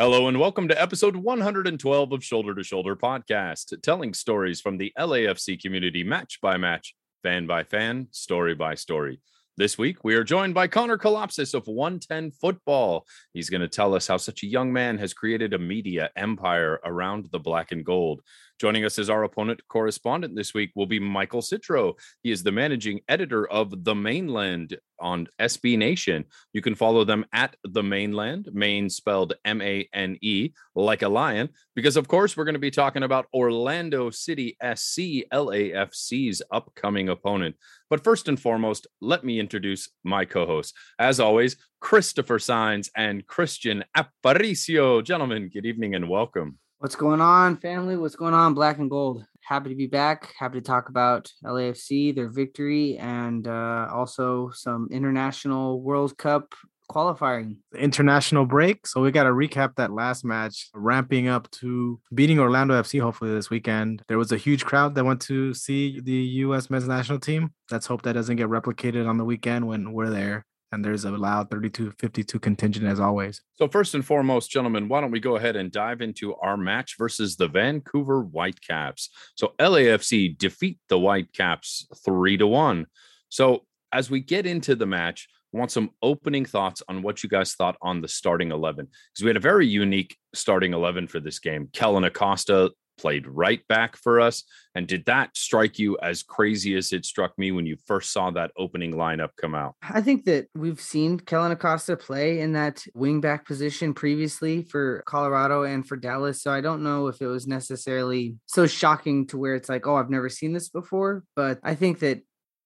Hello 0.00 0.28
and 0.28 0.40
welcome 0.40 0.66
to 0.66 0.80
episode 0.80 1.14
112 1.14 2.12
of 2.12 2.24
Shoulder 2.24 2.54
to 2.54 2.64
Shoulder 2.64 2.96
Podcast, 2.96 3.82
telling 3.82 4.14
stories 4.14 4.58
from 4.58 4.78
the 4.78 4.94
LAFC 4.98 5.60
community 5.60 6.02
match 6.02 6.40
by 6.40 6.56
match, 6.56 6.94
fan 7.22 7.46
by 7.46 7.64
fan, 7.64 8.08
story 8.10 8.54
by 8.54 8.76
story. 8.76 9.20
This 9.60 9.76
week, 9.76 10.02
we 10.02 10.14
are 10.14 10.24
joined 10.24 10.54
by 10.54 10.68
Connor 10.68 10.96
Kalopsis 10.96 11.52
of 11.52 11.66
110 11.66 12.30
Football. 12.30 13.04
He's 13.34 13.50
going 13.50 13.60
to 13.60 13.68
tell 13.68 13.94
us 13.94 14.06
how 14.06 14.16
such 14.16 14.42
a 14.42 14.46
young 14.46 14.72
man 14.72 14.96
has 14.96 15.12
created 15.12 15.52
a 15.52 15.58
media 15.58 16.08
empire 16.16 16.80
around 16.82 17.26
the 17.30 17.40
black 17.40 17.70
and 17.70 17.84
gold. 17.84 18.22
Joining 18.58 18.86
us 18.86 18.98
as 18.98 19.10
our 19.10 19.24
opponent 19.24 19.60
correspondent 19.68 20.34
this 20.34 20.54
week 20.54 20.70
will 20.74 20.86
be 20.86 20.98
Michael 20.98 21.42
Citro. 21.42 21.92
He 22.22 22.30
is 22.30 22.42
the 22.42 22.52
managing 22.52 23.00
editor 23.06 23.46
of 23.50 23.84
The 23.84 23.94
Mane 23.94 24.28
Land 24.28 24.78
on 24.98 25.28
SB 25.38 25.78
Nation. 25.78 26.26
You 26.52 26.60
can 26.60 26.74
follow 26.74 27.04
them 27.04 27.24
at 27.32 27.56
The 27.64 27.82
Mainland, 27.82 28.50
Mane 28.52 28.90
spelled 28.90 29.34
M 29.46 29.62
A 29.62 29.88
N 29.94 30.18
E, 30.20 30.50
like 30.74 31.02
a 31.02 31.08
lion, 31.08 31.48
because 31.74 31.96
of 31.96 32.06
course 32.06 32.36
we're 32.36 32.44
going 32.44 32.54
to 32.54 32.58
be 32.58 32.70
talking 32.70 33.02
about 33.02 33.28
Orlando 33.32 34.10
City 34.10 34.56
SC, 34.62 35.24
LAFC's 35.32 36.42
upcoming 36.50 37.08
opponent. 37.08 37.56
But 37.90 38.04
first 38.04 38.28
and 38.28 38.40
foremost, 38.40 38.86
let 39.00 39.24
me 39.24 39.40
introduce 39.40 39.90
my 40.04 40.24
co 40.24 40.46
hosts. 40.46 40.72
As 41.00 41.18
always, 41.18 41.56
Christopher 41.80 42.38
Signs 42.38 42.88
and 42.96 43.26
Christian 43.26 43.84
Aparicio. 43.96 45.02
Gentlemen, 45.02 45.50
good 45.52 45.66
evening 45.66 45.96
and 45.96 46.08
welcome. 46.08 46.58
What's 46.78 46.94
going 46.94 47.20
on, 47.20 47.56
family? 47.56 47.96
What's 47.96 48.14
going 48.14 48.32
on, 48.32 48.54
Black 48.54 48.78
and 48.78 48.88
Gold? 48.88 49.26
Happy 49.42 49.70
to 49.70 49.74
be 49.74 49.88
back. 49.88 50.32
Happy 50.38 50.60
to 50.60 50.64
talk 50.64 50.88
about 50.88 51.32
LAFC, 51.44 52.14
their 52.14 52.30
victory, 52.30 52.96
and 52.96 53.48
uh, 53.48 53.88
also 53.92 54.50
some 54.54 54.88
international 54.92 55.82
World 55.82 56.16
Cup 56.16 56.54
qualifying. 56.90 57.56
international 57.78 58.44
break. 58.44 58.84
So 58.84 59.00
we 59.00 59.12
got 59.12 59.22
to 59.22 59.30
recap 59.30 59.76
that 59.76 59.92
last 59.92 60.24
match, 60.24 60.68
ramping 60.74 61.28
up 61.28 61.48
to 61.52 62.00
beating 62.12 62.40
Orlando 62.40 62.74
FC 62.82 63.00
hopefully 63.00 63.32
this 63.32 63.48
weekend. 63.48 64.02
There 64.08 64.18
was 64.18 64.32
a 64.32 64.36
huge 64.36 64.64
crowd 64.64 64.96
that 64.96 65.04
went 65.04 65.20
to 65.22 65.54
see 65.54 66.00
the 66.00 66.20
U.S. 66.44 66.68
men's 66.68 66.88
national 66.88 67.20
team. 67.20 67.52
Let's 67.70 67.86
hope 67.86 68.02
that 68.02 68.14
doesn't 68.14 68.34
get 68.34 68.48
replicated 68.48 69.08
on 69.08 69.18
the 69.18 69.24
weekend 69.24 69.68
when 69.68 69.92
we're 69.92 70.10
there. 70.10 70.44
And 70.72 70.84
there's 70.84 71.04
a 71.04 71.12
loud 71.12 71.48
32 71.50 71.92
52 71.98 72.38
contingent 72.40 72.86
as 72.86 72.98
always. 72.98 73.40
So, 73.54 73.68
first 73.68 73.94
and 73.94 74.04
foremost, 74.04 74.50
gentlemen, 74.50 74.88
why 74.88 75.00
don't 75.00 75.10
we 75.12 75.20
go 75.20 75.36
ahead 75.36 75.54
and 75.54 75.70
dive 75.70 76.00
into 76.00 76.34
our 76.36 76.56
match 76.56 76.96
versus 76.98 77.36
the 77.36 77.48
Vancouver 77.48 78.22
Whitecaps? 78.22 79.10
So, 79.36 79.54
LAFC 79.60 80.36
defeat 80.36 80.78
the 80.88 80.98
Whitecaps 80.98 81.86
three 82.04 82.36
to 82.36 82.46
one. 82.46 82.86
So, 83.28 83.64
as 83.92 84.10
we 84.10 84.20
get 84.20 84.46
into 84.46 84.76
the 84.76 84.86
match, 84.86 85.28
I 85.39 85.39
want 85.52 85.70
some 85.70 85.90
opening 86.02 86.44
thoughts 86.44 86.82
on 86.88 87.02
what 87.02 87.22
you 87.22 87.28
guys 87.28 87.54
thought 87.54 87.76
on 87.82 88.00
the 88.00 88.08
starting 88.08 88.52
11 88.52 88.86
because 88.86 89.22
we 89.22 89.28
had 89.28 89.36
a 89.36 89.40
very 89.40 89.66
unique 89.66 90.16
starting 90.34 90.72
11 90.72 91.08
for 91.08 91.20
this 91.20 91.38
game. 91.38 91.68
Kellyn 91.72 92.04
Acosta 92.04 92.70
played 93.00 93.26
right 93.26 93.66
back 93.66 93.96
for 93.96 94.20
us. 94.20 94.44
And 94.74 94.86
did 94.86 95.06
that 95.06 95.36
strike 95.36 95.78
you 95.78 95.98
as 96.02 96.22
crazy 96.22 96.76
as 96.76 96.92
it 96.92 97.04
struck 97.04 97.36
me 97.38 97.50
when 97.50 97.66
you 97.66 97.76
first 97.86 98.12
saw 98.12 98.30
that 98.32 98.52
opening 98.56 98.92
lineup 98.92 99.30
come 99.40 99.54
out? 99.54 99.74
I 99.82 100.02
think 100.02 100.26
that 100.26 100.46
we've 100.54 100.80
seen 100.80 101.18
Kellyn 101.18 101.50
Acosta 101.50 101.96
play 101.96 102.40
in 102.40 102.52
that 102.52 102.84
wingback 102.96 103.46
position 103.46 103.94
previously 103.94 104.62
for 104.64 105.02
Colorado 105.06 105.64
and 105.64 105.86
for 105.86 105.96
Dallas. 105.96 106.42
So 106.42 106.52
I 106.52 106.60
don't 106.60 106.82
know 106.82 107.08
if 107.08 107.20
it 107.22 107.26
was 107.26 107.46
necessarily 107.46 108.36
so 108.46 108.66
shocking 108.66 109.26
to 109.28 109.38
where 109.38 109.54
it's 109.54 109.68
like, 109.68 109.86
oh, 109.86 109.96
I've 109.96 110.10
never 110.10 110.28
seen 110.28 110.52
this 110.52 110.68
before. 110.68 111.24
But 111.34 111.58
I 111.62 111.74
think 111.74 112.00
that 112.00 112.20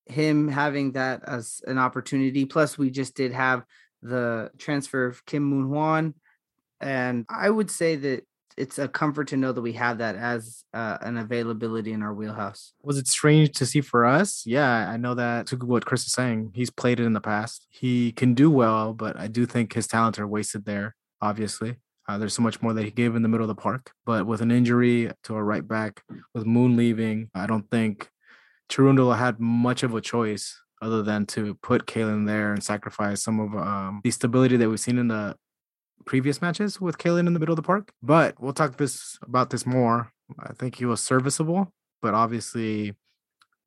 him 0.07 0.49
having 0.49 0.93
that 0.93 1.23
as 1.27 1.61
an 1.67 1.79
opportunity, 1.79 2.45
plus 2.45 2.77
we 2.77 2.91
just 2.91 3.15
did 3.15 3.33
have 3.33 3.65
the 4.03 4.51
transfer 4.59 5.07
of 5.07 5.25
Kim 5.27 5.43
Moon 5.45 5.67
Hwan. 5.67 6.15
And 6.81 7.25
I 7.31 7.49
would 7.49 7.71
say 7.71 7.97
that 7.97 8.27
it's 8.57 8.79
a 8.79 8.87
comfort 8.87 9.29
to 9.29 9.37
know 9.37 9.53
that 9.53 9.63
we 9.63 9.73
have 9.73 9.99
that 9.99 10.15
as 10.17 10.65
uh, 10.73 10.99
an 11.01 11.17
availability 11.17 11.93
in 11.93 12.03
our 12.03 12.15
wheelhouse. 12.15 12.73
Was 12.83 12.99
it 12.99 13.09
strange 13.09 13.53
to 13.53 13.67
see 13.67 13.81
for 13.81 14.05
us? 14.05 14.45
Yeah, 14.47 14.89
I 14.89 14.97
know 14.97 15.15
that 15.15 15.49
to 15.49 15.57
what 15.57 15.87
Chris 15.87 16.07
is 16.07 16.13
saying. 16.13 16.53
He's 16.55 16.71
played 16.71 17.01
it 17.01 17.07
in 17.07 17.15
the 17.15 17.21
past. 17.21 17.67
He 17.71 18.13
can 18.13 18.35
do 18.35 18.51
well, 18.51 18.93
but 18.93 19.19
I 19.19 19.27
do 19.27 19.47
think 19.47 19.73
his 19.73 19.87
talents 19.87 20.19
are 20.19 20.29
wasted 20.29 20.67
there, 20.67 20.95
obviously. 21.21 21.77
Uh, 22.07 22.19
there's 22.19 22.35
so 22.35 22.43
much 22.43 22.61
more 22.61 22.75
that 22.75 22.85
he 22.85 22.91
gave 22.91 23.17
in 23.17 23.23
the 23.23 23.29
middle 23.29 23.45
of 23.45 23.57
the 23.57 23.61
park. 23.61 23.93
But 24.05 24.27
with 24.27 24.43
an 24.43 24.51
injury 24.51 25.11
to 25.25 25.35
a 25.35 25.43
right 25.43 25.67
back, 25.67 26.03
with 26.35 26.45
Moon 26.45 26.77
leaving, 26.77 27.31
I 27.35 27.47
don't 27.47 27.69
think 27.71 28.11
Cherundolo 28.71 29.17
had 29.17 29.41
much 29.41 29.83
of 29.83 29.95
a 29.95 30.01
choice 30.01 30.61
other 30.83 31.03
than 31.03 31.27
to 31.27 31.55
put 31.63 31.87
Kellyn 31.87 32.25
there 32.27 32.53
and 32.53 32.63
sacrifice 32.63 33.23
some 33.23 33.41
of 33.41 33.55
um, 33.55 34.01
the 34.05 34.11
stability 34.11 34.57
that 34.57 34.69
we've 34.69 34.81
seen 34.81 34.99
in 34.99 35.09
the 35.09 35.37
previous 36.05 36.43
matches 36.43 36.81
with 36.81 36.99
Kellyn 36.99 37.27
in 37.27 37.33
the 37.33 37.41
middle 37.41 37.53
of 37.53 37.57
the 37.57 37.63
park. 37.63 37.93
But 38.03 38.41
we'll 38.41 38.53
talk 38.53 38.77
this 38.77 39.19
about 39.23 39.51
this 39.51 39.65
more. 39.65 40.11
I 40.39 40.53
think 40.53 40.77
he 40.77 40.85
was 40.85 41.01
serviceable, 41.01 41.73
but 42.03 42.15
obviously 42.15 42.95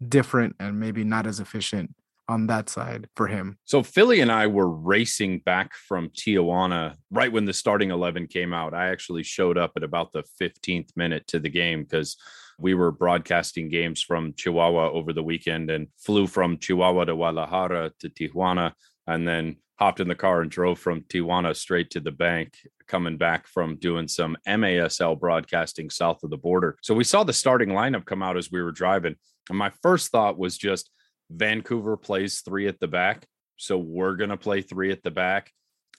different 0.08 0.56
and 0.60 0.80
maybe 0.80 1.04
not 1.04 1.26
as 1.26 1.40
efficient 1.40 1.94
on 2.30 2.48
that 2.48 2.70
side 2.70 3.08
for 3.16 3.28
him. 3.28 3.58
So 3.66 3.82
Philly 3.82 4.20
and 4.20 4.32
I 4.32 4.48
were 4.48 4.70
racing 4.70 5.40
back 5.40 5.74
from 5.74 6.10
Tijuana 6.10 6.96
right 7.10 7.32
when 7.32 7.46
the 7.46 7.54
starting 7.54 7.90
11 7.90 8.28
came 8.28 8.54
out. 8.54 8.74
I 8.74 8.90
actually 8.90 9.24
showed 9.24 9.58
up 9.58 9.72
at 9.78 9.84
about 9.84 10.12
the 10.12 10.24
15th 10.42 10.90
minute 10.96 11.26
to 11.28 11.40
the 11.40 11.50
game 11.50 11.84
because 11.84 12.18
we 12.60 12.74
were 12.74 12.92
broadcasting 12.92 13.70
games 13.70 14.02
from 14.02 14.34
Chihuahua 14.34 14.90
over 14.92 15.14
the 15.14 15.24
weekend 15.24 15.70
and 15.70 15.88
flew 15.98 16.28
from 16.28 16.58
Chihuahua 16.58 17.06
to 17.06 17.16
Guadalajara 17.16 17.92
to 18.00 18.10
Tijuana 18.10 18.74
and 19.06 19.28
then 19.28 19.58
hopped 19.78 20.00
in 20.00 20.08
the 20.08 20.16
car 20.16 20.42
and 20.42 20.50
drove 20.50 20.80
from 20.80 21.02
Tijuana 21.02 21.56
straight 21.56 21.92
to 21.92 22.00
the 22.00 22.12
bank, 22.12 22.58
coming 22.88 23.18
back 23.18 23.48
from 23.48 23.78
doing 23.78 24.08
some 24.08 24.36
MASL 24.48 25.20
broadcasting 25.20 25.90
south 25.90 26.24
of 26.24 26.32
the 26.32 26.38
border. 26.38 26.78
So 26.82 26.96
we 26.96 27.04
saw 27.04 27.24
the 27.24 27.34
starting 27.34 27.70
lineup 27.70 28.06
come 28.06 28.24
out 28.24 28.38
as 28.38 28.52
we 28.52 28.62
were 28.62 28.72
driving. 28.72 29.16
And 29.50 29.58
my 29.58 29.72
first 29.84 30.12
thought 30.12 30.38
was 30.38 30.58
just 30.58 30.90
Vancouver 31.30 31.96
plays 31.96 32.42
three 32.42 32.68
at 32.68 32.80
the 32.80 32.88
back. 32.88 33.28
So 33.58 33.78
we're 33.78 34.16
going 34.16 34.32
to 34.32 34.38
play 34.38 34.62
three 34.62 34.92
at 34.92 35.04
the 35.04 35.12
back. 35.12 35.52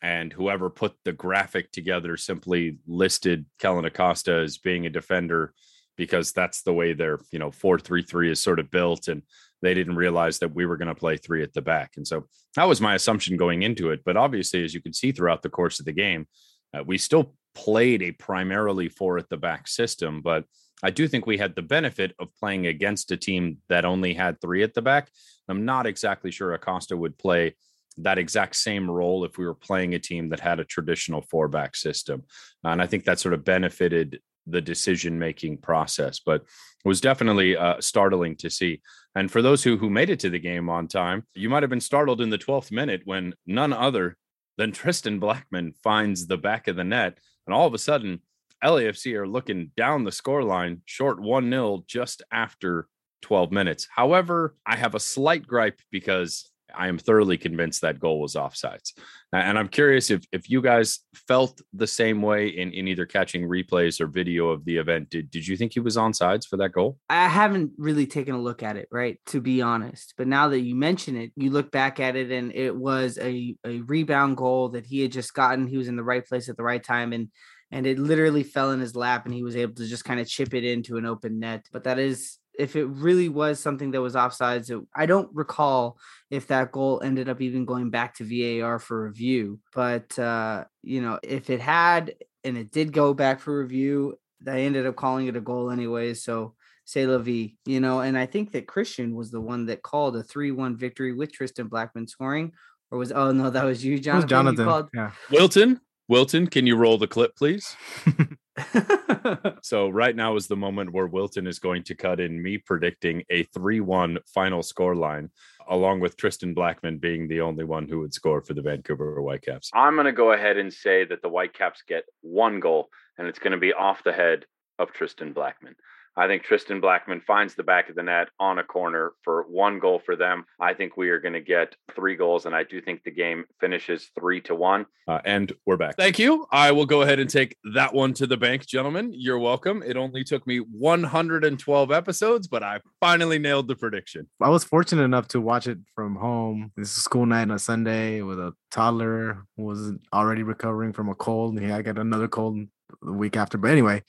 And 0.03 0.33
whoever 0.33 0.71
put 0.71 0.95
the 1.05 1.13
graphic 1.13 1.71
together 1.73 2.17
simply 2.17 2.79
listed 2.87 3.47
Kellyn 3.59 3.85
Acosta 3.85 4.33
as 4.33 4.59
being 4.59 4.87
a 4.87 4.91
defender 4.91 5.55
because 5.99 6.33
that's 6.33 6.63
the 6.63 6.73
way 6.73 6.95
their, 6.95 7.19
you 7.31 7.39
know, 7.39 7.51
433 7.51 8.31
is 8.31 8.41
sort 8.41 8.61
of 8.61 8.71
built. 8.71 9.09
And 9.09 9.23
they 9.61 9.75
didn't 9.75 9.97
realize 9.97 10.39
that 10.39 10.55
we 10.55 10.65
were 10.65 10.79
going 10.79 10.89
to 10.89 10.95
play 10.95 11.19
three 11.19 11.43
at 11.43 11.53
the 11.53 11.61
back. 11.61 11.93
And 11.97 12.07
so 12.07 12.25
that 12.55 12.69
was 12.69 12.81
my 12.81 12.95
assumption 12.95 13.37
going 13.37 13.65
into 13.65 13.91
it. 13.91 14.03
But 14.05 14.17
obviously, 14.17 14.65
as 14.65 14.73
you 14.73 14.81
can 14.81 14.95
see 14.95 15.13
throughout 15.13 15.43
the 15.43 15.51
course 15.51 15.81
of 15.81 15.87
the 15.87 15.93
game, 15.93 16.27
uh, 16.73 16.85
we 16.87 16.97
still 16.97 17.35
played 17.55 18.03
a 18.03 18.13
primarily 18.13 18.89
four 18.89 19.19
at 19.19 19.29
the 19.29 19.37
back 19.37 19.67
system. 19.67 20.23
But 20.23 20.45
I 20.83 20.91
do 20.91 21.09
think 21.09 21.27
we 21.27 21.39
had 21.39 21.57
the 21.57 21.63
benefit 21.63 22.15
of 22.21 22.29
playing 22.39 22.69
against 22.69 23.11
a 23.11 23.17
team 23.17 23.59
that 23.69 23.85
only 23.85 24.15
had 24.15 24.41
three 24.41 24.63
at 24.63 24.75
the 24.75 24.83
back. 24.83 25.11
I'm 25.49 25.65
not 25.65 25.87
exactly 25.87 26.31
sure 26.31 26.55
Acosta 26.55 26.97
would 26.97 27.19
play 27.19 27.57
that 27.99 28.19
exact 28.19 28.55
same 28.55 28.89
role 28.89 29.25
if 29.25 29.39
we 29.39 29.45
were 29.45 29.55
playing 29.55 29.95
a 29.95 29.99
team 29.99 30.29
that 30.29 30.39
had 30.39 30.61
a 30.61 30.65
traditional 30.65 31.23
four 31.23 31.49
back 31.49 31.75
system. 31.75 32.23
And 32.63 32.81
I 32.81 32.87
think 32.87 33.05
that 33.05 33.19
sort 33.19 33.35
of 33.35 33.45
benefited 33.45 34.21
the 34.51 34.61
decision 34.61 35.19
making 35.19 35.59
process, 35.59 36.21
but 36.25 36.43
it 36.43 36.89
was 36.89 37.01
definitely 37.01 37.57
uh, 37.57 37.81
startling 37.81 38.37
to 38.37 38.51
see. 38.51 38.81
And 39.15 39.31
for 39.31 39.43
those 39.43 39.63
who 39.65 39.77
who 39.77 39.91
made 39.91 40.11
it 40.11 40.21
to 40.21 40.31
the 40.31 40.39
game 40.39 40.69
on 40.69 40.89
time, 40.89 41.25
you 41.35 41.49
might 41.49 41.63
have 41.63 41.71
been 41.71 41.81
startled 41.81 42.21
in 42.21 42.31
the 42.31 42.39
12th 42.39 42.71
minute 42.71 43.03
when 43.05 43.35
none 43.47 43.73
other 43.73 44.17
than 44.57 44.73
Tristan 44.73 45.21
Blackmon 45.21 45.73
finds 45.83 46.27
the 46.27 46.37
back 46.37 46.69
of 46.69 46.77
the 46.77 46.85
net, 46.85 47.19
and 47.47 47.55
all 47.55 47.67
of 47.67 47.75
a 47.75 47.79
sudden, 47.79 48.21
LAFC 48.63 49.15
are 49.15 49.29
looking 49.29 49.71
down 49.77 50.05
the 50.05 50.11
scoreline, 50.11 50.81
short 50.85 51.21
1 51.21 51.51
0 51.51 51.85
just 51.87 52.23
after 52.33 52.89
12 53.23 53.53
minutes. 53.53 53.87
However, 53.91 54.57
I 54.67 54.77
have 54.77 54.95
a 54.95 55.01
slight 55.01 55.47
gripe 55.47 55.81
because 55.91 56.51
I 56.75 56.89
am 56.89 56.99
thoroughly 56.99 57.39
convinced 57.39 57.81
that 57.83 57.99
goal 57.99 58.21
was 58.21 58.35
offsides. 58.35 58.93
And 59.33 59.59
I'm 59.59 59.69
curious 59.69 60.11
if 60.11 60.25
if 60.33 60.49
you 60.49 60.63
guys 60.63 61.01
felt 61.15 61.61
the 61.73 61.87
same 61.87 62.23
way 62.23 62.49
in, 62.49 62.73
in 62.73 62.89
either 62.89 63.05
catching 63.05 63.49
replays 63.49 64.01
or 64.01 64.07
video 64.07 64.49
of 64.49 64.65
the 64.65 64.77
event. 64.77 65.11
Did 65.11 65.31
did 65.31 65.47
you 65.47 65.57
think 65.57 65.75
he 65.75 65.81
was 65.81 65.97
onside 65.97 66.47
for 66.47 66.57
that 66.59 66.73
goal? 66.73 66.99
I 67.11 67.29
haven't 67.29 67.73
really 67.77 68.07
taken 68.07 68.35
a 68.35 68.41
look 68.41 68.63
at 68.63 68.77
it, 68.77 68.89
right? 68.91 69.19
To 69.27 69.41
be 69.41 69.61
honest. 69.61 70.15
But 70.17 70.29
now 70.29 70.49
that 70.49 70.61
you 70.61 70.75
mention 70.75 71.17
it, 71.17 71.33
you 71.37 71.51
look 71.51 71.71
back 71.71 72.01
at 72.01 72.17
it 72.17 72.31
and 72.31 72.53
it 72.55 72.75
was 72.75 73.19
a, 73.19 73.55
a 73.67 73.81
rebound 73.81 74.37
goal 74.37 74.71
that 74.71 74.87
he 74.87 75.01
had 75.03 75.13
just 75.13 75.35
gotten. 75.35 75.67
He 75.67 75.77
was 75.77 75.89
in 75.89 75.97
the 75.97 76.05
right 76.05 76.27
place 76.27 76.49
at 76.49 76.57
the 76.57 76.63
right 76.63 76.83
time 76.83 77.13
and 77.13 77.29
and 77.71 77.87
it 77.87 77.99
literally 77.99 78.45
fell 78.45 78.71
in 78.71 78.81
his 78.81 78.97
lap 78.97 79.27
and 79.27 79.35
he 79.35 79.43
was 79.43 79.57
able 79.57 79.75
to 79.75 79.87
just 79.87 80.05
kind 80.05 80.21
of 80.21 80.27
chip 80.27 80.55
it 80.55 80.65
into 80.65 80.97
an 80.97 81.05
open 81.05 81.39
net. 81.39 81.67
But 81.71 81.85
that 81.85 81.99
is 81.99 82.39
if 82.59 82.75
it 82.77 82.85
really 82.87 83.29
was 83.29 83.61
something 83.61 83.93
that 83.93 84.03
was 84.03 84.15
offsides, 84.15 84.69
it, 84.71 84.85
I 84.95 85.07
don't 85.07 85.31
recall 85.33 85.97
if 86.31 86.49
that 86.49 86.73
goal 86.73 87.01
ended 87.03 87.29
up 87.29 87.41
even 87.41 87.65
going 87.65 87.89
back 87.91 88.17
to 88.17 88.25
VAR 88.61 88.79
for 88.79 89.05
review. 89.05 89.61
But 89.75 90.19
uh, 90.19 90.65
you 90.83 91.01
know, 91.01 91.19
if 91.23 91.49
it 91.51 91.61
had 91.61 92.15
and 92.45 92.59
it 92.59 92.71
did 92.73 92.93
go 92.93 93.15
back 93.15 93.41
for 93.41 93.59
review, 93.59 94.19
I 94.47 94.61
ended 94.61 94.87
up 94.87 94.97
calling 94.97 95.27
it 95.29 95.37
a 95.37 95.41
goal 95.41 95.71
anyway. 95.71 96.15
So 96.15 96.55
say 96.85 97.07
la 97.07 97.19
vie, 97.19 97.55
you 97.65 97.81
know. 97.81 98.01
And 98.01 98.19
I 98.19 98.27
think 98.27 98.53
that 98.53 98.67
Christian 98.67 99.15
was 99.15 99.31
the 99.31 99.41
one 99.41 99.67
that 99.67 99.83
called 99.83 100.17
a 100.17 100.23
3 100.23 100.51
1 100.51 100.77
victory 100.77 101.13
with 101.13 101.33
Tristan 101.33 101.69
Blackmon 101.71 102.09
scoring. 102.09 102.53
Or 102.91 102.99
was, 102.99 103.13
oh 103.13 103.33
no, 103.33 103.51
that 103.51 103.65
was 103.65 103.85
you, 103.85 103.99
That 104.01 104.17
was 104.17 104.25
Jonathan. 104.25 104.59
You 104.61 104.65
Jonathan. 104.65 104.65
called- 104.65 104.89
Yeah. 104.95 105.11
Wilton, 105.31 105.81
Wilton, 106.09 106.47
can 106.47 106.67
you 106.67 106.75
roll 106.77 106.97
the 106.97 107.07
clip, 107.07 107.37
please? 107.37 107.77
So 109.63 109.89
right 109.89 110.17
now 110.17 110.37
is 110.37 110.47
the 110.47 110.57
moment 110.57 110.93
where 110.93 111.07
Wilton 111.07 111.47
is 111.47 111.59
going 111.59 111.83
to 111.85 111.95
cut 111.95 112.21
in 112.21 112.43
me 112.43 112.59
predicting 112.59 113.23
a 113.31 113.45
3-1 113.45 114.19
final 114.27 114.63
score 114.63 114.95
line 114.95 115.31
along 115.69 116.01
with 116.01 116.17
Tristan 116.17 116.55
Blackmon 116.55 117.01
being 117.01 117.29
the 117.29 117.41
only 117.43 117.65
one 117.65 117.87
who 117.87 118.01
would 118.01 118.15
score 118.15 118.41
for 118.41 118.55
the 118.55 118.63
Vancouver 118.63 119.21
Whitecaps. 119.21 119.71
I'm 119.75 119.95
going 119.95 120.07
to 120.07 120.13
go 120.13 120.33
ahead 120.33 120.57
and 120.57 120.73
say 120.73 121.05
that 121.05 121.21
the 121.21 121.29
Whitecaps 121.29 121.83
get 121.87 122.05
one 122.23 122.61
goal 122.61 122.89
and 123.19 123.27
it's 123.27 123.39
going 123.39 123.53
to 123.53 123.59
be 123.59 123.73
off 123.73 124.03
the 124.03 124.13
head 124.13 124.47
of 124.79 124.93
Tristan 124.93 125.35
Blackmon. 125.35 125.75
I 126.19 126.27
think 126.27 126.43
Tristan 126.43 126.81
Blackmon 126.81 127.23
finds 127.25 127.55
the 127.55 127.63
back 127.63 127.89
of 127.89 127.95
the 127.95 128.03
net 128.03 128.27
on 128.41 128.59
a 128.59 128.65
corner 128.65 129.13
for 129.23 129.45
one 129.49 129.79
goal 129.79 130.03
for 130.05 130.17
them. 130.17 130.47
I 130.59 130.75
think 130.75 130.97
we 130.97 131.11
are 131.11 131.21
going 131.21 131.35
to 131.35 131.41
get 131.41 131.77
three 131.95 132.17
goals, 132.17 132.45
and 132.45 132.57
I 132.57 132.65
do 132.65 132.81
think 132.81 133.05
the 133.05 133.13
game 133.13 133.45
finishes 133.61 134.11
three 134.19 134.41
to 134.41 134.55
one. 134.57 134.87
Uh, 135.07 135.21
and 135.25 135.53
we're 135.65 135.77
back. 135.77 135.95
Thank 135.97 136.19
you. 136.19 136.45
I 136.51 136.73
will 136.73 136.87
go 136.87 137.03
ahead 137.03 137.21
and 137.21 137.31
take 137.31 137.57
that 137.73 137.95
one 137.95 138.15
to 138.15 138.27
the 138.27 138.37
bank, 138.37 138.67
gentlemen. 138.67 139.13
You're 139.15 139.39
welcome. 139.39 139.81
It 139.87 139.97
only 139.97 140.25
took 140.25 140.45
me 140.45 140.59
112 140.59 141.93
episodes, 141.93 142.49
but 142.49 142.65
I 142.65 142.81
finally 142.99 143.39
nailed 143.39 143.69
the 143.69 143.77
prediction. 143.77 144.29
I 144.41 144.49
was 144.49 144.65
fortunate 144.65 145.05
enough 145.05 145.29
to 145.29 145.41
watch 145.41 145.69
it 145.69 145.79
from 145.95 146.17
home. 146.17 146.73
This 146.77 146.91
is 146.91 146.97
a 146.97 147.01
school 147.03 147.27
night 147.27 147.43
on 147.43 147.53
a 147.53 147.61
Sunday 147.61 148.23
with 148.23 148.41
a 148.41 148.55
toddler 148.73 149.45
who 149.57 149.63
was 149.63 149.93
already 150.13 150.43
recovering 150.43 150.93
from 150.93 151.11
a 151.11 151.15
cold. 151.15 151.55
And 151.55 151.65
he 151.65 151.71
had 151.71 151.85
got 151.85 151.97
another 151.97 152.27
cold 152.27 152.59
the 153.03 153.13
week 153.13 153.37
after. 153.37 153.57
But 153.57 153.71
anyway, 153.71 154.03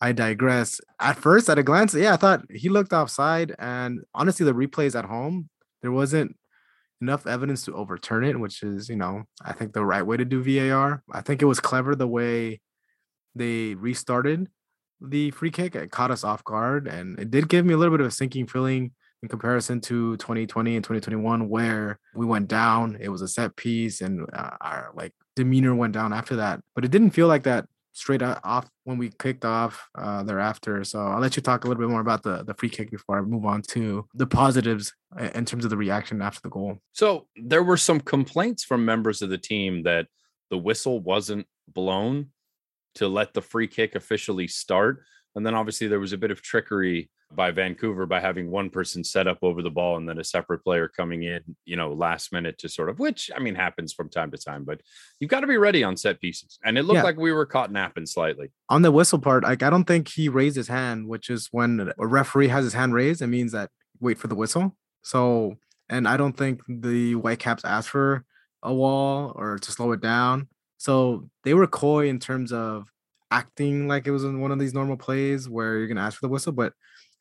I 0.00 0.12
digress. 0.12 0.80
At 1.00 1.18
first, 1.18 1.48
at 1.48 1.58
a 1.58 1.62
glance, 1.62 1.94
yeah, 1.94 2.14
I 2.14 2.16
thought 2.16 2.44
he 2.50 2.68
looked 2.68 2.92
offside. 2.92 3.54
And 3.58 4.00
honestly, 4.14 4.44
the 4.44 4.52
replays 4.52 4.98
at 4.98 5.04
home, 5.04 5.48
there 5.82 5.92
wasn't 5.92 6.36
enough 7.00 7.26
evidence 7.26 7.64
to 7.64 7.74
overturn 7.74 8.24
it, 8.24 8.38
which 8.38 8.62
is, 8.62 8.88
you 8.88 8.96
know, 8.96 9.24
I 9.42 9.52
think 9.52 9.72
the 9.72 9.84
right 9.84 10.06
way 10.06 10.16
to 10.16 10.24
do 10.24 10.42
VAR. 10.42 11.02
I 11.12 11.20
think 11.20 11.42
it 11.42 11.46
was 11.46 11.60
clever 11.60 11.94
the 11.94 12.08
way 12.08 12.60
they 13.34 13.74
restarted 13.74 14.48
the 15.00 15.30
free 15.32 15.50
kick. 15.50 15.74
It 15.74 15.90
caught 15.90 16.10
us 16.10 16.24
off 16.24 16.44
guard. 16.44 16.86
And 16.86 17.18
it 17.18 17.30
did 17.30 17.48
give 17.48 17.64
me 17.64 17.74
a 17.74 17.76
little 17.76 17.92
bit 17.92 18.00
of 18.00 18.06
a 18.06 18.10
sinking 18.10 18.46
feeling 18.46 18.92
in 19.22 19.28
comparison 19.28 19.80
to 19.80 20.18
2020 20.18 20.76
and 20.76 20.84
2021 20.84 21.48
where 21.48 21.98
we 22.14 22.26
went 22.26 22.46
down 22.46 22.98
it 23.00 23.08
was 23.08 23.22
a 23.22 23.28
set 23.28 23.56
piece 23.56 24.02
and 24.02 24.28
uh, 24.34 24.50
our 24.60 24.90
like 24.94 25.12
demeanor 25.34 25.74
went 25.74 25.94
down 25.94 26.12
after 26.12 26.36
that 26.36 26.60
but 26.74 26.84
it 26.84 26.90
didn't 26.90 27.12
feel 27.12 27.26
like 27.26 27.44
that 27.44 27.64
straight 27.94 28.22
off 28.22 28.68
when 28.84 28.98
we 28.98 29.10
kicked 29.18 29.44
off 29.44 29.88
uh, 29.96 30.22
thereafter 30.22 30.84
so 30.84 30.98
i'll 31.00 31.20
let 31.20 31.36
you 31.36 31.42
talk 31.42 31.64
a 31.64 31.68
little 31.68 31.80
bit 31.80 31.90
more 31.90 32.00
about 32.00 32.22
the 32.22 32.42
the 32.44 32.54
free 32.54 32.68
kick 32.68 32.90
before 32.90 33.18
i 33.18 33.22
move 33.22 33.46
on 33.46 33.62
to 33.62 34.06
the 34.14 34.26
positives 34.26 34.92
in 35.34 35.44
terms 35.44 35.64
of 35.64 35.70
the 35.70 35.76
reaction 35.76 36.20
after 36.20 36.40
the 36.42 36.50
goal 36.50 36.78
So 36.92 37.26
there 37.36 37.62
were 37.62 37.76
some 37.76 38.00
complaints 38.00 38.64
from 38.64 38.84
members 38.84 39.22
of 39.22 39.30
the 39.30 39.38
team 39.38 39.84
that 39.84 40.06
the 40.50 40.58
whistle 40.58 41.00
wasn't 41.00 41.46
blown 41.72 42.30
to 42.96 43.08
let 43.08 43.34
the 43.34 43.42
free 43.42 43.66
kick 43.66 43.94
officially 43.94 44.46
start. 44.46 45.02
And 45.36 45.44
then 45.44 45.54
obviously 45.54 45.86
there 45.88 46.00
was 46.00 46.12
a 46.12 46.18
bit 46.18 46.30
of 46.30 46.42
trickery 46.42 47.10
by 47.34 47.50
Vancouver 47.50 48.06
by 48.06 48.20
having 48.20 48.50
one 48.50 48.70
person 48.70 49.02
set 49.02 49.26
up 49.26 49.38
over 49.42 49.60
the 49.62 49.70
ball 49.70 49.96
and 49.96 50.08
then 50.08 50.18
a 50.20 50.24
separate 50.24 50.62
player 50.62 50.86
coming 50.88 51.24
in, 51.24 51.40
you 51.64 51.74
know, 51.74 51.92
last 51.92 52.32
minute 52.32 52.58
to 52.58 52.68
sort 52.68 52.88
of, 52.88 53.00
which 53.00 53.28
I 53.34 53.40
mean 53.40 53.56
happens 53.56 53.92
from 53.92 54.08
time 54.08 54.30
to 54.30 54.38
time, 54.38 54.62
but 54.64 54.80
you've 55.18 55.30
got 55.30 55.40
to 55.40 55.48
be 55.48 55.56
ready 55.56 55.82
on 55.82 55.96
set 55.96 56.20
pieces. 56.20 56.58
And 56.64 56.78
it 56.78 56.84
looked 56.84 56.96
Yeah. 56.98 57.02
like 57.02 57.16
we 57.16 57.32
were 57.32 57.46
caught 57.46 57.72
napping 57.72 58.06
slightly. 58.06 58.52
on 58.68 58.82
the 58.82 58.92
whistle 58.92 59.18
part 59.18 59.42
like 59.42 59.62
i 59.64 59.70
don't 59.70 59.84
think 59.84 60.08
he 60.08 60.28
raised 60.28 60.56
his 60.56 60.68
hand 60.68 61.08
which 61.08 61.28
is 61.28 61.48
when 61.50 61.90
a 61.98 62.06
referee 62.06 62.48
has 62.48 62.64
his 62.64 62.74
hand 62.74 62.94
raised 62.94 63.20
it 63.20 63.26
means 63.26 63.50
that 63.52 63.70
wait 64.00 64.18
for 64.18 64.28
the 64.28 64.34
whistle 64.34 64.76
so 65.02 65.56
and 65.88 66.06
i 66.08 66.16
don't 66.16 66.36
think 66.36 66.60
the 66.68 67.12
whitecaps 67.14 67.64
asked 67.64 67.88
for 67.90 68.24
a 68.62 68.72
wall 68.72 69.32
or 69.36 69.58
to 69.58 69.70
slow 69.72 69.92
it 69.92 70.00
down 70.00 70.48
so 70.78 71.28
they 71.44 71.52
were 71.54 71.66
coy 71.66 72.08
in 72.08 72.18
terms 72.18 72.52
of 72.52 72.86
acting 73.34 73.88
like 73.88 74.06
it 74.06 74.12
was 74.12 74.24
in 74.24 74.40
one 74.40 74.52
of 74.52 74.58
these 74.58 74.74
normal 74.74 74.96
plays 74.96 75.48
where 75.48 75.78
you're 75.78 75.86
going 75.88 75.96
to 75.96 76.02
ask 76.02 76.18
for 76.18 76.26
the 76.26 76.32
whistle 76.32 76.52
but 76.52 76.72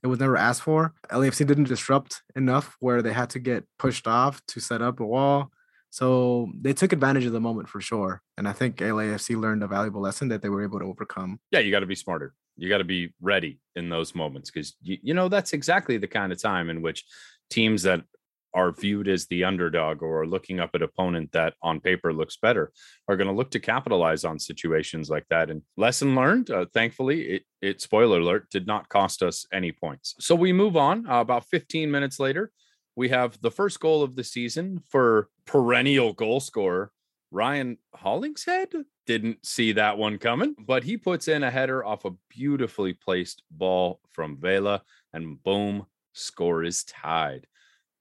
it 0.03 0.07
was 0.07 0.19
never 0.19 0.35
asked 0.35 0.63
for. 0.63 0.93
Lafc 1.09 1.47
didn't 1.47 1.69
disrupt 1.69 2.21
enough 2.35 2.75
where 2.81 3.01
they 3.01 3.13
had 3.13 3.29
to 3.31 3.39
get 3.39 3.63
pushed 3.79 4.05
off 4.05 4.45
to 4.47 4.59
set 4.59 4.81
up 4.81 4.99
a 4.99 5.05
wall. 5.05 5.49
So 5.91 6.51
they 6.59 6.73
took 6.73 6.91
advantage 6.91 7.25
of 7.25 7.31
the 7.31 7.39
moment 7.39 7.69
for 7.69 7.79
sure 7.79 8.21
and 8.37 8.47
i 8.47 8.53
think 8.53 8.77
lafc 8.77 9.39
learned 9.39 9.63
a 9.63 9.67
valuable 9.67 10.01
lesson 10.01 10.27
that 10.29 10.41
they 10.41 10.49
were 10.49 10.63
able 10.63 10.79
to 10.79 10.85
overcome. 10.85 11.39
Yeah, 11.51 11.59
you 11.59 11.71
got 11.71 11.81
to 11.81 11.93
be 11.95 11.95
smarter. 11.95 12.33
You 12.57 12.69
got 12.69 12.79
to 12.79 12.83
be 12.83 13.13
ready 13.21 13.59
in 13.75 13.89
those 13.89 14.13
moments 14.13 14.51
because 14.51 14.75
you, 14.81 14.97
you 15.01 15.13
know 15.13 15.27
that's 15.29 15.53
exactly 15.53 15.97
the 15.97 16.07
kind 16.07 16.31
of 16.31 16.41
time 16.41 16.69
in 16.69 16.81
which 16.81 17.05
teams 17.49 17.83
that 17.83 18.03
are 18.53 18.71
viewed 18.71 19.07
as 19.07 19.25
the 19.27 19.43
underdog 19.43 20.01
or 20.01 20.25
looking 20.25 20.59
up 20.59 20.71
at 20.73 20.81
opponent 20.81 21.31
that 21.31 21.53
on 21.61 21.79
paper 21.79 22.13
looks 22.13 22.37
better 22.37 22.71
are 23.07 23.17
going 23.17 23.27
to 23.27 23.33
look 23.33 23.51
to 23.51 23.59
capitalize 23.59 24.23
on 24.23 24.39
situations 24.39 25.09
like 25.09 25.25
that. 25.29 25.49
And 25.49 25.61
lesson 25.77 26.15
learned, 26.15 26.49
uh, 26.49 26.65
thankfully, 26.73 27.21
it, 27.21 27.43
it 27.61 27.81
spoiler 27.81 28.19
alert 28.19 28.49
did 28.49 28.67
not 28.67 28.89
cost 28.89 29.23
us 29.23 29.45
any 29.51 29.71
points. 29.71 30.15
So 30.19 30.35
we 30.35 30.53
move 30.53 30.77
on. 30.77 31.09
Uh, 31.09 31.21
about 31.21 31.45
15 31.45 31.89
minutes 31.89 32.19
later, 32.19 32.51
we 32.95 33.09
have 33.09 33.39
the 33.41 33.51
first 33.51 33.79
goal 33.79 34.03
of 34.03 34.15
the 34.15 34.23
season 34.23 34.81
for 34.89 35.29
perennial 35.45 36.13
goal 36.13 36.39
scorer 36.39 36.91
Ryan 37.33 37.79
Hollingshead 37.95 38.69
didn't 39.07 39.43
see 39.43 39.71
that 39.73 39.97
one 39.97 40.19
coming, 40.19 40.55
but 40.59 40.83
he 40.83 40.97
puts 40.97 41.27
in 41.27 41.43
a 41.43 41.49
header 41.49 41.83
off 41.83 42.05
a 42.05 42.11
beautifully 42.29 42.93
placed 42.93 43.41
ball 43.49 43.99
from 44.11 44.37
Vela, 44.37 44.83
and 45.13 45.41
boom, 45.41 45.87
score 46.13 46.63
is 46.63 46.83
tied. 46.83 47.47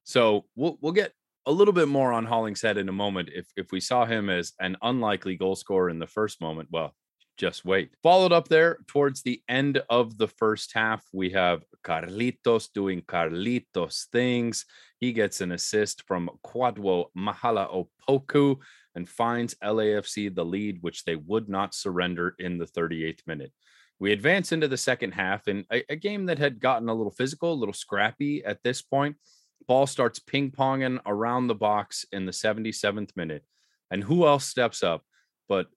So 0.03 0.45
we'll 0.55 0.77
we'll 0.81 0.93
get 0.93 1.13
a 1.45 1.51
little 1.51 1.73
bit 1.73 1.87
more 1.87 2.13
on 2.13 2.25
Hollingshead 2.25 2.77
in 2.77 2.89
a 2.89 2.93
moment. 2.93 3.29
If 3.33 3.47
if 3.55 3.71
we 3.71 3.79
saw 3.79 4.05
him 4.05 4.29
as 4.29 4.53
an 4.59 4.77
unlikely 4.81 5.35
goal 5.35 5.55
scorer 5.55 5.89
in 5.89 5.99
the 5.99 6.07
first 6.07 6.41
moment, 6.41 6.69
well, 6.71 6.93
just 7.37 7.65
wait. 7.65 7.91
Followed 8.03 8.31
up 8.31 8.47
there 8.47 8.77
towards 8.87 9.23
the 9.23 9.41
end 9.49 9.81
of 9.89 10.17
the 10.17 10.27
first 10.27 10.71
half, 10.73 11.03
we 11.11 11.31
have 11.31 11.63
Carlitos 11.83 12.71
doing 12.73 13.01
Carlitos 13.01 14.07
things. 14.11 14.65
He 14.99 15.13
gets 15.13 15.41
an 15.41 15.51
assist 15.51 16.03
from 16.07 16.29
Kwadwo 16.45 17.05
Mahala 17.17 17.87
Opoku 18.07 18.57
and 18.95 19.09
finds 19.09 19.55
LAFC 19.63 20.33
the 20.33 20.45
lead, 20.45 20.77
which 20.81 21.03
they 21.03 21.15
would 21.15 21.49
not 21.49 21.73
surrender 21.73 22.35
in 22.37 22.57
the 22.57 22.65
38th 22.65 23.25
minute. 23.25 23.51
We 23.99 24.11
advance 24.11 24.51
into 24.51 24.67
the 24.67 24.77
second 24.77 25.13
half 25.13 25.47
in 25.47 25.65
a, 25.71 25.83
a 25.89 25.95
game 25.95 26.27
that 26.27 26.37
had 26.37 26.59
gotten 26.59 26.89
a 26.89 26.93
little 26.93 27.11
physical, 27.11 27.53
a 27.53 27.55
little 27.55 27.73
scrappy 27.73 28.43
at 28.45 28.61
this 28.63 28.81
point. 28.81 29.15
Ball 29.67 29.87
starts 29.87 30.19
ping 30.19 30.51
ponging 30.51 30.99
around 31.05 31.47
the 31.47 31.55
box 31.55 32.05
in 32.11 32.25
the 32.25 32.31
77th 32.31 33.15
minute. 33.15 33.43
And 33.91 34.03
who 34.03 34.25
else 34.25 34.45
steps 34.45 34.81
up 34.83 35.03
but 35.47 35.67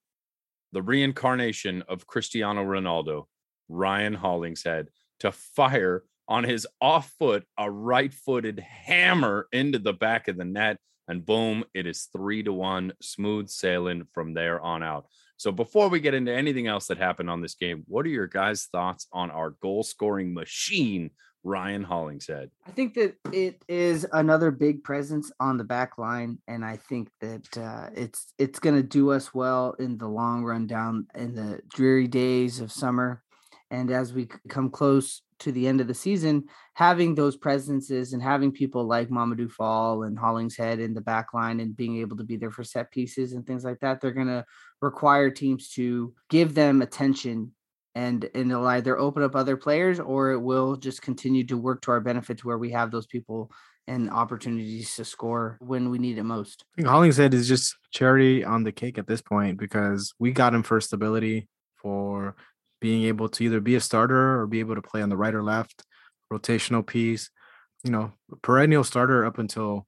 the 0.71 0.81
reincarnation 0.81 1.83
of 1.87 2.07
Cristiano 2.07 2.63
Ronaldo, 2.63 3.25
Ryan 3.69 4.13
Hollingshead, 4.13 4.89
to 5.19 5.31
fire 5.31 6.03
on 6.27 6.43
his 6.43 6.67
off 6.81 7.11
foot 7.17 7.45
a 7.57 7.69
right 7.71 8.13
footed 8.13 8.59
hammer 8.59 9.47
into 9.51 9.79
the 9.79 9.93
back 9.93 10.27
of 10.27 10.37
the 10.37 10.45
net. 10.45 10.77
And 11.07 11.25
boom, 11.25 11.63
it 11.73 11.87
is 11.87 12.09
three 12.11 12.43
to 12.43 12.51
one, 12.51 12.93
smooth 13.01 13.47
sailing 13.49 14.07
from 14.13 14.33
there 14.33 14.59
on 14.59 14.83
out. 14.83 15.07
So 15.37 15.51
before 15.51 15.87
we 15.87 15.99
get 15.99 16.13
into 16.13 16.33
anything 16.33 16.67
else 16.67 16.87
that 16.87 16.97
happened 16.97 17.29
on 17.29 17.41
this 17.41 17.55
game, 17.55 17.83
what 17.87 18.05
are 18.05 18.09
your 18.09 18.27
guys' 18.27 18.67
thoughts 18.71 19.07
on 19.13 19.31
our 19.31 19.51
goal 19.61 19.83
scoring 19.83 20.33
machine, 20.33 21.11
Ryan 21.43 21.83
Hollingshead? 21.83 22.51
I 22.67 22.71
think 22.71 22.93
that 22.95 23.15
it 23.31 23.63
is 23.67 24.05
another 24.11 24.51
big 24.51 24.83
presence 24.83 25.31
on 25.39 25.57
the 25.57 25.63
back 25.63 25.97
line, 25.97 26.39
and 26.47 26.63
I 26.65 26.77
think 26.77 27.09
that 27.21 27.57
uh, 27.57 27.89
it's 27.95 28.33
it's 28.37 28.59
going 28.59 28.75
to 28.75 28.83
do 28.83 29.11
us 29.11 29.33
well 29.33 29.75
in 29.79 29.97
the 29.97 30.07
long 30.07 30.43
run 30.43 30.67
down 30.67 31.07
in 31.15 31.35
the 31.35 31.61
dreary 31.69 32.07
days 32.07 32.59
of 32.59 32.71
summer, 32.71 33.23
and 33.71 33.91
as 33.91 34.13
we 34.13 34.27
come 34.49 34.69
close 34.69 35.21
to 35.39 35.51
the 35.51 35.67
end 35.67 35.81
of 35.81 35.87
the 35.87 35.93
season, 35.93 36.45
having 36.73 37.13
those 37.13 37.37
presences 37.37 38.13
and 38.13 38.23
having 38.23 38.51
people 38.51 38.85
like 38.85 39.09
Mamadou 39.09 39.51
Fall 39.51 40.03
and 40.03 40.17
Hollingshead 40.17 40.79
in 40.79 40.93
the 40.93 41.01
back 41.01 41.33
line 41.33 41.59
and 41.59 41.77
being 41.77 41.97
able 41.97 42.17
to 42.17 42.23
be 42.23 42.37
there 42.37 42.51
for 42.51 42.63
set 42.63 42.91
pieces 42.91 43.33
and 43.33 43.45
things 43.45 43.63
like 43.63 43.79
that, 43.81 44.01
they're 44.01 44.11
going 44.11 44.27
to 44.27 44.45
require 44.81 45.29
teams 45.29 45.69
to 45.69 46.13
give 46.29 46.55
them 46.55 46.81
attention 46.81 47.51
and 47.97 48.29
and 48.35 48.51
it'll 48.51 48.67
either 48.67 48.97
open 48.97 49.23
up 49.23 49.35
other 49.35 49.57
players 49.57 49.99
or 49.99 50.31
it 50.31 50.39
will 50.39 50.75
just 50.75 51.01
continue 51.01 51.43
to 51.43 51.57
work 51.57 51.81
to 51.81 51.91
our 51.91 51.99
benefit 51.99 52.37
to 52.37 52.47
where 52.47 52.59
we 52.59 52.69
have 52.69 52.91
those 52.91 53.07
people 53.07 53.51
and 53.87 54.11
opportunities 54.11 54.95
to 54.95 55.03
score 55.03 55.57
when 55.61 55.89
we 55.89 55.97
need 55.97 56.19
it 56.19 56.23
most. 56.23 56.63
I 56.73 56.75
think 56.75 56.87
Hollingshead 56.89 57.33
is 57.33 57.47
just 57.47 57.75
cherry 57.91 58.43
on 58.43 58.63
the 58.63 58.71
cake 58.71 58.99
at 58.99 59.07
this 59.07 59.21
point 59.21 59.57
because 59.57 60.13
we 60.19 60.31
got 60.31 60.53
him 60.53 60.61
for 60.61 60.79
stability, 60.79 61.47
for 61.75 62.35
being 62.79 63.03
able 63.03 63.29
to 63.29 63.43
either 63.43 63.61
be 63.61 63.75
a 63.75 63.81
starter 63.81 64.39
or 64.39 64.45
be 64.45 64.59
able 64.59 64.75
to 64.75 64.81
play 64.81 65.01
on 65.01 65.09
the 65.09 65.17
right 65.17 65.33
or 65.33 65.43
left, 65.43 65.83
rotational 66.31 66.85
piece. 66.85 67.31
You 67.83 67.91
know, 67.91 68.11
perennial 68.43 68.83
starter 68.83 69.25
up 69.25 69.39
until 69.39 69.87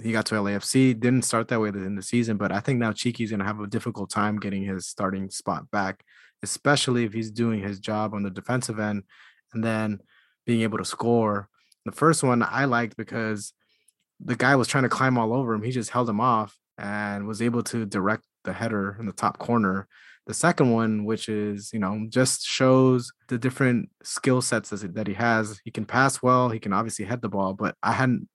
he 0.00 0.12
got 0.12 0.26
to 0.26 0.36
LAFC. 0.36 0.98
Didn't 1.00 1.24
start 1.24 1.48
that 1.48 1.60
way 1.60 1.70
in 1.70 1.96
the 1.96 2.02
season, 2.02 2.36
but 2.36 2.52
I 2.52 2.60
think 2.60 2.78
now 2.78 2.92
Cheeky's 2.92 3.30
going 3.30 3.40
to 3.40 3.46
have 3.46 3.60
a 3.60 3.66
difficult 3.66 4.10
time 4.10 4.38
getting 4.38 4.62
his 4.62 4.86
starting 4.86 5.30
spot 5.30 5.68
back, 5.70 6.04
especially 6.42 7.04
if 7.04 7.12
he's 7.12 7.30
doing 7.30 7.60
his 7.60 7.80
job 7.80 8.14
on 8.14 8.22
the 8.22 8.30
defensive 8.30 8.78
end 8.78 9.04
and 9.52 9.62
then 9.62 10.00
being 10.46 10.62
able 10.62 10.78
to 10.78 10.84
score. 10.84 11.48
The 11.84 11.92
first 11.92 12.22
one 12.22 12.42
I 12.42 12.66
liked 12.66 12.96
because 12.96 13.52
the 14.20 14.36
guy 14.36 14.56
was 14.56 14.68
trying 14.68 14.84
to 14.84 14.88
climb 14.88 15.18
all 15.18 15.32
over 15.32 15.54
him. 15.54 15.62
He 15.62 15.70
just 15.70 15.90
held 15.90 16.08
him 16.08 16.20
off 16.20 16.56
and 16.78 17.26
was 17.26 17.42
able 17.42 17.62
to 17.64 17.86
direct 17.86 18.24
the 18.44 18.52
header 18.52 18.96
in 18.98 19.06
the 19.06 19.12
top 19.12 19.38
corner. 19.38 19.86
The 20.26 20.34
second 20.34 20.70
one, 20.70 21.04
which 21.04 21.28
is, 21.28 21.70
you 21.72 21.78
know, 21.78 22.06
just 22.08 22.46
shows 22.46 23.10
the 23.28 23.38
different 23.38 23.88
skill 24.02 24.42
sets 24.42 24.70
that 24.70 25.06
he 25.06 25.14
has. 25.14 25.60
He 25.64 25.70
can 25.70 25.84
pass 25.84 26.22
well, 26.22 26.50
he 26.50 26.58
can 26.58 26.72
obviously 26.72 27.04
head 27.04 27.22
the 27.22 27.28
ball, 27.28 27.54
but 27.54 27.74
I 27.82 27.92
hadn't 27.92 28.28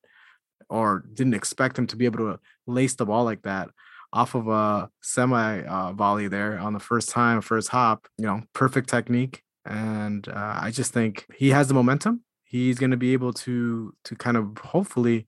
or 0.70 1.06
didn't 1.14 1.36
expect 1.36 1.78
him 1.78 1.88
to 1.88 1.96
be 1.96 2.06
able 2.06 2.20
to 2.20 2.40
lace 2.66 2.96
the 2.96 3.06
ball 3.06 3.24
like 3.24 3.44
that 3.44 3.70
off 4.14 4.36
of 4.36 4.48
a 4.48 4.90
semi 5.02 5.62
uh, 5.64 5.94
volley 5.94 6.28
there 6.28 6.58
on 6.60 6.74
the 6.74 6.80
first 6.80 7.10
time, 7.10 7.42
first 7.42 7.70
hop, 7.70 8.08
you 8.18 8.26
know, 8.26 8.42
perfect 8.54 8.90
technique. 8.90 9.42
And 9.66 10.28
uh, 10.28 10.60
I 10.62 10.72
just 10.72 10.94
think 10.94 11.26
he 11.36 11.50
has 11.50 11.68
the 11.68 11.74
momentum. 11.74 12.22
He's 12.44 12.78
going 12.78 12.92
to 12.92 12.98
be 12.98 13.14
able 13.14 13.34
to 13.34 13.94
to 14.06 14.16
kind 14.16 14.38
of 14.38 14.58
hopefully 14.60 15.28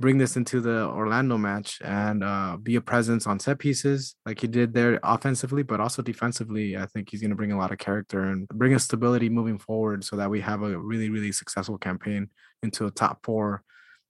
bring 0.00 0.16
this 0.16 0.34
into 0.34 0.62
the 0.62 0.86
Orlando 0.86 1.36
match 1.36 1.78
and 1.84 2.24
uh, 2.24 2.56
be 2.56 2.74
a 2.76 2.80
presence 2.80 3.26
on 3.26 3.38
set 3.38 3.58
pieces 3.58 4.16
like 4.24 4.40
he 4.40 4.48
did 4.48 4.72
there 4.72 4.98
offensively, 5.02 5.62
but 5.62 5.78
also 5.78 6.00
defensively. 6.00 6.74
I 6.76 6.86
think 6.86 7.10
he's 7.10 7.20
going 7.20 7.30
to 7.30 7.36
bring 7.36 7.52
a 7.52 7.58
lot 7.58 7.70
of 7.70 7.78
character 7.78 8.22
and 8.22 8.48
bring 8.48 8.74
a 8.74 8.78
stability 8.78 9.28
moving 9.28 9.58
forward 9.58 10.02
so 10.02 10.16
that 10.16 10.30
we 10.30 10.40
have 10.40 10.62
a 10.62 10.78
really, 10.78 11.10
really 11.10 11.32
successful 11.32 11.76
campaign 11.76 12.30
into 12.62 12.86
a 12.86 12.90
top 12.90 13.20
four, 13.22 13.62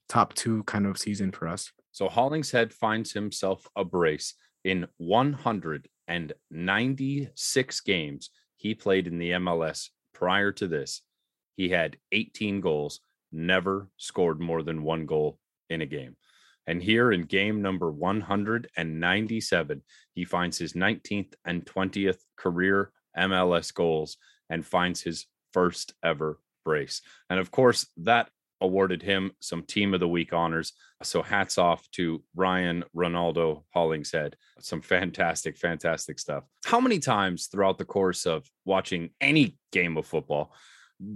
top 0.07 0.33
two 0.33 0.63
kind 0.63 0.87
of 0.87 0.97
season 0.97 1.33
for 1.33 1.49
us. 1.49 1.71
So 1.91 2.09
Hollingshead 2.09 2.73
finds 2.73 3.11
himself 3.11 3.67
a 3.75 3.83
brace 3.83 4.33
in 4.63 4.87
196 4.97 7.81
games 7.81 8.29
he 8.55 8.75
played 8.75 9.07
in 9.07 9.17
the 9.17 9.31
MLS 9.31 9.89
prior 10.13 10.51
to 10.53 10.67
this. 10.67 11.01
He 11.55 11.69
had 11.69 11.97
18 12.11 12.61
goals, 12.61 12.99
never 13.31 13.89
scored 13.97 14.39
more 14.39 14.63
than 14.63 14.83
one 14.83 15.05
goal 15.05 15.37
in 15.69 15.81
a 15.81 15.85
game. 15.85 16.15
And 16.67 16.81
here 16.81 17.11
in 17.11 17.23
game 17.23 17.61
number 17.61 17.91
197, 17.91 19.81
he 20.13 20.25
finds 20.25 20.57
his 20.57 20.73
19th 20.73 21.33
and 21.43 21.65
20th 21.65 22.19
career 22.37 22.91
MLS 23.17 23.73
goals 23.73 24.17
and 24.49 24.65
finds 24.65 25.01
his 25.01 25.25
first 25.53 25.93
ever 26.03 26.39
brace. 26.63 27.01
And 27.29 27.39
of 27.39 27.51
course, 27.51 27.87
that 27.97 28.29
awarded 28.61 29.01
him 29.01 29.31
some 29.39 29.63
team 29.63 29.93
of 29.93 29.99
the 29.99 30.07
week 30.07 30.33
honors. 30.33 30.73
So 31.03 31.21
hats 31.21 31.57
off 31.57 31.89
to 31.91 32.23
Ryan 32.35 32.83
Ronaldo 32.95 33.63
Hollingshead. 33.73 34.35
Some 34.59 34.81
fantastic, 34.81 35.57
fantastic 35.57 36.19
stuff. 36.19 36.43
How 36.65 36.79
many 36.79 36.99
times 36.99 37.47
throughout 37.47 37.77
the 37.77 37.85
course 37.85 38.25
of 38.25 38.47
watching 38.65 39.09
any 39.19 39.57
game 39.71 39.97
of 39.97 40.05
football 40.05 40.53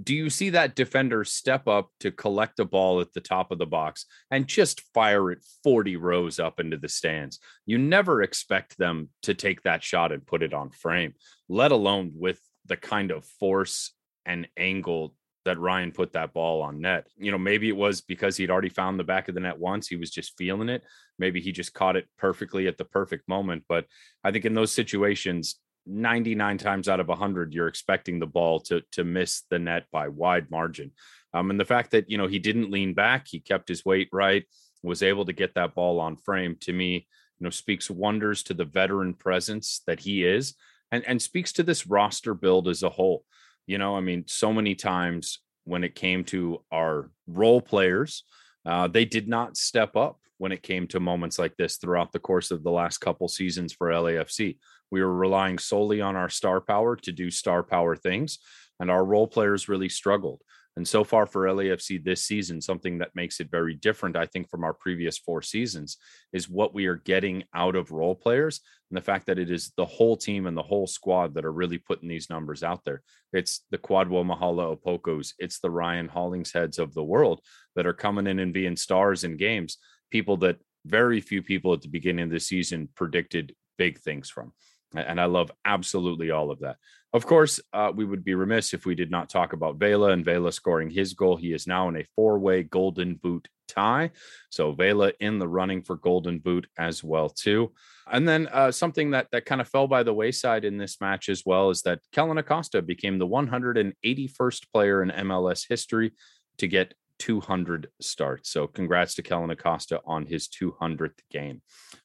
do 0.03 0.15
you 0.15 0.29
see 0.29 0.49
that 0.49 0.75
defender 0.75 1.23
step 1.23 1.67
up 1.67 1.91
to 1.99 2.11
collect 2.11 2.59
a 2.59 2.65
ball 2.65 3.01
at 3.01 3.13
the 3.13 3.21
top 3.21 3.51
of 3.51 3.59
the 3.59 3.67
box 3.67 4.05
and 4.31 4.47
just 4.47 4.81
fire 4.93 5.31
it 5.31 5.45
40 5.63 5.95
rows 5.97 6.39
up 6.39 6.59
into 6.59 6.77
the 6.77 6.89
stands? 6.89 7.39
You 7.65 7.77
never 7.77 8.23
expect 8.23 8.77
them 8.77 9.09
to 9.23 9.33
take 9.35 9.61
that 9.61 9.83
shot 9.83 10.11
and 10.11 10.25
put 10.25 10.41
it 10.41 10.53
on 10.53 10.71
frame, 10.71 11.13
let 11.49 11.71
alone 11.71 12.13
with 12.15 12.39
the 12.65 12.77
kind 12.77 13.11
of 13.11 13.25
force 13.39 13.91
and 14.25 14.47
angle 14.57 15.13
that 15.45 15.59
Ryan 15.59 15.91
put 15.91 16.13
that 16.13 16.33
ball 16.33 16.61
on 16.61 16.81
net. 16.81 17.07
You 17.17 17.31
know, 17.31 17.37
maybe 17.37 17.69
it 17.69 17.77
was 17.77 18.01
because 18.01 18.35
he'd 18.35 18.51
already 18.51 18.69
found 18.69 18.99
the 18.99 19.03
back 19.03 19.29
of 19.29 19.35
the 19.35 19.41
net 19.41 19.57
once. 19.57 19.87
He 19.87 19.95
was 19.95 20.11
just 20.11 20.37
feeling 20.37 20.69
it. 20.69 20.83
Maybe 21.17 21.39
he 21.39 21.51
just 21.51 21.73
caught 21.73 21.95
it 21.95 22.07
perfectly 22.17 22.67
at 22.67 22.77
the 22.77 22.85
perfect 22.85 23.27
moment. 23.29 23.63
But 23.69 23.85
I 24.23 24.31
think 24.31 24.45
in 24.45 24.53
those 24.53 24.71
situations, 24.71 25.55
99 25.85 26.57
times 26.57 26.89
out 26.89 26.99
of 26.99 27.07
100, 27.07 27.53
you're 27.53 27.67
expecting 27.67 28.19
the 28.19 28.25
ball 28.25 28.59
to, 28.61 28.81
to 28.93 29.03
miss 29.03 29.43
the 29.49 29.59
net 29.59 29.85
by 29.91 30.07
wide 30.07 30.49
margin. 30.49 30.91
Um, 31.33 31.51
and 31.51 31.59
the 31.59 31.65
fact 31.65 31.91
that, 31.91 32.09
you 32.09 32.17
know, 32.17 32.27
he 32.27 32.39
didn't 32.39 32.71
lean 32.71 32.93
back, 32.93 33.27
he 33.27 33.39
kept 33.39 33.67
his 33.67 33.85
weight 33.85 34.09
right, 34.11 34.45
was 34.81 35.03
able 35.03 35.25
to 35.25 35.33
get 35.33 35.55
that 35.55 35.75
ball 35.75 35.99
on 35.99 36.15
frame 36.15 36.57
to 36.61 36.73
me, 36.73 37.07
you 37.39 37.43
know, 37.43 37.49
speaks 37.49 37.89
wonders 37.89 38.43
to 38.43 38.53
the 38.53 38.65
veteran 38.65 39.13
presence 39.13 39.81
that 39.85 39.99
he 39.99 40.23
is 40.23 40.55
and, 40.91 41.03
and 41.05 41.21
speaks 41.21 41.51
to 41.53 41.63
this 41.63 41.87
roster 41.87 42.33
build 42.33 42.67
as 42.67 42.83
a 42.83 42.89
whole. 42.89 43.25
You 43.67 43.77
know, 43.77 43.95
I 43.95 44.01
mean, 44.01 44.25
so 44.27 44.53
many 44.53 44.75
times 44.75 45.39
when 45.63 45.83
it 45.83 45.95
came 45.95 46.23
to 46.25 46.61
our 46.71 47.09
role 47.27 47.61
players, 47.61 48.23
uh, 48.65 48.87
they 48.87 49.05
did 49.05 49.27
not 49.27 49.57
step 49.57 49.95
up 49.95 50.19
when 50.37 50.51
it 50.51 50.63
came 50.63 50.87
to 50.87 50.99
moments 50.99 51.39
like 51.39 51.55
this 51.57 51.77
throughout 51.77 52.11
the 52.11 52.19
course 52.19 52.51
of 52.51 52.63
the 52.63 52.71
last 52.71 52.99
couple 52.99 53.27
seasons 53.27 53.73
for 53.73 53.89
LAFC. 53.89 54.57
We 54.91 55.01
were 55.01 55.13
relying 55.13 55.57
solely 55.57 56.01
on 56.01 56.15
our 56.15 56.29
star 56.29 56.61
power 56.61 56.95
to 56.97 57.11
do 57.11 57.31
star 57.31 57.63
power 57.63 57.95
things, 57.95 58.39
and 58.79 58.91
our 58.91 59.03
role 59.03 59.27
players 59.27 59.69
really 59.69 59.89
struggled. 59.89 60.41
And 60.77 60.87
so 60.87 61.05
far 61.05 61.25
for 61.25 61.45
LAFC 61.45 62.03
this 62.03 62.23
season, 62.23 62.61
something 62.61 62.97
that 62.97 63.15
makes 63.15 63.39
it 63.39 63.49
very 63.49 63.75
different, 63.75 64.17
I 64.17 64.25
think, 64.25 64.49
from 64.49 64.63
our 64.63 64.73
previous 64.73 65.17
four 65.17 65.41
seasons 65.41 65.97
is 66.33 66.49
what 66.49 66.73
we 66.73 66.85
are 66.87 66.97
getting 66.97 67.43
out 67.53 67.75
of 67.75 67.91
role 67.91 68.15
players 68.15 68.59
and 68.91 68.97
the 68.97 69.01
fact 69.01 69.25
that 69.27 69.39
it 69.39 69.49
is 69.49 69.71
the 69.77 69.85
whole 69.85 70.17
team 70.17 70.47
and 70.47 70.57
the 70.57 70.61
whole 70.63 70.85
squad 70.85 71.33
that 71.33 71.45
are 71.45 71.53
really 71.53 71.77
putting 71.77 72.09
these 72.09 72.29
numbers 72.29 72.61
out 72.61 72.83
there. 72.83 73.01
It's 73.31 73.61
the 73.71 73.77
Kwadwo 73.77 74.25
Mahala 74.25 74.77
Opokos, 74.77 75.33
it's 75.39 75.59
the 75.59 75.71
Ryan 75.71 76.09
Hollingsheads 76.09 76.77
of 76.77 76.93
the 76.93 77.03
world 77.03 77.39
that 77.75 77.87
are 77.87 77.93
coming 77.93 78.27
in 78.27 78.39
and 78.39 78.53
being 78.53 78.75
stars 78.75 79.23
in 79.23 79.37
games, 79.37 79.77
people 80.11 80.37
that 80.37 80.57
very 80.85 81.21
few 81.21 81.41
people 81.41 81.73
at 81.73 81.81
the 81.81 81.87
beginning 81.87 82.25
of 82.25 82.31
the 82.31 82.39
season 82.39 82.89
predicted 82.95 83.55
big 83.77 83.99
things 83.99 84.29
from. 84.29 84.51
And 84.95 85.19
I 85.19 85.25
love 85.25 85.51
absolutely 85.65 86.31
all 86.31 86.51
of 86.51 86.59
that. 86.59 86.77
Of 87.15 87.25
course, 87.25 87.61
uh, 87.71 87.93
we 87.95 88.03
would 88.03 88.25
be 88.25 88.35
remiss 88.35 88.73
if 88.73 88.85
we 88.85 88.93
did 88.93 89.09
not 89.09 89.29
talk 89.29 89.53
about 89.53 89.77
Vela 89.77 90.09
and 90.09 90.25
Vela 90.25 90.51
scoring 90.51 90.89
his 90.89 91.13
goal. 91.13 91.37
He 91.37 91.53
is 91.53 91.65
now 91.65 91.87
in 91.87 91.95
a 91.95 92.03
four 92.13 92.37
way 92.37 92.63
golden 92.63 93.15
boot 93.15 93.47
tie. 93.69 94.11
So 94.49 94.73
Vela 94.73 95.13
in 95.21 95.39
the 95.39 95.47
running 95.47 95.81
for 95.81 95.95
golden 95.95 96.39
boot 96.39 96.67
as 96.77 97.05
well 97.05 97.29
too. 97.29 97.71
And 98.11 98.27
then 98.27 98.49
uh, 98.51 98.69
something 98.69 99.11
that 99.11 99.27
that 99.31 99.45
kind 99.45 99.61
of 99.61 99.69
fell 99.69 99.87
by 99.87 100.03
the 100.03 100.13
wayside 100.13 100.65
in 100.65 100.77
this 100.77 100.99
match 100.99 101.29
as 101.29 101.43
well 101.45 101.69
is 101.69 101.83
that 101.83 102.01
Kellyn 102.11 102.37
Acosta 102.37 102.81
became 102.81 103.17
the 103.17 103.25
181st 103.25 104.71
player 104.73 105.01
in 105.01 105.09
MLS 105.11 105.67
history 105.69 106.11
to 106.57 106.67
get 106.67 106.95
200 107.19 107.87
starts. 108.01 108.49
So 108.49 108.67
congrats 108.67 109.15
to 109.15 109.23
Kellyn 109.23 109.49
Acosta 109.49 110.01
on 110.05 110.25
his 110.25 110.47
200th 110.47 111.19
game. 111.31 111.61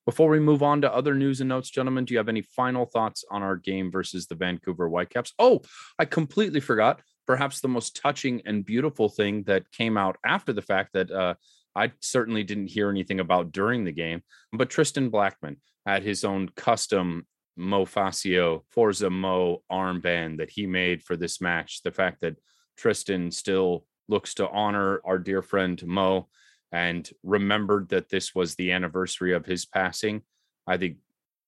Before 0.06 0.28
we 0.28 0.40
move 0.40 0.62
on 0.62 0.80
to 0.82 0.92
other 0.92 1.14
news 1.14 1.40
and 1.40 1.48
notes, 1.48 1.70
gentlemen, 1.70 2.04
do 2.04 2.14
you 2.14 2.18
have 2.18 2.28
any 2.28 2.42
final 2.42 2.86
thoughts 2.86 3.24
on 3.30 3.42
our 3.42 3.56
game 3.56 3.90
versus 3.90 4.26
the 4.26 4.34
Vancouver 4.34 4.88
Whitecaps? 4.88 5.32
Oh, 5.38 5.60
I 5.98 6.04
completely 6.04 6.60
forgot. 6.60 7.02
Perhaps 7.26 7.60
the 7.60 7.68
most 7.68 7.96
touching 7.96 8.42
and 8.46 8.64
beautiful 8.64 9.08
thing 9.08 9.44
that 9.44 9.70
came 9.72 9.96
out 9.96 10.16
after 10.24 10.52
the 10.52 10.62
fact 10.62 10.94
that 10.94 11.10
uh, 11.10 11.34
I 11.76 11.92
certainly 12.00 12.42
didn't 12.42 12.70
hear 12.70 12.90
anything 12.90 13.20
about 13.20 13.52
during 13.52 13.84
the 13.84 13.92
game, 13.92 14.22
but 14.52 14.70
Tristan 14.70 15.10
Blackmon 15.10 15.56
had 15.86 16.02
his 16.02 16.24
own 16.24 16.48
custom 16.56 17.26
Mo 17.56 17.84
Facio 17.84 18.62
Forza 18.70 19.10
Mo 19.10 19.62
armband 19.70 20.38
that 20.38 20.50
he 20.50 20.66
made 20.66 21.02
for 21.02 21.16
this 21.16 21.40
match. 21.40 21.82
The 21.82 21.92
fact 21.92 22.22
that 22.22 22.36
Tristan 22.76 23.30
still 23.30 23.84
looks 24.10 24.34
to 24.34 24.48
honor 24.50 25.00
our 25.04 25.18
dear 25.18 25.40
friend 25.40 25.82
Mo 25.86 26.28
and 26.72 27.08
remembered 27.22 27.88
that 27.88 28.08
this 28.08 28.34
was 28.34 28.54
the 28.54 28.72
anniversary 28.72 29.32
of 29.32 29.46
his 29.46 29.64
passing, 29.64 30.22
I 30.66 30.76
think 30.76 30.96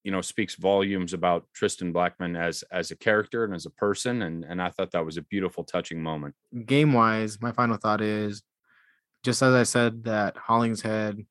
you 0.04 0.10
know 0.10 0.20
speaks 0.20 0.56
volumes 0.56 1.12
about 1.12 1.46
Tristan 1.52 1.92
Blackmon 1.92 2.36
as 2.36 2.64
as 2.72 2.90
a 2.90 2.96
character 2.96 3.44
and 3.44 3.54
as 3.54 3.66
a 3.66 3.70
person 3.70 4.22
and 4.22 4.44
and 4.44 4.60
I 4.60 4.70
thought 4.70 4.90
that 4.92 5.04
was 5.04 5.16
a 5.16 5.22
beautiful 5.22 5.64
touching 5.64 6.02
moment. 6.02 6.34
Game 6.66 6.92
wise, 6.92 7.40
my 7.40 7.52
final 7.52 7.76
thought 7.76 8.00
is 8.00 8.42
just 9.22 9.42
as 9.42 9.54
I 9.54 9.62
said 9.62 10.04
that 10.04 10.36
Hollingshead 10.36 11.24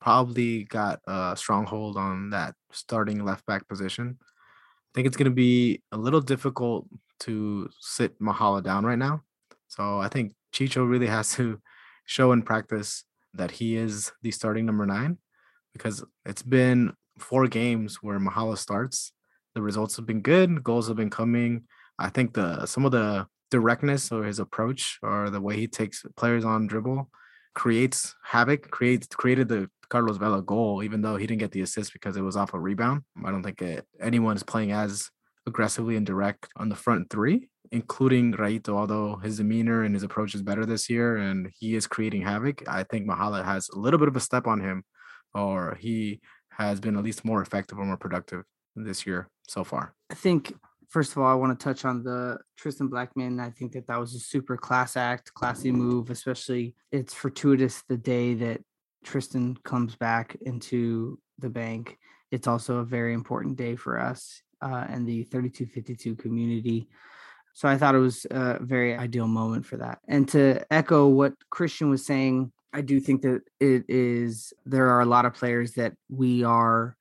probably 0.00 0.64
got 0.64 1.00
a 1.06 1.34
stronghold 1.36 1.96
on 1.96 2.30
that 2.30 2.54
starting 2.72 3.24
left 3.24 3.46
back 3.46 3.66
position. 3.68 4.18
I 4.20 4.90
think 4.94 5.06
it's 5.06 5.16
going 5.16 5.30
to 5.30 5.34
be 5.34 5.82
a 5.92 5.96
little 5.96 6.20
difficult 6.20 6.86
to 7.20 7.68
sit 7.80 8.20
Mahala 8.20 8.62
down 8.62 8.84
right 8.84 8.98
now. 8.98 9.22
So 9.68 9.98
I 9.98 10.08
think 10.08 10.34
Chicho 10.52 10.88
really 10.88 11.06
has 11.06 11.34
to 11.34 11.60
show 12.04 12.32
in 12.32 12.42
practice 12.42 13.04
that 13.34 13.52
he 13.52 13.76
is 13.76 14.12
the 14.22 14.30
starting 14.30 14.66
number 14.66 14.86
nine 14.86 15.18
because 15.72 16.04
it's 16.24 16.42
been 16.42 16.92
four 17.18 17.46
games 17.46 17.96
where 18.02 18.18
Mahala 18.18 18.56
starts. 18.56 19.12
The 19.54 19.62
results 19.62 19.96
have 19.96 20.06
been 20.06 20.20
good, 20.20 20.62
goals 20.62 20.88
have 20.88 20.96
been 20.96 21.10
coming. 21.10 21.64
I 21.98 22.08
think 22.08 22.34
the 22.34 22.66
some 22.66 22.84
of 22.84 22.92
the 22.92 23.26
directness 23.50 24.12
or 24.12 24.24
his 24.24 24.38
approach 24.38 24.98
or 25.02 25.30
the 25.30 25.40
way 25.40 25.56
he 25.56 25.66
takes 25.66 26.04
players 26.16 26.44
on 26.44 26.66
dribble 26.66 27.10
creates 27.54 28.14
havoc, 28.22 28.70
creates 28.70 29.06
created 29.08 29.48
the 29.48 29.68
Carlos 29.88 30.18
Vela 30.18 30.42
goal, 30.42 30.82
even 30.82 31.00
though 31.00 31.16
he 31.16 31.26
didn't 31.26 31.40
get 31.40 31.50
the 31.50 31.62
assist 31.62 31.92
because 31.92 32.16
it 32.16 32.22
was 32.22 32.36
off 32.36 32.54
a 32.54 32.60
rebound. 32.60 33.02
I 33.24 33.30
don't 33.30 33.42
think 33.42 33.62
it, 33.62 33.86
anyone 34.00 34.36
is 34.36 34.42
playing 34.42 34.72
as 34.72 35.10
aggressively 35.48 35.96
and 35.96 36.06
direct 36.06 36.48
on 36.56 36.68
the 36.68 36.76
front 36.76 37.10
three 37.10 37.48
including 37.72 38.32
Raito, 38.32 38.70
although 38.70 39.16
his 39.16 39.38
demeanor 39.38 39.82
and 39.82 39.94
his 39.94 40.02
approach 40.02 40.34
is 40.34 40.42
better 40.42 40.64
this 40.64 40.88
year 40.88 41.16
and 41.16 41.50
he 41.58 41.74
is 41.74 41.86
creating 41.86 42.22
havoc, 42.22 42.66
I 42.68 42.84
think 42.84 43.06
Mahala 43.06 43.44
has 43.44 43.68
a 43.68 43.78
little 43.78 43.98
bit 43.98 44.08
of 44.08 44.16
a 44.16 44.20
step 44.20 44.46
on 44.46 44.60
him, 44.60 44.84
or 45.34 45.76
he 45.80 46.20
has 46.50 46.80
been 46.80 46.96
at 46.96 47.04
least 47.04 47.24
more 47.24 47.42
effective 47.42 47.78
or 47.78 47.84
more 47.84 47.96
productive 47.96 48.44
this 48.74 49.06
year 49.06 49.28
so 49.46 49.64
far. 49.64 49.94
I 50.10 50.14
think 50.14 50.54
first 50.88 51.12
of 51.12 51.18
all, 51.18 51.30
I 51.30 51.34
want 51.34 51.58
to 51.58 51.62
touch 51.62 51.84
on 51.84 52.02
the 52.02 52.38
Tristan 52.56 52.88
Blackmon. 52.88 53.40
I 53.40 53.50
think 53.50 53.72
that 53.72 53.86
that 53.86 54.00
was 54.00 54.14
a 54.14 54.20
super 54.20 54.56
class 54.56 54.96
act, 54.96 55.34
classy 55.34 55.70
move, 55.70 56.10
especially 56.10 56.74
it's 56.90 57.14
fortuitous 57.14 57.82
the 57.88 57.96
day 57.96 58.34
that 58.34 58.62
Tristan 59.04 59.56
comes 59.64 59.94
back 59.96 60.36
into 60.40 61.18
the 61.38 61.50
bank. 61.50 61.98
It's 62.30 62.46
also 62.46 62.78
a 62.78 62.84
very 62.84 63.14
important 63.14 63.56
day 63.56 63.76
for 63.76 63.98
us 63.98 64.42
uh, 64.62 64.86
and 64.88 65.06
the 65.06 65.24
3252 65.24 66.16
community. 66.16 66.88
So 67.54 67.68
I 67.68 67.76
thought 67.76 67.94
it 67.94 67.98
was 67.98 68.26
a 68.30 68.58
very 68.60 68.96
ideal 68.96 69.26
moment 69.26 69.66
for 69.66 69.78
that. 69.78 69.98
And 70.06 70.28
to 70.28 70.64
echo 70.72 71.08
what 71.08 71.34
Christian 71.50 71.90
was 71.90 72.06
saying, 72.06 72.52
I 72.72 72.82
do 72.82 73.00
think 73.00 73.22
that 73.22 73.42
it 73.60 73.84
is, 73.88 74.52
there 74.64 74.90
are 74.90 75.00
a 75.00 75.06
lot 75.06 75.24
of 75.24 75.34
players 75.34 75.72
that 75.72 75.94
we 76.08 76.44
are 76.44 76.96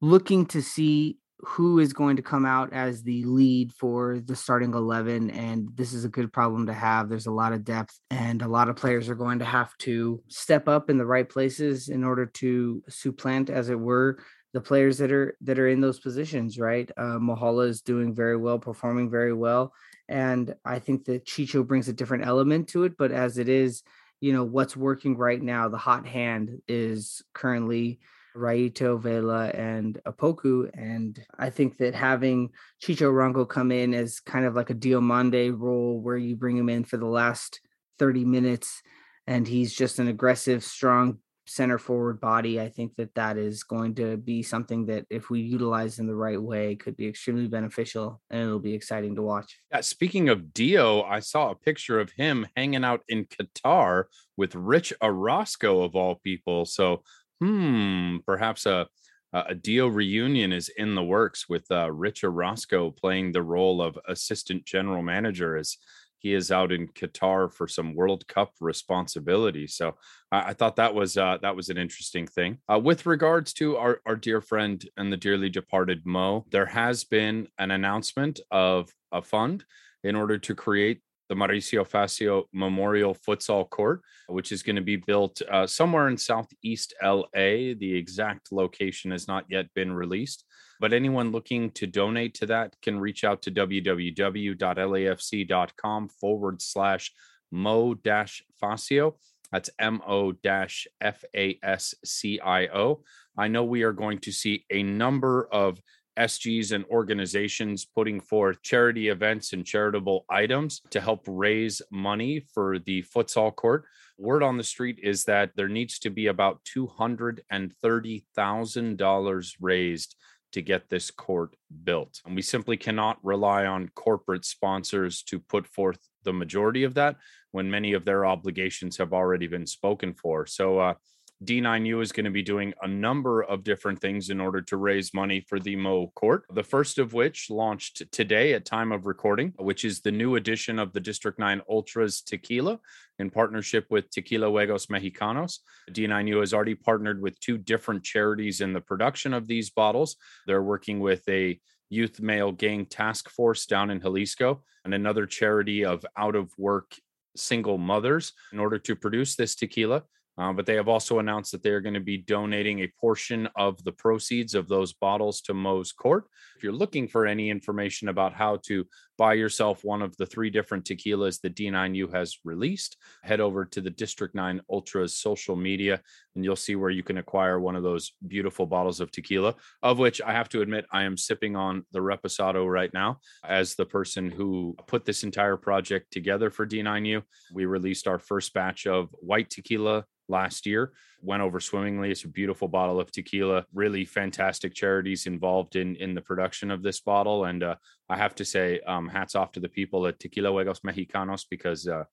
looking 0.00 0.46
to 0.46 0.62
see 0.62 1.18
who 1.44 1.78
is 1.78 1.92
going 1.92 2.16
to 2.16 2.22
come 2.22 2.46
out 2.46 2.72
as 2.72 3.02
the 3.02 3.24
lead 3.24 3.72
for 3.72 4.18
the 4.18 4.36
starting 4.36 4.72
11 4.72 5.30
and 5.30 5.68
this 5.74 5.92
is 5.92 6.04
a 6.04 6.08
good 6.08 6.32
problem 6.32 6.66
to 6.66 6.72
have 6.72 7.08
there's 7.08 7.26
a 7.26 7.30
lot 7.32 7.52
of 7.52 7.64
depth 7.64 7.98
and 8.10 8.42
a 8.42 8.48
lot 8.48 8.68
of 8.68 8.76
players 8.76 9.08
are 9.08 9.14
going 9.14 9.38
to 9.38 9.44
have 9.44 9.76
to 9.78 10.22
step 10.28 10.68
up 10.68 10.88
in 10.88 10.96
the 10.96 11.06
right 11.06 11.28
places 11.28 11.88
in 11.88 12.02
order 12.02 12.26
to 12.26 12.82
supplant 12.88 13.50
as 13.50 13.68
it 13.68 13.78
were 13.78 14.18
the 14.54 14.60
players 14.60 14.96
that 14.98 15.12
are 15.12 15.36
that 15.42 15.58
are 15.58 15.68
in 15.68 15.82
those 15.82 16.00
positions 16.00 16.58
right? 16.58 16.90
Uh 16.96 17.18
Mahala 17.18 17.68
is 17.68 17.82
doing 17.82 18.14
very 18.14 18.38
well 18.38 18.58
performing 18.58 19.10
very 19.10 19.34
well 19.34 19.74
and 20.08 20.54
i 20.64 20.78
think 20.78 21.04
that 21.06 21.24
chicho 21.24 21.66
brings 21.66 21.88
a 21.88 21.92
different 21.92 22.26
element 22.26 22.68
to 22.68 22.84
it 22.84 22.96
but 22.98 23.10
as 23.10 23.38
it 23.38 23.48
is 23.48 23.82
you 24.20 24.32
know 24.32 24.44
what's 24.44 24.76
working 24.76 25.16
right 25.16 25.42
now 25.42 25.68
the 25.68 25.78
hot 25.78 26.06
hand 26.06 26.60
is 26.68 27.22
currently 27.32 28.00
Raito, 28.36 29.00
Vela, 29.00 29.46
and 29.50 30.00
Opoku, 30.08 30.68
And 30.74 31.24
I 31.38 31.50
think 31.50 31.76
that 31.78 31.94
having 31.94 32.50
Chicho 32.82 33.02
Arango 33.12 33.48
come 33.48 33.70
in 33.70 33.94
as 33.94 34.18
kind 34.18 34.44
of 34.44 34.56
like 34.56 34.70
a 34.70 34.74
Diomande 34.74 35.56
role 35.56 36.00
where 36.00 36.16
you 36.16 36.34
bring 36.34 36.56
him 36.56 36.68
in 36.68 36.82
for 36.82 36.96
the 36.96 37.06
last 37.06 37.60
30 38.00 38.24
minutes 38.24 38.82
and 39.28 39.46
he's 39.46 39.72
just 39.72 40.00
an 40.00 40.08
aggressive, 40.08 40.64
strong 40.64 41.18
center 41.46 41.78
forward 41.78 42.20
body. 42.20 42.60
I 42.60 42.68
think 42.68 42.96
that 42.96 43.14
that 43.14 43.36
is 43.36 43.62
going 43.62 43.94
to 43.96 44.16
be 44.16 44.42
something 44.42 44.86
that 44.86 45.06
if 45.10 45.30
we 45.30 45.40
utilize 45.40 45.98
in 45.98 46.06
the 46.06 46.14
right 46.14 46.40
way 46.40 46.76
could 46.76 46.96
be 46.96 47.06
extremely 47.06 47.48
beneficial 47.48 48.20
and 48.30 48.42
it'll 48.42 48.58
be 48.58 48.74
exciting 48.74 49.14
to 49.16 49.22
watch. 49.22 49.58
Yeah, 49.70 49.80
speaking 49.80 50.28
of 50.28 50.54
Dio, 50.54 51.02
I 51.02 51.20
saw 51.20 51.50
a 51.50 51.56
picture 51.56 52.00
of 52.00 52.12
him 52.12 52.46
hanging 52.56 52.84
out 52.84 53.02
in 53.08 53.26
Qatar 53.26 54.04
with 54.36 54.54
Rich 54.54 54.92
Orozco 55.02 55.82
of 55.82 55.94
all 55.94 56.16
people. 56.16 56.64
So 56.64 57.02
hmm, 57.40 58.18
perhaps 58.26 58.66
a 58.66 58.88
a 59.34 59.54
Dio 59.54 59.88
reunion 59.88 60.52
is 60.52 60.70
in 60.76 60.94
the 60.94 61.02
works 61.02 61.48
with 61.48 61.68
uh, 61.68 61.90
Rich 61.90 62.22
Orozco 62.22 62.92
playing 62.92 63.32
the 63.32 63.42
role 63.42 63.82
of 63.82 63.98
assistant 64.06 64.64
general 64.64 65.02
manager 65.02 65.56
as 65.56 65.76
he 66.24 66.32
is 66.32 66.50
out 66.50 66.72
in 66.72 66.88
Qatar 66.88 67.52
for 67.52 67.68
some 67.68 67.94
World 67.94 68.26
Cup 68.26 68.52
responsibility. 68.58 69.66
So 69.66 69.94
I, 70.32 70.38
I 70.48 70.52
thought 70.54 70.76
that 70.76 70.94
was 70.94 71.18
uh, 71.18 71.36
that 71.42 71.54
was 71.54 71.68
an 71.68 71.76
interesting 71.76 72.26
thing. 72.26 72.58
Uh, 72.66 72.80
with 72.82 73.04
regards 73.04 73.52
to 73.54 73.76
our 73.76 74.00
our 74.06 74.16
dear 74.16 74.40
friend 74.40 74.82
and 74.96 75.12
the 75.12 75.18
dearly 75.18 75.50
departed 75.50 76.06
Mo, 76.06 76.46
there 76.50 76.66
has 76.66 77.04
been 77.04 77.46
an 77.58 77.70
announcement 77.70 78.40
of 78.50 78.88
a 79.12 79.20
fund 79.20 79.64
in 80.02 80.16
order 80.16 80.38
to 80.38 80.54
create 80.54 81.02
the 81.28 81.34
Mauricio 81.34 81.86
Facio 81.86 82.44
Memorial 82.54 83.14
Futsal 83.14 83.68
Court, 83.68 84.00
which 84.28 84.50
is 84.50 84.62
going 84.62 84.76
to 84.76 84.82
be 84.82 84.96
built 84.96 85.42
uh, 85.50 85.66
somewhere 85.66 86.08
in 86.08 86.16
southeast 86.16 86.94
LA. 87.02 87.74
The 87.78 87.94
exact 87.94 88.50
location 88.50 89.10
has 89.10 89.28
not 89.28 89.44
yet 89.50 89.66
been 89.74 89.92
released, 89.92 90.44
but 90.84 90.92
anyone 90.92 91.32
looking 91.32 91.70
to 91.70 91.86
donate 91.86 92.34
to 92.34 92.44
that 92.44 92.76
can 92.82 93.00
reach 93.00 93.24
out 93.24 93.40
to 93.40 93.50
www.lafc.com 93.50 96.08
forward 96.10 96.60
slash 96.60 97.10
mo 97.50 97.94
dash 97.94 98.42
Facio. 98.62 99.14
That's 99.50 99.70
M 99.78 100.02
O 100.06 100.32
dash 100.32 100.86
F 101.00 101.24
A 101.34 101.58
S 101.62 101.94
C 102.04 102.38
I 102.38 102.66
O. 102.66 103.00
I 103.34 103.48
know 103.48 103.64
we 103.64 103.82
are 103.82 103.94
going 103.94 104.18
to 104.18 104.30
see 104.30 104.66
a 104.70 104.82
number 104.82 105.48
of 105.50 105.80
SGs 106.18 106.72
and 106.72 106.84
organizations 106.90 107.86
putting 107.86 108.20
forth 108.20 108.60
charity 108.60 109.08
events 109.08 109.54
and 109.54 109.64
charitable 109.64 110.26
items 110.28 110.82
to 110.90 111.00
help 111.00 111.22
raise 111.26 111.80
money 111.90 112.44
for 112.52 112.78
the 112.78 113.02
futsal 113.04 113.56
court. 113.56 113.86
Word 114.18 114.42
on 114.42 114.58
the 114.58 114.64
street 114.64 114.98
is 115.02 115.24
that 115.24 115.52
there 115.56 115.68
needs 115.68 115.98
to 116.00 116.10
be 116.10 116.26
about 116.26 116.60
$230,000 116.76 119.54
raised 119.60 120.16
to 120.54 120.62
get 120.62 120.88
this 120.88 121.10
court 121.10 121.56
built. 121.82 122.20
And 122.24 122.34
we 122.34 122.42
simply 122.42 122.76
cannot 122.76 123.18
rely 123.22 123.66
on 123.66 123.90
corporate 123.94 124.44
sponsors 124.44 125.22
to 125.24 125.38
put 125.38 125.66
forth 125.66 125.98
the 126.22 126.32
majority 126.32 126.84
of 126.84 126.94
that 126.94 127.16
when 127.50 127.70
many 127.70 127.92
of 127.92 128.04
their 128.04 128.24
obligations 128.24 128.96
have 128.96 129.12
already 129.12 129.48
been 129.48 129.66
spoken 129.66 130.14
for. 130.14 130.46
So, 130.46 130.78
uh, 130.78 130.94
D9U 131.44 132.00
is 132.00 132.10
going 132.10 132.24
to 132.24 132.30
be 132.30 132.42
doing 132.42 132.72
a 132.80 132.88
number 132.88 133.42
of 133.42 133.64
different 133.64 134.00
things 134.00 134.30
in 134.30 134.40
order 134.40 134.62
to 134.62 134.76
raise 134.78 135.12
money 135.12 135.40
for 135.40 135.60
the 135.60 135.76
Mo 135.76 136.10
Court. 136.14 136.44
The 136.50 136.62
first 136.62 136.98
of 136.98 137.12
which 137.12 137.50
launched 137.50 138.02
today 138.12 138.54
at 138.54 138.64
time 138.64 138.92
of 138.92 139.04
recording, 139.04 139.52
which 139.58 139.84
is 139.84 140.00
the 140.00 140.10
new 140.10 140.36
edition 140.36 140.78
of 140.78 140.92
the 140.92 141.00
District 141.00 141.38
9 141.38 141.60
Ultras 141.68 142.22
Tequila 142.22 142.78
in 143.18 143.28
partnership 143.28 143.86
with 143.90 144.10
Tequila 144.10 144.46
Juegos 144.46 144.86
Mexicanos. 144.86 145.58
D9U 145.90 146.40
has 146.40 146.54
already 146.54 146.74
partnered 146.74 147.20
with 147.20 147.38
two 147.40 147.58
different 147.58 148.02
charities 148.02 148.62
in 148.62 148.72
the 148.72 148.80
production 148.80 149.34
of 149.34 149.46
these 149.46 149.68
bottles. 149.68 150.16
They're 150.46 150.62
working 150.62 151.00
with 151.00 151.28
a 151.28 151.60
youth 151.90 152.20
male 152.20 152.52
gang 152.52 152.86
task 152.86 153.28
force 153.28 153.66
down 153.66 153.90
in 153.90 154.00
Jalisco 154.00 154.62
and 154.84 154.94
another 154.94 155.26
charity 155.26 155.84
of 155.84 156.06
out 156.16 156.36
of 156.36 156.50
work 156.56 156.94
single 157.36 157.78
mothers 157.78 158.32
in 158.52 158.58
order 158.58 158.78
to 158.78 158.96
produce 158.96 159.36
this 159.36 159.54
tequila. 159.54 160.04
Uh, 160.36 160.52
but 160.52 160.66
they 160.66 160.74
have 160.74 160.88
also 160.88 161.20
announced 161.20 161.52
that 161.52 161.62
they 161.62 161.70
are 161.70 161.80
going 161.80 161.94
to 161.94 162.00
be 162.00 162.16
donating 162.16 162.80
a 162.80 162.92
portion 163.00 163.48
of 163.56 163.82
the 163.84 163.92
proceeds 163.92 164.54
of 164.54 164.68
those 164.68 164.92
bottles 164.92 165.40
to 165.40 165.54
Mo's 165.54 165.92
Court. 165.92 166.24
If 166.56 166.62
you're 166.62 166.72
looking 166.72 167.06
for 167.06 167.26
any 167.26 167.50
information 167.50 168.08
about 168.08 168.34
how 168.34 168.58
to 168.66 168.84
buy 169.16 169.34
yourself 169.34 169.84
one 169.84 170.02
of 170.02 170.16
the 170.16 170.26
three 170.26 170.50
different 170.50 170.84
tequilas 170.84 171.40
that 171.40 171.54
D9U 171.54 172.12
has 172.12 172.38
released, 172.44 172.96
head 173.22 173.40
over 173.40 173.64
to 173.64 173.80
the 173.80 173.90
District 173.90 174.34
9 174.34 174.60
Ultras 174.70 175.16
social 175.16 175.56
media 175.56 176.00
and 176.34 176.44
you'll 176.44 176.56
see 176.56 176.76
where 176.76 176.90
you 176.90 177.02
can 177.02 177.18
acquire 177.18 177.60
one 177.60 177.76
of 177.76 177.82
those 177.82 178.12
beautiful 178.26 178.66
bottles 178.66 179.00
of 179.00 179.10
tequila, 179.10 179.54
of 179.82 179.98
which 179.98 180.20
I 180.20 180.32
have 180.32 180.48
to 180.50 180.62
admit 180.62 180.86
I 180.90 181.04
am 181.04 181.16
sipping 181.16 181.56
on 181.56 181.84
the 181.92 182.00
Reposado 182.00 182.68
right 182.70 182.92
now. 182.92 183.18
As 183.44 183.74
the 183.74 183.86
person 183.86 184.30
who 184.30 184.76
put 184.86 185.04
this 185.04 185.22
entire 185.22 185.56
project 185.56 186.12
together 186.12 186.50
for 186.50 186.66
D9U, 186.66 187.22
we 187.52 187.66
released 187.66 188.08
our 188.08 188.18
first 188.18 188.52
batch 188.52 188.86
of 188.86 189.10
white 189.20 189.50
tequila 189.50 190.04
last 190.28 190.66
year 190.66 190.92
went 191.24 191.42
over 191.42 191.58
swimmingly. 191.58 192.10
It's 192.10 192.24
a 192.24 192.28
beautiful 192.28 192.68
bottle 192.68 193.00
of 193.00 193.10
tequila 193.10 193.64
really 193.72 194.04
fantastic 194.04 194.74
charities 194.74 195.26
involved 195.26 195.76
in 195.76 195.96
in 195.96 196.14
the 196.14 196.20
production 196.20 196.70
of 196.70 196.82
this 196.82 197.00
bottle. 197.00 197.46
And 197.46 197.62
uh, 197.62 197.76
i 198.08 198.16
have 198.16 198.34
to 198.36 198.44
say 198.44 198.80
um, 198.86 199.08
hats 199.08 199.34
off 199.34 199.52
to 199.52 199.60
the 199.60 199.68
people 199.68 200.06
at 200.06 200.18
tequila 200.18 200.50
juegos 200.50 200.80
mexicanos 200.80 201.44
because 201.48 201.88
uh, 201.88 202.04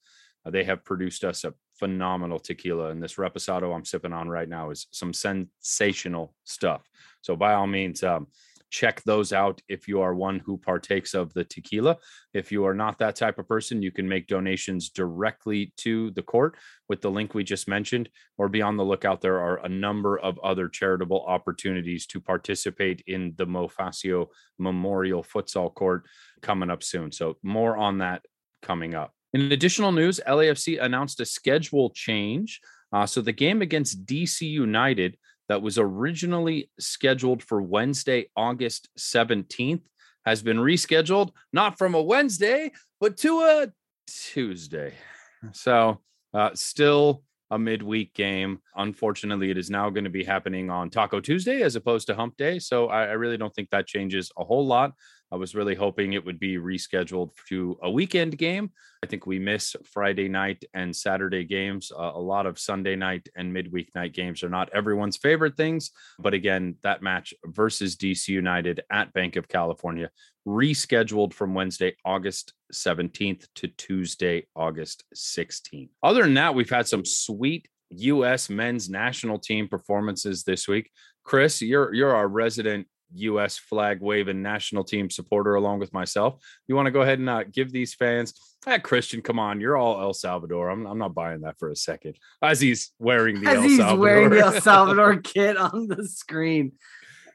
they 0.45 0.63
have 0.63 0.83
produced 0.83 1.23
us 1.23 1.43
a 1.43 1.53
phenomenal 1.77 2.39
tequila. 2.39 2.89
And 2.89 3.03
this 3.03 3.15
reposado 3.15 3.75
i'm 3.75 3.85
sipping 3.85 4.13
on 4.13 4.29
right 4.29 4.49
now 4.49 4.71
is 4.71 4.87
some 4.91 5.13
sensational 5.13 6.33
stuff. 6.43 6.87
So 7.21 7.35
by 7.35 7.53
all 7.53 7.67
means 7.67 8.03
um, 8.03 8.27
check 8.71 9.03
those 9.03 9.33
out 9.33 9.61
if 9.67 9.87
you 9.87 10.01
are 10.01 10.15
one 10.15 10.39
who 10.39 10.57
partakes 10.57 11.13
of 11.13 11.33
the 11.33 11.43
tequila. 11.43 11.97
If 12.33 12.51
you 12.51 12.65
are 12.65 12.73
not 12.73 12.97
that 12.99 13.17
type 13.17 13.37
of 13.37 13.47
person, 13.47 13.81
you 13.81 13.91
can 13.91 14.07
make 14.07 14.27
donations 14.27 14.89
directly 14.89 15.73
to 15.77 16.09
the 16.11 16.23
court 16.23 16.55
with 16.89 17.01
the 17.01 17.11
link 17.11 17.33
we 17.33 17.43
just 17.43 17.67
mentioned, 17.67 18.09
or 18.37 18.47
be 18.47 18.61
on 18.61 18.77
the 18.77 18.85
lookout. 18.85 19.21
There 19.21 19.39
are 19.39 19.63
a 19.63 19.69
number 19.69 20.17
of 20.17 20.39
other 20.39 20.69
charitable 20.69 21.23
opportunities 21.27 22.07
to 22.07 22.21
participate 22.21 23.03
in 23.07 23.33
the 23.37 23.45
Mo 23.45 23.67
Facio 23.67 24.27
Memorial 24.57 25.23
Futsal 25.23 25.73
Court 25.73 26.05
coming 26.41 26.71
up 26.71 26.81
soon. 26.81 27.11
So, 27.11 27.37
more 27.43 27.77
on 27.77 27.99
that 27.99 28.23
coming 28.61 28.95
up. 28.95 29.13
In 29.33 29.51
additional 29.51 29.91
news, 29.91 30.19
LAFC 30.27 30.81
announced 30.81 31.19
a 31.19 31.25
schedule 31.25 31.89
change. 31.89 32.61
Uh, 32.93 33.05
so, 33.05 33.21
the 33.21 33.33
game 33.33 33.61
against 33.61 34.05
DC 34.05 34.41
United 34.41 35.17
that 35.51 35.61
was 35.61 35.77
originally 35.77 36.71
scheduled 36.79 37.43
for 37.43 37.61
Wednesday, 37.61 38.29
August 38.37 38.87
17th, 38.97 39.81
has 40.25 40.41
been 40.41 40.55
rescheduled, 40.55 41.31
not 41.51 41.77
from 41.77 41.93
a 41.93 42.01
Wednesday, 42.01 42.71
but 43.01 43.17
to 43.17 43.41
a 43.41 43.67
Tuesday. 44.07 44.93
So, 45.51 45.99
uh, 46.33 46.51
still 46.53 47.23
a 47.49 47.59
midweek 47.59 48.13
game. 48.13 48.59
Unfortunately, 48.77 49.51
it 49.51 49.57
is 49.57 49.69
now 49.69 49.89
going 49.89 50.05
to 50.05 50.09
be 50.09 50.23
happening 50.23 50.69
on 50.69 50.89
Taco 50.89 51.19
Tuesday 51.19 51.63
as 51.63 51.75
opposed 51.75 52.07
to 52.07 52.15
Hump 52.15 52.37
Day. 52.37 52.57
So, 52.57 52.87
I, 52.87 53.07
I 53.07 53.13
really 53.13 53.37
don't 53.37 53.53
think 53.53 53.71
that 53.71 53.87
changes 53.87 54.31
a 54.37 54.45
whole 54.45 54.65
lot. 54.65 54.93
I 55.31 55.37
was 55.37 55.55
really 55.55 55.75
hoping 55.75 56.13
it 56.13 56.25
would 56.25 56.39
be 56.39 56.57
rescheduled 56.57 57.31
to 57.47 57.77
a 57.81 57.89
weekend 57.89 58.37
game. 58.37 58.71
I 59.03 59.07
think 59.07 59.25
we 59.25 59.39
miss 59.39 59.75
Friday 59.85 60.27
night 60.27 60.63
and 60.73 60.95
Saturday 60.95 61.45
games. 61.45 61.91
Uh, 61.91 62.11
a 62.13 62.19
lot 62.19 62.45
of 62.45 62.59
Sunday 62.59 62.95
night 62.95 63.29
and 63.35 63.53
midweek 63.53 63.95
night 63.95 64.13
games 64.13 64.43
are 64.43 64.49
not 64.49 64.69
everyone's 64.73 65.17
favorite 65.17 65.55
things. 65.55 65.91
But 66.19 66.33
again, 66.33 66.75
that 66.83 67.01
match 67.01 67.33
versus 67.45 67.95
DC 67.95 68.27
United 68.27 68.81
at 68.91 69.13
Bank 69.13 69.37
of 69.37 69.47
California 69.47 70.09
rescheduled 70.47 71.33
from 71.33 71.53
Wednesday, 71.53 71.95
August 72.03 72.53
17th 72.73 73.47
to 73.55 73.67
Tuesday, 73.69 74.47
August 74.55 75.03
16th. 75.15 75.89
Other 76.03 76.23
than 76.23 76.33
that, 76.33 76.55
we've 76.55 76.69
had 76.69 76.87
some 76.87 77.05
sweet 77.05 77.67
U.S. 77.91 78.49
men's 78.49 78.89
national 78.89 79.39
team 79.39 79.67
performances 79.67 80.43
this 80.43 80.67
week. 80.67 80.89
Chris, 81.23 81.61
you're 81.61 81.93
you're 81.93 82.15
our 82.15 82.27
resident 82.27 82.87
U.S. 83.15 83.57
flag 83.57 83.99
waving 84.01 84.41
national 84.41 84.83
team 84.83 85.09
supporter 85.09 85.55
along 85.55 85.79
with 85.79 85.93
myself. 85.93 86.41
You 86.67 86.75
want 86.75 86.87
to 86.87 86.91
go 86.91 87.01
ahead 87.01 87.19
and 87.19 87.29
uh, 87.29 87.43
give 87.51 87.71
these 87.71 87.93
fans, 87.93 88.33
ah, 88.67 88.77
Christian, 88.77 89.21
come 89.21 89.39
on, 89.39 89.59
you're 89.61 89.77
all 89.77 90.01
El 90.01 90.13
Salvador. 90.13 90.69
I'm, 90.69 90.85
I'm 90.85 90.97
not 90.97 91.13
buying 91.13 91.41
that 91.41 91.57
for 91.59 91.69
a 91.69 91.75
second. 91.75 92.15
As 92.41 92.59
he's 92.61 92.91
wearing 92.99 93.41
the 93.41 93.49
As 93.49 93.55
El 93.57 93.61
he's 93.63 93.77
Salvador. 93.77 93.99
wearing 93.99 94.29
the 94.29 94.39
El 94.39 94.61
Salvador 94.61 95.17
kit 95.23 95.57
on 95.57 95.87
the 95.87 96.07
screen. 96.07 96.73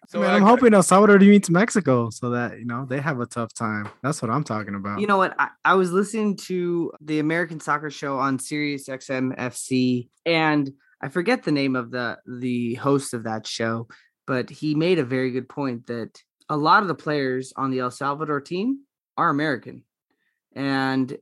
So 0.09 0.21
Man, 0.21 0.31
I 0.31 0.35
I'm 0.35 0.43
got- 0.43 0.49
hoping 0.51 0.73
El 0.73 0.85
Salvador 0.85 1.19
meets 1.19 1.51
Mexico 1.51 2.11
so 2.11 2.31
that 2.31 2.59
you 2.61 2.65
know 2.65 2.87
they 2.89 3.01
have 3.01 3.19
a 3.21 3.27
tough 3.27 3.53
time. 3.53 3.89
That's 4.05 4.23
what 4.23 4.31
I'm 4.31 4.45
talking 4.45 4.77
about. 4.77 5.01
You 5.01 5.09
know 5.09 5.17
what? 5.17 5.35
I, 5.37 5.49
I 5.65 5.75
was 5.75 5.91
listening 5.91 6.37
to 6.47 6.93
the 7.01 7.19
American 7.19 7.59
Soccer 7.59 7.91
Show 7.91 8.17
on 8.19 8.39
Sirius 8.39 8.89
XM 8.89 9.37
FC, 9.37 10.09
and 10.25 10.71
I 11.03 11.09
forget 11.09 11.43
the 11.43 11.51
name 11.51 11.75
of 11.75 11.91
the 11.91 12.19
the 12.25 12.75
host 12.75 13.15
of 13.15 13.25
that 13.25 13.49
show, 13.49 13.89
but 14.27 14.51
he 14.51 14.75
made 14.75 14.99
a 14.99 15.05
very 15.05 15.31
good 15.31 15.49
point 15.49 15.87
that 15.87 16.23
a 16.49 16.57
lot 16.57 16.83
of 16.83 16.89
the 16.89 16.95
players 16.95 17.53
on 17.57 17.71
the 17.71 17.81
El 17.81 17.91
Salvador 17.91 18.41
team 18.41 18.81
are 19.17 19.31
American, 19.31 19.85
and 20.55 21.17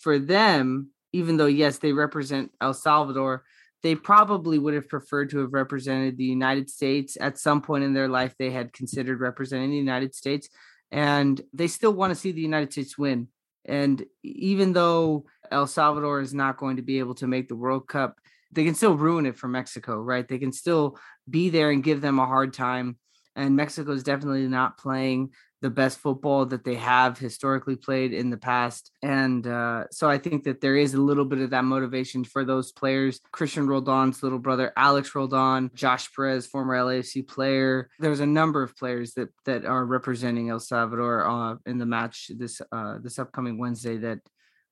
for 0.00 0.18
them, 0.18 0.90
even 1.12 1.36
though 1.36 1.46
yes, 1.46 1.78
they 1.78 1.92
represent 1.92 2.52
El 2.60 2.74
Salvador. 2.74 3.44
They 3.82 3.94
probably 3.94 4.58
would 4.58 4.74
have 4.74 4.88
preferred 4.88 5.30
to 5.30 5.38
have 5.38 5.52
represented 5.52 6.16
the 6.16 6.24
United 6.24 6.68
States 6.68 7.16
at 7.20 7.38
some 7.38 7.62
point 7.62 7.84
in 7.84 7.92
their 7.92 8.08
life. 8.08 8.34
They 8.36 8.50
had 8.50 8.72
considered 8.72 9.20
representing 9.20 9.70
the 9.70 9.76
United 9.76 10.14
States, 10.14 10.48
and 10.90 11.40
they 11.52 11.68
still 11.68 11.92
want 11.92 12.10
to 12.10 12.18
see 12.18 12.32
the 12.32 12.40
United 12.40 12.72
States 12.72 12.98
win. 12.98 13.28
And 13.64 14.04
even 14.22 14.72
though 14.72 15.26
El 15.50 15.66
Salvador 15.66 16.20
is 16.20 16.34
not 16.34 16.56
going 16.56 16.76
to 16.76 16.82
be 16.82 16.98
able 16.98 17.14
to 17.16 17.26
make 17.26 17.48
the 17.48 17.56
World 17.56 17.86
Cup, 17.86 18.18
they 18.52 18.64
can 18.64 18.74
still 18.74 18.96
ruin 18.96 19.26
it 19.26 19.36
for 19.36 19.48
Mexico, 19.48 20.00
right? 20.00 20.26
They 20.26 20.38
can 20.38 20.52
still 20.52 20.98
be 21.28 21.50
there 21.50 21.70
and 21.70 21.82
give 21.82 22.00
them 22.00 22.18
a 22.18 22.26
hard 22.26 22.52
time. 22.52 22.96
And 23.34 23.54
Mexico 23.56 23.92
is 23.92 24.02
definitely 24.02 24.46
not 24.48 24.78
playing 24.78 25.32
the 25.62 25.70
best 25.70 25.98
football 25.98 26.44
that 26.46 26.64
they 26.64 26.74
have 26.74 27.18
historically 27.18 27.76
played 27.76 28.12
in 28.12 28.30
the 28.30 28.36
past. 28.36 28.92
And 29.02 29.46
uh, 29.46 29.84
so 29.90 30.08
I 30.08 30.18
think 30.18 30.44
that 30.44 30.60
there 30.60 30.76
is 30.76 30.94
a 30.94 31.00
little 31.00 31.24
bit 31.24 31.40
of 31.40 31.50
that 31.50 31.64
motivation 31.64 32.24
for 32.24 32.44
those 32.44 32.72
players. 32.72 33.20
Christian 33.32 33.66
Roldan's 33.66 34.22
little 34.22 34.38
brother, 34.38 34.72
Alex 34.76 35.14
Roldan, 35.14 35.70
Josh 35.74 36.12
Perez, 36.14 36.46
former 36.46 36.76
LAFC 36.76 37.26
player. 37.26 37.88
There's 37.98 38.20
a 38.20 38.26
number 38.26 38.62
of 38.62 38.76
players 38.76 39.14
that 39.14 39.30
that 39.44 39.64
are 39.64 39.84
representing 39.84 40.50
El 40.50 40.60
Salvador 40.60 41.26
uh, 41.26 41.56
in 41.64 41.78
the 41.78 41.86
match 41.86 42.30
this 42.36 42.60
uh, 42.70 42.98
this 43.02 43.18
upcoming 43.18 43.58
Wednesday 43.58 43.96
that 43.98 44.20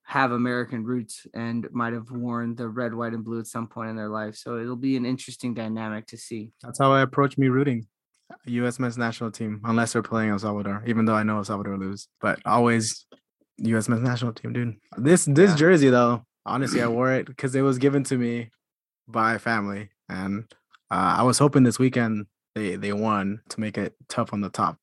have 0.07 0.33
American 0.33 0.85
roots 0.85 1.27
and 1.35 1.67
might 1.73 1.93
have 1.95 2.11
worn 2.11 2.55
the 2.55 2.69
red, 2.69 2.95
white, 2.95 3.14
and 3.14 3.25
blue 3.25 3.40
at 3.40 3.47
some 3.47 3.67
point 3.67 3.88
in 3.90 3.97
their 3.97 4.09
life. 4.09 4.37
So 4.37 4.59
it'll 4.59 4.77
be 4.77 4.97
an 4.97 5.07
interesting 5.07 5.55
dynamic 5.55 6.07
to 6.09 6.19
see. 6.19 6.53
That's 6.62 6.79
how 6.79 6.93
I 6.93 7.01
approach 7.01 7.38
me 7.38 7.49
rooting 7.49 7.87
U.S. 8.47 8.79
men's 8.79 8.99
national 8.99 9.31
team, 9.31 9.61
unless 9.64 9.93
they're 9.93 10.03
playing 10.03 10.31
El 10.31 10.38
Salvador. 10.38 10.83
Even 10.87 11.05
though 11.07 11.14
I 11.14 11.23
know 11.23 11.38
El 11.38 11.45
Salvador 11.45 11.79
lose, 11.79 12.09
but 12.21 12.38
always 12.45 13.07
U.S. 13.59 13.88
men's 13.88 14.03
national 14.03 14.33
team, 14.35 14.53
dude. 14.53 14.75
This 14.99 15.25
this 15.25 15.51
Yeah. 15.53 15.57
jersey 15.57 15.88
though, 15.90 16.25
honestly, 16.45 16.83
I 16.83 16.88
wore 16.88 17.12
it 17.12 17.27
because 17.27 17.55
it 17.55 17.62
was 17.62 17.79
given 17.79 18.05
to 18.05 18.19
me 18.19 18.51
by 19.09 19.38
family, 19.38 19.90
and 20.09 20.45
uh, 20.90 21.17
I 21.19 21.23
was 21.23 21.38
hoping 21.38 21.62
this 21.62 21.79
weekend 21.79 22.27
they 22.55 22.77
they 22.77 22.93
won 22.93 23.40
to 23.51 23.61
make 23.61 23.79
it 23.79 23.95
tough 24.09 24.33
on 24.35 24.40
the 24.43 24.51
top 24.51 24.77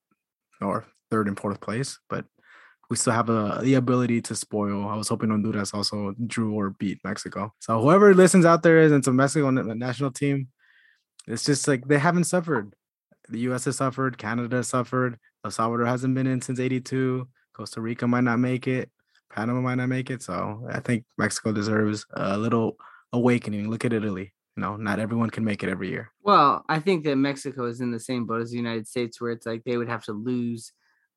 or 0.62 0.86
third 1.12 1.28
and 1.28 1.40
fourth 1.40 1.62
place, 1.62 2.00
but. 2.10 2.26
We 2.92 2.98
still 2.98 3.14
have 3.14 3.30
uh, 3.30 3.62
the 3.62 3.76
ability 3.76 4.22
to 4.24 4.36
spoil. 4.36 4.86
I 4.86 4.98
was 4.98 5.08
hoping 5.08 5.30
Honduras 5.30 5.74
also 5.74 6.14
drew 6.28 6.54
or 6.54 6.72
beat 6.72 7.00
Mexico. 7.06 7.54
So 7.60 7.80
whoever 7.80 8.14
listens 8.14 8.44
out 8.44 8.64
there 8.64 8.80
is 8.80 8.92
into 8.92 9.14
Mexico 9.14 9.50
na- 9.50 9.74
national 9.74 10.12
team, 10.12 10.50
it's 11.26 11.46
just 11.46 11.70
like 11.70 11.88
they 11.88 11.98
haven't 11.98 12.26
suffered. 12.26 12.76
The 13.30 13.40
U.S. 13.48 13.64
has 13.64 13.78
suffered. 13.78 14.18
Canada 14.18 14.58
has 14.58 14.68
suffered. 14.68 15.18
El 15.46 15.52
Salvador 15.52 15.86
hasn't 15.86 16.16
been 16.16 16.28
in 16.28 16.42
since 16.42 16.60
'82. 16.60 17.30
Costa 17.54 17.80
Rica 17.80 18.10
might 18.10 18.26
not 18.26 18.40
make 18.40 18.68
it. 18.68 18.92
Panama 19.30 19.62
might 19.62 19.76
not 19.76 19.88
make 19.88 20.10
it. 20.10 20.22
So 20.22 20.68
I 20.70 20.82
think 20.82 21.06
Mexico 21.18 21.54
deserves 21.54 22.06
a 22.14 22.38
little 22.38 22.76
awakening. 23.14 23.70
Look 23.70 23.86
at 23.86 23.94
Italy. 23.94 24.34
You 24.58 24.64
know, 24.64 24.76
not 24.76 25.00
everyone 25.00 25.30
can 25.30 25.46
make 25.46 25.64
it 25.64 25.70
every 25.70 25.88
year. 25.88 26.12
Well, 26.24 26.66
I 26.68 26.82
think 26.82 27.06
that 27.06 27.16
Mexico 27.16 27.68
is 27.68 27.80
in 27.80 27.92
the 27.92 28.02
same 28.02 28.26
boat 28.26 28.42
as 28.42 28.52
the 28.52 28.58
United 28.58 28.86
States, 28.86 29.22
where 29.22 29.32
it's 29.32 29.46
like 29.46 29.64
they 29.64 29.78
would 29.78 29.88
have 29.88 30.04
to 30.04 30.12
lose 30.12 30.74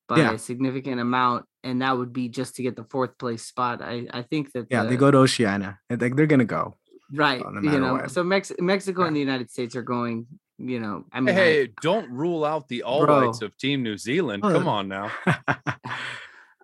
by 0.09 0.19
Yeah. 0.19 0.33
a 0.33 0.38
significant 0.38 1.01
amount, 1.01 1.47
and 1.62 1.81
that 1.83 1.97
would 1.97 2.12
be 2.12 2.29
just 2.29 2.57
to 2.57 2.62
get 2.62 2.77
the 2.77 2.85
fourth 2.85 3.17
place 3.19 3.43
spot. 3.45 3.81
I, 3.83 4.07
I 4.12 4.23
think 4.23 4.53
that 4.53 4.67
Yeah, 4.71 4.83
the- 4.83 4.90
they 4.90 4.97
go 4.97 5.11
to 5.11 5.19
Oceania. 5.19 5.79
And 5.88 6.01
like 6.01 6.17
they're 6.17 6.27
gonna 6.27 6.45
go. 6.45 6.77
right. 7.14 7.40
no 7.40 7.61
you 7.61 7.61
matter 7.62 7.81
know, 7.81 7.93
what. 7.95 8.11
so 8.11 8.23
Mex- 8.25 8.53
Mexico 8.59 9.03
Yeah. 9.03 9.07
and 9.09 9.17
the 9.17 9.21
United 9.21 9.51
States 9.51 9.75
are 9.77 9.83
going. 9.83 10.27
You 10.59 10.79
know, 10.79 11.05
I 11.12 11.19
mean, 11.21 11.35
I- 11.35 11.38
Hey, 11.38 11.69
don't 11.83 12.09
rule 12.12 12.45
out 12.45 12.69
the 12.69 12.85
all 12.85 13.05
Bro. 13.05 13.27
whites 13.27 13.43
of 13.43 13.57
Team 13.59 13.83
New 13.83 13.99
Zealand. 13.99 14.45
Oh, 14.47 14.53
Come 14.53 14.69
on 14.69 14.87
now. 14.88 15.11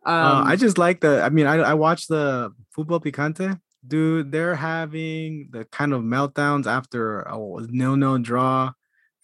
Uh, 0.07 0.43
I 0.47 0.53
um, 0.53 0.59
just 0.59 0.79
like 0.79 1.01
the. 1.01 1.23
I 1.23 1.29
mean, 1.29 1.47
I 1.47 1.57
I 1.57 1.75
watched 1.75 2.09
the 2.09 2.53
Futbol 2.77 3.05
Picante. 3.05 3.61
Dude, 3.87 4.33
they're 4.33 4.55
having 4.57 5.49
the 5.51 5.67
kind 5.67 5.93
of 5.93 6.03
meltdowns 6.03 6.67
after 6.67 7.21
a 7.21 7.37
nil 7.69 7.97
nil 7.97 8.19
draw, 8.19 8.73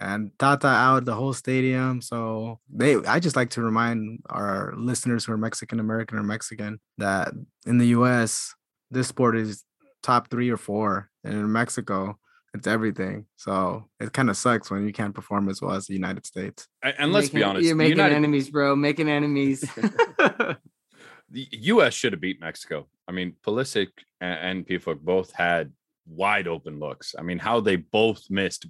and 0.00 0.30
Tata 0.38 0.68
out 0.68 1.04
the 1.04 1.14
whole 1.14 1.32
stadium. 1.32 2.00
So 2.02 2.60
they, 2.68 2.96
I 2.96 3.18
just 3.20 3.36
like 3.36 3.50
to 3.50 3.62
remind 3.62 4.22
our 4.28 4.74
listeners 4.76 5.24
who 5.24 5.32
are 5.32 5.38
Mexican 5.38 5.80
American 5.80 6.18
or 6.18 6.22
Mexican 6.22 6.80
that 6.98 7.32
in 7.66 7.78
the 7.78 7.88
U.S. 7.88 8.54
this 8.90 9.08
sport 9.08 9.36
is 9.36 9.64
top 10.02 10.28
three 10.30 10.50
or 10.50 10.56
four, 10.56 11.10
and 11.24 11.34
in 11.34 11.50
Mexico 11.52 12.18
it's 12.56 12.66
everything. 12.66 13.26
So 13.36 13.84
it 14.00 14.12
kind 14.12 14.30
of 14.30 14.36
sucks 14.36 14.70
when 14.70 14.86
you 14.86 14.92
can't 14.92 15.14
perform 15.14 15.48
as 15.48 15.60
well 15.60 15.72
as 15.72 15.86
the 15.86 15.94
United 15.94 16.26
States. 16.26 16.66
And, 16.82 16.94
and 16.98 17.12
let's 17.12 17.28
be 17.28 17.42
honest, 17.42 17.66
you're 17.66 17.76
making 17.76 17.98
United, 17.98 18.16
enemies, 18.16 18.50
bro. 18.50 18.74
Making 18.74 19.08
enemies. 19.08 19.60
the 19.76 20.56
U.S. 21.50 21.94
should 21.94 22.12
have 22.12 22.20
beat 22.20 22.40
Mexico. 22.40 22.86
I 23.06 23.12
mean, 23.12 23.34
Pulisic 23.46 23.88
and, 24.20 24.38
and 24.38 24.66
Pefok 24.66 25.00
both 25.00 25.32
had 25.32 25.72
wide 26.06 26.48
open 26.48 26.78
looks. 26.78 27.14
I 27.18 27.22
mean, 27.22 27.38
how 27.38 27.60
they 27.60 27.76
both 27.76 28.22
missed 28.30 28.66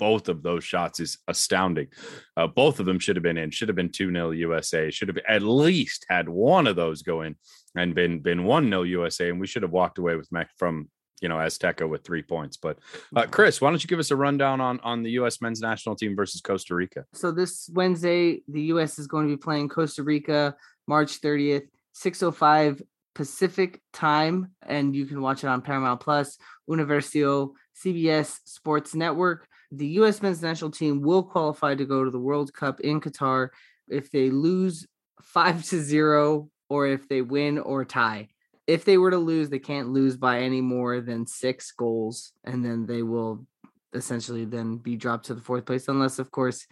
both 0.00 0.28
of 0.28 0.42
those 0.42 0.64
shots 0.64 0.98
is 0.98 1.18
astounding. 1.28 1.88
Uh, 2.36 2.46
both 2.46 2.80
of 2.80 2.86
them 2.86 2.98
should 2.98 3.14
have 3.14 3.22
been 3.22 3.38
in. 3.38 3.50
Should 3.50 3.68
have 3.68 3.76
been 3.76 3.92
two 3.92 4.10
0 4.10 4.30
USA. 4.30 4.90
Should 4.90 5.08
have 5.08 5.18
at 5.28 5.42
least 5.42 6.06
had 6.08 6.28
one 6.28 6.66
of 6.66 6.74
those 6.74 7.02
go 7.02 7.20
in 7.22 7.36
and 7.76 7.94
been 7.94 8.18
been 8.20 8.44
one 8.44 8.68
0 8.68 8.82
USA. 8.82 9.28
And 9.28 9.38
we 9.38 9.46
should 9.46 9.62
have 9.62 9.70
walked 9.70 9.98
away 9.98 10.16
with 10.16 10.32
Mech 10.32 10.48
from 10.56 10.88
you 11.20 11.28
know 11.28 11.36
Azteca 11.36 11.88
with 11.88 12.02
three 12.02 12.22
points. 12.22 12.56
But 12.56 12.78
uh, 13.14 13.26
Chris, 13.30 13.60
why 13.60 13.70
don't 13.70 13.82
you 13.82 13.88
give 13.88 13.98
us 13.98 14.10
a 14.10 14.16
rundown 14.16 14.60
on 14.60 14.80
on 14.80 15.02
the 15.02 15.10
U.S. 15.12 15.40
men's 15.40 15.60
national 15.60 15.96
team 15.96 16.16
versus 16.16 16.40
Costa 16.40 16.74
Rica? 16.74 17.04
so 17.12 17.30
this 17.30 17.70
Wednesday, 17.72 18.42
the 18.48 18.62
U.S. 18.74 18.98
is 18.98 19.06
going 19.06 19.28
to 19.28 19.36
be 19.36 19.40
playing 19.40 19.68
Costa 19.68 20.02
Rica, 20.02 20.56
March 20.86 21.20
30th, 21.20 21.68
6:05 21.94 22.82
Pacific 23.14 23.80
time, 23.92 24.52
and 24.66 24.94
you 24.94 25.04
can 25.06 25.20
watch 25.20 25.44
it 25.44 25.48
on 25.48 25.62
Paramount 25.62 26.00
Plus, 26.00 26.38
Universal, 26.66 27.54
CBS 27.84 28.38
Sports 28.44 28.94
Network. 28.94 29.46
The 29.72 29.86
U.S. 29.86 30.20
men's 30.22 30.42
national 30.42 30.70
team 30.70 31.00
will 31.00 31.22
qualify 31.22 31.74
to 31.74 31.84
go 31.84 32.04
to 32.04 32.10
the 32.10 32.18
World 32.18 32.52
Cup 32.52 32.80
in 32.80 33.00
Qatar 33.00 33.50
if 33.88 34.10
they 34.10 34.30
lose 34.30 34.86
five 35.22 35.64
to 35.66 35.80
zero, 35.80 36.48
or 36.68 36.86
if 36.86 37.08
they 37.08 37.22
win 37.22 37.58
or 37.58 37.84
tie. 37.84 38.28
If 38.66 38.84
they 38.84 38.98
were 38.98 39.10
to 39.10 39.18
lose, 39.18 39.48
they 39.48 39.58
can't 39.58 39.90
lose 39.90 40.16
by 40.16 40.40
any 40.40 40.60
more 40.60 41.00
than 41.00 41.26
six 41.26 41.72
goals, 41.72 42.32
and 42.44 42.64
then 42.64 42.86
they 42.86 43.02
will 43.02 43.46
essentially 43.92 44.44
then 44.44 44.76
be 44.76 44.96
dropped 44.96 45.26
to 45.26 45.34
the 45.34 45.40
fourth 45.40 45.66
place, 45.66 45.88
unless, 45.88 46.18
of 46.18 46.30
course, 46.30 46.66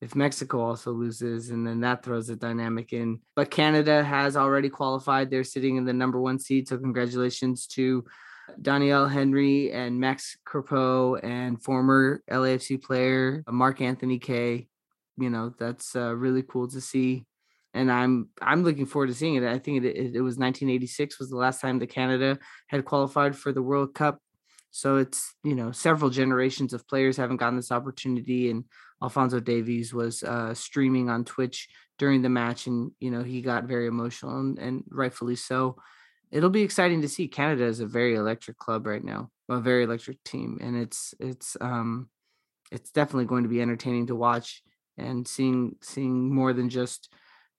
if 0.00 0.16
Mexico 0.16 0.60
also 0.60 0.92
loses, 0.92 1.50
and 1.50 1.66
then 1.66 1.80
that 1.80 2.04
throws 2.04 2.28
a 2.28 2.36
dynamic 2.36 2.92
in. 2.92 3.20
But 3.36 3.50
Canada 3.50 4.02
has 4.02 4.36
already 4.36 4.68
qualified. 4.68 5.30
They're 5.30 5.44
sitting 5.44 5.76
in 5.76 5.84
the 5.84 5.92
number 5.92 6.20
one 6.20 6.38
seed. 6.38 6.68
So 6.68 6.76
congratulations 6.76 7.66
to 7.68 8.04
Doneil 8.60 9.10
Henry 9.10 9.72
and 9.72 9.98
Max 9.98 10.36
Crepeau 10.46 11.22
and 11.22 11.62
former 11.62 12.22
LAFC 12.30 12.82
player 12.82 13.44
Mark 13.48 13.80
Anthony 13.80 14.18
Kaye. 14.18 14.68
You 15.16 15.30
know, 15.30 15.54
that's 15.58 15.94
uh, 15.94 16.14
really 16.14 16.42
cool 16.42 16.68
to 16.68 16.80
see. 16.80 17.24
And 17.72 17.90
I'm 17.90 18.28
I'm 18.40 18.62
looking 18.62 18.86
forward 18.86 19.08
to 19.08 19.14
seeing 19.14 19.34
it. 19.34 19.44
I 19.44 19.58
think 19.58 19.84
it, 19.84 19.88
it, 19.88 20.16
it 20.16 20.20
was 20.20 20.36
1986 20.36 21.18
was 21.18 21.30
the 21.30 21.36
last 21.36 21.60
time 21.60 21.78
that 21.80 21.88
Canada 21.88 22.38
had 22.68 22.84
qualified 22.84 23.36
for 23.36 23.52
the 23.52 23.62
World 23.62 23.94
Cup. 23.94 24.18
So 24.70 24.96
it's, 24.96 25.36
you 25.44 25.54
know, 25.54 25.70
several 25.70 26.10
generations 26.10 26.72
of 26.72 26.86
players 26.88 27.16
haven't 27.16 27.36
gotten 27.36 27.54
this 27.54 27.70
opportunity. 27.70 28.50
And 28.50 28.64
Alfonso 29.00 29.38
Davies 29.38 29.94
was 29.94 30.24
uh, 30.24 30.52
streaming 30.52 31.08
on 31.08 31.24
Twitch 31.24 31.68
during 31.96 32.22
the 32.22 32.28
match, 32.28 32.66
and, 32.66 32.90
you 32.98 33.12
know, 33.12 33.22
he 33.22 33.40
got 33.40 33.68
very 33.68 33.86
emotional 33.86 34.40
and, 34.40 34.58
and 34.58 34.82
rightfully 34.90 35.36
so. 35.36 35.76
It'll 36.34 36.50
be 36.50 36.62
exciting 36.62 37.00
to 37.02 37.08
see. 37.08 37.28
Canada 37.28 37.64
is 37.64 37.80
a 37.80 37.86
very 37.86 38.16
electric 38.16 38.58
club 38.58 38.86
right 38.86 39.02
now, 39.02 39.30
a 39.48 39.60
very 39.60 39.84
electric 39.84 40.22
team. 40.24 40.58
And 40.60 40.76
it's, 40.76 41.14
it's, 41.20 41.56
um, 41.60 42.10
it's 42.72 42.90
definitely 42.90 43.26
going 43.26 43.44
to 43.44 43.48
be 43.48 43.62
entertaining 43.62 44.08
to 44.08 44.16
watch 44.16 44.62
and 44.98 45.26
seeing 45.26 45.76
seeing 45.82 46.34
more 46.34 46.52
than 46.52 46.68
just 46.68 47.12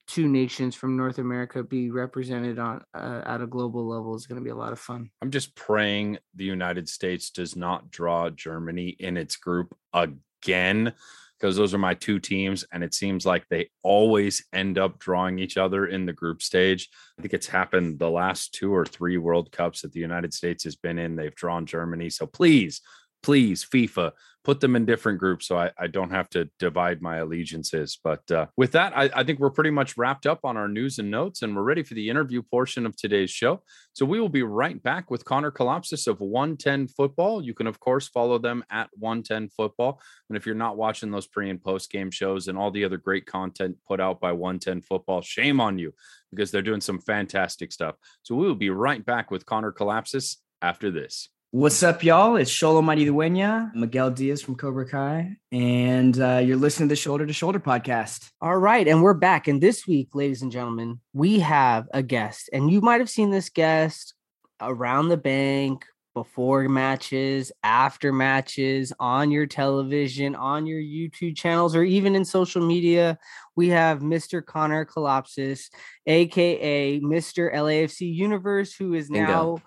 two 0.07 0.27
nations 0.27 0.75
from 0.75 0.95
North 0.95 1.17
America 1.17 1.63
be 1.63 1.89
represented 1.89 2.59
on 2.59 2.81
uh, 2.93 3.21
at 3.25 3.41
a 3.41 3.47
global 3.47 3.87
level 3.87 4.15
is 4.15 4.27
going 4.27 4.39
to 4.39 4.43
be 4.43 4.51
a 4.51 4.55
lot 4.55 4.71
of 4.71 4.79
fun. 4.79 5.09
I'm 5.21 5.31
just 5.31 5.55
praying 5.55 6.19
the 6.35 6.45
United 6.45 6.87
States 6.87 7.31
does 7.31 7.55
not 7.55 7.89
draw 7.89 8.29
Germany 8.29 8.89
in 8.99 9.17
its 9.17 9.35
group 9.35 9.75
again 9.93 10.93
because 11.39 11.55
those 11.55 11.73
are 11.73 11.79
my 11.79 11.93
two 11.93 12.19
teams 12.19 12.65
and 12.71 12.83
it 12.83 12.93
seems 12.93 13.25
like 13.25 13.45
they 13.49 13.69
always 13.83 14.45
end 14.53 14.77
up 14.77 14.99
drawing 14.99 15.39
each 15.39 15.57
other 15.57 15.85
in 15.85 16.05
the 16.05 16.13
group 16.13 16.41
stage. 16.41 16.89
I 17.17 17.21
think 17.21 17.33
it's 17.33 17.47
happened 17.47 17.99
the 17.99 18.09
last 18.09 18.53
two 18.53 18.73
or 18.73 18.85
three 18.85 19.17
World 19.17 19.51
Cups 19.51 19.81
that 19.81 19.91
the 19.91 19.99
United 19.99 20.33
States 20.33 20.63
has 20.63 20.75
been 20.75 20.97
in. 20.97 21.15
They've 21.15 21.35
drawn 21.35 21.65
Germany. 21.65 22.09
So 22.09 22.25
please 22.25 22.81
please 23.25 23.65
FIFA 23.65 24.11
put 24.43 24.59
them 24.59 24.75
in 24.75 24.85
different 24.85 25.17
groups 25.17 25.47
so 25.47 25.57
I, 25.57 25.71
I 25.79 25.87
don't 25.87 26.11
have 26.11 26.29
to 26.29 26.47
divide 26.59 27.01
my 27.01 27.17
allegiances. 27.17 27.97
But 28.01 28.29
uh, 28.29 28.45
with 28.55 28.73
that, 28.73 28.95
I, 28.95 29.09
I, 29.15 29.23
think 29.23 29.39
we're 29.39 29.49
pretty 29.49 29.71
much 29.71 29.97
wrapped 29.97 30.27
up 30.27 30.41
on 30.43 30.57
our 30.57 30.67
news 30.67 30.99
and 30.99 31.09
notes, 31.09 31.41
and 31.41 31.55
we're 31.55 31.63
ready 31.63 31.81
for 31.81 31.95
the 31.95 32.07
interview 32.07 32.43
portion 32.43 32.85
of 32.85 32.95
today's 32.95 33.31
show. 33.31 33.63
So 33.93 34.05
we 34.05 34.19
will 34.19 34.29
be 34.29 34.43
right 34.43 34.81
back 34.83 35.09
with 35.09 35.25
Connor 35.25 35.49
Kalopsis 35.49 36.05
of 36.05 36.19
110 36.21 36.87
Football. 36.89 37.43
You 37.43 37.55
can, 37.55 37.65
of 37.65 37.79
course, 37.79 38.07
follow 38.07 38.37
them 38.37 38.63
at 38.69 38.89
110 38.93 39.49
Football. 39.49 39.99
And 40.29 40.37
if 40.37 40.45
you're 40.45 40.53
not 40.53 40.77
watching 40.77 41.09
those 41.09 41.25
pre 41.25 41.49
and 41.49 41.61
post 41.61 41.91
game 41.91 42.11
shows 42.11 42.47
and 42.47 42.59
all 42.59 42.69
the 42.69 42.85
other 42.85 42.97
great 42.97 43.25
content 43.25 43.77
put 43.87 43.99
out 43.99 44.21
by 44.21 44.33
110 44.33 44.81
Football, 44.81 45.23
shame 45.23 45.59
on 45.59 45.79
you 45.79 45.91
because 46.29 46.51
they're 46.51 46.61
doing 46.61 46.81
some 46.81 46.99
fantastic 46.99 47.71
stuff. 47.71 47.95
So 48.21 48.35
we 48.35 48.45
will 48.45 48.53
be 48.53 48.69
right 48.69 49.03
back 49.03 49.31
with 49.31 49.47
Connor 49.47 49.71
Kalopsis 49.71 50.35
after 50.61 50.91
this. 50.91 51.29
What's 51.55 51.81
up, 51.83 52.03
y'all? 52.03 52.35
It's 52.35 52.51
Xolo 52.51 52.83
Maridueña, 52.83 53.73
Miguel 53.73 54.11
Diaz 54.11 54.41
from 54.41 54.55
Cobra 54.55 54.85
Kai, 54.85 55.37
and 55.53 56.19
uh, 56.19 56.41
you're 56.43 56.57
listening 56.57 56.89
to 56.89 56.91
the 56.91 56.97
Shoulder 56.97 57.25
to 57.25 57.31
Shoulder 57.31 57.61
podcast. 57.61 58.29
All 58.41 58.57
right, 58.57 58.85
and 58.85 59.01
we're 59.01 59.13
back. 59.13 59.47
And 59.47 59.61
this 59.61 59.87
week, 59.87 60.09
ladies 60.13 60.41
and 60.41 60.51
gentlemen, 60.51 60.99
we 61.13 61.39
have 61.39 61.87
a 61.93 62.03
guest, 62.03 62.49
and 62.51 62.69
you 62.69 62.81
might 62.81 62.99
have 62.99 63.09
seen 63.09 63.31
this 63.31 63.47
guest 63.47 64.15
around 64.59 65.07
the 65.07 65.15
bank, 65.15 65.85
before 66.13 66.67
matches, 66.67 67.53
after 67.63 68.11
matches, 68.11 68.91
on 68.99 69.31
your 69.31 69.45
television, 69.45 70.35
on 70.35 70.65
your 70.65 70.81
YouTube 70.81 71.37
channels, 71.37 71.73
or 71.73 71.83
even 71.83 72.15
in 72.15 72.25
social 72.25 72.65
media. 72.65 73.17
We 73.55 73.69
have 73.69 73.99
Mr. 73.99 74.45
Connor 74.45 74.85
Kalopsis, 74.85 75.69
aka 76.05 76.99
Mr. 76.99 77.53
LAFC 77.53 78.13
Universe, 78.13 78.75
who 78.75 78.93
is 78.93 79.09
now. 79.09 79.25
Bingo 79.25 79.61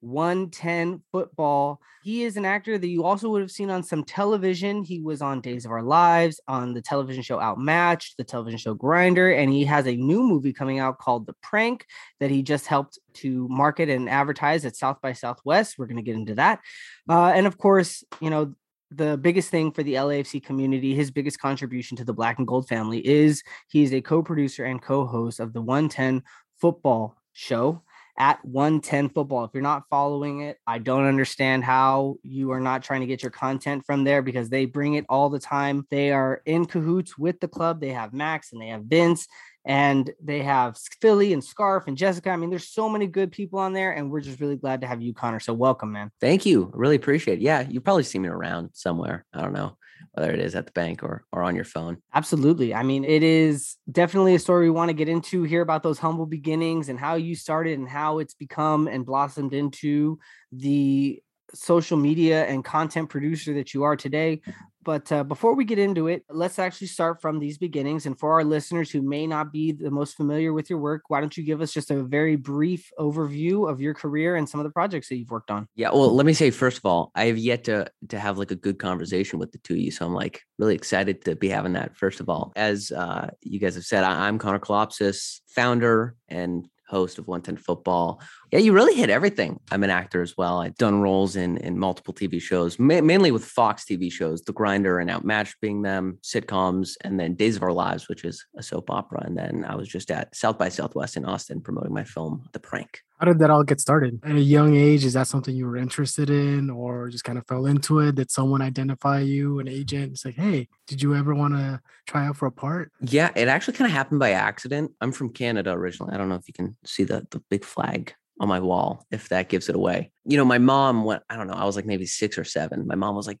110 0.00 1.02
football. 1.12 1.80
He 2.02 2.22
is 2.22 2.36
an 2.36 2.44
actor 2.44 2.78
that 2.78 2.88
you 2.88 3.04
also 3.04 3.28
would 3.30 3.40
have 3.40 3.50
seen 3.50 3.70
on 3.70 3.82
some 3.82 4.04
television. 4.04 4.84
He 4.84 5.00
was 5.00 5.20
on 5.20 5.40
Days 5.40 5.64
of 5.64 5.72
Our 5.72 5.82
Lives, 5.82 6.40
on 6.48 6.74
the 6.74 6.82
television 6.82 7.22
show 7.22 7.40
Outmatched, 7.40 8.16
the 8.16 8.24
television 8.24 8.58
show 8.58 8.74
Grinder, 8.74 9.32
and 9.32 9.52
he 9.52 9.64
has 9.64 9.86
a 9.86 9.96
new 9.96 10.22
movie 10.22 10.52
coming 10.52 10.78
out 10.78 10.98
called 10.98 11.26
The 11.26 11.34
Prank 11.42 11.86
that 12.20 12.30
he 12.30 12.42
just 12.42 12.66
helped 12.66 12.98
to 13.14 13.48
market 13.48 13.88
and 13.88 14.08
advertise 14.08 14.64
at 14.64 14.76
South 14.76 15.00
by 15.02 15.12
Southwest. 15.12 15.76
We're 15.78 15.86
going 15.86 15.96
to 15.96 16.02
get 16.02 16.16
into 16.16 16.36
that. 16.36 16.60
Uh, 17.08 17.32
and 17.34 17.46
of 17.46 17.58
course, 17.58 18.04
you 18.20 18.30
know, 18.30 18.54
the 18.90 19.18
biggest 19.18 19.50
thing 19.50 19.70
for 19.72 19.82
the 19.82 19.94
LAFC 19.94 20.42
community, 20.42 20.94
his 20.94 21.10
biggest 21.10 21.40
contribution 21.40 21.96
to 21.98 22.04
the 22.04 22.14
Black 22.14 22.38
and 22.38 22.46
Gold 22.46 22.68
family 22.68 23.06
is 23.06 23.42
he's 23.68 23.92
a 23.92 24.00
co-producer 24.00 24.64
and 24.64 24.80
co-host 24.80 25.40
of 25.40 25.52
the 25.52 25.60
110 25.60 26.22
football 26.58 27.16
show 27.32 27.82
at 28.18 28.44
110 28.44 29.10
football. 29.10 29.44
If 29.44 29.52
you're 29.54 29.62
not 29.62 29.84
following 29.88 30.40
it, 30.40 30.58
I 30.66 30.78
don't 30.78 31.06
understand 31.06 31.64
how 31.64 32.16
you 32.22 32.50
are 32.50 32.60
not 32.60 32.82
trying 32.82 33.00
to 33.00 33.06
get 33.06 33.22
your 33.22 33.30
content 33.30 33.84
from 33.86 34.04
there 34.04 34.22
because 34.22 34.50
they 34.50 34.64
bring 34.64 34.94
it 34.94 35.06
all 35.08 35.30
the 35.30 35.38
time. 35.38 35.86
They 35.90 36.10
are 36.10 36.42
in 36.44 36.66
cahoots 36.66 37.16
with 37.16 37.38
the 37.40 37.48
club. 37.48 37.80
They 37.80 37.92
have 37.92 38.12
Max 38.12 38.52
and 38.52 38.60
they 38.60 38.68
have 38.68 38.82
Vince 38.82 39.28
and 39.68 40.10
they 40.24 40.42
have 40.42 40.78
Philly 41.02 41.34
and 41.34 41.44
Scarf 41.44 41.84
and 41.86 41.96
Jessica. 41.96 42.30
I 42.30 42.36
mean, 42.36 42.48
there's 42.48 42.66
so 42.66 42.88
many 42.88 43.06
good 43.06 43.30
people 43.30 43.58
on 43.58 43.74
there, 43.74 43.92
and 43.92 44.10
we're 44.10 44.22
just 44.22 44.40
really 44.40 44.56
glad 44.56 44.80
to 44.80 44.86
have 44.86 45.02
you, 45.02 45.12
Connor. 45.12 45.40
So 45.40 45.52
welcome, 45.52 45.92
man. 45.92 46.10
Thank 46.22 46.46
you. 46.46 46.72
I 46.74 46.76
really 46.78 46.96
appreciate 46.96 47.38
it. 47.38 47.42
Yeah, 47.42 47.68
you 47.68 47.82
probably 47.82 48.02
see 48.02 48.18
me 48.18 48.30
around 48.30 48.70
somewhere. 48.72 49.26
I 49.32 49.42
don't 49.42 49.52
know 49.52 49.76
whether 50.12 50.32
it 50.32 50.40
is 50.40 50.54
at 50.54 50.64
the 50.64 50.72
bank 50.72 51.02
or 51.02 51.26
or 51.32 51.42
on 51.42 51.54
your 51.54 51.66
phone. 51.66 51.98
Absolutely. 52.14 52.74
I 52.74 52.82
mean, 52.82 53.04
it 53.04 53.22
is 53.22 53.76
definitely 53.92 54.34
a 54.34 54.38
story 54.38 54.64
we 54.64 54.70
want 54.70 54.88
to 54.88 54.94
get 54.94 55.08
into, 55.08 55.42
hear 55.42 55.60
about 55.60 55.82
those 55.82 55.98
humble 55.98 56.26
beginnings 56.26 56.88
and 56.88 56.98
how 56.98 57.16
you 57.16 57.36
started 57.36 57.78
and 57.78 57.88
how 57.88 58.20
it's 58.20 58.34
become 58.34 58.88
and 58.88 59.04
blossomed 59.04 59.52
into 59.52 60.18
the 60.50 61.22
social 61.54 61.98
media 61.98 62.46
and 62.46 62.64
content 62.64 63.10
producer 63.10 63.54
that 63.54 63.74
you 63.74 63.82
are 63.82 63.96
today. 63.96 64.40
But 64.88 65.12
uh, 65.12 65.22
before 65.22 65.54
we 65.54 65.66
get 65.66 65.78
into 65.78 66.06
it, 66.06 66.24
let's 66.30 66.58
actually 66.58 66.86
start 66.86 67.20
from 67.20 67.40
these 67.40 67.58
beginnings. 67.58 68.06
And 68.06 68.18
for 68.18 68.32
our 68.32 68.42
listeners 68.42 68.90
who 68.90 69.02
may 69.02 69.26
not 69.26 69.52
be 69.52 69.72
the 69.72 69.90
most 69.90 70.16
familiar 70.16 70.54
with 70.54 70.70
your 70.70 70.78
work, 70.78 71.02
why 71.08 71.20
don't 71.20 71.36
you 71.36 71.44
give 71.44 71.60
us 71.60 71.74
just 71.74 71.90
a 71.90 72.02
very 72.02 72.36
brief 72.36 72.90
overview 72.98 73.70
of 73.70 73.82
your 73.82 73.92
career 73.92 74.36
and 74.36 74.48
some 74.48 74.60
of 74.60 74.64
the 74.64 74.70
projects 74.70 75.10
that 75.10 75.16
you've 75.16 75.30
worked 75.30 75.50
on? 75.50 75.68
Yeah, 75.74 75.90
well, 75.90 76.16
let 76.16 76.24
me 76.24 76.32
say 76.32 76.50
first 76.50 76.78
of 76.78 76.86
all, 76.86 77.10
I 77.14 77.26
have 77.26 77.36
yet 77.36 77.64
to 77.64 77.90
to 78.08 78.18
have 78.18 78.38
like 78.38 78.50
a 78.50 78.56
good 78.56 78.78
conversation 78.78 79.38
with 79.38 79.52
the 79.52 79.58
two 79.58 79.74
of 79.74 79.80
you, 79.80 79.90
so 79.90 80.06
I'm 80.06 80.14
like 80.14 80.40
really 80.58 80.74
excited 80.74 81.22
to 81.26 81.36
be 81.36 81.50
having 81.50 81.74
that. 81.74 81.94
First 81.94 82.20
of 82.20 82.30
all, 82.30 82.54
as 82.56 82.90
uh, 82.90 83.28
you 83.42 83.60
guys 83.60 83.74
have 83.74 83.84
said, 83.84 84.04
I, 84.04 84.26
am 84.26 84.38
Connor 84.38 84.58
Kalopsis, 84.58 85.40
founder 85.48 86.16
and 86.28 86.66
host 86.88 87.18
of 87.18 87.28
110 87.28 87.62
Football. 87.62 88.22
Yeah, 88.50 88.60
you 88.60 88.72
really 88.72 88.94
hit 88.94 89.10
everything. 89.10 89.60
I'm 89.70 89.84
an 89.84 89.90
actor 89.90 90.22
as 90.22 90.36
well. 90.36 90.60
I've 90.60 90.76
done 90.76 91.00
roles 91.00 91.36
in 91.36 91.58
in 91.58 91.78
multiple 91.78 92.14
TV 92.14 92.40
shows, 92.40 92.78
ma- 92.78 93.02
mainly 93.02 93.30
with 93.30 93.44
Fox 93.44 93.84
TV 93.84 94.10
shows, 94.10 94.42
The 94.42 94.52
Grinder 94.52 94.98
and 95.00 95.10
Outmatched 95.10 95.60
being 95.60 95.82
them, 95.82 96.18
sitcoms, 96.22 96.96
and 97.02 97.20
then 97.20 97.34
Days 97.34 97.56
of 97.56 97.62
Our 97.62 97.72
Lives, 97.72 98.08
which 98.08 98.24
is 98.24 98.46
a 98.56 98.62
soap 98.62 98.90
opera. 98.90 99.22
And 99.24 99.36
then 99.36 99.64
I 99.68 99.74
was 99.74 99.88
just 99.88 100.10
at 100.10 100.34
South 100.34 100.56
by 100.56 100.70
Southwest 100.70 101.16
in 101.16 101.26
Austin 101.26 101.60
promoting 101.60 101.92
my 101.92 102.04
film, 102.04 102.48
The 102.52 102.60
Prank. 102.60 103.02
How 103.18 103.26
did 103.26 103.40
that 103.40 103.50
all 103.50 103.64
get 103.64 103.80
started? 103.80 104.20
At 104.22 104.36
a 104.36 104.40
young 104.40 104.76
age, 104.76 105.04
is 105.04 105.14
that 105.14 105.26
something 105.26 105.54
you 105.54 105.66
were 105.66 105.76
interested 105.76 106.30
in 106.30 106.70
or 106.70 107.08
just 107.08 107.24
kind 107.24 107.36
of 107.36 107.46
fell 107.48 107.66
into 107.66 107.98
it? 107.98 108.14
Did 108.14 108.30
someone 108.30 108.62
identify 108.62 109.20
you, 109.20 109.58
an 109.58 109.66
agent? 109.68 110.20
Like, 110.24 110.36
hey, 110.36 110.68
did 110.86 111.02
you 111.02 111.16
ever 111.16 111.34
want 111.34 111.54
to 111.54 111.80
try 112.06 112.26
out 112.26 112.36
for 112.36 112.46
a 112.46 112.52
part? 112.52 112.92
Yeah, 113.00 113.30
it 113.34 113.48
actually 113.48 113.76
kind 113.76 113.90
of 113.90 113.92
happened 113.92 114.20
by 114.20 114.32
accident. 114.32 114.92
I'm 115.00 115.10
from 115.10 115.32
Canada 115.32 115.72
originally. 115.72 116.14
I 116.14 116.16
don't 116.16 116.28
know 116.28 116.36
if 116.36 116.46
you 116.46 116.54
can 116.54 116.76
see 116.84 117.02
the, 117.02 117.26
the 117.30 117.40
big 117.50 117.64
flag 117.64 118.14
on 118.40 118.48
my 118.48 118.60
wall, 118.60 119.06
if 119.10 119.28
that 119.28 119.48
gives 119.48 119.68
it 119.68 119.74
away. 119.74 120.12
You 120.24 120.36
know, 120.36 120.44
my 120.44 120.58
mom 120.58 121.04
went, 121.04 121.22
I 121.28 121.36
don't 121.36 121.48
know, 121.48 121.54
I 121.54 121.64
was 121.64 121.76
like 121.76 121.86
maybe 121.86 122.06
six 122.06 122.38
or 122.38 122.44
seven. 122.44 122.86
My 122.86 122.94
mom 122.94 123.14
was 123.14 123.26
like, 123.26 123.38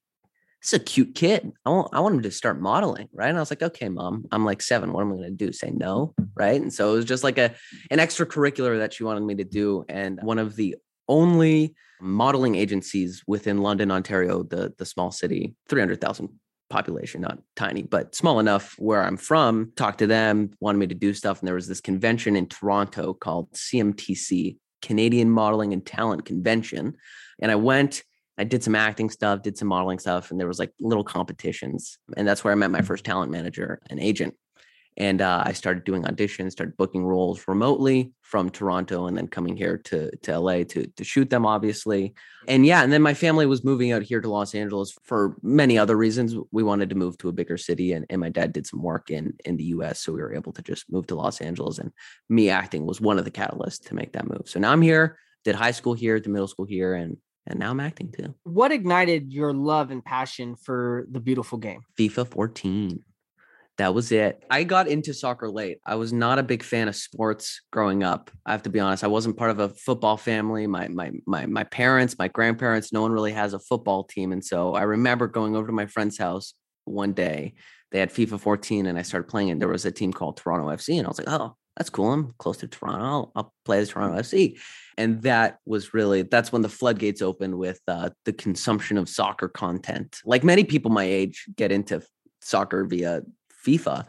this 0.60 0.72
is 0.72 0.80
a 0.80 0.84
cute 0.84 1.14
kid. 1.14 1.52
I 1.64 1.70
want, 1.70 1.88
I 1.92 2.00
want 2.00 2.16
him 2.16 2.22
to 2.22 2.30
start 2.32 2.60
modeling, 2.60 3.08
right? 3.12 3.28
And 3.28 3.36
I 3.36 3.40
was 3.40 3.50
like, 3.50 3.62
okay, 3.62 3.88
mom, 3.88 4.26
I'm 4.32 4.44
like 4.44 4.60
seven. 4.60 4.92
What 4.92 5.02
am 5.02 5.12
I 5.12 5.16
going 5.16 5.36
to 5.36 5.46
do? 5.46 5.52
Say 5.52 5.70
no, 5.70 6.14
right? 6.34 6.60
And 6.60 6.72
so 6.72 6.92
it 6.92 6.96
was 6.96 7.04
just 7.04 7.22
like 7.22 7.38
a 7.38 7.54
an 7.90 7.98
extracurricular 7.98 8.78
that 8.78 8.92
she 8.92 9.04
wanted 9.04 9.22
me 9.22 9.36
to 9.36 9.44
do. 9.44 9.84
And 9.88 10.18
one 10.22 10.38
of 10.38 10.56
the 10.56 10.76
only 11.08 11.74
modeling 12.00 12.56
agencies 12.56 13.22
within 13.26 13.58
London, 13.58 13.90
Ontario, 13.90 14.42
the 14.42 14.74
the 14.78 14.86
small 14.86 15.12
city, 15.12 15.54
three 15.68 15.80
hundred 15.80 16.00
thousand 16.00 16.28
population, 16.70 17.20
not 17.20 17.38
tiny, 17.56 17.82
but 17.82 18.14
small 18.14 18.40
enough 18.40 18.74
where 18.78 19.02
I'm 19.02 19.16
from. 19.16 19.72
Talked 19.76 20.00
to 20.00 20.06
them, 20.06 20.50
wanted 20.60 20.78
me 20.78 20.86
to 20.88 20.94
do 20.94 21.14
stuff, 21.14 21.40
and 21.40 21.46
there 21.46 21.54
was 21.54 21.68
this 21.68 21.80
convention 21.80 22.36
in 22.36 22.46
Toronto 22.46 23.14
called 23.14 23.52
CMTC, 23.52 24.56
Canadian 24.82 25.30
Modeling 25.30 25.72
and 25.72 25.84
Talent 25.84 26.24
Convention, 26.24 26.94
and 27.40 27.50
I 27.50 27.56
went 27.56 28.02
I 28.38 28.44
did 28.44 28.62
some 28.62 28.76
acting 28.76 29.10
stuff, 29.10 29.42
did 29.42 29.58
some 29.58 29.68
modeling 29.68 29.98
stuff, 29.98 30.30
and 30.30 30.38
there 30.38 30.46
was 30.46 30.60
like 30.60 30.72
little 30.80 31.02
competitions. 31.02 31.98
And 32.16 32.26
that's 32.26 32.44
where 32.44 32.52
I 32.52 32.54
met 32.54 32.70
my 32.70 32.78
hmm. 32.78 32.86
first 32.86 33.04
talent 33.04 33.32
manager 33.32 33.80
and 33.90 33.98
agent. 33.98 34.34
And 34.98 35.22
uh, 35.22 35.44
I 35.46 35.52
started 35.52 35.84
doing 35.84 36.02
auditions, 36.02 36.50
started 36.50 36.76
booking 36.76 37.06
roles 37.06 37.46
remotely 37.46 38.12
from 38.20 38.50
Toronto, 38.50 39.06
and 39.06 39.16
then 39.16 39.28
coming 39.28 39.56
here 39.56 39.78
to 39.78 40.10
to 40.22 40.38
LA 40.38 40.64
to 40.64 40.88
to 40.88 41.04
shoot 41.04 41.30
them, 41.30 41.46
obviously. 41.46 42.14
And 42.48 42.66
yeah, 42.66 42.82
and 42.82 42.92
then 42.92 43.00
my 43.00 43.14
family 43.14 43.46
was 43.46 43.62
moving 43.62 43.92
out 43.92 44.02
here 44.02 44.20
to 44.20 44.28
Los 44.28 44.56
Angeles 44.56 44.98
for 45.04 45.36
many 45.40 45.78
other 45.78 45.96
reasons. 45.96 46.34
We 46.50 46.64
wanted 46.64 46.90
to 46.90 46.96
move 46.96 47.16
to 47.18 47.28
a 47.28 47.32
bigger 47.32 47.56
city, 47.56 47.92
and, 47.92 48.06
and 48.10 48.20
my 48.20 48.28
dad 48.28 48.52
did 48.52 48.66
some 48.66 48.82
work 48.82 49.08
in 49.08 49.34
in 49.44 49.56
the 49.56 49.64
U.S., 49.64 50.00
so 50.00 50.12
we 50.12 50.20
were 50.20 50.34
able 50.34 50.52
to 50.52 50.62
just 50.62 50.90
move 50.90 51.06
to 51.06 51.14
Los 51.14 51.40
Angeles. 51.40 51.78
And 51.78 51.92
me 52.28 52.50
acting 52.50 52.84
was 52.84 53.00
one 53.00 53.20
of 53.20 53.24
the 53.24 53.30
catalysts 53.30 53.86
to 53.86 53.94
make 53.94 54.14
that 54.14 54.28
move. 54.28 54.42
So 54.46 54.58
now 54.58 54.72
I'm 54.72 54.82
here. 54.82 55.16
Did 55.44 55.54
high 55.54 55.70
school 55.70 55.94
here, 55.94 56.18
did 56.18 56.28
middle 56.28 56.48
school 56.48 56.66
here, 56.66 56.94
and 56.94 57.18
and 57.46 57.60
now 57.60 57.70
I'm 57.70 57.80
acting 57.80 58.10
too. 58.10 58.34
What 58.42 58.72
ignited 58.72 59.32
your 59.32 59.54
love 59.54 59.92
and 59.92 60.04
passion 60.04 60.56
for 60.56 61.06
the 61.10 61.20
beautiful 61.20 61.56
game? 61.56 61.82
FIFA 61.98 62.26
14. 62.26 63.04
That 63.78 63.94
was 63.94 64.10
it. 64.10 64.44
I 64.50 64.64
got 64.64 64.88
into 64.88 65.14
soccer 65.14 65.48
late. 65.48 65.78
I 65.86 65.94
was 65.94 66.12
not 66.12 66.40
a 66.40 66.42
big 66.42 66.64
fan 66.64 66.88
of 66.88 66.96
sports 66.96 67.62
growing 67.70 68.02
up. 68.02 68.30
I 68.44 68.50
have 68.50 68.64
to 68.64 68.70
be 68.70 68.80
honest. 68.80 69.04
I 69.04 69.08
wasn't 69.08 69.36
part 69.36 69.52
of 69.52 69.60
a 69.60 69.68
football 69.68 70.16
family. 70.16 70.66
My 70.66 70.88
my 70.88 71.12
my 71.26 71.46
my 71.46 71.62
parents, 71.62 72.18
my 72.18 72.26
grandparents, 72.26 72.92
no 72.92 73.02
one 73.02 73.12
really 73.12 73.32
has 73.32 73.54
a 73.54 73.60
football 73.60 74.02
team. 74.02 74.32
And 74.32 74.44
so 74.44 74.74
I 74.74 74.82
remember 74.82 75.28
going 75.28 75.54
over 75.54 75.68
to 75.68 75.72
my 75.72 75.86
friend's 75.86 76.18
house 76.18 76.54
one 76.86 77.12
day. 77.12 77.54
They 77.92 78.00
had 78.00 78.10
FIFA 78.10 78.40
14 78.40 78.86
and 78.86 78.98
I 78.98 79.02
started 79.02 79.28
playing 79.28 79.48
it. 79.48 79.60
There 79.60 79.68
was 79.68 79.86
a 79.86 79.92
team 79.92 80.12
called 80.12 80.36
Toronto 80.36 80.66
FC. 80.68 80.98
And 80.98 81.06
I 81.06 81.10
was 81.10 81.18
like, 81.18 81.28
oh, 81.28 81.54
that's 81.76 81.88
cool. 81.88 82.12
I'm 82.12 82.34
close 82.38 82.58
to 82.58 82.68
Toronto. 82.68 83.04
I'll, 83.04 83.32
I'll 83.36 83.54
play 83.64 83.78
as 83.78 83.90
Toronto 83.90 84.20
FC. 84.20 84.58
And 84.98 85.22
that 85.22 85.58
was 85.64 85.94
really, 85.94 86.22
that's 86.22 86.50
when 86.52 86.62
the 86.62 86.68
floodgates 86.68 87.22
opened 87.22 87.56
with 87.56 87.80
uh, 87.86 88.10
the 88.24 88.32
consumption 88.32 88.98
of 88.98 89.08
soccer 89.08 89.48
content. 89.48 90.18
Like 90.24 90.42
many 90.42 90.64
people 90.64 90.90
my 90.90 91.04
age 91.04 91.46
get 91.56 91.70
into 91.70 92.02
soccer 92.42 92.84
via 92.84 93.22
FIFA. 93.68 94.06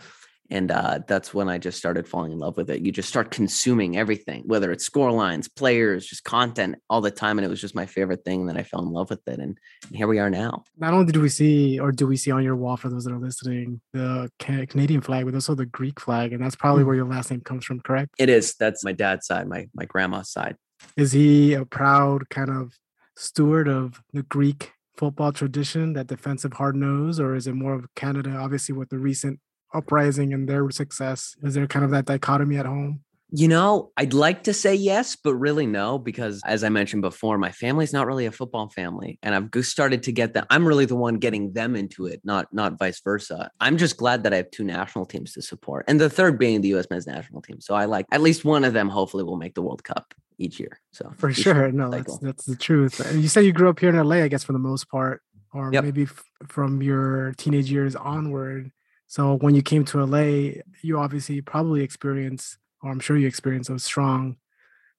And 0.52 0.72
uh, 0.72 1.02
that's 1.08 1.32
when 1.32 1.48
I 1.48 1.60
just 1.60 1.78
started 1.78 2.08
falling 2.08 2.32
in 2.32 2.40
love 2.40 2.58
with 2.58 2.72
it. 2.72 2.82
You 2.84 2.92
just 2.92 3.08
start 3.08 3.30
consuming 3.30 3.98
everything, 3.98 4.42
whether 4.48 4.72
it's 4.72 4.84
score 4.84 5.12
lines, 5.12 5.48
players, 5.48 6.08
just 6.08 6.24
content 6.24 6.78
all 6.90 7.02
the 7.02 7.12
time. 7.12 7.38
And 7.38 7.46
it 7.46 7.50
was 7.50 7.62
just 7.62 7.76
my 7.76 7.86
favorite 7.86 8.26
thing. 8.26 8.48
that 8.48 8.58
I 8.58 8.64
fell 8.64 8.82
in 8.82 8.90
love 8.92 9.12
with 9.12 9.22
it. 9.28 9.38
And, 9.38 9.60
and 9.88 9.96
here 9.96 10.08
we 10.08 10.18
are 10.18 10.32
now. 10.32 10.64
Not 10.76 10.96
only 10.96 11.12
did 11.12 11.22
we 11.22 11.30
see, 11.30 11.80
or 11.80 11.92
do 11.92 12.08
we 12.08 12.18
see 12.18 12.32
on 12.32 12.44
your 12.44 12.56
wall 12.56 12.78
for 12.78 12.90
those 12.90 13.04
that 13.04 13.14
are 13.14 13.20
listening, 13.20 13.80
the 13.94 14.32
Canadian 14.40 15.02
flag, 15.02 15.26
but 15.26 15.36
also 15.36 15.54
the 15.54 15.68
Greek 15.68 16.00
flag. 16.00 16.34
And 16.34 16.44
that's 16.44 16.56
probably 16.56 16.82
Mm. 16.84 16.88
where 16.88 16.96
your 16.96 17.06
last 17.06 17.30
name 17.30 17.42
comes 17.42 17.64
from, 17.64 17.80
correct? 17.82 18.16
It 18.18 18.30
is. 18.30 18.56
That's 18.60 18.84
my 18.84 18.92
dad's 18.92 19.28
side, 19.28 19.48
my 19.48 19.68
my 19.76 19.86
grandma's 19.86 20.32
side. 20.32 20.56
Is 20.98 21.12
he 21.12 21.54
a 21.54 21.64
proud 21.64 22.28
kind 22.32 22.50
of 22.50 22.74
steward 23.16 23.68
of 23.68 24.02
the 24.14 24.24
Greek 24.24 24.72
football 24.98 25.32
tradition, 25.32 25.94
that 25.94 26.08
defensive 26.08 26.54
hard 26.54 26.76
nose, 26.76 27.20
or 27.20 27.36
is 27.36 27.46
it 27.46 27.54
more 27.54 27.74
of 27.76 27.86
Canada, 27.96 28.32
obviously, 28.36 28.74
with 28.74 28.90
the 28.90 28.98
recent 28.98 29.40
uprising 29.74 30.34
and 30.34 30.48
their 30.48 30.70
success? 30.72 31.36
Is 31.44 31.54
there 31.54 31.68
kind 31.68 31.86
of 31.86 31.92
that 31.92 32.06
dichotomy 32.06 32.58
at 32.58 32.66
home? 32.66 33.02
You 33.32 33.48
know, 33.48 33.92
I'd 33.96 34.16
like 34.16 34.42
to 34.46 34.56
say 34.56 34.74
yes, 34.74 35.16
but 35.16 35.36
really 35.36 35.68
no, 35.68 36.00
because 36.00 36.42
as 36.48 36.64
I 36.64 36.70
mentioned 36.70 37.04
before, 37.04 37.38
my 37.38 37.52
family's 37.52 37.94
not 37.94 38.08
really 38.08 38.26
a 38.26 38.32
football 38.32 38.70
family, 38.70 39.20
and 39.22 39.36
I've 39.36 39.64
started 39.64 40.02
to 40.04 40.12
get 40.12 40.34
that. 40.34 40.48
I'm 40.50 40.68
really 40.68 40.86
the 40.86 40.96
one 40.96 41.16
getting 41.20 41.54
them 41.54 41.76
into 41.76 42.08
it, 42.08 42.22
not 42.24 42.52
not 42.52 42.80
vice 42.80 43.00
versa. 43.04 43.52
I'm 43.60 43.78
just 43.78 43.98
glad 43.98 44.24
that 44.24 44.34
I 44.34 44.38
have 44.38 44.50
two 44.50 44.64
national 44.64 45.06
teams 45.06 45.34
to 45.34 45.44
support, 45.44 45.86
and 45.88 46.02
the 46.02 46.10
third 46.10 46.40
being 46.40 46.62
the 46.62 46.70
U.S. 46.70 46.88
men's 46.90 47.06
national 47.06 47.44
team. 47.44 47.62
So 47.62 47.76
I 47.76 47.86
like 47.86 48.08
at 48.12 48.22
least 48.22 48.46
one 48.46 48.64
of 48.64 48.74
them. 48.74 48.90
Hopefully, 48.90 49.24
will 49.24 49.38
make 49.38 49.54
the 49.54 49.62
World 49.62 49.84
Cup 49.84 50.16
each 50.40 50.60
year. 50.60 50.80
So 50.92 51.12
For 51.16 51.32
sure. 51.32 51.72
No, 51.72 51.92
that's, 51.92 52.18
that's 52.18 52.46
the 52.46 52.56
truth. 52.56 53.00
And 53.00 53.22
you 53.22 53.28
said 53.28 53.46
you 53.46 53.54
grew 53.54 53.70
up 53.70 53.78
here 53.80 53.90
in 53.90 53.96
LA, 53.96 54.24
I 54.24 54.28
guess, 54.28 54.44
for 54.44 54.54
the 54.54 54.60
most 54.60 54.90
part, 54.90 55.22
or 55.54 55.70
Yep. 55.72 55.84
maybe 55.84 56.04
f- 56.04 56.24
from 56.48 56.82
your 56.82 57.34
teenage 57.38 57.70
years 57.72 57.96
onward. 57.96 58.72
So 59.10 59.38
when 59.38 59.56
you 59.56 59.64
came 59.64 59.84
to 59.86 60.06
LA, 60.06 60.62
you 60.84 61.00
obviously 61.00 61.42
probably 61.42 61.82
experienced, 61.82 62.60
or 62.84 62.92
I'm 62.92 63.00
sure 63.00 63.18
you 63.18 63.26
experienced 63.26 63.72
a 63.72 63.80
strong 63.80 64.36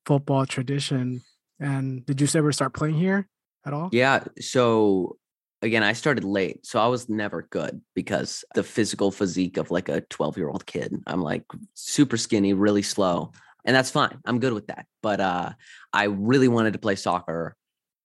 football 0.05 0.45
tradition. 0.47 1.23
And 1.61 2.05
did 2.07 2.21
you 2.21 2.27
ever 2.35 2.51
start 2.51 2.75
playing 2.75 2.97
here 2.97 3.29
at 3.65 3.73
all? 3.73 3.89
Yeah. 3.93 4.25
So 4.41 5.17
again, 5.63 5.85
I 5.85 5.93
started 5.93 6.25
late. 6.25 6.67
So 6.67 6.81
I 6.81 6.89
was 6.89 7.09
never 7.09 7.47
good 7.51 7.81
because 7.95 8.45
the 8.57 8.65
physical 8.65 9.13
physique 9.13 9.59
of 9.59 9.71
like 9.71 9.89
a 9.89 10.01
12 10.01 10.37
year 10.37 10.49
old 10.49 10.67
kid. 10.67 10.93
I'm 11.07 11.23
like 11.23 11.45
super 11.75 12.17
skinny, 12.17 12.53
really 12.53 12.83
slow. 12.83 13.31
And 13.65 13.77
that's 13.77 13.93
fine. 13.93 14.19
I'm 14.25 14.41
good 14.41 14.55
with 14.55 14.67
that. 14.67 14.87
But 15.03 15.21
uh 15.21 15.53
I 15.93 16.05
really 16.05 16.49
wanted 16.49 16.73
to 16.73 16.81
play 16.81 16.97
soccer 16.97 17.55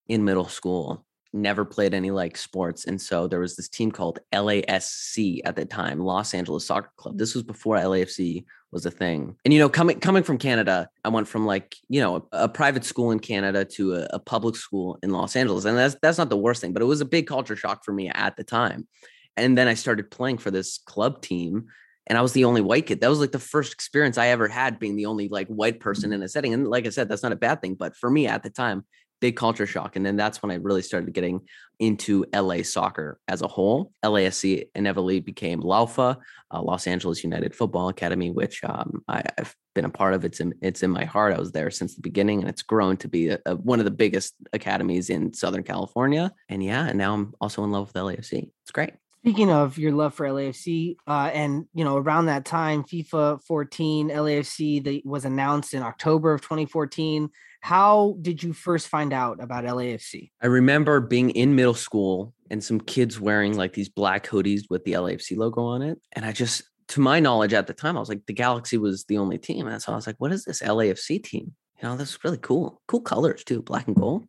in 0.07 0.23
middle 0.23 0.49
school. 0.49 1.03
Never 1.35 1.65
played 1.65 1.93
any 1.93 2.11
like 2.11 2.37
sports. 2.37 2.85
And 2.85 2.99
so 2.99 3.27
there 3.27 3.41
was 3.41 3.57
this 3.57 3.67
team 3.67 3.91
called 3.91 4.19
LASC 4.33 5.41
at 5.43 5.57
the 5.57 5.65
time, 5.65 5.99
Los 5.99 6.33
Angeles 6.33 6.65
Soccer 6.65 6.91
Club. 6.95 7.17
This 7.17 7.35
was 7.35 7.43
before 7.43 7.75
LAFC 7.75 8.45
was 8.71 8.85
a 8.85 8.91
thing. 8.91 9.35
And 9.43 9.53
you 9.53 9.59
know, 9.59 9.67
coming 9.67 9.99
coming 9.99 10.23
from 10.23 10.37
Canada, 10.37 10.89
I 11.03 11.09
went 11.09 11.27
from 11.27 11.45
like, 11.45 11.75
you 11.89 11.99
know, 11.99 12.27
a, 12.31 12.43
a 12.43 12.47
private 12.47 12.85
school 12.85 13.11
in 13.11 13.19
Canada 13.19 13.65
to 13.65 13.95
a, 13.95 14.07
a 14.11 14.19
public 14.19 14.55
school 14.55 14.97
in 15.03 15.09
Los 15.09 15.35
Angeles. 15.35 15.65
And 15.65 15.77
that's 15.77 15.97
that's 16.01 16.17
not 16.17 16.29
the 16.29 16.37
worst 16.37 16.61
thing, 16.61 16.71
but 16.71 16.81
it 16.81 16.85
was 16.85 17.01
a 17.01 17.05
big 17.05 17.27
culture 17.27 17.57
shock 17.57 17.83
for 17.83 17.91
me 17.91 18.07
at 18.07 18.37
the 18.37 18.45
time. 18.45 18.87
And 19.35 19.57
then 19.57 19.67
I 19.67 19.73
started 19.73 20.09
playing 20.09 20.37
for 20.37 20.51
this 20.51 20.77
club 20.85 21.21
team 21.21 21.67
and 22.07 22.17
I 22.17 22.21
was 22.21 22.33
the 22.33 22.45
only 22.45 22.61
white 22.61 22.85
kid. 22.85 23.01
That 23.01 23.09
was 23.09 23.19
like 23.19 23.31
the 23.31 23.39
first 23.39 23.73
experience 23.73 24.17
I 24.17 24.27
ever 24.27 24.47
had 24.47 24.79
being 24.79 24.95
the 24.95 25.07
only 25.07 25.27
like 25.27 25.47
white 25.47 25.79
person 25.79 26.11
mm-hmm. 26.11 26.21
in 26.21 26.23
a 26.23 26.29
setting. 26.29 26.53
And 26.53 26.67
like 26.67 26.85
I 26.85 26.89
said, 26.89 27.09
that's 27.09 27.23
not 27.23 27.31
a 27.31 27.37
bad 27.37 27.61
thing, 27.61 27.75
but 27.75 27.95
for 27.95 28.09
me 28.09 28.27
at 28.27 28.43
the 28.43 28.49
time, 28.49 28.85
big 29.21 29.35
culture 29.35 29.65
shock. 29.65 29.95
And 29.95 30.05
then 30.05 30.15
that's 30.15 30.41
when 30.41 30.51
I 30.51 30.55
really 30.55 30.81
started 30.81 31.13
getting 31.13 31.41
into 31.79 32.25
LA 32.33 32.63
soccer 32.63 33.19
as 33.27 33.41
a 33.41 33.47
whole. 33.47 33.91
LASC 34.03 34.69
inevitably 34.75 35.19
became 35.19 35.61
LAUFA, 35.61 36.17
uh, 36.51 36.61
Los 36.61 36.87
Angeles 36.87 37.23
United 37.23 37.55
Football 37.55 37.89
Academy, 37.89 38.31
which 38.31 38.63
um, 38.63 39.03
I, 39.07 39.23
I've 39.37 39.55
been 39.73 39.85
a 39.85 39.89
part 39.89 40.13
of. 40.13 40.25
It's 40.25 40.39
in, 40.39 40.53
it's 40.61 40.83
in 40.83 40.91
my 40.91 41.05
heart. 41.05 41.33
I 41.33 41.39
was 41.39 41.51
there 41.51 41.71
since 41.71 41.95
the 41.95 42.01
beginning, 42.01 42.39
and 42.41 42.49
it's 42.49 42.61
grown 42.61 42.97
to 42.97 43.07
be 43.07 43.29
a, 43.29 43.39
a- 43.45 43.55
one 43.55 43.79
of 43.79 43.85
the 43.85 43.91
biggest 43.91 44.35
academies 44.53 45.09
in 45.09 45.33
Southern 45.33 45.63
California. 45.63 46.31
And 46.49 46.63
yeah, 46.63 46.87
and 46.87 46.97
now 46.97 47.13
I'm 47.13 47.33
also 47.41 47.63
in 47.63 47.71
love 47.71 47.87
with 47.87 48.01
LAFC. 48.01 48.49
It's 48.63 48.71
great. 48.71 48.93
Speaking 49.25 49.49
of 49.49 49.79
your 49.79 49.91
love 49.91 50.13
for 50.13 50.27
LAFC, 50.27 50.97
uh, 51.07 51.31
and 51.33 51.65
you 51.73 51.83
know, 51.83 51.97
around 51.97 52.27
that 52.27 52.45
time, 52.45 52.83
FIFA 52.83 53.41
14 53.41 54.09
LAFC 54.09 54.83
that 54.83 55.01
was 55.03 55.25
announced 55.25 55.73
in 55.73 55.81
October 55.81 56.31
of 56.31 56.41
2014. 56.41 57.31
How 57.61 58.19
did 58.21 58.43
you 58.43 58.53
first 58.53 58.87
find 58.87 59.11
out 59.11 59.41
about 59.41 59.63
LAFC? 59.63 60.29
I 60.43 60.45
remember 60.45 60.99
being 60.99 61.31
in 61.31 61.55
middle 61.55 61.73
school 61.73 62.35
and 62.51 62.63
some 62.63 62.79
kids 62.79 63.19
wearing 63.19 63.57
like 63.57 63.73
these 63.73 63.89
black 63.89 64.27
hoodies 64.27 64.69
with 64.69 64.85
the 64.85 64.91
LAFC 64.91 65.35
logo 65.35 65.63
on 65.63 65.81
it. 65.81 65.99
And 66.11 66.23
I 66.23 66.31
just, 66.31 66.61
to 66.89 67.01
my 67.01 67.19
knowledge 67.19 67.53
at 67.53 67.65
the 67.65 67.73
time, 67.73 67.97
I 67.97 68.01
was 68.01 68.09
like, 68.09 68.27
the 68.27 68.33
Galaxy 68.33 68.77
was 68.77 69.05
the 69.05 69.17
only 69.17 69.39
team. 69.39 69.65
And 69.65 69.81
so 69.81 69.91
I 69.91 69.95
was 69.95 70.05
like, 70.05 70.17
what 70.19 70.33
is 70.33 70.45
this 70.45 70.61
LAFC 70.61 71.23
team? 71.23 71.55
You 71.81 71.89
know, 71.89 71.97
this 71.97 72.11
is 72.11 72.19
really 72.23 72.37
cool. 72.37 72.79
Cool 72.87 73.01
colors 73.01 73.43
too, 73.43 73.63
black 73.63 73.87
and 73.87 73.95
gold. 73.95 74.27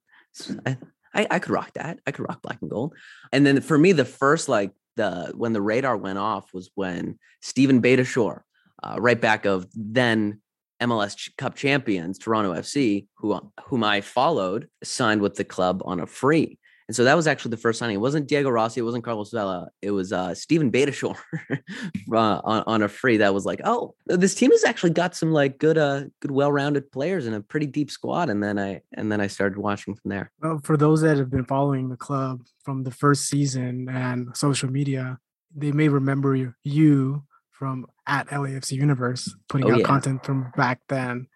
I, 0.64 0.78
I, 1.12 1.26
I 1.32 1.38
could 1.38 1.52
rock 1.52 1.74
that. 1.74 2.00
I 2.06 2.12
could 2.12 2.26
rock 2.26 2.40
black 2.40 2.62
and 2.62 2.70
gold. 2.70 2.94
And 3.30 3.44
then 3.44 3.60
for 3.60 3.76
me, 3.76 3.92
the 3.92 4.06
first 4.06 4.48
like 4.48 4.72
the 4.96 5.32
when 5.36 5.52
the 5.52 5.62
radar 5.62 5.96
went 5.96 6.18
off 6.18 6.52
was 6.52 6.70
when 6.74 7.18
Steven 7.40 7.80
Beitashour, 7.80 8.40
uh, 8.82 8.96
right 8.98 9.20
back 9.20 9.44
of 9.44 9.66
then 9.74 10.40
MLS 10.82 11.30
Cup 11.36 11.54
champions 11.54 12.18
Toronto 12.18 12.52
FC, 12.52 13.06
who 13.16 13.38
whom 13.66 13.84
I 13.84 14.00
followed, 14.00 14.68
signed 14.82 15.20
with 15.20 15.36
the 15.36 15.44
club 15.44 15.82
on 15.84 16.00
a 16.00 16.06
free. 16.06 16.58
And 16.88 16.94
so 16.94 17.02
that 17.04 17.16
was 17.16 17.26
actually 17.26 17.50
the 17.50 17.56
first 17.56 17.80
signing. 17.80 17.96
It 17.96 18.00
wasn't 18.00 18.28
Diego 18.28 18.48
Rossi, 18.48 18.80
it 18.80 18.84
wasn't 18.84 19.02
Carlos 19.02 19.30
Vela, 19.32 19.68
it 19.82 19.90
was 19.90 20.12
uh, 20.12 20.34
Steven 20.34 20.70
Beitashour 20.70 21.16
uh, 22.12 22.40
on, 22.44 22.62
on 22.66 22.82
a 22.82 22.88
free. 22.88 23.16
That 23.16 23.34
was 23.34 23.44
like, 23.44 23.60
oh, 23.64 23.94
this 24.06 24.34
team 24.36 24.52
has 24.52 24.64
actually 24.64 24.90
got 24.90 25.16
some 25.16 25.32
like 25.32 25.58
good, 25.58 25.78
uh, 25.78 26.04
good, 26.20 26.30
well-rounded 26.30 26.92
players 26.92 27.26
and 27.26 27.34
a 27.34 27.40
pretty 27.40 27.66
deep 27.66 27.90
squad. 27.90 28.30
And 28.30 28.40
then 28.42 28.58
I 28.58 28.82
and 28.92 29.10
then 29.10 29.20
I 29.20 29.26
started 29.26 29.58
watching 29.58 29.94
from 29.96 30.10
there. 30.10 30.30
Well, 30.40 30.60
for 30.62 30.76
those 30.76 31.00
that 31.00 31.16
have 31.18 31.30
been 31.30 31.44
following 31.44 31.88
the 31.88 31.96
club 31.96 32.42
from 32.64 32.84
the 32.84 32.92
first 32.92 33.28
season 33.28 33.88
and 33.88 34.36
social 34.36 34.70
media, 34.70 35.18
they 35.56 35.72
may 35.72 35.88
remember 35.88 36.36
you, 36.36 36.54
you 36.62 37.24
from 37.50 37.86
at 38.06 38.28
LAFC 38.28 38.72
Universe 38.72 39.34
putting 39.48 39.68
Oh, 39.68 39.74
out 39.74 39.80
yeah. 39.80 39.86
content 39.86 40.24
from 40.24 40.52
back 40.56 40.80
then. 40.88 41.26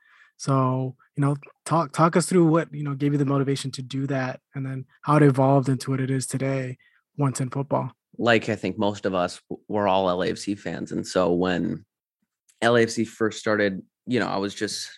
So, 0.41 0.97
you 1.17 1.21
know, 1.21 1.37
talk 1.67 1.93
talk 1.93 2.17
us 2.17 2.25
through 2.25 2.47
what, 2.47 2.73
you 2.73 2.83
know, 2.83 2.95
gave 2.95 3.13
you 3.13 3.19
the 3.19 3.27
motivation 3.27 3.71
to 3.73 3.83
do 3.83 4.07
that 4.07 4.41
and 4.55 4.65
then 4.65 4.87
how 5.03 5.17
it 5.17 5.23
evolved 5.23 5.69
into 5.69 5.91
what 5.91 6.01
it 6.01 6.11
is 6.11 6.27
today 6.27 6.79
once 7.19 7.43
in 7.43 7.51
football. 7.51 7.93
like 8.17 8.49
I 8.49 8.57
think 8.57 8.79
most 8.79 9.05
of 9.05 9.15
us 9.15 9.39
were 9.69 9.87
all 9.87 10.07
LAFC 10.07 10.59
fans. 10.59 10.93
And 10.93 11.07
so 11.07 11.31
when 11.35 11.85
LAFC 12.63 13.07
first 13.07 13.39
started, 13.39 13.83
you 14.07 14.19
know, 14.19 14.29
I 14.29 14.39
was 14.39 14.55
just 14.55 14.89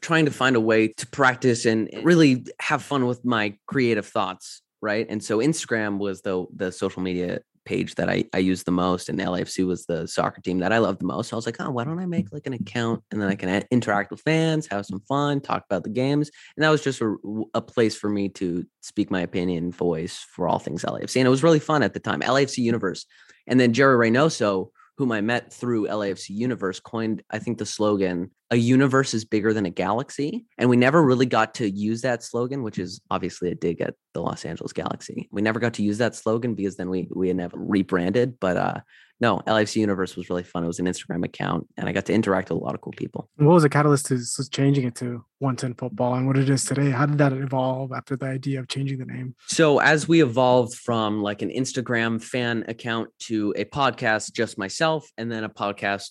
trying 0.00 0.26
to 0.26 0.30
find 0.30 0.54
a 0.54 0.60
way 0.60 0.86
to 0.86 1.06
practice 1.08 1.66
and 1.66 1.90
really 2.04 2.46
have 2.60 2.80
fun 2.80 3.06
with 3.06 3.24
my 3.24 3.58
creative 3.66 4.06
thoughts. 4.06 4.62
Right. 4.80 5.06
And 5.10 5.24
so 5.24 5.38
Instagram 5.38 5.98
was 5.98 6.22
the 6.22 6.46
the 6.54 6.70
social 6.70 7.02
media 7.02 7.40
page 7.64 7.94
that 7.96 8.08
I, 8.08 8.24
I 8.32 8.38
used 8.38 8.66
the 8.66 8.72
most 8.72 9.08
and 9.08 9.18
LAFC 9.18 9.66
was 9.66 9.86
the 9.86 10.06
soccer 10.06 10.40
team 10.40 10.58
that 10.58 10.72
I 10.72 10.78
loved 10.78 11.00
the 11.00 11.06
most. 11.06 11.28
So 11.28 11.36
I 11.36 11.38
was 11.38 11.46
like, 11.46 11.60
oh, 11.60 11.70
why 11.70 11.84
don't 11.84 11.98
I 11.98 12.06
make 12.06 12.32
like 12.32 12.46
an 12.46 12.52
account 12.52 13.02
and 13.10 13.20
then 13.20 13.28
I 13.28 13.34
can 13.34 13.64
interact 13.70 14.10
with 14.10 14.20
fans, 14.20 14.66
have 14.68 14.86
some 14.86 15.00
fun, 15.00 15.40
talk 15.40 15.64
about 15.68 15.84
the 15.84 15.90
games. 15.90 16.30
And 16.56 16.64
that 16.64 16.70
was 16.70 16.82
just 16.82 17.00
a, 17.00 17.16
a 17.54 17.60
place 17.60 17.96
for 17.96 18.08
me 18.08 18.28
to 18.30 18.64
speak 18.80 19.10
my 19.10 19.20
opinion, 19.20 19.72
voice 19.72 20.24
for 20.30 20.48
all 20.48 20.58
things 20.58 20.84
LAFC. 20.84 21.16
And 21.16 21.26
it 21.26 21.30
was 21.30 21.42
really 21.42 21.58
fun 21.58 21.82
at 21.82 21.94
the 21.94 22.00
time, 22.00 22.20
LAFC 22.20 22.58
Universe. 22.58 23.06
And 23.46 23.60
then 23.60 23.72
Jerry 23.72 24.10
Reynoso, 24.10 24.70
whom 24.96 25.12
I 25.12 25.20
met 25.20 25.52
through 25.52 25.88
LAFC 25.88 26.30
Universe, 26.30 26.80
coined, 26.80 27.22
I 27.30 27.38
think, 27.38 27.58
the 27.58 27.66
slogan, 27.66 28.30
a 28.50 28.56
universe 28.56 29.14
is 29.14 29.24
bigger 29.24 29.52
than 29.52 29.66
a 29.66 29.70
galaxy. 29.70 30.46
And 30.58 30.70
we 30.70 30.76
never 30.76 31.02
really 31.02 31.26
got 31.26 31.54
to 31.54 31.68
use 31.68 32.02
that 32.02 32.22
slogan, 32.22 32.62
which 32.62 32.78
is 32.78 33.00
obviously 33.10 33.50
a 33.50 33.54
dig 33.54 33.80
at 33.80 33.94
the 34.12 34.20
Los 34.20 34.44
Angeles 34.44 34.72
Galaxy. 34.72 35.28
We 35.32 35.42
never 35.42 35.58
got 35.58 35.74
to 35.74 35.82
use 35.82 35.98
that 35.98 36.14
slogan 36.14 36.54
because 36.54 36.76
then 36.76 36.88
we 36.88 37.08
we 37.12 37.28
had 37.28 37.36
never 37.36 37.56
rebranded. 37.58 38.38
But 38.38 38.56
uh 38.56 38.80
no, 39.24 39.40
LFC 39.46 39.76
Universe 39.76 40.16
was 40.16 40.28
really 40.28 40.42
fun. 40.42 40.64
It 40.64 40.66
was 40.66 40.80
an 40.80 40.84
Instagram 40.84 41.24
account, 41.24 41.66
and 41.78 41.88
I 41.88 41.92
got 41.92 42.04
to 42.06 42.12
interact 42.12 42.50
with 42.50 42.60
a 42.60 42.62
lot 42.62 42.74
of 42.74 42.82
cool 42.82 42.92
people. 42.94 43.30
What 43.36 43.54
was 43.54 43.62
the 43.62 43.70
catalyst 43.70 44.04
to 44.08 44.50
changing 44.50 44.84
it 44.86 44.96
to 44.96 45.24
110 45.38 45.76
football 45.76 46.12
and 46.12 46.26
what 46.26 46.36
it 46.36 46.50
is 46.50 46.62
today? 46.62 46.90
How 46.90 47.06
did 47.06 47.16
that 47.16 47.32
evolve 47.32 47.90
after 47.92 48.16
the 48.16 48.26
idea 48.26 48.60
of 48.60 48.68
changing 48.68 48.98
the 48.98 49.06
name? 49.06 49.34
So 49.46 49.78
as 49.78 50.06
we 50.06 50.22
evolved 50.22 50.74
from 50.74 51.22
like 51.22 51.40
an 51.40 51.48
Instagram 51.48 52.22
fan 52.22 52.66
account 52.68 53.08
to 53.20 53.54
a 53.56 53.64
podcast, 53.64 54.34
just 54.34 54.58
myself, 54.58 55.10
and 55.16 55.32
then 55.32 55.42
a 55.42 55.48
podcast 55.48 56.10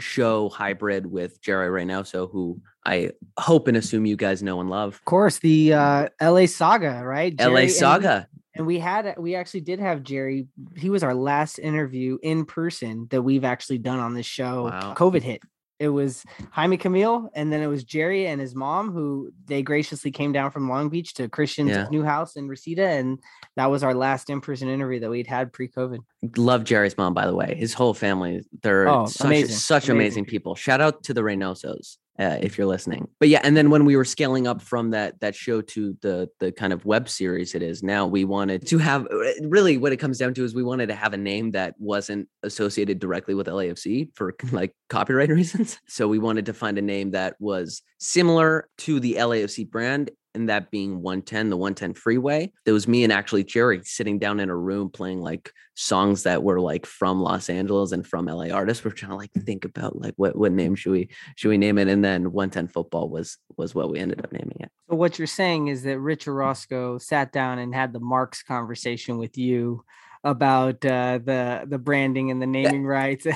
show 0.00 0.48
hybrid 0.48 1.06
with 1.06 1.40
Jerry 1.40 1.68
Reynoso, 1.68 2.28
who 2.28 2.60
I 2.84 3.12
hope 3.38 3.68
and 3.68 3.76
assume 3.76 4.04
you 4.04 4.16
guys 4.16 4.42
know 4.42 4.60
and 4.60 4.68
love. 4.68 4.94
Of 4.94 5.04
course, 5.04 5.38
the 5.38 5.74
uh, 5.74 6.08
LA 6.20 6.46
Saga, 6.46 7.02
right? 7.04 7.36
Jerry- 7.36 7.52
LA 7.52 7.60
and 7.60 7.70
Saga. 7.70 8.26
And 8.58 8.66
we 8.66 8.78
had 8.80 9.14
we 9.18 9.36
actually 9.36 9.60
did 9.60 9.78
have 9.78 10.02
Jerry. 10.02 10.48
He 10.76 10.90
was 10.90 11.02
our 11.04 11.14
last 11.14 11.58
interview 11.58 12.18
in 12.22 12.44
person 12.44 13.06
that 13.10 13.22
we've 13.22 13.44
actually 13.44 13.78
done 13.78 14.00
on 14.00 14.14
this 14.14 14.26
show. 14.26 14.64
Wow. 14.64 14.94
COVID 14.94 15.22
hit. 15.22 15.40
It 15.78 15.90
was 15.90 16.24
Jaime 16.50 16.76
Camille, 16.76 17.30
and 17.34 17.52
then 17.52 17.62
it 17.62 17.68
was 17.68 17.84
Jerry 17.84 18.26
and 18.26 18.40
his 18.40 18.52
mom, 18.52 18.90
who 18.90 19.30
they 19.46 19.62
graciously 19.62 20.10
came 20.10 20.32
down 20.32 20.50
from 20.50 20.68
Long 20.68 20.88
Beach 20.88 21.14
to 21.14 21.28
Christian's 21.28 21.70
Yeah. 21.70 21.86
new 21.92 22.02
house 22.02 22.34
in 22.34 22.48
Reseda, 22.48 22.84
and 22.84 23.20
that 23.54 23.66
was 23.66 23.84
our 23.84 23.94
last 23.94 24.28
in-person 24.28 24.68
interview 24.68 24.98
that 24.98 25.08
we'd 25.10 25.28
had 25.28 25.52
pre-COVID. 25.52 26.00
Love 26.36 26.64
Jerry's 26.64 26.98
mom, 26.98 27.14
by 27.14 27.26
the 27.28 27.34
way. 27.36 27.54
His 27.56 27.74
whole 27.74 27.94
family, 27.94 28.40
they're 28.64 28.88
Oh, 28.88 29.06
such, 29.06 29.24
amazing, 29.24 29.54
such 29.54 29.84
amazing. 29.84 29.96
amazing. 30.00 30.24
people. 30.24 30.56
Shout 30.56 30.80
out 30.80 31.04
to 31.04 31.14
the 31.14 31.20
Reynosos. 31.20 31.98
Uh, 32.18 32.36
if 32.40 32.58
you're 32.58 32.66
listening, 32.66 33.06
but 33.20 33.28
yeah, 33.28 33.40
and 33.44 33.56
then 33.56 33.70
when 33.70 33.84
we 33.84 33.94
were 33.94 34.04
scaling 34.04 34.48
up 34.48 34.60
from 34.60 34.90
that 34.90 35.20
that 35.20 35.36
show 35.36 35.60
to 35.60 35.96
the 36.02 36.28
the 36.40 36.50
kind 36.50 36.72
of 36.72 36.84
web 36.84 37.08
series 37.08 37.54
it 37.54 37.62
is 37.62 37.80
now, 37.80 38.08
we 38.08 38.24
wanted 38.24 38.66
to 38.66 38.78
have 38.78 39.06
uh, 39.06 39.32
really 39.42 39.76
what 39.76 39.92
it 39.92 39.98
comes 39.98 40.18
down 40.18 40.34
to 40.34 40.44
is 40.44 40.52
we 40.52 40.64
wanted 40.64 40.88
to 40.88 40.96
have 40.96 41.12
a 41.12 41.16
name 41.16 41.52
that 41.52 41.74
wasn't 41.78 42.28
associated 42.42 42.98
directly 42.98 43.34
with 43.34 43.46
LAFC 43.46 44.08
for 44.16 44.34
like 44.50 44.74
copyright 44.88 45.28
reasons. 45.38 45.78
So 45.86 46.08
we 46.08 46.18
wanted 46.18 46.46
to 46.46 46.54
find 46.54 46.76
a 46.76 46.82
name 46.82 47.12
that 47.12 47.36
was 47.38 47.82
similar 47.98 48.68
to 48.78 48.98
the 48.98 49.14
LAFC 49.14 49.70
brand 49.70 50.10
and 50.38 50.48
that 50.48 50.70
being 50.70 51.02
110, 51.02 51.50
the 51.50 51.56
110 51.56 51.94
freeway. 51.94 52.52
There 52.64 52.74
was 52.74 52.88
me 52.88 53.04
and 53.04 53.12
actually 53.12 53.44
Jerry 53.44 53.80
sitting 53.84 54.18
down 54.18 54.40
in 54.40 54.50
a 54.50 54.56
room 54.56 54.90
playing 54.90 55.20
like 55.20 55.52
songs 55.74 56.24
that 56.24 56.42
were 56.42 56.60
like 56.60 56.86
from 56.86 57.20
Los 57.20 57.48
Angeles 57.48 57.92
and 57.92 58.06
from 58.06 58.26
LA 58.26 58.48
artists. 58.48 58.84
We're 58.84 58.90
trying 58.90 59.10
to 59.10 59.16
like 59.16 59.32
think 59.32 59.64
about 59.64 60.00
like 60.00 60.14
what 60.16 60.36
what 60.36 60.52
name 60.52 60.74
should 60.74 60.92
we 60.92 61.08
should 61.36 61.48
we 61.48 61.58
name 61.58 61.78
it? 61.78 61.88
And 61.88 62.04
then 62.04 62.32
110 62.32 62.68
football 62.68 63.08
was 63.08 63.38
was 63.56 63.74
what 63.74 63.90
we 63.90 63.98
ended 63.98 64.24
up 64.24 64.32
naming 64.32 64.58
it. 64.60 64.70
So 64.88 64.96
what 64.96 65.18
you're 65.18 65.26
saying 65.26 65.68
is 65.68 65.82
that 65.82 65.98
Rich 65.98 66.26
Orozco 66.26 66.98
sat 66.98 67.32
down 67.32 67.58
and 67.58 67.74
had 67.74 67.92
the 67.92 68.00
Marks 68.00 68.42
conversation 68.42 69.18
with 69.18 69.36
you 69.36 69.84
about 70.24 70.84
uh, 70.84 71.18
the 71.24 71.64
the 71.66 71.78
branding 71.78 72.30
and 72.30 72.42
the 72.42 72.46
naming 72.46 72.84
rights. 72.84 73.26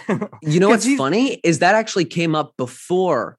You 0.42 0.60
know 0.60 0.68
what's 0.70 0.92
funny 0.96 1.40
is 1.44 1.60
that 1.60 1.74
actually 1.74 2.06
came 2.06 2.34
up 2.34 2.56
before 2.56 3.38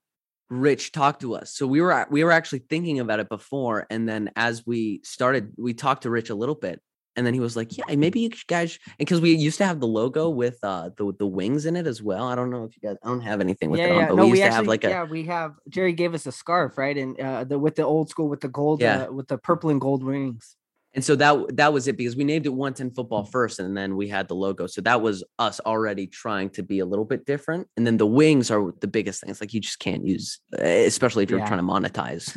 Rich 0.50 0.92
talked 0.92 1.22
to 1.22 1.36
us. 1.36 1.54
So 1.54 1.66
we 1.66 1.82
were 1.82 2.06
we 2.12 2.24
were 2.24 2.32
actually 2.32 2.60
thinking 2.70 3.00
about 3.00 3.20
it 3.20 3.30
before, 3.30 3.88
and 3.90 4.08
then 4.08 4.32
as 4.36 4.66
we 4.66 5.02
started, 5.04 5.52
we 5.58 5.74
talked 5.74 6.04
to 6.04 6.10
Rich 6.10 6.30
a 6.30 6.36
little 6.36 6.56
bit, 6.56 6.82
and 7.16 7.26
then 7.26 7.34
he 7.34 7.40
was 7.40 7.56
like, 7.56 7.76
"Yeah, 7.78 7.96
maybe 7.96 8.20
you 8.20 8.30
guys," 8.48 8.78
because 8.98 9.22
we 9.22 9.34
used 9.34 9.58
to 9.60 9.66
have 9.66 9.80
the 9.80 9.88
logo 9.88 10.30
with 10.30 10.58
uh 10.64 10.90
the 10.98 11.14
the 11.18 11.26
wings 11.28 11.66
in 11.66 11.76
it 11.76 11.88
as 11.88 12.04
well. 12.04 12.28
I 12.28 12.36
don't 12.36 12.50
know 12.52 12.66
if 12.66 12.76
you 12.76 12.88
guys, 12.88 12.98
I 13.04 13.08
don't 13.08 13.22
have 13.22 13.42
anything 13.42 13.70
with 13.72 13.80
yeah, 13.80 13.88
it 13.88 13.92
on, 13.92 13.98
yeah. 14.00 14.08
but 14.10 14.16
No, 14.16 14.24
we 14.26 14.32
we, 14.34 14.38
used 14.40 14.42
to 14.42 14.46
actually, 14.48 14.56
have 14.56 14.68
like 14.68 14.84
a 14.84 14.90
yeah, 14.90 15.04
we 15.06 15.24
have. 15.26 15.56
Jerry 15.70 15.94
gave 15.94 16.14
us 16.14 16.26
a 16.26 16.32
scarf, 16.32 16.78
right? 16.78 16.98
And 16.98 17.20
uh, 17.20 17.44
the 17.46 17.58
with 17.58 17.76
the 17.76 17.84
old 17.84 18.10
school 18.10 18.30
with 18.30 18.42
the 18.42 18.50
gold, 18.50 18.82
Yeah. 18.82 19.04
uh, 19.04 19.12
with 19.12 19.28
the 19.28 19.38
purple 19.38 19.70
and 19.70 19.82
gold 19.82 20.04
wings. 20.04 20.56
And 20.96 21.04
so 21.04 21.16
that 21.16 21.58
that 21.58 21.74
was 21.74 21.88
it 21.88 21.98
because 21.98 22.16
we 22.16 22.24
named 22.24 22.46
it 22.46 22.50
110 22.54 22.94
football 22.94 23.24
first 23.26 23.60
and 23.60 23.76
then 23.76 23.96
we 23.96 24.08
had 24.08 24.28
the 24.28 24.36
logo. 24.36 24.68
So 24.68 24.82
that 24.82 25.02
was 25.02 25.24
us 25.40 25.60
already 25.66 26.06
trying 26.08 26.52
to 26.52 26.62
be 26.64 26.80
a 26.80 26.86
little 26.86 27.06
bit 27.06 27.26
different. 27.26 27.68
And 27.78 27.86
then 27.88 27.98
the 27.98 28.06
wings 28.06 28.52
are 28.52 28.72
the 28.80 28.88
biggest 28.88 29.22
thing. 29.22 29.30
It's 29.32 29.42
like 29.42 29.54
you 29.54 29.60
just 29.60 29.80
can't 29.80 30.06
use 30.06 30.40
eh, 30.60 30.86
especially 30.86 31.24
if 31.24 31.30
you're 31.32 31.40
Yeah. 31.40 31.48
trying 31.48 31.60
to 31.60 31.66
monetize. 31.66 32.32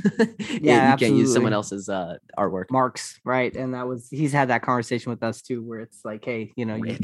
Yeah, 0.63 0.93
you 0.93 0.97
can't 0.97 1.15
use 1.15 1.33
someone 1.35 1.53
else's 1.53 1.89
uh 1.89 2.15
artwork. 2.39 2.71
Marks, 2.71 3.21
right? 3.25 3.55
And 3.55 3.75
that 3.75 3.87
was 3.87 4.09
he's 4.11 4.33
had 4.33 4.49
that 4.49 4.63
conversation 4.63 5.11
with 5.11 5.23
us 5.23 5.43
too, 5.43 5.63
where 5.63 5.81
it's 5.81 6.01
like, 6.05 6.25
hey, 6.25 6.53
you 6.57 6.65
know, 6.65 6.77
you, 6.77 6.97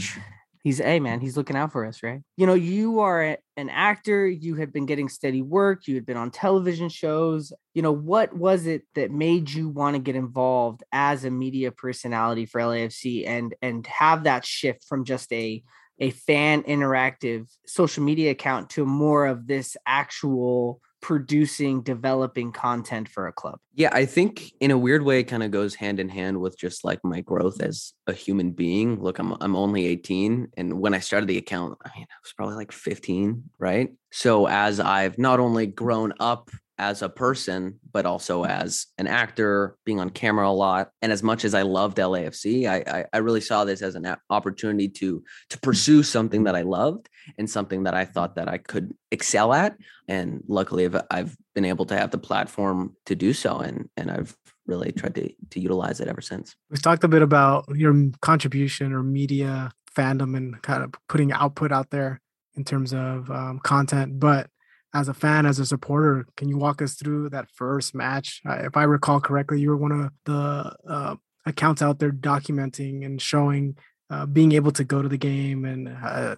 He's 0.63 0.79
hey 0.79 1.01
man, 1.01 1.21
he's 1.21 1.37
looking 1.37 1.57
out 1.57 1.73
for 1.73 1.85
us, 1.85 2.05
right? 2.05 2.21
You 2.37 2.47
know, 2.47 2.55
you 2.55 3.01
are 3.01 3.37
an 3.57 3.69
actor, 3.69 4.29
you 4.29 4.55
had 4.55 4.73
been 4.73 4.87
getting 4.87 5.09
steady 5.09 5.43
work, 5.43 5.89
you 5.89 5.97
had 5.97 6.07
been 6.07 6.17
on 6.17 6.31
television 6.31 6.89
shows. 6.89 7.53
You 7.75 7.83
know, 7.83 7.91
what 7.93 8.33
was 8.37 8.67
it 8.67 8.83
that 8.95 9.11
made 9.11 9.51
you 9.51 9.69
want 9.69 9.97
to 9.97 10.03
get 10.03 10.15
involved 10.15 10.85
as 10.93 11.25
a 11.25 11.31
media 11.31 11.73
personality 11.73 12.47
for 12.47 12.61
LAFC 12.61 13.27
and 13.27 13.55
and 13.61 13.85
have 13.89 14.25
that 14.25 14.45
shift 14.47 14.85
from 14.85 15.05
just 15.05 15.33
a 15.33 15.65
a 15.99 16.11
fan 16.11 16.63
interactive 16.63 17.47
social 17.67 18.05
media 18.05 18.31
account 18.31 18.71
to 18.71 18.87
more 18.87 19.27
of 19.27 19.47
this 19.47 19.77
actual 19.87 20.81
producing, 21.03 21.83
developing 21.83 22.53
content 22.53 23.09
for 23.09 23.27
a 23.27 23.33
club? 23.33 23.59
Yeah, 23.75 23.91
I 23.93 24.07
think 24.07 24.53
in 24.61 24.71
a 24.71 24.79
weird 24.79 25.03
way 25.03 25.21
it 25.21 25.25
kind 25.25 25.43
of 25.43 25.51
goes 25.51 25.75
hand 25.75 26.01
in 26.01 26.09
hand 26.09 26.41
with 26.41 26.57
just 26.57 26.85
like 26.85 27.01
my 27.05 27.21
growth 27.21 27.61
as 27.61 27.93
a 28.07 28.15
human 28.15 28.53
being. 28.53 29.03
Look, 29.03 29.19
I'm 29.19 29.37
I'm 29.41 29.57
only 29.57 29.87
18 29.87 30.49
and 30.57 30.81
when 30.81 30.95
I 30.95 31.01
started 31.01 31.29
the 31.29 31.39
account, 31.39 31.77
I 31.85 31.91
mean, 31.95 32.07
I 32.09 32.17
was 32.23 32.33
probably 32.33 32.55
like 32.55 32.73
15, 32.73 33.51
right? 33.59 33.91
So 34.13 34.47
as 34.47 34.81
I've 34.81 35.19
not 35.19 35.41
only 35.41 35.67
grown 35.67 36.15
up 36.21 36.51
as 36.83 37.03
a 37.03 37.09
person, 37.09 37.79
but 37.93 38.07
also 38.07 38.45
as 38.45 38.87
an 38.99 39.07
actor, 39.07 39.77
being 39.85 40.01
on 40.01 40.11
camera 40.11 40.49
a 40.49 40.51
lot, 40.51 40.91
and 41.01 41.13
as 41.13 41.23
much 41.23 41.45
as 41.45 41.55
I 41.55 41.63
loved 41.63 41.99
LAFC, 41.99 42.67
I 42.67 42.99
I, 42.99 43.05
I 43.13 43.19
really 43.19 43.41
saw 43.41 43.65
this 43.65 43.83
as 43.83 43.95
an 43.95 44.17
opportunity 44.31 44.89
to 44.89 45.23
to 45.51 45.61
pursue 45.61 46.03
something 46.03 46.45
that 46.45 46.57
I 46.57 46.63
loved 46.63 47.09
and 47.39 47.49
something 47.49 47.85
that 47.85 47.95
I 47.95 48.05
thought 48.05 48.35
that 48.37 48.49
I 48.49 48.59
could 48.59 48.95
excel 49.11 49.53
at 49.53 49.77
and 50.09 50.43
luckily 50.49 50.85
I've, 50.85 51.01
I've 51.11 51.37
been 51.55 51.65
able 51.65 51.85
to 51.87 51.97
have 51.97 52.11
the 52.11 52.19
platform 52.19 52.97
to 53.07 53.15
do 53.15 53.33
so 53.33 53.59
and 53.59 53.89
and 53.97 54.11
i've 54.11 54.35
really 54.67 54.91
tried 54.91 55.15
to 55.15 55.31
to 55.51 55.61
utilize 55.61 56.01
it 56.01 56.09
ever 56.09 56.21
since 56.21 56.57
We've 56.71 56.83
talked 56.83 57.05
a 57.05 57.09
bit 57.09 57.23
about 57.23 57.67
your 57.75 57.95
contribution 58.21 58.93
or 58.93 59.03
media 59.03 59.71
fandom 59.95 60.37
and 60.37 60.61
kind 60.63 60.83
of 60.83 60.95
putting 61.09 61.33
output 61.33 61.73
out 61.73 61.91
there 61.91 62.21
in 62.57 62.65
terms 62.65 62.93
of 62.93 63.31
um, 63.31 63.61
content. 63.61 64.19
But 64.19 64.49
as 64.95 65.09
a 65.09 65.15
fan, 65.15 65.47
as 65.47 65.59
a 65.59 65.67
supporter, 65.67 66.27
can 66.37 66.49
you 66.49 66.57
walk 66.59 66.83
us 66.83 66.95
through 66.95 67.31
that 67.31 67.49
first 67.55 67.95
match? 67.95 68.41
Uh, 68.49 68.59
if 68.65 68.77
I 68.77 68.83
recall 68.85 69.21
correctly, 69.21 69.61
you 69.61 69.71
were 69.71 69.77
one 69.77 69.93
of 69.93 70.11
the 70.25 70.77
uh, 70.89 71.17
accounts 71.47 71.83
out 71.83 71.99
there 71.99 72.13
documenting 72.13 73.05
and 73.05 73.21
showing. 73.21 73.77
Uh, 74.11 74.27
being 74.27 74.53
able 74.53 74.71
to 74.71 74.85
go 74.85 75.01
to 75.01 75.09
the 75.09 75.17
game 75.17 75.65
and 75.65 75.89
uh, 75.89 76.37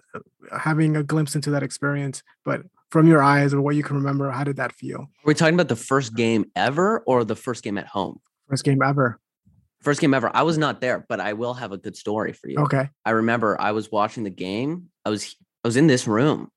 having 0.57 0.95
a 0.95 1.03
glimpse 1.03 1.35
into 1.35 1.49
that 1.51 1.61
experience, 1.61 2.23
but 2.45 2.61
from 2.89 3.05
your 3.05 3.21
eyes 3.21 3.53
or 3.53 3.59
what 3.61 3.75
you 3.75 3.83
can 3.83 3.97
remember, 3.97 4.31
how 4.31 4.45
did 4.45 4.55
that 4.55 4.71
feel? 4.71 4.99
are 5.01 5.07
we 5.25 5.33
talking 5.33 5.55
about 5.55 5.67
the 5.67 5.75
first 5.75 6.15
game 6.15 6.45
ever 6.55 6.99
or 7.05 7.25
the 7.25 7.35
first 7.35 7.63
game 7.65 7.77
at 7.77 7.85
home 7.85 8.21
First 8.47 8.63
game 8.63 8.81
ever. 8.81 9.19
first 9.81 9.99
game 9.99 10.13
ever 10.13 10.31
i 10.33 10.41
was 10.43 10.57
not 10.57 10.79
there 10.79 11.05
but 11.09 11.19
i 11.19 11.33
will 11.33 11.53
have 11.53 11.73
a 11.73 11.77
good 11.77 11.97
story 11.97 12.31
for 12.31 12.47
you 12.47 12.59
Okay. 12.59 12.87
i 13.03 13.09
remember 13.09 13.59
i 13.59 13.71
was 13.73 13.91
watching 13.91 14.23
the 14.23 14.29
game 14.29 14.85
i 15.03 15.09
was 15.09 15.35
i 15.65 15.67
was 15.67 15.75
in 15.75 15.87
this 15.87 16.07
room 16.07 16.49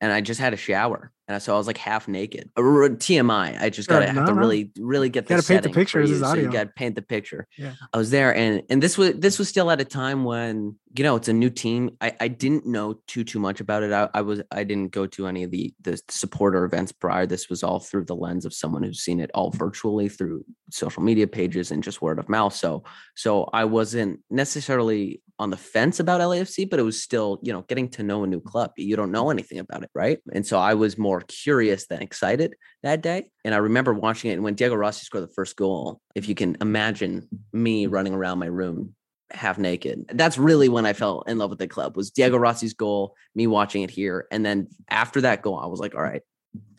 and 0.00 0.12
i 0.12 0.20
just 0.20 0.40
had 0.40 0.52
a 0.52 0.56
shower 0.56 1.12
and 1.28 1.42
so 1.42 1.54
i 1.54 1.58
was 1.58 1.66
like 1.66 1.78
half 1.78 2.08
naked 2.08 2.50
tmi 2.56 3.60
i 3.60 3.68
just 3.70 3.88
gotta 3.88 4.06
have 4.06 4.26
to 4.26 4.34
no. 4.34 4.38
really 4.38 4.70
really 4.78 5.08
get 5.08 5.26
Gotta 5.26 5.42
the 5.42 5.48
paint 5.48 5.62
the 5.62 5.70
picture, 5.70 6.00
this 6.00 6.10
you, 6.10 6.16
is 6.16 6.22
so 6.22 6.34
you 6.34 6.50
gotta 6.50 6.70
paint 6.74 6.94
the 6.94 7.02
picture 7.02 7.46
Yeah. 7.56 7.72
I 7.92 7.98
was 7.98 8.10
there 8.10 8.34
and 8.34 8.62
and 8.68 8.82
this 8.82 8.96
was 8.98 9.14
this 9.14 9.38
was 9.38 9.48
still 9.48 9.70
at 9.70 9.80
a 9.80 9.84
time 9.84 10.24
when 10.24 10.76
you 10.98 11.04
know 11.04 11.16
it's 11.16 11.28
a 11.28 11.32
new 11.32 11.50
team. 11.50 11.96
I, 12.00 12.14
I 12.20 12.28
didn't 12.28 12.66
know 12.66 13.00
too 13.06 13.24
too 13.24 13.38
much 13.38 13.60
about 13.60 13.82
it. 13.82 13.92
I, 13.92 14.08
I 14.14 14.22
was 14.22 14.42
I 14.50 14.64
didn't 14.64 14.92
go 14.92 15.06
to 15.06 15.26
any 15.26 15.42
of 15.42 15.50
the 15.50 15.74
the 15.82 16.00
supporter 16.08 16.64
events 16.64 16.92
prior. 16.92 17.26
This 17.26 17.48
was 17.48 17.62
all 17.62 17.80
through 17.80 18.04
the 18.04 18.16
lens 18.16 18.44
of 18.44 18.54
someone 18.54 18.82
who's 18.82 19.00
seen 19.00 19.20
it 19.20 19.30
all 19.34 19.50
virtually 19.50 20.08
through 20.08 20.44
social 20.70 21.02
media 21.02 21.26
pages 21.26 21.70
and 21.70 21.82
just 21.82 22.02
word 22.02 22.18
of 22.18 22.28
mouth. 22.28 22.54
So 22.54 22.84
so 23.14 23.44
I 23.52 23.64
wasn't 23.64 24.20
necessarily 24.30 25.20
on 25.38 25.50
the 25.50 25.56
fence 25.56 26.00
about 26.00 26.20
LAFC, 26.20 26.68
but 26.68 26.78
it 26.78 26.82
was 26.82 27.02
still, 27.02 27.38
you 27.42 27.52
know, 27.52 27.62
getting 27.62 27.88
to 27.90 28.02
know 28.02 28.24
a 28.24 28.26
new 28.26 28.40
club. 28.40 28.72
You 28.76 28.96
don't 28.96 29.12
know 29.12 29.30
anything 29.30 29.58
about 29.58 29.82
it, 29.82 29.90
right? 29.94 30.18
And 30.32 30.46
so 30.46 30.58
I 30.58 30.74
was 30.74 30.96
more 30.96 31.22
curious 31.22 31.86
than 31.86 32.02
excited 32.02 32.54
that 32.82 33.02
day. 33.02 33.30
And 33.44 33.54
I 33.54 33.58
remember 33.58 33.92
watching 33.92 34.30
it. 34.30 34.34
And 34.34 34.44
when 34.44 34.54
Diego 34.54 34.74
Rossi 34.74 35.04
scored 35.04 35.24
the 35.24 35.34
first 35.34 35.56
goal, 35.56 36.00
if 36.14 36.28
you 36.28 36.34
can 36.34 36.56
imagine 36.60 37.28
me 37.52 37.86
running 37.86 38.14
around 38.14 38.38
my 38.38 38.46
room 38.46 38.94
half 39.30 39.58
naked, 39.58 40.06
that's 40.14 40.38
really 40.38 40.68
when 40.68 40.86
I 40.86 40.92
fell 40.92 41.22
in 41.22 41.38
love 41.38 41.50
with 41.50 41.58
the 41.58 41.68
club 41.68 41.96
was 41.96 42.10
Diego 42.10 42.38
Rossi's 42.38 42.74
goal, 42.74 43.14
me 43.34 43.46
watching 43.46 43.82
it 43.82 43.90
here. 43.90 44.26
And 44.30 44.44
then 44.44 44.68
after 44.88 45.20
that 45.20 45.42
goal, 45.42 45.58
I 45.58 45.66
was 45.66 45.80
like, 45.80 45.94
all 45.94 46.02
right, 46.02 46.22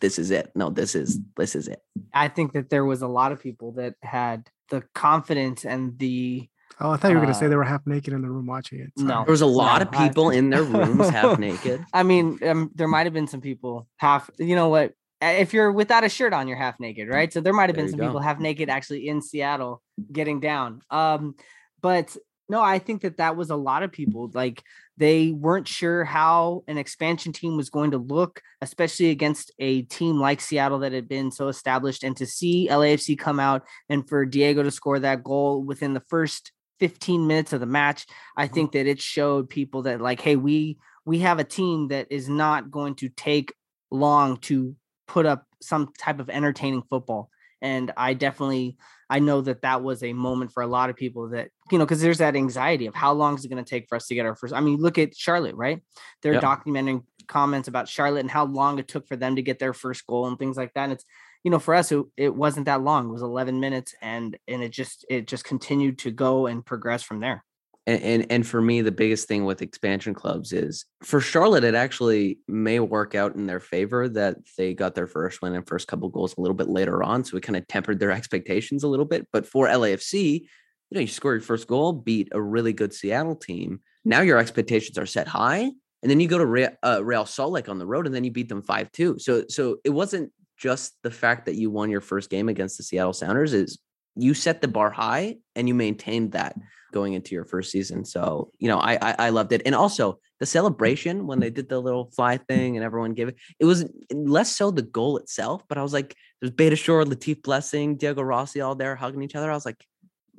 this 0.00 0.18
is 0.18 0.30
it. 0.30 0.50
No, 0.54 0.70
this 0.70 0.94
is 0.94 1.20
this 1.36 1.54
is 1.54 1.68
it. 1.68 1.80
I 2.12 2.28
think 2.28 2.52
that 2.52 2.70
there 2.70 2.84
was 2.84 3.02
a 3.02 3.08
lot 3.08 3.30
of 3.32 3.40
people 3.40 3.72
that 3.72 3.94
had 4.02 4.48
the 4.70 4.82
confidence 4.94 5.64
and 5.64 5.98
the 5.98 6.48
Oh, 6.80 6.90
I 6.90 6.96
thought 6.96 7.08
you 7.08 7.14
were 7.14 7.20
going 7.22 7.32
to 7.32 7.38
say 7.38 7.46
Uh, 7.46 7.48
they 7.48 7.56
were 7.56 7.64
half 7.64 7.86
naked 7.86 8.12
in 8.14 8.22
the 8.22 8.30
room 8.30 8.46
watching 8.46 8.80
it. 8.80 8.92
No. 8.96 9.24
There 9.24 9.32
was 9.32 9.40
a 9.40 9.46
lot 9.46 9.82
of 9.82 9.90
No, 9.92 9.98
I- 9.98 10.08
people 10.08 10.30
in 10.30 10.50
their 10.50 10.62
rooms 10.76 11.08
half 11.08 11.38
naked. 11.38 11.84
I 11.92 12.02
mean, 12.02 12.38
um, 12.46 12.70
there 12.74 12.88
might 12.88 13.06
have 13.06 13.12
been 13.14 13.26
some 13.26 13.40
people 13.40 13.88
half. 13.96 14.30
You 14.38 14.54
know 14.54 14.68
what? 14.68 14.92
Uh, 15.20 15.26
If 15.38 15.52
you're 15.52 15.72
without 15.72 16.04
a 16.04 16.08
shirt 16.08 16.32
on, 16.32 16.46
you're 16.46 16.56
half 16.56 16.78
naked, 16.78 17.08
right? 17.08 17.32
So 17.32 17.40
there 17.40 17.52
might 17.52 17.68
have 17.68 17.76
been 17.76 17.86
you 17.86 17.90
some 17.90 18.00
people 18.00 18.20
half 18.20 18.38
naked 18.38 18.68
actually 18.70 19.08
in 19.08 19.20
Seattle 19.22 19.82
getting 20.12 20.38
down. 20.40 20.80
Um, 20.90 21.34
but 21.80 22.16
No, 22.50 22.62
I 22.62 22.78
think 22.78 23.02
that 23.02 23.18
that 23.18 23.36
was 23.36 23.50
a 23.50 23.56
lot 23.56 23.82
of 23.82 23.92
people. 23.92 24.30
Like 24.32 24.62
they 24.96 25.32
weren't 25.32 25.68
sure 25.68 26.04
how 26.04 26.64
an 26.66 26.78
expansion 26.78 27.32
team 27.32 27.56
was 27.56 27.68
going 27.70 27.90
to 27.90 27.98
look, 27.98 28.40
especially 28.62 29.10
against 29.10 29.52
a 29.58 29.82
team 29.82 30.18
like 30.18 30.40
Seattle 30.40 30.78
that 30.80 30.92
had 30.92 31.08
been 31.08 31.30
so 31.30 31.48
established. 31.48 32.04
And 32.04 32.16
to 32.16 32.24
see 32.26 32.68
LAFC 32.70 33.18
come 33.18 33.38
out 33.38 33.64
and 33.90 34.08
for 34.08 34.24
Diego 34.24 34.62
to 34.62 34.70
score 34.70 34.98
that 35.00 35.22
goal 35.22 35.62
within 35.62 35.92
the 35.92 36.02
first 36.08 36.52
15 36.78 37.26
minutes 37.26 37.52
of 37.52 37.60
the 37.60 37.66
match, 37.66 38.06
I 38.36 38.46
Mm-hmm. 38.46 38.54
think 38.54 38.72
that 38.72 38.86
it 38.86 39.00
showed 39.00 39.48
people 39.48 39.82
that 39.82 40.00
like, 40.00 40.20
hey, 40.20 40.36
we 40.36 40.78
we 41.04 41.20
have 41.20 41.38
a 41.38 41.44
team 41.44 41.88
that 41.88 42.06
is 42.10 42.28
not 42.28 42.70
going 42.70 42.94
to 42.96 43.08
take 43.08 43.52
long 43.90 44.36
to 44.38 44.76
put 45.06 45.26
up 45.26 45.46
some 45.62 45.92
type 45.98 46.20
of 46.20 46.28
entertaining 46.30 46.82
football. 46.82 47.30
And 47.62 47.92
I 47.96 48.14
definitely 48.14 48.76
I 49.10 49.20
know 49.20 49.40
that 49.40 49.62
that 49.62 49.82
was 49.82 50.02
a 50.02 50.12
moment 50.12 50.52
for 50.52 50.62
a 50.62 50.66
lot 50.66 50.90
of 50.90 50.96
people 50.96 51.30
that, 51.30 51.48
you 51.72 51.78
know, 51.78 51.84
because 51.86 52.02
there's 52.02 52.18
that 52.18 52.36
anxiety 52.36 52.86
of 52.86 52.94
how 52.94 53.12
long 53.12 53.36
is 53.36 53.44
it 53.44 53.48
going 53.48 53.64
to 53.64 53.68
take 53.68 53.88
for 53.88 53.96
us 53.96 54.06
to 54.08 54.14
get 54.14 54.26
our 54.26 54.36
first. 54.36 54.52
I 54.54 54.60
mean, 54.60 54.78
look 54.78 54.98
at 54.98 55.16
Charlotte, 55.16 55.56
right? 55.56 55.82
They're 56.22 56.36
Yep. 56.36 56.38
documenting 56.38 57.04
comments 57.26 57.68
about 57.68 57.88
Charlotte 57.88 58.20
and 58.20 58.30
how 58.30 58.44
long 58.44 58.78
it 58.78 58.86
took 58.86 59.08
for 59.08 59.16
them 59.16 59.36
to 59.36 59.42
get 59.42 59.58
their 59.58 59.72
first 59.72 60.06
goal 60.06 60.26
and 60.26 60.38
things 60.38 60.56
like 60.58 60.74
that. 60.74 60.84
And 60.84 60.92
it's, 60.92 61.04
you 61.44 61.50
know, 61.50 61.58
for 61.58 61.74
us, 61.74 61.92
it, 61.92 62.04
it 62.16 62.34
wasn't 62.34 62.66
that 62.66 62.82
long. 62.82 63.08
It 63.08 63.12
was 63.12 63.22
11 63.22 63.60
minutes 63.60 63.94
and, 64.02 64.36
and 64.46 64.62
it 64.62 64.70
just, 64.72 65.04
it 65.08 65.26
just 65.26 65.44
continued 65.44 65.98
to 66.00 66.10
go 66.10 66.46
and 66.46 66.64
progress 66.64 67.02
from 67.02 67.20
there. 67.20 67.44
and, 67.88 68.02
and 68.02 68.26
and 68.30 68.46
for 68.46 68.60
me 68.60 68.82
the 68.82 68.92
biggest 68.92 69.26
thing 69.26 69.44
with 69.46 69.62
expansion 69.62 70.12
clubs 70.14 70.52
is 70.52 70.84
for 71.02 71.20
charlotte 71.20 71.64
it 71.64 71.74
actually 71.74 72.38
may 72.46 72.78
work 72.78 73.14
out 73.14 73.34
in 73.34 73.46
their 73.46 73.60
favor 73.60 74.08
that 74.10 74.36
they 74.58 74.74
got 74.74 74.94
their 74.94 75.06
first 75.06 75.40
win 75.40 75.54
and 75.54 75.66
first 75.66 75.88
couple 75.88 76.08
goals 76.10 76.36
a 76.36 76.40
little 76.40 76.54
bit 76.54 76.68
later 76.68 77.02
on 77.02 77.24
so 77.24 77.36
it 77.36 77.42
kind 77.42 77.56
of 77.56 77.66
tempered 77.66 77.98
their 77.98 78.10
expectations 78.18 78.84
a 78.84 78.88
little 78.88 79.06
bit 79.06 79.26
but 79.32 79.46
for 79.46 79.66
lafc 79.66 80.12
you 80.12 80.94
know 80.94 81.00
you 81.00 81.06
score 81.06 81.32
your 81.32 81.40
first 81.40 81.66
goal 81.66 81.92
beat 81.92 82.28
a 82.32 82.40
really 82.40 82.74
good 82.74 82.92
seattle 82.92 83.36
team 83.36 83.80
now 84.04 84.20
your 84.20 84.38
expectations 84.38 84.98
are 84.98 85.06
set 85.06 85.26
high 85.26 85.70
and 86.02 86.10
then 86.10 86.20
you 86.20 86.28
go 86.28 86.38
to 86.38 86.76
uh, 86.84 87.02
real 87.02 87.26
salt 87.26 87.52
lake 87.52 87.68
on 87.68 87.78
the 87.78 87.86
road 87.86 88.06
and 88.06 88.14
then 88.14 88.22
you 88.22 88.30
beat 88.30 88.50
them 88.50 88.62
5-2 88.62 89.20
so 89.20 89.44
so 89.48 89.78
it 89.82 89.90
wasn't 89.90 90.30
just 90.58 90.94
the 91.02 91.10
fact 91.10 91.46
that 91.46 91.54
you 91.54 91.70
won 91.70 91.90
your 91.90 92.00
first 92.00 92.30
game 92.30 92.48
against 92.48 92.76
the 92.76 92.82
seattle 92.82 93.12
sounders 93.12 93.52
is 93.52 93.78
you 94.16 94.34
set 94.34 94.60
the 94.60 94.68
bar 94.68 94.90
high 94.90 95.36
and 95.54 95.68
you 95.68 95.74
maintained 95.74 96.32
that 96.32 96.56
going 96.92 97.12
into 97.12 97.34
your 97.34 97.44
first 97.44 97.70
season. 97.70 98.04
So, 98.04 98.50
you 98.58 98.68
know, 98.68 98.78
I, 98.78 98.94
I 99.00 99.14
I 99.18 99.28
loved 99.30 99.52
it. 99.52 99.62
And 99.64 99.74
also 99.74 100.18
the 100.40 100.46
mm. 100.46 100.48
celebration 100.48 101.26
when 101.26 101.38
they 101.38 101.50
did 101.50 101.68
the 101.68 101.78
little 101.78 102.10
fly 102.16 102.38
thing 102.38 102.76
and 102.76 102.84
everyone 102.84 103.14
gave 103.14 103.28
it, 103.28 103.36
it 103.60 103.64
was 103.64 103.84
less 104.12 104.54
so 104.54 104.70
the 104.70 104.82
goal 104.82 105.18
itself, 105.18 105.62
but 105.68 105.78
I 105.78 105.82
was 105.82 105.92
like, 105.92 106.16
there's 106.40 106.52
Beitashour, 106.52 107.04
Latif 107.04 107.42
Blessing, 107.42 107.96
Diego 107.96 108.22
Rossi 108.22 108.60
all 108.60 108.74
there 108.74 108.96
hugging 108.96 109.22
each 109.22 109.34
other. 109.36 109.50
I 109.50 109.54
was 109.54 109.66
like, 109.66 109.84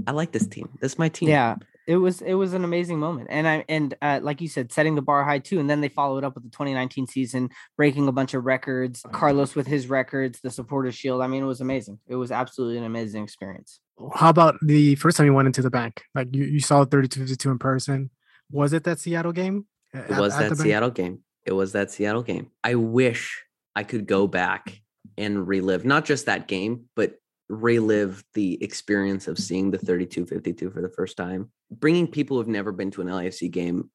I 0.08 0.12
like 0.12 0.32
this 0.32 0.48
team. 0.48 0.70
This 0.82 0.94
is 0.94 1.00
my 1.00 1.10
team. 1.10 1.30
Yeah. 1.30 1.56
It 1.90 1.96
was 1.96 2.22
it 2.22 2.36
was 2.36 2.54
an 2.54 2.64
amazing 2.64 3.00
moment, 3.00 3.30
and 3.32 3.48
I 3.48 3.66
and 3.68 3.96
uh, 4.00 4.20
like 4.22 4.42
you 4.42 4.48
said, 4.48 4.72
setting 4.72 4.94
the 4.94 5.02
bar 5.02 5.24
high 5.24 5.40
too, 5.40 5.60
and 5.60 5.68
then 5.68 5.82
they 5.82 5.90
followed 5.90 6.24
up 6.24 6.36
with 6.36 6.44
the 6.44 6.52
2019 6.52 7.08
season, 7.08 7.50
breaking 7.78 8.08
a 8.08 8.12
bunch 8.12 8.36
of 8.36 8.46
records. 8.46 9.04
Carlos 9.12 9.56
with 9.56 9.66
his 9.66 9.88
records, 9.88 10.40
the 10.40 10.52
Supporters 10.52 10.94
Shield. 10.94 11.20
I 11.24 11.26
mean, 11.26 11.42
it 11.42 11.48
was 11.48 11.62
amazing. 11.62 11.98
It 12.08 12.16
was 12.16 12.32
absolutely 12.32 12.78
an 12.78 12.84
amazing 12.84 13.24
experience. 13.24 13.80
How 14.14 14.30
about 14.30 14.58
the 14.62 14.94
first 14.98 15.18
time 15.18 15.26
you 15.26 15.34
went 15.34 15.48
into 15.48 15.64
the 15.64 15.72
bank? 15.72 16.04
Like 16.14 16.28
you, 16.32 16.44
you 16.44 16.60
saw 16.60 16.86
3252 16.86 17.50
in 17.50 17.58
person. 17.58 18.12
Was 18.52 18.72
it 18.74 18.84
that 18.84 19.00
Seattle 19.00 19.32
game? 19.32 19.66
It 19.92 20.12
was 20.12 20.38
that 20.38 20.58
Seattle 20.58 20.92
game. 20.92 21.24
It 21.44 21.54
was 21.54 21.72
that 21.72 21.90
Seattle 21.90 22.22
game. 22.22 22.52
I 22.64 22.76
wish 22.76 23.44
I 23.76 23.82
could 23.82 24.06
go 24.06 24.28
back 24.28 24.80
and 25.18 25.48
relive 25.48 25.86
not 25.86 26.06
just 26.06 26.28
that 26.28 26.48
game, 26.48 26.86
but 26.96 27.16
relive 27.50 28.24
the 28.36 28.64
experience 28.64 29.28
of 29.28 29.38
seeing 29.38 29.72
the 29.72 29.78
3252 29.78 30.70
for 30.70 30.82
the 30.82 30.90
first 30.90 31.18
time. 31.18 31.52
Bringing 31.72 32.08
people 32.08 32.38
who've 32.38 32.48
never 32.48 32.72
been 32.72 32.92
to 32.92 33.02
an 33.02 33.08
LAFC 33.08 33.52
game 33.52 33.90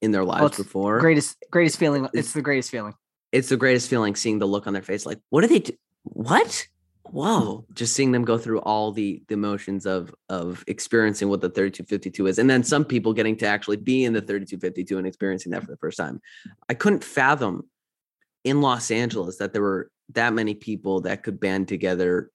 in 0.00 0.10
their 0.10 0.24
lives 0.24 0.46
it's 0.46 0.56
before. 0.58 0.98
Greatest 0.98 1.36
greatest 1.50 1.78
feeling. 1.78 2.08
It's 2.14 2.32
the 2.32 2.42
greatest 2.42 2.70
feeling. 2.70 2.94
It's 3.32 3.48
the 3.48 3.56
greatest 3.56 3.90
feeling 3.90 4.14
seeing 4.16 4.38
the 4.38 4.46
look 4.46 4.66
on 4.66 4.72
their 4.72 4.82
face 4.82 5.04
like, 5.04 5.18
what 5.30 5.44
are 5.44 5.48
they 5.48 5.60
do? 5.60 5.72
What? 6.04 6.66
Whoa. 7.10 7.66
Just 7.74 7.94
seeing 7.94 8.12
them 8.12 8.24
go 8.24 8.38
through 8.38 8.60
all 8.60 8.90
the, 8.90 9.22
the 9.28 9.34
emotions 9.34 9.86
of 9.86 10.14
of 10.28 10.64
experiencing 10.66 11.28
what 11.28 11.40
the 11.40 11.50
3252 11.50 12.26
is. 12.26 12.38
And 12.38 12.48
then 12.48 12.64
some 12.64 12.84
people 12.84 13.12
getting 13.12 13.36
to 13.38 13.46
actually 13.46 13.76
be 13.76 14.04
in 14.04 14.12
the 14.12 14.20
3252 14.20 14.98
and 14.98 15.06
experiencing 15.06 15.52
that 15.52 15.62
for 15.62 15.70
the 15.70 15.76
first 15.76 15.98
time. 15.98 16.20
I 16.68 16.74
couldn't 16.74 17.04
fathom 17.04 17.68
in 18.44 18.60
Los 18.60 18.90
Angeles 18.90 19.38
that 19.38 19.52
there 19.52 19.62
were 19.62 19.90
that 20.10 20.34
many 20.34 20.54
people 20.54 21.00
that 21.02 21.22
could 21.22 21.40
band 21.40 21.68
together 21.68 22.30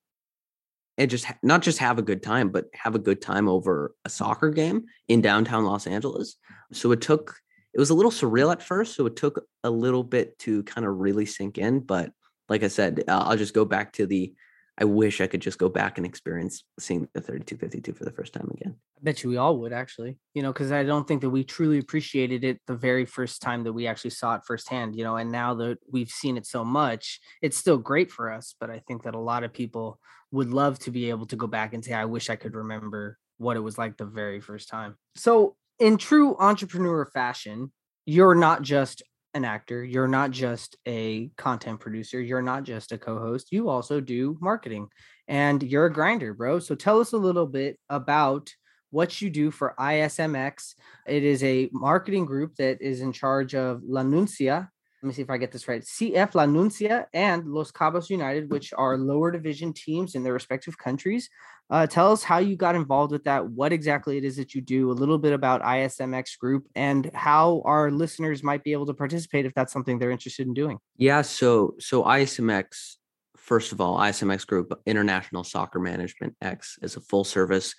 and 1.00 1.10
just 1.10 1.26
not 1.42 1.62
just 1.62 1.78
have 1.78 1.98
a 1.98 2.02
good 2.02 2.22
time, 2.22 2.50
but 2.50 2.66
have 2.74 2.94
a 2.94 2.98
good 2.98 3.22
time 3.22 3.48
over 3.48 3.94
a 4.04 4.10
soccer 4.10 4.50
game 4.50 4.84
in 5.08 5.22
downtown 5.22 5.64
Los 5.64 5.86
Angeles. 5.86 6.36
So 6.74 6.92
it 6.92 7.00
took, 7.00 7.36
it 7.72 7.80
was 7.80 7.88
a 7.88 7.94
little 7.94 8.10
surreal 8.10 8.52
at 8.52 8.62
first. 8.62 8.96
So 8.96 9.06
it 9.06 9.16
took 9.16 9.42
a 9.64 9.70
little 9.70 10.04
bit 10.04 10.38
to 10.40 10.62
kind 10.64 10.86
of 10.86 10.98
really 10.98 11.24
sink 11.24 11.56
in. 11.56 11.80
But 11.80 12.10
like 12.50 12.62
I 12.62 12.68
said, 12.68 13.04
uh, 13.08 13.24
I'll 13.26 13.38
just 13.38 13.54
go 13.54 13.64
back 13.64 13.94
to 13.94 14.04
the, 14.04 14.34
I 14.76 14.84
wish 14.84 15.22
I 15.22 15.26
could 15.26 15.40
just 15.40 15.58
go 15.58 15.70
back 15.70 15.96
and 15.96 16.06
experience 16.06 16.64
seeing 16.78 17.08
the 17.14 17.22
3252 17.22 17.94
for 17.94 18.04
the 18.04 18.12
first 18.12 18.34
time 18.34 18.50
again. 18.52 18.76
I 18.98 19.00
bet 19.02 19.22
you 19.22 19.30
we 19.30 19.38
all 19.38 19.56
would 19.60 19.72
actually, 19.72 20.18
you 20.34 20.42
know, 20.42 20.52
because 20.52 20.70
I 20.70 20.82
don't 20.82 21.08
think 21.08 21.22
that 21.22 21.30
we 21.30 21.44
truly 21.44 21.78
appreciated 21.78 22.44
it 22.44 22.60
the 22.66 22.76
very 22.76 23.06
first 23.06 23.40
time 23.40 23.64
that 23.64 23.72
we 23.72 23.86
actually 23.86 24.10
saw 24.10 24.34
it 24.34 24.42
firsthand, 24.46 24.96
you 24.96 25.04
know, 25.04 25.16
and 25.16 25.32
now 25.32 25.54
that 25.54 25.78
we've 25.90 26.10
seen 26.10 26.36
it 26.36 26.46
so 26.46 26.62
much, 26.62 27.20
it's 27.40 27.56
still 27.56 27.78
great 27.78 28.10
for 28.10 28.30
us. 28.30 28.54
But 28.60 28.68
I 28.68 28.82
think 28.86 29.04
that 29.04 29.14
a 29.14 29.18
lot 29.18 29.44
of 29.44 29.54
people 29.54 29.98
would 30.32 30.50
love 30.50 30.78
to 30.80 30.90
be 30.90 31.10
able 31.10 31.26
to 31.26 31.36
go 31.36 31.46
back 31.46 31.74
and 31.74 31.84
say, 31.84 31.92
I 31.92 32.04
wish 32.04 32.30
I 32.30 32.36
could 32.36 32.54
remember 32.54 33.18
what 33.38 33.56
it 33.56 33.60
was 33.60 33.78
like 33.78 33.96
the 33.96 34.04
very 34.04 34.40
first 34.40 34.68
time. 34.68 34.96
So, 35.16 35.56
in 35.78 35.96
true 35.96 36.36
entrepreneur 36.38 37.06
fashion, 37.06 37.72
you're 38.04 38.34
not 38.34 38.62
just 38.62 39.02
an 39.32 39.44
actor, 39.44 39.82
you're 39.82 40.08
not 40.08 40.30
just 40.30 40.76
a 40.86 41.30
content 41.38 41.80
producer, 41.80 42.20
you're 42.20 42.42
not 42.42 42.64
just 42.64 42.92
a 42.92 42.98
co 42.98 43.18
host, 43.18 43.48
you 43.50 43.68
also 43.68 44.00
do 44.00 44.36
marketing 44.40 44.88
and 45.26 45.62
you're 45.62 45.86
a 45.86 45.92
grinder, 45.92 46.34
bro. 46.34 46.58
So, 46.58 46.74
tell 46.74 47.00
us 47.00 47.12
a 47.12 47.18
little 47.18 47.46
bit 47.46 47.78
about 47.88 48.50
what 48.90 49.22
you 49.22 49.30
do 49.30 49.50
for 49.50 49.74
ISMX. 49.78 50.74
It 51.06 51.24
is 51.24 51.42
a 51.42 51.70
marketing 51.72 52.26
group 52.26 52.56
that 52.56 52.82
is 52.82 53.00
in 53.00 53.12
charge 53.12 53.54
of 53.54 53.82
La 53.84 54.02
Nucia. 54.02 54.68
Let 55.02 55.06
me 55.06 55.14
see 55.14 55.22
if 55.22 55.30
I 55.30 55.38
get 55.38 55.50
this 55.50 55.66
right. 55.66 55.82
CF 55.82 56.34
La 56.34 56.44
Nucia 56.44 57.06
and 57.14 57.46
Los 57.46 57.72
Cabos 57.72 58.10
United, 58.10 58.50
which 58.50 58.74
are 58.76 58.98
lower 58.98 59.30
division 59.30 59.72
teams 59.72 60.14
in 60.14 60.22
their 60.22 60.34
respective 60.34 60.76
countries. 60.76 61.30
Uh, 61.70 61.86
tell 61.86 62.12
us 62.12 62.22
how 62.22 62.38
you 62.38 62.54
got 62.54 62.74
involved 62.74 63.12
with 63.12 63.24
that, 63.24 63.48
what 63.48 63.72
exactly 63.72 64.18
it 64.18 64.24
is 64.24 64.36
that 64.36 64.54
you 64.54 64.60
do, 64.60 64.90
a 64.90 64.92
little 64.92 65.16
bit 65.16 65.32
about 65.32 65.62
ISMX 65.62 66.36
Group, 66.38 66.66
and 66.74 67.10
how 67.14 67.62
our 67.64 67.90
listeners 67.90 68.42
might 68.42 68.62
be 68.62 68.72
able 68.72 68.86
to 68.86 68.94
participate 68.94 69.46
if 69.46 69.54
that's 69.54 69.72
something 69.72 69.98
they're 69.98 70.10
interested 70.10 70.46
in 70.46 70.52
doing. 70.52 70.78
Yeah. 70.98 71.22
So, 71.22 71.76
so 71.78 72.02
ISMX, 72.04 72.96
first 73.36 73.72
of 73.72 73.80
all, 73.80 73.98
ISMX 73.98 74.46
Group, 74.46 74.78
International 74.84 75.44
Soccer 75.44 75.78
Management 75.78 76.36
X, 76.42 76.78
is 76.82 76.96
a 76.96 77.00
full 77.00 77.24
service 77.24 77.74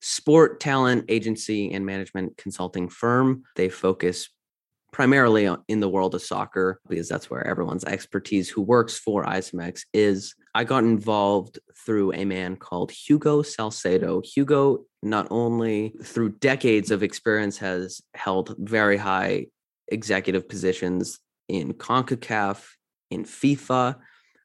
sport 0.00 0.58
talent 0.58 1.04
agency 1.08 1.72
and 1.72 1.84
management 1.84 2.36
consulting 2.36 2.88
firm. 2.88 3.42
They 3.56 3.68
focus 3.68 4.30
primarily 4.92 5.48
in 5.68 5.80
the 5.80 5.88
world 5.88 6.14
of 6.14 6.22
soccer 6.22 6.80
because 6.88 7.08
that's 7.08 7.30
where 7.30 7.46
everyone's 7.46 7.84
expertise 7.84 8.48
who 8.48 8.60
works 8.60 8.98
for 8.98 9.24
ISMX 9.24 9.84
is. 9.92 10.34
I 10.54 10.64
got 10.64 10.84
involved 10.84 11.58
through 11.84 12.12
a 12.12 12.24
man 12.26 12.56
called 12.56 12.92
Hugo 12.92 13.42
Salcedo. 13.42 14.20
Hugo, 14.22 14.84
not 15.02 15.26
only 15.30 15.94
through 16.02 16.36
decades 16.38 16.90
of 16.90 17.02
experience, 17.02 17.58
has 17.58 18.02
held 18.14 18.54
very 18.58 18.98
high 18.98 19.46
executive 19.88 20.48
positions 20.48 21.18
in 21.48 21.72
CONCACAF, 21.72 22.62
in 23.10 23.24
FIFA. 23.24 23.96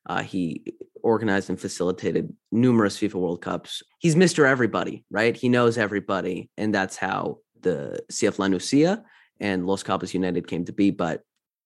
Uh, 0.05 0.23
he 0.23 0.63
organized 1.03 1.49
and 1.49 1.59
facilitated 1.59 2.33
numerous 2.51 2.97
FIFA 2.97 3.15
World 3.15 3.41
Cups. 3.41 3.83
He's 3.99 4.15
Mr. 4.15 4.47
Everybody, 4.47 5.03
right? 5.11 5.35
He 5.35 5.49
knows 5.49 5.77
everybody. 5.77 6.49
And 6.57 6.73
that's 6.73 6.95
how 6.95 7.39
the 7.59 7.99
CF 8.11 8.39
La 8.39 8.47
Nucia 8.47 9.03
and 9.39 9.67
Los 9.67 9.83
Cabos 9.83 10.13
United 10.13 10.47
came 10.47 10.65
to 10.65 10.73
be. 10.73 10.91
But 10.91 11.23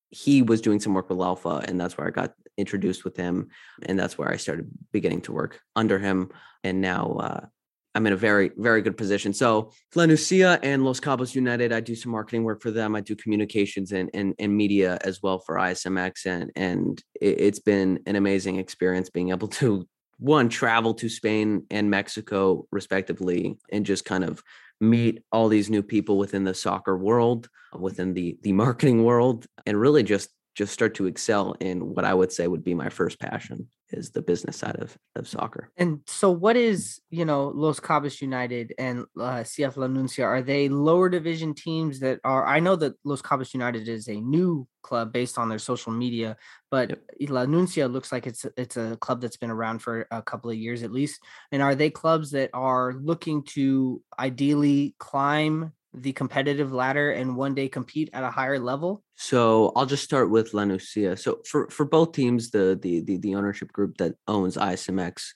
he 0.10 0.42
was 0.42 0.62
doing 0.62 0.80
some 0.80 0.94
work 0.94 1.10
with 1.10 1.20
Alpha, 1.20 1.64
and 1.68 1.80
that's 1.80 1.98
where 1.98 2.08
I 2.08 2.12
got 2.12 2.34
introduced 2.58 3.04
with 3.04 3.16
him. 3.16 3.50
And 3.84 4.00
that's 4.00 4.18
where 4.18 4.30
I 4.30 4.38
started 4.38 4.70
beginning 4.92 5.22
to 5.22 5.32
work 5.32 5.62
under 5.76 6.00
him. 6.00 6.30
And 6.64 6.82
now 6.82 7.12
uh, 7.14 7.46
I'm 7.94 8.08
in 8.08 8.14
a 8.14 8.18
very, 8.18 8.52
very 8.56 8.82
good 8.82 8.98
position. 8.98 9.34
So 9.34 9.72
La 9.96 10.06
Nucia 10.06 10.60
and 10.64 10.86
Los 10.86 11.00
Cabos 11.00 11.36
United, 11.36 11.74
I 11.74 11.82
do 11.82 11.96
some 11.96 12.12
marketing 12.12 12.44
work 12.44 12.62
for 12.62 12.72
them. 12.72 12.96
I 12.96 13.02
do 13.02 13.16
communications 13.16 13.92
and, 13.92 14.10
and, 14.14 14.34
and 14.40 14.56
media 14.56 14.98
as 15.02 15.22
well 15.22 15.40
for 15.40 15.56
ISMX. 15.56 16.26
And, 16.26 16.52
and 16.56 17.04
it, 17.20 17.42
it's 17.42 17.60
been 17.60 18.00
an 18.06 18.16
amazing 18.16 18.58
experience 18.58 19.10
being 19.10 19.30
able 19.30 19.50
to, 19.50 19.88
one, 20.20 20.50
travel 20.50 20.94
to 20.96 21.10
Spain 21.10 21.66
and 21.72 21.90
Mexico, 21.90 22.68
respectively, 22.72 23.58
and 23.72 23.86
just 23.86 24.06
kind 24.06 24.24
of 24.24 24.44
meet 24.82 25.24
all 25.32 25.48
these 25.48 25.70
new 25.70 25.84
people 25.84 26.18
within 26.18 26.44
the 26.44 26.54
soccer 26.54 26.98
world, 26.98 27.50
within 27.80 28.14
the 28.14 28.38
the 28.42 28.52
marketing 28.54 29.04
world, 29.04 29.46
and 29.66 29.80
really 29.80 30.04
just 30.04 30.30
just 30.54 30.74
start 30.74 30.96
to 30.96 31.06
excel 31.06 31.56
in 31.60 31.94
what 31.94 32.06
I 32.06 32.14
would 32.14 32.32
say 32.32 32.48
would 32.48 32.64
be 32.64 32.74
my 32.74 32.90
first 32.90 33.20
passion 33.20 33.68
is 33.92 34.12
the 34.12 34.22
business 34.22 34.58
side 34.58 34.78
of, 34.78 34.98
of 35.16 35.28
soccer. 35.28 35.70
And 35.78 36.00
so, 36.08 36.32
what 36.32 36.56
is 36.56 37.02
you 37.10 37.26
know 37.26 37.48
Los 37.50 37.80
Cabos 37.80 38.22
United 38.22 38.74
and 38.78 39.06
uh, 39.20 39.44
CF 39.44 39.78
La 39.78 39.88
Nucia? 39.88 40.26
Are 40.26 40.42
they 40.42 40.70
lower 40.70 41.10
division 41.10 41.54
teams 41.54 42.00
that 42.00 42.20
are? 42.24 42.46
I 42.46 42.60
know 42.60 42.76
that 42.78 42.94
Los 43.04 43.22
Cabos 43.22 43.54
United 43.54 43.88
is 43.88 44.08
a 44.08 44.20
new 44.20 44.68
club 44.82 45.14
based 45.14 45.38
on 45.38 45.50
their 45.50 45.60
social 45.60 45.92
media, 45.92 46.38
but 46.70 47.00
La 47.28 47.46
Nucia 47.46 47.92
looks 47.92 48.12
like 48.12 48.28
it's 48.28 48.46
it's 48.58 48.78
a 48.78 48.98
club 48.98 49.22
that's 49.22 49.38
been 49.38 49.52
around 49.52 49.80
for 49.80 50.08
a 50.12 50.22
couple 50.22 50.50
of 50.50 50.58
years 50.58 50.84
at 50.84 50.92
least. 50.92 51.20
And 51.52 51.62
are 51.62 51.76
they 51.76 51.90
clubs 51.90 52.32
that 52.32 52.50
are 52.54 52.94
looking 52.94 53.44
to 53.56 54.02
ideally 54.20 54.96
climb 55.00 55.74
the 55.94 56.14
competitive 56.14 56.72
ladder 56.72 57.12
and 57.12 57.36
one 57.36 57.54
day 57.54 57.68
compete 57.68 58.10
at 58.14 58.24
a 58.24 58.32
higher 58.32 58.60
level? 58.60 59.04
So 59.16 59.72
I'll 59.76 59.86
just 59.86 60.04
start 60.04 60.30
with 60.30 60.54
La 60.54 60.64
Nucia. 60.64 61.18
So 61.18 61.42
for, 61.46 61.70
for 61.70 61.86
both 61.86 62.14
teams, 62.14 62.52
the, 62.52 62.80
the 62.82 63.02
the 63.02 63.18
the 63.18 63.36
ownership 63.36 63.72
group 63.72 63.98
that 63.98 64.16
owns 64.28 64.58
ISMX 64.58 65.34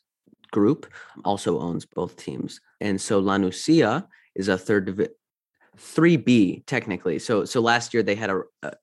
group 0.52 0.92
also 1.24 1.60
owns 1.60 1.86
both 1.86 2.16
teams. 2.16 2.62
And 2.80 3.00
so 3.00 3.20
La 3.20 3.38
Nucia 3.38 4.08
is 4.36 4.48
a 4.48 4.58
third 4.58 4.86
division 4.86 5.14
3B 5.78 6.66
technically. 6.66 7.20
So 7.20 7.46
so 7.46 7.60
last 7.60 7.94
year 7.94 8.04
they 8.04 8.16
had 8.16 8.30
a, 8.30 8.42
a 8.64 8.74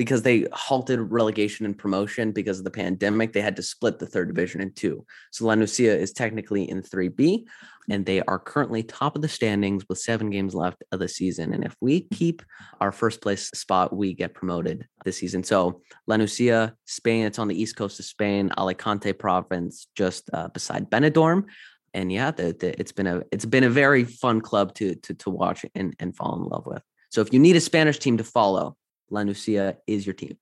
because 0.00 0.22
they 0.22 0.46
halted 0.50 0.98
relegation 1.12 1.66
and 1.66 1.76
promotion 1.76 2.32
because 2.32 2.56
of 2.58 2.64
the 2.64 2.70
pandemic, 2.70 3.34
they 3.34 3.42
had 3.42 3.54
to 3.56 3.62
split 3.62 3.98
the 3.98 4.06
third 4.06 4.28
division 4.28 4.62
in 4.62 4.72
two. 4.72 5.04
So 5.30 5.44
La 5.44 5.54
Nucia 5.54 5.94
is 5.94 6.10
technically 6.10 6.70
in 6.70 6.80
3B, 6.80 7.44
and 7.90 8.06
they 8.06 8.22
are 8.22 8.38
currently 8.38 8.82
top 8.82 9.16
of 9.16 9.22
the 9.22 9.28
standings 9.28 9.84
with 9.88 9.98
seven 9.98 10.30
games 10.30 10.54
left 10.54 10.82
of 10.92 11.00
the 11.00 11.08
season. 11.08 11.52
And 11.52 11.64
if 11.64 11.74
we 11.80 12.02
keep 12.02 12.42
our 12.80 12.92
first 12.92 13.20
place 13.20 13.48
spot, 13.50 13.94
we 13.94 14.14
get 14.14 14.32
promoted 14.32 14.86
this 15.04 15.18
season. 15.18 15.42
So 15.42 15.82
La 16.06 16.16
Nucia, 16.16 16.72
Spain, 16.86 17.26
it's 17.26 17.38
on 17.38 17.48
the 17.48 17.60
east 17.60 17.76
coast 17.76 17.98
of 17.98 18.06
Spain, 18.06 18.50
Alicante 18.56 19.12
province, 19.12 19.88
just 19.96 20.30
uh, 20.32 20.48
beside 20.48 20.88
Benidorm. 20.88 21.44
And 21.92 22.12
yeah, 22.12 22.30
the, 22.30 22.56
the, 22.58 22.80
it's 22.80 22.92
been 22.92 23.08
a 23.08 23.22
it's 23.32 23.44
been 23.44 23.64
a 23.64 23.70
very 23.70 24.04
fun 24.04 24.40
club 24.40 24.74
to 24.74 24.94
to 24.94 25.14
to 25.14 25.30
watch 25.30 25.66
and, 25.74 25.94
and 25.98 26.16
fall 26.16 26.36
in 26.36 26.44
love 26.44 26.64
with. 26.66 26.82
So 27.10 27.20
if 27.20 27.32
you 27.32 27.40
need 27.40 27.56
a 27.56 27.60
Spanish 27.60 27.98
team 27.98 28.16
to 28.18 28.24
follow, 28.24 28.76
La 29.10 29.22
Nucia 29.22 29.76
is 29.88 30.06
your 30.06 30.14
team. 30.14 30.38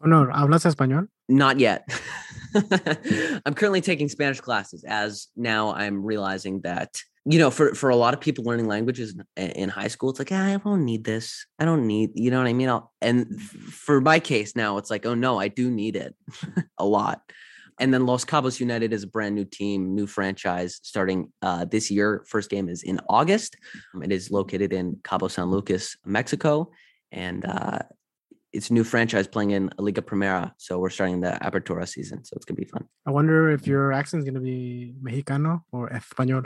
Oh, 0.00 0.06
no, 0.06 0.26
¿hablas 0.26 0.66
español? 0.66 1.08
Not 1.28 1.58
yet. 1.58 1.88
I'm 3.46 3.54
currently 3.54 3.80
taking 3.80 4.08
Spanish 4.08 4.40
classes 4.40 4.84
as 4.84 5.28
now 5.36 5.74
I'm 5.74 6.04
realizing 6.04 6.60
that, 6.60 7.00
you 7.24 7.38
know, 7.38 7.50
for, 7.50 7.74
for 7.74 7.90
a 7.90 7.96
lot 7.96 8.14
of 8.14 8.20
people 8.20 8.44
learning 8.44 8.68
languages 8.68 9.14
in, 9.36 9.68
high 9.68 9.88
school, 9.88 10.10
it's 10.10 10.18
like, 10.18 10.30
ah, 10.30 10.54
I 10.54 10.56
don't 10.58 10.84
need 10.84 11.04
this. 11.04 11.46
I 11.58 11.64
don't 11.64 11.86
need, 11.86 12.10
you 12.14 12.30
know 12.30 12.38
what 12.38 12.46
I 12.46 12.52
mean? 12.52 12.68
I'll, 12.68 12.92
and 13.00 13.40
for 13.40 14.00
my 14.00 14.20
case 14.20 14.54
now, 14.54 14.76
it's 14.76 14.90
like, 14.90 15.06
oh 15.06 15.14
no, 15.14 15.38
I 15.40 15.48
do 15.48 15.70
need 15.70 15.96
it 15.96 16.14
a 16.78 16.84
lot. 16.84 17.22
And 17.80 17.92
then 17.92 18.06
Los 18.06 18.24
Cabos 18.24 18.60
United 18.60 18.92
is 18.92 19.02
a 19.02 19.08
brand 19.08 19.34
new 19.34 19.44
team, 19.44 19.94
new 19.94 20.06
franchise 20.06 20.78
starting 20.82 21.32
uh, 21.42 21.64
this 21.64 21.90
year. 21.90 22.24
First 22.28 22.50
game 22.50 22.68
is 22.68 22.82
in 22.82 23.00
August. 23.08 23.56
It 24.00 24.12
is 24.12 24.30
located 24.30 24.72
in 24.72 25.00
Cabo 25.02 25.26
San 25.26 25.46
Lucas, 25.46 25.96
Mexico. 26.04 26.70
And 27.10 27.44
uh, 27.44 27.80
it's 28.54 28.70
a 28.70 28.72
new 28.72 28.84
franchise 28.84 29.26
playing 29.26 29.50
in 29.50 29.70
Liga 29.78 30.00
Primera. 30.00 30.52
So 30.58 30.78
we're 30.78 30.90
starting 30.90 31.20
the 31.20 31.36
Apertura 31.42 31.86
season. 31.86 32.24
So 32.24 32.34
it's 32.36 32.44
gonna 32.44 32.56
be 32.56 32.64
fun. 32.64 32.86
I 33.04 33.10
wonder 33.10 33.50
if 33.50 33.66
your 33.66 33.92
accent 33.92 34.22
is 34.22 34.24
gonna 34.24 34.40
be 34.40 34.94
Mexicano 35.02 35.62
or 35.72 35.90
Español. 35.90 36.44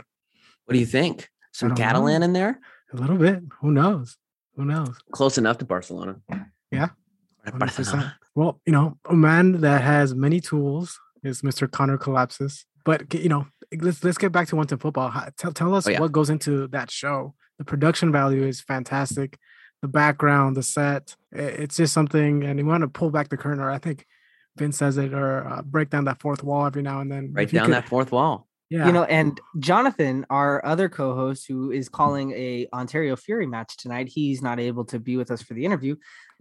What 0.65 0.73
do 0.73 0.79
you 0.79 0.87
think? 0.87 1.29
Some 1.53 1.75
Catalan 1.75 2.19
know. 2.19 2.25
in 2.25 2.33
there? 2.33 2.59
A 2.93 2.97
little 2.97 3.17
bit. 3.17 3.43
Who 3.61 3.71
knows? 3.71 4.17
Who 4.55 4.65
knows? 4.65 4.97
Close 5.11 5.37
enough 5.37 5.59
to 5.59 5.65
Barcelona. 5.65 6.19
Yeah. 6.71 6.89
Barcelona. 7.57 8.17
Well, 8.35 8.59
you 8.65 8.73
know, 8.73 8.97
a 9.05 9.15
man 9.15 9.61
that 9.61 9.81
has 9.81 10.13
many 10.13 10.39
tools 10.39 10.99
is 11.23 11.41
Mr. 11.41 11.69
Connor 11.69 11.97
Kalopsis. 11.97 12.65
But 12.85 13.13
you 13.13 13.29
know, 13.29 13.47
let's 13.79 14.03
let's 14.03 14.17
get 14.17 14.31
back 14.31 14.47
to 14.49 14.55
one 14.55 14.67
to 14.67 14.77
football. 14.77 15.13
Tell 15.37 15.53
tell 15.53 15.75
us 15.75 15.87
oh, 15.87 15.91
yeah. 15.91 15.99
what 15.99 16.11
goes 16.11 16.29
into 16.29 16.67
that 16.69 16.89
show. 16.89 17.35
The 17.57 17.65
production 17.65 18.11
value 18.11 18.43
is 18.45 18.61
fantastic 18.61 19.37
the 19.81 19.87
background, 19.87 20.55
the 20.55 20.63
set. 20.63 21.15
It's 21.31 21.77
just 21.77 21.93
something, 21.93 22.43
and 22.43 22.59
you 22.59 22.65
want 22.65 22.81
to 22.81 22.87
pull 22.87 23.09
back 23.11 23.29
the 23.29 23.37
curtain, 23.37 23.59
or 23.59 23.71
I 23.71 23.77
think 23.77 24.05
Vince 24.57 24.77
says 24.77 24.97
it, 24.97 25.13
or 25.13 25.47
uh, 25.47 25.61
break 25.61 25.89
down 25.89 26.05
that 26.05 26.19
fourth 26.19 26.43
wall 26.43 26.65
every 26.65 26.81
now 26.81 27.01
and 27.01 27.11
then. 27.11 27.31
Break 27.31 27.51
down 27.51 27.65
could, 27.65 27.73
that 27.75 27.87
fourth 27.87 28.11
wall. 28.11 28.47
Yeah. 28.69 28.85
You 28.85 28.91
know, 28.91 29.03
and 29.03 29.39
Jonathan, 29.57 30.25
our 30.29 30.63
other 30.63 30.89
co-host 30.89 31.47
who 31.47 31.71
is 31.71 31.89
calling 31.89 32.31
a 32.33 32.67
Ontario 32.71 33.15
Fury 33.15 33.47
match 33.47 33.77
tonight, 33.77 34.09
he's 34.09 34.43
not 34.43 34.59
able 34.59 34.85
to 34.85 34.99
be 34.99 35.17
with 35.17 35.31
us 35.31 35.41
for 35.41 35.55
the 35.55 35.65
interview, 35.65 35.95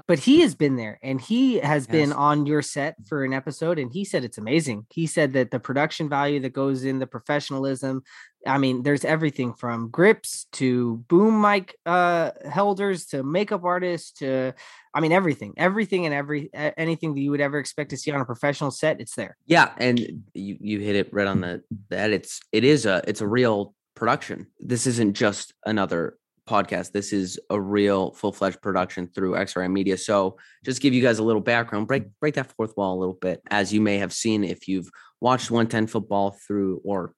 but 0.07 0.18
he 0.18 0.40
has 0.40 0.55
been 0.55 0.76
there 0.76 0.99
and 1.03 1.20
he 1.20 1.59
has 1.59 1.86
yes. 1.86 1.90
been 1.90 2.12
on 2.12 2.46
your 2.46 2.62
set 2.62 2.96
for 3.07 3.24
an 3.24 3.32
episode 3.32 3.78
and 3.78 3.92
he 3.92 4.05
said 4.05 4.24
it's 4.24 4.38
amazing. 4.38 4.86
He 4.90 5.07
said 5.07 5.32
that 5.32 5.51
the 5.51 5.59
production 5.59 6.09
value 6.09 6.40
that 6.40 6.53
goes 6.53 6.84
in 6.84 6.99
the 6.99 7.07
professionalism, 7.07 8.03
I 8.46 8.59
mean, 8.59 8.82
there's 8.82 9.05
everything 9.05 9.55
from 9.55 9.90
grips 9.90 10.46
to 10.53 10.99
boom 11.09 11.40
mic 11.40 11.76
uh 11.84 12.30
holders 12.51 13.07
to 13.07 13.22
makeup 13.22 13.64
artists 13.64 14.12
to 14.20 14.55
I 14.94 15.01
mean 15.01 15.12
everything, 15.12 15.55
everything 15.57 16.07
and 16.07 16.14
every 16.14 16.51
anything 16.55 17.14
that 17.14 17.20
you 17.20 17.30
would 17.30 17.40
ever 17.40 17.59
expect 17.59 17.90
to 17.90 17.96
see 17.96 18.11
on 18.12 18.20
a 18.20 18.24
professional 18.24 18.70
set, 18.70 19.01
it's 19.01 19.14
there. 19.14 19.36
Yeah, 19.46 19.72
and 19.78 20.24
you 20.32 20.57
you 20.61 20.78
hit 20.78 20.96
it 20.96 21.12
right 21.12 21.26
on 21.26 21.40
the 21.40 21.62
that 21.90 22.11
it's 22.11 22.40
it 22.53 22.64
is 22.64 22.86
a 22.86 23.03
it's 23.07 23.20
a 23.20 23.26
real 23.26 23.74
production. 23.94 24.46
This 24.61 24.86
isn't 24.86 25.14
just 25.14 25.53
another 25.66 26.16
podcast. 26.49 26.92
This 26.92 27.12
is 27.12 27.38
a 27.51 27.61
real 27.61 28.12
full-fledged 28.12 28.62
production 28.62 29.09
through 29.09 29.32
XRM 29.32 29.72
Media. 29.72 29.96
So 29.99 30.38
just 30.64 30.80
give 30.80 30.94
you 30.94 31.03
guys 31.03 31.18
a 31.18 31.24
little 31.24 31.42
background, 31.42 31.86
break 31.86 32.05
break 32.20 32.34
that 32.34 32.53
fourth 32.57 32.76
wall 32.76 32.96
a 32.96 33.01
little 33.01 33.18
bit. 33.20 33.42
As 33.51 33.72
you 33.72 33.80
may 33.80 33.99
have 33.99 34.12
seen 34.12 34.44
if 34.44 34.66
you've 34.66 34.90
watched 35.20 35.51
110 35.51 35.86
football 35.86 36.36
through 36.46 36.80
or 36.84 37.12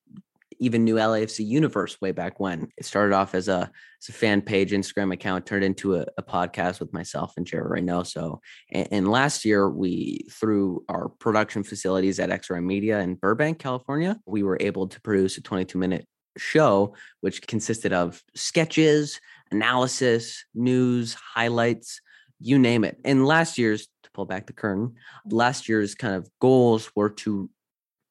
even 0.61 0.85
new 0.85 0.97
LAFC 0.97 1.45
universe 1.45 1.99
way 2.01 2.13
back 2.13 2.39
when. 2.39 2.69
It 2.77 2.85
started 2.85 3.15
off 3.15 3.35
as 3.35 3.49
a, 3.49 3.71
as 4.03 4.09
a 4.11 4.13
fan 4.13 4.43
page 4.43 4.73
Instagram 4.73 5.13
account, 5.13 5.47
turned 5.47 5.65
into 5.65 5.97
a, 5.97 6.05
a 6.19 6.23
podcast 6.23 6.81
with 6.81 6.93
myself 6.93 7.33
and 7.37 7.47
Jared 7.47 7.71
Reynoso. 7.71 8.41
And, 8.71 8.89
and 8.91 9.11
last 9.11 9.45
year, 9.47 9.69
we 9.69 10.27
through 10.31 10.85
our 10.89 11.09
production 11.09 11.65
facilities 11.65 12.21
at 12.21 12.29
XRM 12.29 12.65
Media 12.65 13.01
in 13.01 13.15
Burbank, 13.15 13.59
California, 13.59 14.21
we 14.27 14.43
were 14.43 14.59
able 14.61 14.87
to 14.89 15.01
produce 15.01 15.39
a 15.39 15.43
22 15.43 15.79
minute 15.79 16.07
show, 16.41 16.95
which 17.21 17.47
consisted 17.47 17.93
of 17.93 18.23
sketches, 18.35 19.21
analysis, 19.51 20.45
news, 20.55 21.15
highlights, 21.15 22.01
you 22.41 22.59
name 22.59 22.85
it. 22.85 22.99
And 23.05 23.27
last 23.27 23.59
year's, 23.59 23.89
to 24.03 24.11
pull 24.13 24.25
back 24.25 24.47
the 24.47 24.53
curtain, 24.53 24.89
mm-hmm. 24.89 25.37
last 25.37 25.69
year's 25.69 25.95
kind 25.95 26.15
of 26.15 26.29
goals 26.41 26.91
were 26.97 27.11
to, 27.11 27.51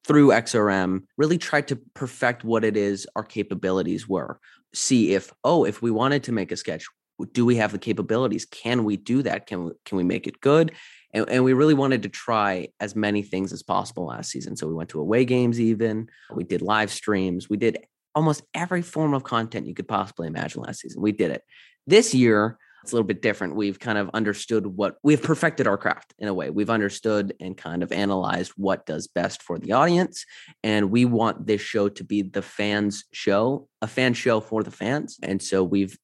through 0.04 0.28
XRM, 0.28 1.02
really 1.16 1.38
try 1.38 1.60
to 1.62 1.76
perfect 1.94 2.44
what 2.44 2.64
it 2.64 2.76
is 2.76 3.06
our 3.16 3.24
capabilities 3.24 4.08
were. 4.08 4.38
See 4.72 5.14
if, 5.14 5.32
oh, 5.44 5.64
if 5.64 5.82
we 5.82 5.90
wanted 5.90 6.24
to 6.24 6.32
make 6.32 6.52
a 6.52 6.56
sketch, 6.56 6.86
do 7.32 7.44
we 7.44 7.56
have 7.56 7.72
the 7.72 7.78
capabilities? 7.78 8.46
Can 8.46 8.84
we 8.84 8.96
do 8.96 9.22
that? 9.22 9.46
Can 9.46 9.64
we, 9.66 9.72
can 9.84 9.98
we 9.98 10.04
make 10.04 10.26
it 10.26 10.40
good? 10.40 10.72
And, 11.12 11.28
and, 11.28 11.44
we 11.44 11.52
really 11.52 11.74
wanted 11.74 12.04
to 12.04 12.08
try 12.08 12.68
as 12.78 12.94
many 12.94 13.22
things 13.22 13.52
as 13.52 13.64
possible 13.64 14.06
last 14.06 14.30
season. 14.30 14.56
So 14.56 14.68
we 14.68 14.74
went 14.74 14.90
to 14.90 15.00
away 15.00 15.24
games, 15.24 15.60
even 15.60 16.08
we 16.32 16.44
did 16.44 16.62
live 16.62 16.90
streams, 16.90 17.50
we 17.50 17.56
did 17.56 17.78
almost 18.14 18.42
every 18.54 18.82
form 18.82 19.14
of 19.14 19.24
content 19.24 19.66
you 19.66 19.74
could 19.74 19.88
possibly 19.88 20.26
imagine 20.26 20.62
last 20.62 20.80
season. 20.80 21.02
We 21.02 21.12
did 21.12 21.30
it. 21.30 21.42
This 21.86 22.14
year, 22.14 22.58
it's 22.82 22.92
a 22.92 22.94
little 22.94 23.06
bit 23.06 23.20
different. 23.20 23.56
We've 23.56 23.78
kind 23.78 23.98
of 23.98 24.10
understood 24.14 24.66
what 24.66 24.96
we've 25.02 25.22
perfected 25.22 25.66
our 25.66 25.76
craft 25.76 26.14
in 26.18 26.28
a 26.28 26.34
way. 26.34 26.50
We've 26.50 26.70
understood 26.70 27.34
and 27.40 27.56
kind 27.56 27.82
of 27.82 27.92
analyzed 27.92 28.52
what 28.56 28.86
does 28.86 29.06
best 29.06 29.42
for 29.42 29.58
the 29.58 29.72
audience. 29.72 30.24
And 30.62 30.90
we 30.90 31.04
want 31.04 31.46
this 31.46 31.60
show 31.60 31.88
to 31.90 32.04
be 32.04 32.22
the 32.22 32.42
fans' 32.42 33.04
show, 33.12 33.68
a 33.82 33.86
fan 33.86 34.14
show 34.14 34.40
for 34.40 34.62
the 34.62 34.70
fans. 34.70 35.18
And 35.22 35.42
so 35.42 35.62
we've 35.62 35.98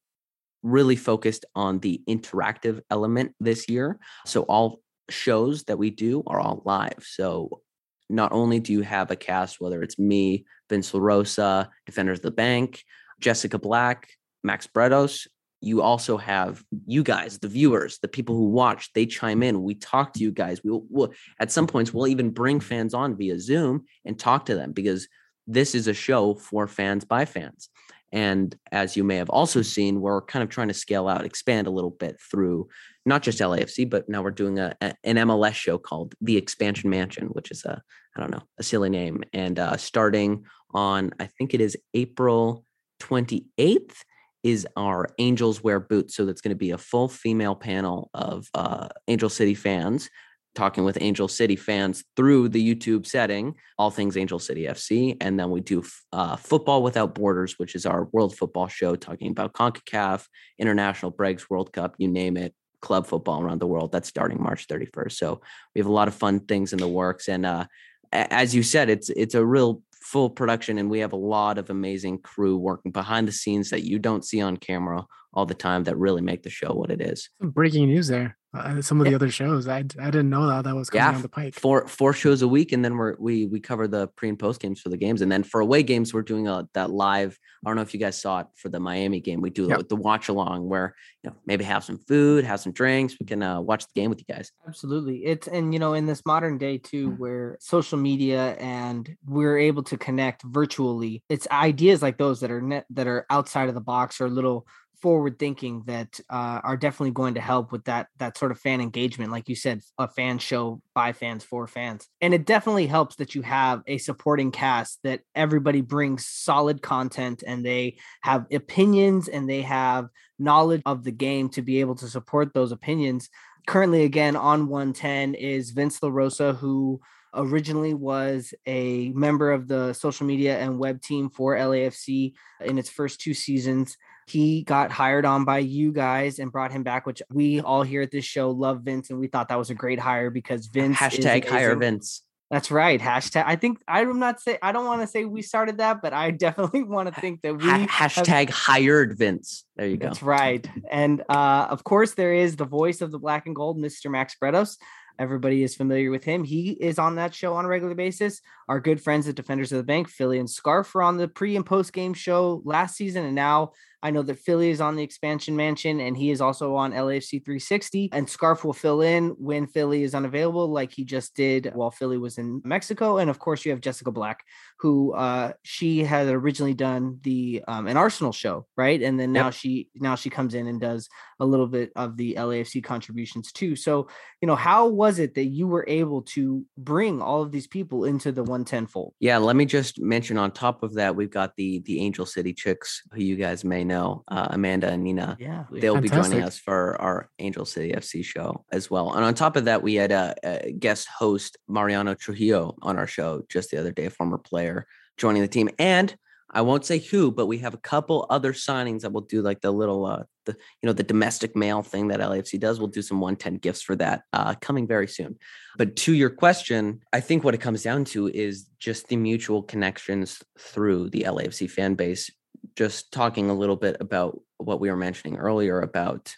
really 0.62 0.96
focused 0.96 1.44
on 1.54 1.78
the 1.78 2.02
interactive 2.08 2.80
element 2.90 3.32
this 3.40 3.68
year. 3.68 3.98
So 4.26 4.42
all 4.42 4.80
shows 5.08 5.64
that 5.64 5.78
we 5.78 5.90
do 5.90 6.24
are 6.26 6.40
all 6.40 6.62
live. 6.64 7.04
So 7.06 7.62
not 8.08 8.32
only 8.32 8.60
do 8.60 8.72
you 8.72 8.82
have 8.82 9.10
a 9.10 9.16
cast, 9.16 9.60
whether 9.60 9.82
it's 9.82 9.98
me, 9.98 10.44
Vince 10.68 10.92
LaRosa, 10.92 11.68
Defenders 11.86 12.18
of 12.18 12.22
the 12.22 12.30
Bank, 12.30 12.82
Jessica 13.20 13.58
Black, 13.58 14.08
Max 14.44 14.66
Bretos, 14.66 15.26
you 15.60 15.82
also 15.82 16.16
have 16.16 16.62
you 16.86 17.02
guys, 17.02 17.38
the 17.38 17.48
viewers, 17.48 17.98
the 17.98 18.08
people 18.08 18.36
who 18.36 18.48
watch, 18.48 18.92
they 18.92 19.06
chime 19.06 19.42
in. 19.42 19.62
We 19.62 19.74
talk 19.74 20.12
to 20.14 20.20
you 20.20 20.30
guys. 20.30 20.62
We 20.62 20.70
will 20.70 20.86
we'll, 20.90 21.12
at 21.40 21.50
some 21.50 21.66
points 21.66 21.92
we'll 21.92 22.06
even 22.08 22.30
bring 22.30 22.60
fans 22.60 22.94
on 22.94 23.16
via 23.16 23.38
Zoom 23.40 23.84
and 24.04 24.18
talk 24.18 24.46
to 24.46 24.54
them 24.54 24.72
because 24.72 25.08
this 25.46 25.74
is 25.74 25.88
a 25.88 25.94
show 25.94 26.34
for 26.34 26.66
fans 26.68 27.04
by 27.04 27.24
fans. 27.24 27.68
And 28.12 28.56
as 28.70 28.96
you 28.96 29.04
may 29.04 29.16
have 29.16 29.30
also 29.30 29.62
seen, 29.62 30.00
we're 30.00 30.22
kind 30.22 30.42
of 30.42 30.48
trying 30.48 30.68
to 30.68 30.74
scale 30.74 31.08
out, 31.08 31.24
expand 31.24 31.66
a 31.66 31.70
little 31.70 31.90
bit 31.90 32.20
through 32.20 32.68
not 33.06 33.22
just 33.22 33.38
LAFC, 33.38 33.88
but 33.88 34.08
now 34.08 34.22
we're 34.22 34.30
doing 34.32 34.58
a, 34.58 34.76
a, 34.80 34.94
an 35.04 35.16
MLS 35.16 35.54
show 35.54 35.78
called 35.78 36.14
The 36.20 36.36
Expansion 36.36 36.90
Mansion, 36.90 37.28
which 37.28 37.50
is 37.50 37.64
a 37.64 37.80
I 38.16 38.20
don't 38.20 38.30
know 38.30 38.42
a 38.58 38.62
silly 38.62 38.90
name. 38.90 39.22
And 39.32 39.58
uh, 39.58 39.76
starting 39.76 40.44
on 40.74 41.12
I 41.20 41.26
think 41.26 41.54
it 41.54 41.60
is 41.60 41.76
April 41.94 42.64
28th 43.00 43.94
is 44.42 44.66
our 44.76 45.08
Angels 45.18 45.62
Wear 45.62 45.80
Boots. 45.80 46.14
So 46.16 46.24
that's 46.24 46.40
going 46.40 46.50
to 46.50 46.56
be 46.56 46.70
a 46.70 46.78
full 46.78 47.08
female 47.08 47.54
panel 47.54 48.10
of 48.14 48.48
uh, 48.54 48.88
Angel 49.08 49.28
City 49.28 49.54
fans 49.54 50.10
talking 50.56 50.84
with 50.84 50.98
Angel 51.00 51.28
City 51.28 51.54
fans 51.54 52.02
through 52.16 52.48
the 52.48 52.74
YouTube 52.74 53.06
setting, 53.06 53.54
all 53.78 53.90
things 53.90 54.16
Angel 54.16 54.38
City 54.38 54.62
FC. 54.62 55.16
And 55.20 55.38
then 55.38 55.50
we 55.50 55.60
do 55.60 55.84
uh, 56.12 56.36
Football 56.36 56.82
Without 56.82 57.14
Borders, 57.14 57.58
which 57.58 57.74
is 57.74 57.86
our 57.86 58.08
world 58.12 58.36
football 58.36 58.66
show 58.66 58.96
talking 58.96 59.30
about 59.30 59.52
CONCACAF, 59.52 60.26
International 60.58 61.10
Breaks, 61.10 61.48
World 61.50 61.72
Cup, 61.72 61.94
you 61.98 62.08
name 62.08 62.36
it, 62.36 62.54
club 62.82 63.06
football 63.06 63.42
around 63.42 63.60
the 63.60 63.66
world. 63.66 63.92
That's 63.92 64.08
starting 64.08 64.42
March 64.42 64.66
31st. 64.68 65.12
So 65.12 65.40
we 65.74 65.80
have 65.80 65.88
a 65.88 65.92
lot 65.92 66.08
of 66.08 66.14
fun 66.14 66.40
things 66.40 66.72
in 66.72 66.78
the 66.78 66.88
works. 66.88 67.28
And 67.28 67.46
uh, 67.46 67.66
as 68.12 68.54
you 68.54 68.62
said, 68.62 68.88
it's 68.88 69.10
it's 69.10 69.34
a 69.34 69.44
real 69.44 69.82
full 70.06 70.30
production 70.30 70.78
and 70.78 70.88
we 70.88 71.00
have 71.00 71.12
a 71.12 71.16
lot 71.16 71.58
of 71.58 71.68
amazing 71.68 72.18
crew 72.18 72.56
working 72.56 72.92
behind 72.92 73.26
the 73.26 73.32
scenes 73.32 73.70
that 73.70 73.82
you 73.82 73.98
don't 73.98 74.24
see 74.24 74.40
on 74.40 74.56
camera 74.56 75.04
all 75.34 75.44
the 75.44 75.54
time 75.54 75.82
that 75.82 75.98
really 75.98 76.22
make 76.22 76.44
the 76.44 76.50
show 76.50 76.72
what 76.72 76.92
it 76.92 77.00
is. 77.00 77.28
Breaking 77.40 77.86
news 77.86 78.06
there. 78.06 78.38
Uh, 78.56 78.82
some 78.82 79.00
of 79.00 79.06
the 79.06 79.14
other 79.14 79.30
shows, 79.30 79.68
I, 79.68 79.78
I 79.78 79.82
didn't 79.82 80.30
know 80.30 80.46
that 80.48 80.64
that 80.64 80.74
was 80.74 80.90
coming 80.90 81.04
Yeah, 81.04 81.12
down 81.12 81.22
the 81.22 81.28
pike. 81.28 81.54
Four 81.54 81.86
four 81.86 82.12
shows 82.12 82.42
a 82.42 82.48
week, 82.48 82.72
and 82.72 82.84
then 82.84 82.96
we're 82.96 83.16
we 83.18 83.46
we 83.46 83.60
cover 83.60 83.86
the 83.88 84.08
pre 84.08 84.28
and 84.28 84.38
post 84.38 84.60
games 84.60 84.80
for 84.80 84.88
the 84.88 84.96
games, 84.96 85.22
and 85.22 85.30
then 85.30 85.42
for 85.42 85.60
away 85.60 85.82
games 85.82 86.12
we're 86.14 86.22
doing 86.22 86.48
a 86.48 86.68
that 86.74 86.90
live. 86.90 87.38
I 87.64 87.68
don't 87.68 87.76
know 87.76 87.82
if 87.82 87.92
you 87.94 88.00
guys 88.00 88.20
saw 88.20 88.40
it 88.40 88.46
for 88.56 88.68
the 88.68 88.78
Miami 88.80 89.20
game. 89.20 89.40
We 89.40 89.50
do 89.50 89.66
Yep. 89.68 89.88
the 89.88 89.96
watch 89.96 90.28
along 90.28 90.68
where 90.68 90.94
you 91.22 91.30
know 91.30 91.36
maybe 91.46 91.64
have 91.64 91.84
some 91.84 91.98
food, 91.98 92.44
have 92.44 92.60
some 92.60 92.72
drinks. 92.72 93.16
We 93.20 93.26
can 93.26 93.42
uh, 93.42 93.60
watch 93.60 93.84
the 93.86 94.00
game 94.00 94.10
with 94.10 94.20
you 94.20 94.32
guys. 94.32 94.52
Absolutely. 94.66 95.24
It's 95.24 95.48
and 95.48 95.72
you 95.72 95.78
know, 95.80 95.94
in 95.94 96.06
this 96.06 96.22
modern 96.24 96.58
day 96.58 96.78
too, 96.78 97.10
where 97.18 97.56
social 97.60 97.98
media 97.98 98.54
and 98.60 99.16
we're 99.26 99.58
able 99.58 99.82
to 99.84 99.96
connect 99.96 100.42
virtually, 100.44 101.22
it's 101.28 101.46
ideas 101.50 102.02
like 102.02 102.18
those 102.18 102.40
that 102.40 102.50
are 102.50 102.60
net 102.62 102.86
that 102.90 103.06
are 103.06 103.26
outside 103.30 103.68
of 103.68 103.74
the 103.74 103.80
box 103.80 104.20
or 104.20 104.26
a 104.26 104.30
little 104.30 104.66
forward 105.00 105.38
thinking 105.38 105.82
that 105.86 106.18
uh, 106.30 106.60
are 106.62 106.76
definitely 106.76 107.10
going 107.12 107.34
to 107.34 107.40
help 107.40 107.72
with 107.72 107.84
that 107.84 108.08
that 108.18 108.36
sort 108.36 108.50
of 108.50 108.58
fan 108.58 108.80
engagement 108.80 109.30
like 109.30 109.48
you 109.48 109.54
said 109.54 109.80
a 109.98 110.08
fan 110.08 110.38
show 110.38 110.80
by 110.94 111.12
fans 111.12 111.44
for 111.44 111.66
fans 111.66 112.08
and 112.20 112.32
it 112.32 112.46
definitely 112.46 112.86
helps 112.86 113.16
that 113.16 113.34
you 113.34 113.42
have 113.42 113.82
a 113.86 113.98
supporting 113.98 114.50
cast 114.50 114.98
that 115.02 115.20
everybody 115.34 115.80
brings 115.80 116.26
solid 116.26 116.82
content 116.82 117.42
and 117.46 117.64
they 117.64 117.96
have 118.22 118.46
opinions 118.52 119.28
and 119.28 119.48
they 119.48 119.62
have 119.62 120.08
knowledge 120.38 120.82
of 120.86 121.04
the 121.04 121.12
game 121.12 121.48
to 121.48 121.62
be 121.62 121.80
able 121.80 121.94
to 121.94 122.08
support 122.08 122.52
those 122.54 122.72
opinions 122.72 123.28
currently 123.66 124.04
again 124.04 124.36
on 124.36 124.68
110 124.68 125.34
is 125.34 125.72
Vince 125.72 126.00
LaRosa, 126.00 126.56
who 126.56 127.00
originally 127.34 127.92
was 127.92 128.54
a 128.64 129.10
member 129.10 129.52
of 129.52 129.68
the 129.68 129.92
social 129.92 130.26
media 130.26 130.58
and 130.58 130.78
web 130.78 131.02
team 131.02 131.28
for 131.28 131.54
LAFC 131.54 132.32
in 132.64 132.78
its 132.78 132.88
first 132.88 133.20
two 133.20 133.34
seasons. 133.34 133.96
He 134.26 134.62
got 134.62 134.90
hired 134.90 135.24
on 135.24 135.44
by 135.44 135.58
you 135.58 135.92
guys 135.92 136.38
and 136.40 136.50
brought 136.50 136.72
him 136.72 136.82
back, 136.82 137.06
which 137.06 137.22
we 137.30 137.60
all 137.60 137.82
here 137.82 138.02
at 138.02 138.10
this 138.10 138.24
show 138.24 138.50
love 138.50 138.82
Vince, 138.82 139.10
and 139.10 139.20
we 139.20 139.28
thought 139.28 139.48
that 139.48 139.58
was 139.58 139.70
a 139.70 139.74
great 139.74 140.00
hire 140.00 140.30
because 140.30 140.66
Vince 140.66 140.96
Hashtag 140.96 141.46
hire. 141.46 141.76
Vince. 141.76 142.22
That's 142.50 142.70
right. 142.70 143.00
Hashtag. 143.00 143.44
I 143.46 143.56
think 143.56 143.78
I'm 143.88 144.18
not 144.20 144.40
say 144.40 144.58
I 144.62 144.70
don't 144.72 144.84
want 144.84 145.00
to 145.02 145.06
say 145.06 145.24
we 145.24 145.42
started 145.42 145.78
that, 145.78 146.00
but 146.02 146.12
I 146.12 146.30
definitely 146.46 146.82
want 146.82 147.12
to 147.12 147.20
think 147.20 147.42
that 147.42 147.56
we 147.56 147.64
Ha- 147.68 147.86
have- 147.88 148.12
hashtag 148.12 148.50
hired 148.50 149.16
Vince. 149.16 149.64
There 149.76 149.86
you 149.86 149.96
go. 149.96 150.06
that's 150.08 150.22
right. 150.22 150.68
And 150.90 151.22
uh, 151.28 151.68
of 151.70 151.84
course, 151.84 152.14
there 152.14 152.32
is 152.34 152.56
the 152.56 152.64
voice 152.64 153.00
of 153.00 153.10
the 153.12 153.18
black 153.18 153.46
and 153.46 153.54
gold, 153.54 153.78
Mr. 153.78 154.10
Max 154.10 154.34
Bretos. 154.42 154.76
Everybody 155.18 155.62
is 155.62 155.74
familiar 155.74 156.10
with 156.10 156.24
him. 156.24 156.44
He 156.44 156.72
is 156.72 156.98
on 156.98 157.14
that 157.14 157.32
show 157.34 157.54
on 157.54 157.64
a 157.64 157.68
regular 157.68 157.94
basis. 157.94 158.42
Our 158.68 158.80
good 158.80 159.00
friends 159.00 159.26
at 159.26 159.34
Defenders 159.34 159.72
of 159.72 159.78
the 159.78 159.82
Bank, 159.84 160.08
Philly 160.10 160.38
and 160.38 160.48
Scarf, 160.50 160.94
were 160.94 161.02
on 161.02 161.16
the 161.16 161.26
pre 161.26 161.56
and 161.56 161.64
post 161.64 161.92
game 161.94 162.12
show 162.12 162.60
last 162.64 162.96
season. 162.96 163.24
And 163.24 163.34
now 163.34 163.72
I 164.02 164.10
know 164.10 164.22
that 164.22 164.38
Philly 164.38 164.70
is 164.70 164.80
on 164.80 164.96
the 164.96 165.02
expansion 165.02 165.56
mansion 165.56 166.00
and 166.00 166.16
he 166.16 166.30
is 166.30 166.40
also 166.40 166.74
on 166.74 166.92
LAFC 166.92 167.44
360. 167.44 168.10
And 168.12 168.28
Scarf 168.28 168.64
will 168.64 168.72
fill 168.72 169.00
in 169.00 169.30
when 169.38 169.66
Philly 169.66 170.02
is 170.02 170.14
unavailable, 170.14 170.68
like 170.68 170.92
he 170.92 171.04
just 171.04 171.34
did 171.34 171.70
while 171.74 171.90
Philly 171.90 172.18
was 172.18 172.38
in 172.38 172.60
Mexico. 172.64 173.18
And 173.18 173.30
of 173.30 173.38
course, 173.38 173.64
you 173.64 173.70
have 173.72 173.80
Jessica 173.80 174.10
Black, 174.10 174.44
who 174.78 175.14
uh, 175.14 175.52
she 175.62 176.04
had 176.04 176.26
originally 176.28 176.74
done 176.74 177.18
the 177.22 177.62
um, 177.66 177.86
an 177.86 177.96
Arsenal 177.96 178.32
show, 178.32 178.66
right? 178.76 179.00
And 179.02 179.18
then 179.18 179.32
now 179.32 179.46
Yep. 179.46 179.54
she 179.54 179.88
now 179.94 180.14
she 180.14 180.28
comes 180.30 180.54
in 180.54 180.66
and 180.66 180.80
does 180.80 181.08
a 181.40 181.46
little 181.46 181.66
bit 181.66 181.92
of 181.96 182.16
the 182.16 182.34
LAFC 182.34 182.82
contributions 182.82 183.52
too. 183.52 183.76
So, 183.76 184.08
you 184.40 184.46
know, 184.46 184.56
how 184.56 184.88
was 184.88 185.18
it 185.18 185.34
that 185.34 185.46
you 185.46 185.66
were 185.66 185.84
able 185.88 186.22
to 186.22 186.64
bring 186.76 187.22
all 187.22 187.42
of 187.42 187.52
these 187.52 187.66
people 187.66 188.04
into 188.04 188.32
the 188.32 188.42
110 188.42 188.86
fold? 188.86 189.14
Yeah, 189.20 189.38
let 189.38 189.56
me 189.56 189.64
just 189.66 190.00
mention 190.00 190.36
on 190.38 190.50
top 190.50 190.82
of 190.82 190.94
that, 190.94 191.14
we've 191.14 191.30
got 191.30 191.56
the 191.56 191.80
the 191.80 192.00
Angel 192.00 192.26
City 192.26 192.52
Chicks, 192.52 193.02
who 193.12 193.20
you 193.22 193.36
guys 193.36 193.64
may 193.64 193.84
know, 193.86 194.24
uh, 194.28 194.48
Amanda 194.50 194.90
and 194.90 195.02
Nina. 195.02 195.36
Yeah. 195.40 195.64
They'll 195.70 196.00
be 196.00 196.08
joining 196.08 196.42
us 196.42 196.58
for 196.58 197.00
our 197.00 197.30
Angel 197.38 197.64
City 197.64 197.92
FC 197.92 198.24
show 198.24 198.64
as 198.72 198.90
well. 198.90 199.12
And 199.12 199.24
on 199.24 199.34
top 199.34 199.56
of 199.56 199.64
that, 199.64 199.82
we 199.82 199.94
had 199.94 200.12
a, 200.12 200.34
a 200.42 200.72
guest 200.72 201.08
host, 201.18 201.56
Mariano 201.68 202.14
Trujillo, 202.14 202.76
on 202.82 202.98
our 202.98 203.06
show 203.06 203.42
just 203.48 203.70
the 203.70 203.78
other 203.78 203.92
day, 203.92 204.06
a 204.06 204.10
former 204.10 204.38
player 204.38 204.86
joining 205.16 205.42
the 205.42 205.48
team. 205.48 205.70
And 205.78 206.14
I 206.50 206.62
won't 206.62 206.86
say 206.86 206.98
who, 206.98 207.32
but 207.32 207.46
we 207.46 207.58
have 207.58 207.74
a 207.74 207.78
couple 207.78 208.26
other 208.30 208.52
signings 208.52 209.00
that 209.00 209.12
will 209.12 209.22
do 209.22 209.42
like 209.42 209.60
the 209.60 209.70
little, 209.70 210.06
uh, 210.06 210.22
the 210.44 210.52
you 210.52 210.86
know, 210.86 210.92
the 210.92 211.02
domestic 211.02 211.56
mail 211.56 211.82
thing 211.82 212.08
that 212.08 212.20
LAFC 212.20 212.58
does. 212.60 212.78
We'll 212.78 212.88
do 212.88 213.02
some 213.02 213.20
110 213.20 213.56
gifts 213.56 213.82
for 213.82 213.96
that 213.96 214.22
uh, 214.32 214.54
coming 214.60 214.86
very 214.86 215.08
soon. 215.08 215.38
But 215.76 215.96
to 215.96 216.14
your 216.14 216.30
question, 216.30 217.00
I 217.12 217.20
think 217.20 217.42
what 217.42 217.54
it 217.54 217.60
comes 217.60 217.82
down 217.82 218.04
to 218.06 218.28
is 218.28 218.68
just 218.78 219.08
the 219.08 219.16
mutual 219.16 219.62
connections 219.62 220.42
through 220.58 221.10
the 221.10 221.22
LAFC 221.22 221.68
fan 221.68 221.94
base. 221.94 222.30
Just 222.76 223.12
talking 223.12 223.50
a 223.50 223.54
little 223.54 223.76
bit 223.76 223.96
about 224.00 224.40
what 224.58 224.80
we 224.80 224.90
were 224.90 224.96
mentioning 224.96 225.36
earlier 225.38 225.80
about 225.80 226.34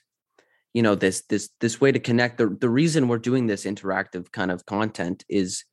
you 0.74 0.82
know 0.82 0.94
this 0.94 1.22
this 1.28 1.50
this 1.60 1.80
way 1.80 1.92
to 1.92 1.98
connect. 1.98 2.38
The 2.38 2.48
the 2.48 2.68
reason 2.68 3.08
we're 3.08 3.18
doing 3.18 3.46
this 3.46 3.64
interactive 3.64 4.30
kind 4.30 4.50
of 4.50 4.66
content 4.66 5.24
is 5.28 5.64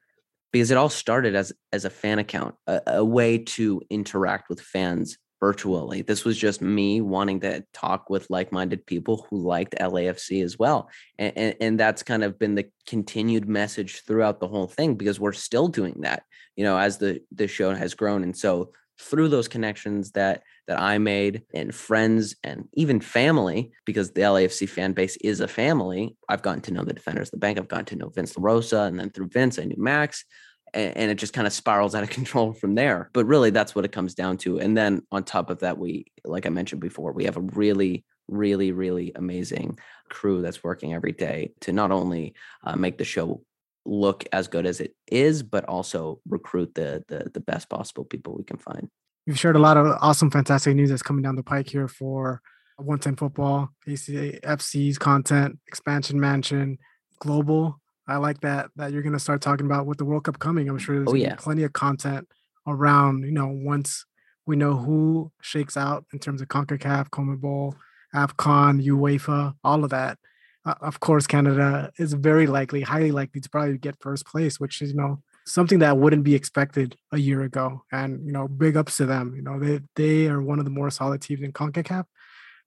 because 0.51 0.72
it 0.72 0.78
all 0.78 0.89
started 0.89 1.36
as 1.36 1.53
as 1.72 1.86
a 1.86 1.89
fan 1.89 2.20
account 2.20 2.55
a, 2.66 2.82
a 2.88 3.05
way 3.05 3.38
to 3.38 3.82
interact 3.89 4.49
with 4.49 4.61
fans 4.61 5.18
virtually. 5.41 6.01
This 6.01 6.24
was 6.24 6.38
just 6.38 6.61
me 6.61 7.01
wanting 7.01 7.41
to 7.41 7.63
talk 7.74 8.09
with 8.09 8.30
like-minded 8.30 8.86
people 8.86 9.28
who 9.30 9.38
liked 9.45 9.76
lafc 9.76 10.43
as 10.43 10.57
well. 10.57 10.89
And, 11.20 11.34
and 11.38 11.55
and 11.59 11.80
that's 11.80 12.03
kind 12.03 12.24
of 12.24 12.39
been 12.39 12.55
the 12.55 12.70
continued 12.88 13.47
message 13.47 14.01
throughout 14.07 14.39
the 14.39 14.47
whole 14.47 14.68
thing 14.68 14.95
because 14.95 15.20
we're 15.20 15.34
still 15.34 15.68
doing 15.68 16.01
that 16.01 16.24
you 16.55 16.63
know 16.63 16.78
as 16.78 16.97
the 16.97 17.22
the 17.32 17.47
show 17.47 17.76
has 17.76 17.93
grown. 17.93 18.24
And 18.24 18.36
so 18.36 18.72
through 19.00 19.30
those 19.30 19.48
connections 19.48 20.12
that 20.12 20.43
that 20.68 20.80
I 20.80 20.98
made 20.98 21.43
and 21.54 21.74
friends 21.74 22.36
and 22.43 22.68
even 22.74 23.00
family, 23.00 23.72
because 23.86 24.12
the 24.12 24.22
LAFC 24.22 24.68
fan 24.68 24.93
base 24.93 25.16
is 25.18 25.39
a 25.39 25.48
family. 25.48 26.16
I've 26.28 26.41
gotten 26.41 26.62
to 26.62 26.74
know 26.74 26.84
the 26.84 26.93
defenders 26.93 27.28
of 27.28 27.32
the 27.32 27.38
bank. 27.38 27.60
I've 27.60 27.68
gotten 27.68 27.86
to 27.86 27.96
know 27.96 28.10
Vince 28.10 28.34
LaRosa. 28.34 28.88
And 28.88 29.00
then 29.00 29.12
through 29.12 29.30
Vince, 29.30 29.60
I 29.60 29.66
knew 29.66 29.76
Max. 29.78 30.26
And, 30.74 30.98
and 30.98 31.12
it 31.12 31.16
just 31.16 31.34
kind 31.34 31.46
of 31.46 31.54
spirals 31.54 31.93
out 31.93 32.04
of 32.04 32.10
control 32.20 32.54
from 32.54 32.74
there. 32.74 33.12
But 33.14 33.26
really, 33.26 33.52
that's 33.52 33.76
what 33.76 33.86
it 33.86 33.91
comes 33.91 34.16
down 34.16 34.38
to. 34.39 34.60
And 34.60 34.76
then 34.76 35.04
on 35.12 35.24
top 35.24 35.50
of 35.50 35.60
that, 35.60 35.78
we, 35.78 36.06
like 36.24 36.48
I 36.48 36.50
mentioned 36.50 36.82
before, 36.82 37.12
we 37.12 37.26
have 37.26 37.38
a 37.38 37.41
really, 37.41 38.04
really, 38.28 38.72
really 38.72 39.12
amazing 39.16 39.78
crew 40.10 40.41
that's 40.41 40.64
working 40.64 40.93
every 40.93 41.12
day 41.12 41.52
to 41.62 41.72
not 41.72 41.91
only 41.91 42.34
uh, 42.64 42.76
make 42.76 42.98
the 42.98 43.04
show 43.04 43.41
look 43.86 44.26
as 44.32 44.48
good 44.48 44.66
as 44.66 44.80
it 44.80 44.96
is, 45.12 45.44
but 45.44 45.66
also 45.66 46.20
recruit 46.28 46.74
the, 46.76 47.04
the 47.08 47.30
the 47.34 47.40
best 47.40 47.70
possible 47.70 48.04
people 48.06 48.36
we 48.36 48.44
can 48.44 48.58
find. 48.58 48.90
You've 49.26 49.40
shared 49.40 49.56
a 49.56 49.60
lot 49.60 49.78
of 49.78 49.86
awesome, 50.02 50.30
fantastic 50.32 50.76
news 50.76 50.90
that's 50.90 51.02
coming 51.02 51.24
down 51.24 51.36
the 51.36 51.44
pike 51.44 51.70
here 51.70 51.88
for 51.88 52.42
110 52.78 53.16
football, 53.16 53.70
ACA, 53.88 54.40
FC's 54.42 54.98
content, 54.98 55.58
expansion 55.68 56.20
mansion, 56.20 56.78
global. 57.20 57.80
I 58.08 58.18
like 58.18 58.42
that 58.42 58.70
that 58.76 58.92
you're 58.92 59.02
gonna 59.02 59.20
start 59.20 59.42
talking 59.42 59.66
about 59.66 59.86
with 59.88 59.98
the 59.98 60.06
World 60.06 60.26
Cup 60.26 60.38
coming. 60.40 60.70
I'm 60.70 60.78
sure 60.78 60.96
there's 60.98 61.08
Oh, 61.10 61.16
yeah. 61.16 61.36
plenty 61.36 61.64
of 61.64 61.74
content 61.74 62.28
around, 62.68 63.24
you 63.24 63.32
know, 63.32 63.48
once 63.48 64.06
we 64.46 64.56
know 64.56 64.76
who 64.78 65.32
shakes 65.42 65.76
out 65.76 66.06
in 66.14 66.20
terms 66.20 66.42
of 66.42 66.48
CONCACAF, 66.50 67.10
CONMEBOL, 67.10 67.74
AFCON, 68.14 68.84
UEFA, 68.86 69.56
all 69.64 69.84
of 69.84 69.90
that. 69.90 70.18
Uh, 70.66 70.74
of 70.82 70.99
course, 70.99 71.28
Canada 71.28 71.91
is 71.97 72.13
very 72.13 72.47
likely, 72.47 72.82
highly 72.82 73.11
likely 73.11 73.39
to 73.39 73.49
probably 73.49 73.78
get 73.78 74.01
first 74.01 74.26
place, 74.26 74.59
which 74.59 74.82
is, 74.82 74.91
you 74.91 74.97
know, 74.97 75.22
something 75.45 75.80
that 75.80 75.97
wouldn't 75.97 76.24
be 76.24 76.34
expected 76.36 76.97
a 77.11 77.20
year 77.20 77.43
ago. 77.43 77.84
And 77.91 78.26
you 78.26 78.32
know, 78.32 78.47
big 78.47 78.76
ups 78.76 78.97
to 78.97 79.05
them. 79.05 79.34
You 79.36 79.43
know, 79.43 79.59
they 79.59 79.82
they 79.95 80.28
are 80.28 80.41
one 80.41 80.59
of 80.59 80.66
the 80.66 80.72
more 80.72 80.89
solid 80.89 81.22
teams 81.22 81.41
in 81.41 81.53
CONCACAF. 81.53 82.05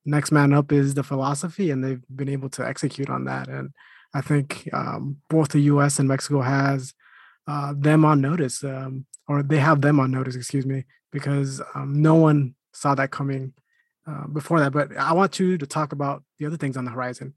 Next 0.05 0.31
man 0.33 0.53
up 0.53 0.73
is 0.73 0.95
the 0.95 1.03
philosophy, 1.03 1.71
and 1.71 1.83
they've 1.83 2.03
been 2.15 2.29
able 2.29 2.49
to 2.51 2.67
execute 2.67 3.11
on 3.11 3.25
that. 3.25 3.49
And 3.49 3.71
I 4.15 4.21
think 4.21 4.69
um, 4.73 5.17
both 5.29 5.49
the 5.49 5.61
U.S. 5.61 5.99
and 5.99 6.09
Mexico 6.09 6.41
has 6.41 6.95
uh, 7.47 7.75
them 7.77 8.05
on 8.05 8.21
notice, 8.21 8.63
um, 8.63 9.07
or 9.27 9.43
they 9.43 9.59
have 9.59 9.81
them 9.81 9.99
on 9.99 10.11
notice. 10.13 10.37
Excuse 10.37 10.67
me, 10.67 10.85
because 11.11 11.61
um, 11.75 12.01
no 12.01 12.15
one 12.15 12.55
saw 12.73 12.95
that 12.95 13.11
coming 13.11 13.55
uh, 14.07 14.29
before 14.29 14.61
that. 14.61 14.73
But 14.73 14.97
I 14.97 15.13
want 15.13 15.41
you 15.41 15.59
to 15.59 15.67
talk 15.67 15.93
about 15.93 16.23
the 16.39 16.47
other 16.47 16.57
things 16.57 16.77
on 16.77 16.85
the 16.85 16.93
horizon 16.93 17.35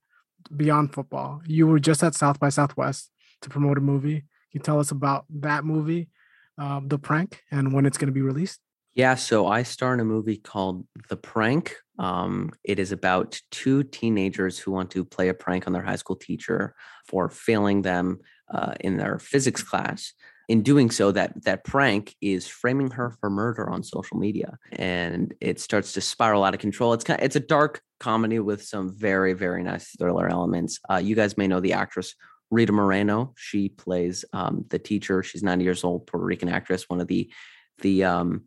beyond 0.55 0.93
football. 0.93 1.41
You 1.45 1.67
were 1.67 1.79
just 1.79 2.03
at 2.03 2.15
South 2.15 2.39
by 2.39 2.49
Southwest 2.49 3.09
to 3.41 3.49
promote 3.49 3.77
a 3.77 3.81
movie. 3.81 4.19
Can 4.19 4.25
you 4.51 4.59
tell 4.61 4.79
us 4.79 4.91
about 4.91 5.25
that 5.29 5.63
movie, 5.63 6.09
um, 6.57 6.87
The 6.87 6.99
Prank, 6.99 7.43
and 7.51 7.73
when 7.73 7.85
it's 7.85 7.97
going 7.97 8.07
to 8.07 8.13
be 8.13 8.21
released? 8.21 8.59
Yeah, 8.93 9.15
so 9.15 9.47
I 9.47 9.63
star 9.63 9.93
in 9.93 10.01
a 10.01 10.05
movie 10.05 10.37
called 10.37 10.85
The 11.07 11.15
Prank. 11.15 11.75
Um, 11.97 12.51
it 12.63 12.77
is 12.77 12.91
about 12.91 13.39
two 13.49 13.83
teenagers 13.83 14.59
who 14.59 14.71
want 14.71 14.91
to 14.91 15.05
play 15.05 15.29
a 15.29 15.33
prank 15.33 15.65
on 15.65 15.73
their 15.73 15.83
high 15.83 15.95
school 15.95 16.17
teacher 16.17 16.75
for 17.07 17.29
failing 17.29 17.83
them 17.83 18.19
uh, 18.53 18.73
in 18.81 18.97
their 18.97 19.17
physics 19.19 19.63
class. 19.63 20.13
In 20.51 20.63
doing 20.63 20.91
so, 20.91 21.13
that 21.13 21.45
that 21.45 21.63
prank 21.63 22.13
is 22.19 22.45
framing 22.45 22.91
her 22.91 23.11
for 23.19 23.29
murder 23.29 23.69
on 23.69 23.83
social 23.83 24.17
media, 24.17 24.57
and 24.73 25.33
it 25.39 25.61
starts 25.61 25.93
to 25.93 26.01
spiral 26.01 26.43
out 26.43 26.53
of 26.53 26.59
control. 26.59 26.91
It's 26.91 27.05
kind 27.05 27.19
of, 27.21 27.25
it's 27.25 27.37
a 27.37 27.39
dark 27.39 27.81
comedy 28.01 28.39
with 28.39 28.61
some 28.61 28.93
very 28.93 29.31
very 29.31 29.63
nice 29.63 29.95
thriller 29.97 30.27
elements. 30.27 30.79
Uh, 30.89 30.97
you 30.97 31.15
guys 31.15 31.37
may 31.37 31.47
know 31.47 31.61
the 31.61 31.71
actress 31.71 32.15
Rita 32.51 32.73
Moreno. 32.73 33.33
She 33.37 33.69
plays 33.69 34.25
um, 34.33 34.65
the 34.69 34.77
teacher. 34.77 35.23
She's 35.23 35.41
90 35.41 35.63
years 35.63 35.83
old, 35.83 36.05
Puerto 36.05 36.25
Rican 36.25 36.49
actress, 36.49 36.89
one 36.89 36.99
of 36.99 37.07
the 37.07 37.31
the 37.79 38.03
um, 38.03 38.43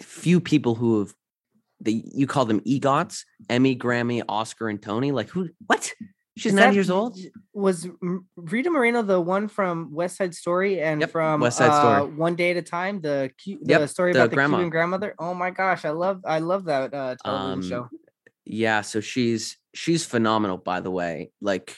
few 0.00 0.40
people 0.40 0.74
who 0.74 1.00
have 1.00 1.14
the 1.80 2.02
you 2.06 2.26
call 2.26 2.46
them 2.46 2.60
EGOTs, 2.60 3.24
Emmy, 3.50 3.76
Grammy, 3.76 4.22
Oscar, 4.28 4.68
and 4.68 4.82
Tony. 4.82 5.12
Like 5.12 5.28
who? 5.28 5.50
What? 5.66 5.92
She's 6.36 6.50
Is 6.52 6.56
90 6.56 6.68
that- 6.70 6.74
years 6.74 6.90
old. 6.90 7.16
Was 7.52 7.86
Rita 8.36 8.68
Moreno 8.70 9.02
the 9.02 9.20
one 9.20 9.46
from 9.46 9.92
West 9.94 10.16
Side 10.16 10.34
Story 10.34 10.80
and 10.80 11.00
Yep, 11.00 11.10
from 11.10 11.40
West 11.40 11.58
Side 11.58 11.70
uh, 11.70 12.00
Story. 12.00 12.16
One 12.16 12.34
Day 12.34 12.50
at 12.50 12.56
a 12.56 12.62
Time? 12.62 13.00
The 13.00 13.30
the 13.46 13.58
Yep, 13.64 13.88
story 13.88 14.12
the 14.12 14.18
about 14.20 14.30
the 14.30 14.36
grandma. 14.36 14.56
Cuban 14.56 14.70
grandmother. 14.70 15.14
Oh 15.18 15.32
my 15.34 15.50
gosh, 15.50 15.84
I 15.84 15.90
love 15.90 16.20
I 16.26 16.40
love 16.40 16.64
that 16.64 16.92
uh, 16.92 17.14
television 17.24 17.52
Um, 17.52 17.62
show. 17.62 17.88
Yeah, 18.44 18.80
so 18.80 19.00
she's 19.00 19.56
she's 19.74 20.04
phenomenal. 20.04 20.56
By 20.58 20.80
the 20.80 20.90
way, 20.90 21.30
like 21.40 21.76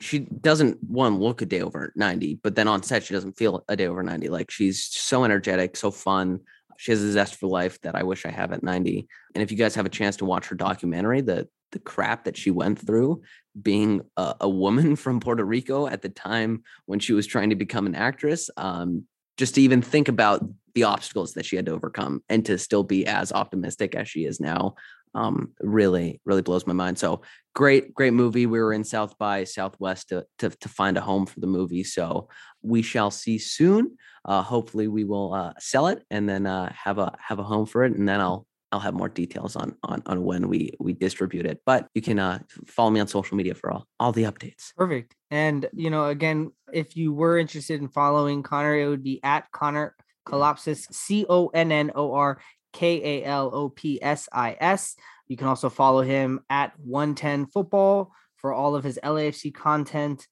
she 0.00 0.18
doesn't 0.18 0.82
one 0.82 1.20
look 1.20 1.40
a 1.42 1.46
day 1.46 1.60
over 1.62 1.92
90, 1.94 2.40
but 2.42 2.56
then 2.56 2.66
on 2.66 2.82
set 2.82 3.04
she 3.04 3.14
doesn't 3.14 3.38
feel 3.38 3.62
a 3.68 3.76
day 3.76 3.86
over 3.86 4.02
90. 4.02 4.28
Like 4.30 4.50
she's 4.50 4.82
so 4.84 5.22
energetic, 5.24 5.76
so 5.76 5.92
fun. 5.92 6.40
She 6.76 6.90
has 6.90 7.00
a 7.02 7.12
zest 7.12 7.36
for 7.36 7.46
life 7.46 7.80
that 7.82 7.94
I 7.94 8.02
wish 8.02 8.26
I 8.26 8.30
have 8.30 8.50
at 8.52 8.64
90. 8.64 9.06
And 9.36 9.42
if 9.42 9.52
you 9.52 9.56
guys 9.56 9.76
have 9.76 9.86
a 9.86 9.90
chance 9.90 10.16
to 10.16 10.24
watch 10.24 10.48
her 10.48 10.56
documentary, 10.56 11.20
the 11.20 11.46
the 11.72 11.78
crap 11.78 12.24
that 12.24 12.36
she 12.36 12.50
went 12.50 12.78
through 12.78 13.22
being 13.60 14.02
a, 14.16 14.34
a 14.42 14.48
woman 14.48 14.96
from 15.02 15.20
Puerto 15.20 15.44
Rico 15.44 15.86
at 15.86 16.02
the 16.02 16.08
time 16.08 16.62
when 16.86 17.00
she 17.00 17.12
was 17.12 17.26
trying 17.26 17.50
to 17.50 17.56
become 17.56 17.86
an 17.86 17.94
actress, 17.94 18.50
um, 18.56 19.04
just 19.36 19.56
to 19.56 19.62
even 19.62 19.82
think 19.82 20.08
about 20.08 20.42
the 20.74 20.84
obstacles 20.84 21.34
that 21.34 21.44
she 21.44 21.56
had 21.56 21.66
to 21.66 21.72
overcome 21.72 22.22
and 22.28 22.46
to 22.46 22.58
still 22.58 22.82
be 22.82 23.06
as 23.06 23.32
optimistic 23.32 23.94
as 23.94 24.08
she 24.08 24.24
is 24.24 24.40
now 24.40 24.74
um 25.14 25.52
really 25.60 26.20
really 26.24 26.40
blows 26.40 26.66
my 26.66 26.72
mind. 26.72 26.98
So 26.98 27.20
great 27.54 27.94
great 27.94 28.14
movie. 28.14 28.46
We 28.46 28.60
were 28.60 28.72
in 28.72 28.84
south 28.84 29.18
by 29.18 29.44
southwest 29.44 30.08
to, 30.08 30.24
to 30.38 30.50
to 30.50 30.68
find 30.68 30.96
a 30.96 31.02
home 31.02 31.26
for 31.26 31.40
the 31.40 31.46
movie. 31.46 31.84
So 31.84 32.28
we 32.62 32.80
shall 32.82 33.10
see 33.10 33.38
soon. 33.38 33.98
Uh 34.24 34.42
hopefully 34.42 34.88
we 34.88 35.04
will 35.04 35.34
uh 35.34 35.52
sell 35.58 35.88
it 35.88 36.02
and 36.10 36.26
then 36.28 36.46
uh 36.46 36.72
have 36.72 36.98
a 36.98 37.14
have 37.20 37.38
a 37.38 37.44
home 37.44 37.66
for 37.66 37.84
it 37.84 37.94
and 37.94 38.08
then 38.08 38.20
i'll 38.20 38.46
i'll 38.72 38.80
have 38.80 38.94
more 38.94 39.08
details 39.08 39.54
on 39.54 39.74
on 39.84 40.02
on 40.06 40.24
when 40.24 40.48
we 40.48 40.72
we 40.80 40.92
distribute 40.92 41.46
it 41.46 41.60
but 41.64 41.88
you 41.94 42.02
can 42.02 42.18
uh 42.18 42.38
follow 42.66 42.90
me 42.90 42.98
on 42.98 43.06
social 43.06 43.36
media 43.36 43.54
for 43.54 43.70
all 43.70 43.86
all 44.00 44.12
the 44.12 44.24
updates 44.24 44.72
Perfect. 44.76 45.14
And 45.30 45.68
you 45.72 45.90
know, 45.90 46.06
again, 46.06 46.52
if 46.72 46.96
you 46.96 47.12
were 47.12 47.38
interested 47.38 47.80
in 47.80 47.88
following 47.88 48.42
Connor, 48.42 48.76
it 48.76 48.88
would 48.88 49.02
be 49.02 49.20
at 49.22 49.50
Connor 49.50 49.94
Kalopsis, 50.26 50.92
C 50.92 51.24
O 51.28 51.48
N 51.48 51.72
N 51.72 51.92
O 51.94 52.14
R 52.14 52.40
K 52.72 53.20
A 53.22 53.24
L 53.24 53.50
O 53.54 53.68
P 53.68 54.02
S 54.02 54.28
I 54.32 54.56
S. 54.60 54.96
You 55.28 55.36
can 55.36 55.46
also 55.46 55.70
follow 55.70 56.02
him 56.02 56.40
at 56.50 56.72
110 56.80 57.46
Football 57.46 58.12
for 58.36 58.52
all 58.52 58.74
of 58.74 58.84
his 58.84 58.98
LAFC 59.02 59.54
content. 59.54 60.26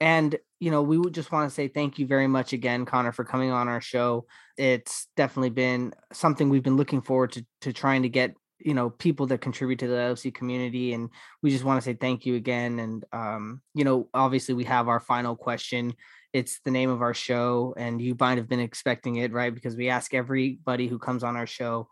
And 0.00 0.36
you 0.62 0.70
know, 0.70 0.80
we 0.80 0.96
would 0.96 1.12
just 1.12 1.32
want 1.32 1.50
to 1.50 1.52
say 1.52 1.66
thank 1.66 1.98
you 1.98 2.06
very 2.06 2.28
much 2.28 2.52
again, 2.52 2.84
Connor, 2.84 3.10
for 3.10 3.24
coming 3.24 3.50
on 3.50 3.66
our 3.66 3.80
show. 3.80 4.26
It's 4.56 5.08
definitely 5.16 5.50
been 5.50 5.92
something 6.12 6.48
we've 6.48 6.62
been 6.62 6.76
looking 6.76 7.02
forward 7.02 7.32
to 7.32 7.44
to 7.62 7.72
trying 7.72 8.02
to 8.02 8.08
get 8.08 8.36
you 8.60 8.72
know 8.72 8.88
people 8.88 9.26
that 9.26 9.40
contribute 9.40 9.80
to 9.80 9.88
the 9.88 9.96
LFC 9.96 10.32
community 10.32 10.92
and 10.92 11.10
we 11.42 11.50
just 11.50 11.64
want 11.64 11.82
to 11.82 11.84
say 11.84 11.94
thank 11.94 12.24
you 12.26 12.36
again 12.36 12.78
and 12.78 13.04
um 13.12 13.60
you 13.74 13.82
know 13.82 14.08
obviously 14.14 14.54
we 14.54 14.62
have 14.62 14.86
our 14.86 15.00
final 15.00 15.34
question 15.34 15.94
it's 16.32 16.60
the 16.60 16.70
name 16.70 16.90
of 16.90 17.02
our 17.02 17.12
show 17.12 17.74
and 17.76 18.00
you 18.00 18.16
might 18.20 18.38
have 18.38 18.48
been 18.48 18.60
expecting 18.60 19.16
it 19.16 19.32
right 19.32 19.52
because 19.52 19.74
we 19.74 19.88
ask 19.88 20.14
everybody 20.14 20.86
who 20.86 20.96
comes 20.96 21.24
on 21.24 21.36
our 21.36 21.46
show 21.46 21.88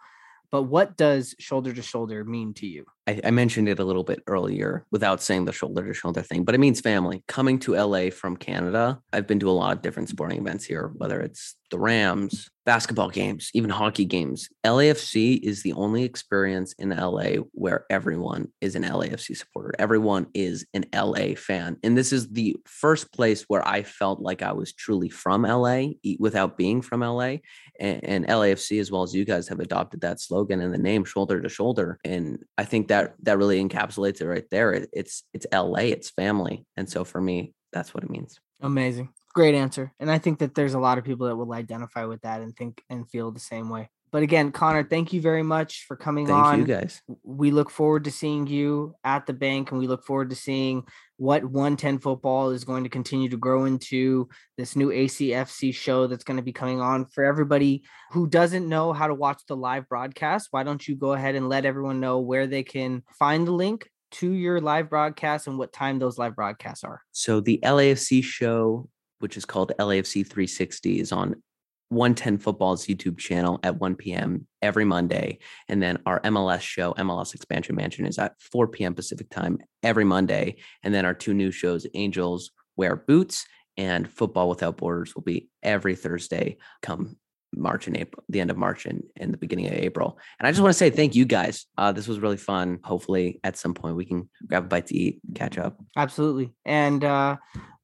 but 0.53 0.63
what 0.63 0.97
does 0.97 1.35
shoulder 1.41 1.73
to 1.73 1.83
shoulder 1.83 2.25
mean 2.25 2.55
to 2.55 2.69
you 2.69 2.87
I, 3.11 3.21
I 3.25 3.31
mentioned 3.33 3.69
it 3.69 3.81
a 3.81 3.85
little 3.85 4.05
bit 4.05 4.23
earlier 4.29 4.87
without 4.93 5.21
saying 5.21 5.45
the 5.45 5.53
shoulder 5.53 5.85
to 5.85 5.93
shoulder 5.93 6.23
thing, 6.23 6.45
but 6.45 6.55
it 6.55 6.59
means 6.59 6.81
family. 6.81 7.25
Coming 7.27 7.59
to 7.61 7.75
LA 7.75 8.11
from 8.11 8.37
Canada, 8.37 9.01
I've 9.13 9.27
been 9.27 9.41
to 9.41 9.51
a 9.51 9.53
lot 9.53 9.77
of 9.77 9.83
different 9.83 10.09
sporting 10.09 10.39
events 10.39 10.65
here, 10.65 10.93
whether 10.95 11.21
it's 11.21 11.57
the 11.71 11.79
Rams, 11.79 12.51
basketball 12.67 13.09
games, 13.11 13.51
even 13.55 13.71
hockey 13.71 14.05
games. 14.05 14.49
LAFC 14.65 15.41
is 15.43 15.63
the 15.63 15.73
only 15.73 16.05
experience 16.05 16.73
in 16.79 16.91
LA 16.91 17.43
where 17.53 17.85
everyone 17.91 18.49
is 18.61 18.75
an 18.75 18.83
LAFC 18.83 19.37
supporter. 19.37 19.73
Everyone 19.79 20.27
is 20.35 20.67
an 20.75 20.85
LA 20.95 21.35
fan. 21.37 21.77
And 21.83 21.97
this 21.97 22.13
is 22.13 22.29
the 22.29 22.57
first 22.67 23.13
place 23.13 23.45
where 23.49 23.67
I 23.67 23.83
felt 23.83 24.21
like 24.21 24.43
I 24.43 24.53
was 24.53 24.73
truly 24.73 25.09
from 25.09 25.43
LA 25.43 25.87
without 26.19 26.57
being 26.57 26.83
from 26.83 27.01
LA. 27.01 27.37
And, 27.79 28.05
and 28.05 28.27
LAFC, 28.27 28.81
as 28.81 28.91
well 28.91 29.03
as 29.03 29.15
you 29.15 29.25
guys, 29.25 29.49
have 29.49 29.61
adopted 29.61 30.03
that 30.03 30.21
slogan 30.21 30.61
and 30.61 30.75
the 30.75 30.79
name 30.79 31.05
shoulder 31.05 31.41
to 31.41 31.49
shoulder. 31.49 31.99
And 32.05 32.45
I 32.59 32.65
think 32.65 32.89
that 32.89 33.00
that 33.23 33.39
really 33.39 33.63
encapsulates 33.63 34.21
it 34.21 34.27
right 34.27 34.49
there. 34.51 34.73
It, 34.73 34.91
it's 34.93 35.25
it's 35.33 35.47
LA, 35.53 35.91
it's 35.95 36.11
family. 36.11 36.67
And 36.77 36.89
so 36.89 37.05
for 37.05 37.21
me, 37.21 37.55
that's 37.73 37.95
what 37.95 38.05
it 38.05 38.11
means. 38.11 38.41
amazing 38.61 39.09
great 39.33 39.55
answer 39.55 39.93
and 40.01 40.11
i 40.11 40.19
think 40.19 40.39
that 40.41 40.55
there's 40.55 40.75
a 40.75 40.79
lot 40.79 40.99
of 40.99 41.05
people 41.05 41.27
that 41.27 41.37
will 41.37 41.53
identify 41.53 42.05
with 42.05 42.21
that 42.23 42.41
and 42.41 42.57
think 42.57 42.83
and 42.91 43.09
feel 43.09 43.31
the 43.31 43.41
same 43.41 43.69
way 43.71 43.89
but 44.11 44.23
again 44.23 44.53
connor 44.53 44.83
thank 44.83 45.13
you 45.13 45.21
very 45.21 45.43
much 45.43 45.85
for 45.87 45.97
coming 45.97 46.31
on. 46.31 46.45
Thank 46.45 46.47
on 46.47 46.59
you 46.61 46.67
guys. 46.67 47.03
we 47.23 47.51
look 47.51 47.71
forward 47.71 48.05
to 48.05 48.11
seeing 48.11 48.47
you 48.47 48.95
at 49.05 49.27
the 49.27 49.33
bank 49.33 49.71
and 49.71 49.81
we 49.81 49.87
look 49.87 50.05
forward 50.05 50.31
to 50.31 50.37
seeing 50.37 50.85
what 51.17 51.45
110 51.45 51.99
football 51.99 52.51
is 52.51 52.65
going 52.65 52.85
to 52.85 52.91
continue 52.91 53.29
to 53.29 53.37
grow 53.37 53.65
into 53.67 54.29
this 54.57 54.75
new 54.75 54.89
ACFC 54.89 55.75
show 55.75 56.07
that's 56.07 56.25
going 56.25 56.39
to 56.39 56.43
be 56.43 56.53
coming 56.53 56.81
on 56.81 57.07
for 57.07 57.25
everybody 57.25 57.83
who 58.11 58.27
doesn't 58.27 58.69
know 58.69 58.93
how 58.93 59.07
to 59.07 59.15
watch 59.15 59.43
the 59.49 59.57
live 59.57 59.89
broadcast 59.89 60.49
why 60.51 60.63
don't 60.63 60.87
you 60.87 60.97
go 60.97 61.13
ahead 61.13 61.35
and 61.35 61.49
let 61.49 61.65
everyone 61.65 62.01
know 62.01 62.21
where 62.21 62.47
they 62.47 62.63
can 62.63 63.03
find 63.19 63.47
the 63.47 63.53
link 63.53 63.89
to 64.11 64.33
your 64.33 64.61
live 64.61 64.91
broadcast 64.91 65.47
and 65.47 65.59
what 65.59 65.73
time 65.73 65.99
those 65.99 66.19
live 66.19 66.35
broadcasts 66.35 66.85
are 66.85 67.01
So 67.13 67.41
the 67.41 67.61
LAFC 67.63 68.23
show, 68.23 68.89
which 69.21 69.37
is 69.37 69.45
called 69.45 69.73
LAFC 69.79 70.27
360, 70.27 71.01
is 71.01 71.13
on 71.13 71.43
110 71.91 72.39
Football's 72.39 72.87
YouTube 72.87 73.19
channel 73.19 73.61
at 73.63 73.79
1 73.81 73.97
p.m. 73.97 74.47
every 74.63 74.85
Monday. 74.85 75.39
And 75.69 75.83
then 75.83 75.99
our 76.07 76.21
MLS 76.21 76.61
show, 76.61 76.95
MLS 76.95 77.35
Expansion 77.35 77.77
Mansion, 77.77 78.07
is 78.07 78.19
at 78.19 78.35
4 78.41 78.69
p.m. 78.69 78.95
Pacific 78.95 79.29
time 79.29 79.59
every 79.83 80.05
Monday. 80.05 80.57
And 80.83 80.95
then 80.95 81.05
our 81.05 81.15
two 81.15 81.35
new 81.35 81.51
shows, 81.51 81.87
Angels 81.95 82.53
Wear 82.77 82.97
Boots 82.97 83.45
and 83.77 84.11
Football 84.11 84.49
Without 84.49 84.77
Borders, 84.77 85.15
will 85.15 85.23
be 85.23 85.49
every 85.63 85.97
Thursday 85.97 86.57
come 86.81 87.17
March 87.55 87.87
and 87.87 87.97
April, 87.97 88.23
the 88.29 88.41
end 88.41 88.51
of 88.51 88.57
March 88.57 88.87
and, 88.87 89.03
and 89.17 89.33
the 89.33 89.39
beginning 89.39 89.67
of 89.67 89.73
April. 89.73 90.19
And 90.39 90.47
I 90.47 90.51
just 90.51 90.63
want 90.63 90.73
to 90.73 90.79
say 90.79 90.91
thank 90.91 91.15
you 91.15 91.25
guys. 91.25 91.67
Uh, 91.77 91.93
this 91.93 92.07
was 92.07 92.21
really 92.21 92.37
fun. 92.37 92.79
Hopefully, 92.85 93.41
at 93.43 93.57
some 93.57 93.75
point, 93.75 93.97
we 93.97 94.05
can 94.05 94.29
grab 94.47 94.65
a 94.65 94.69
bite 94.69 94.87
to 94.87 94.97
eat, 94.97 95.21
catch 95.35 95.59
up. 95.59 95.77
Absolutely. 95.97 96.53
And 96.65 97.03
uh, 97.03 97.37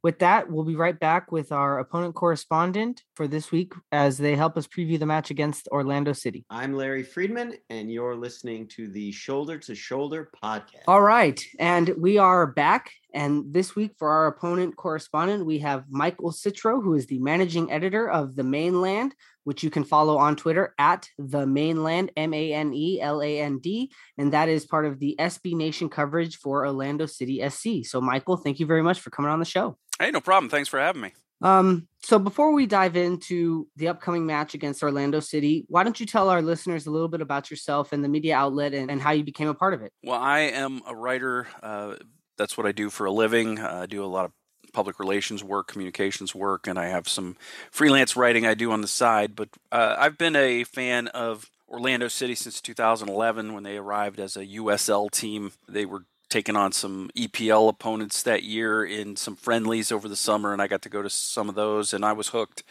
with 0.03 0.18
that, 0.20 0.51
we'll 0.51 0.64
be 0.64 0.76
right 0.76 0.99
back 0.99 1.32
with 1.32 1.53
our 1.53 1.78
opponent 1.78 2.14
correspondent 2.14 3.03
for 3.14 3.26
this 3.26 3.51
week 3.51 3.72
as 3.92 4.18
they 4.18 4.36
help 4.36 4.57
us 4.57 4.66
preview 4.66 4.99
the 4.99 5.07
match 5.07 5.30
against 5.30 5.68
Orlando 5.68 6.12
City. 6.12 6.44
I'm 6.51 6.74
Larry 6.74 7.03
Friedman, 7.03 7.55
and 7.70 7.90
you're 7.90 8.16
listening 8.16 8.68
to 8.76 8.88
the 8.88 9.12
Shoulder 9.12 9.59
to 9.59 9.74
Shoulder 9.74 10.30
podcast. 10.42 10.84
All 10.86 11.03
right. 11.03 11.42
And 11.59 11.92
we 11.99 12.18
are 12.18 12.47
back. 12.47 12.90
And 13.16 13.50
this 13.50 13.74
week, 13.74 13.92
for 13.98 14.10
our 14.10 14.26
opponent 14.26 14.76
correspondent, 14.76 15.46
we 15.46 15.60
have 15.60 15.84
Michael 15.88 16.32
Citro, 16.32 16.82
who 16.84 16.92
is 16.92 17.06
the 17.06 17.18
managing 17.18 17.72
editor 17.72 18.10
of 18.10 18.36
The 18.36 18.44
Mane 18.44 18.82
Land, 18.82 19.14
which 19.44 19.62
you 19.62 19.70
can 19.70 19.84
follow 19.84 20.18
on 20.18 20.36
Twitter 20.36 20.74
at 20.78 21.08
The 21.18 21.46
Mane 21.46 21.82
Land, 21.82 22.12
M 22.14 22.34
A 22.34 22.52
N 22.52 22.74
E 22.74 23.00
L 23.00 23.22
A 23.22 23.40
N 23.40 23.58
D. 23.58 23.90
And 24.18 24.34
that 24.34 24.50
is 24.50 24.66
part 24.66 24.84
of 24.84 25.00
the 25.00 25.16
SB 25.18 25.54
Nation 25.54 25.88
coverage 25.88 26.36
for 26.36 26.66
Orlando 26.66 27.06
City 27.06 27.42
SC. 27.48 27.88
So, 27.90 28.02
Michael, 28.02 28.36
thank 28.36 28.60
you 28.60 28.66
very 28.66 28.82
much 28.82 29.00
for 29.00 29.08
coming 29.08 29.30
on 29.30 29.38
the 29.38 29.46
show. 29.46 29.78
Hey, 29.98 30.10
no 30.10 30.20
problem. 30.20 30.50
Thanks 30.50 30.68
for 30.68 30.78
having 30.78 31.00
me. 31.00 31.12
Um, 31.40 31.88
so 32.02 32.18
before 32.18 32.52
we 32.52 32.66
dive 32.66 32.96
into 32.96 33.66
the 33.76 33.88
upcoming 33.88 34.26
match 34.26 34.52
against 34.52 34.82
Orlando 34.82 35.20
City, 35.20 35.64
why 35.68 35.84
don't 35.84 35.98
you 35.98 36.04
tell 36.04 36.28
our 36.28 36.42
listeners 36.42 36.86
a 36.86 36.90
little 36.90 37.08
bit 37.08 37.22
about 37.22 37.50
yourself 37.50 37.92
and 37.92 38.04
the 38.04 38.08
media 38.08 38.36
outlet 38.36 38.74
and, 38.74 38.90
and 38.90 39.00
how 39.00 39.12
you 39.12 39.24
became 39.24 39.48
a 39.48 39.54
part 39.54 39.72
of 39.72 39.80
it? 39.80 39.92
Well, 40.02 40.20
I 40.20 40.40
am 40.40 40.82
a 40.86 40.94
writer. 40.94 41.46
Uh, 41.62 41.96
that's 42.37 42.57
what 42.57 42.66
I 42.66 42.72
do 42.72 42.91
for 42.91 43.07
a 43.07 43.12
living. 43.12 43.59
Uh, 43.59 43.80
I 43.82 43.87
do 43.87 44.05
a 44.05 44.07
lot 44.07 44.24
of 44.24 44.32
public 44.72 45.01
relations 45.01 45.43
work, 45.43 45.68
communications 45.68 46.34
work, 46.34 46.66
and 46.66 46.78
I 46.78 46.89
have 46.89 47.09
some 47.09 47.37
freelance 47.70 48.16
writing 48.16 48.47
I 48.47 48.55
do 48.55 48.72
on 48.72 48.82
the 48.82 48.89
side. 48.89 49.34
But 49.34 49.49
uh, 49.72 49.97
I've 49.99 50.18
been 50.18 50.37
a 50.37 50.64
fan 50.64 51.09
of 51.09 51.51
Orlando 51.68 52.09
City 52.09 52.34
since 52.34 52.61
2011 52.61 53.55
when 53.55 53.62
they 53.62 53.76
arrived 53.76 54.20
as 54.20 54.37
a 54.37 54.47
USL 54.47 55.11
team. 55.11 55.53
They 55.68 55.87
were 55.87 56.05
taking 56.28 56.57
on 56.57 56.72
some 56.72 57.11
EPL 57.16 57.68
opponents 57.68 58.22
that 58.24 58.43
year 58.43 58.84
in 58.84 59.16
some 59.16 59.37
friendlies 59.37 59.91
over 59.91 60.09
the 60.09 60.16
summer, 60.16 60.53
and 60.53 60.61
I 60.61 60.66
got 60.66 60.82
to 60.82 60.89
go 60.89 61.03
to 61.03 61.11
some 61.11 61.49
of 61.49 61.55
those, 61.55 61.95
and 61.95 62.05
I 62.05 62.12
was 62.12 62.28
hooked. 62.28 62.62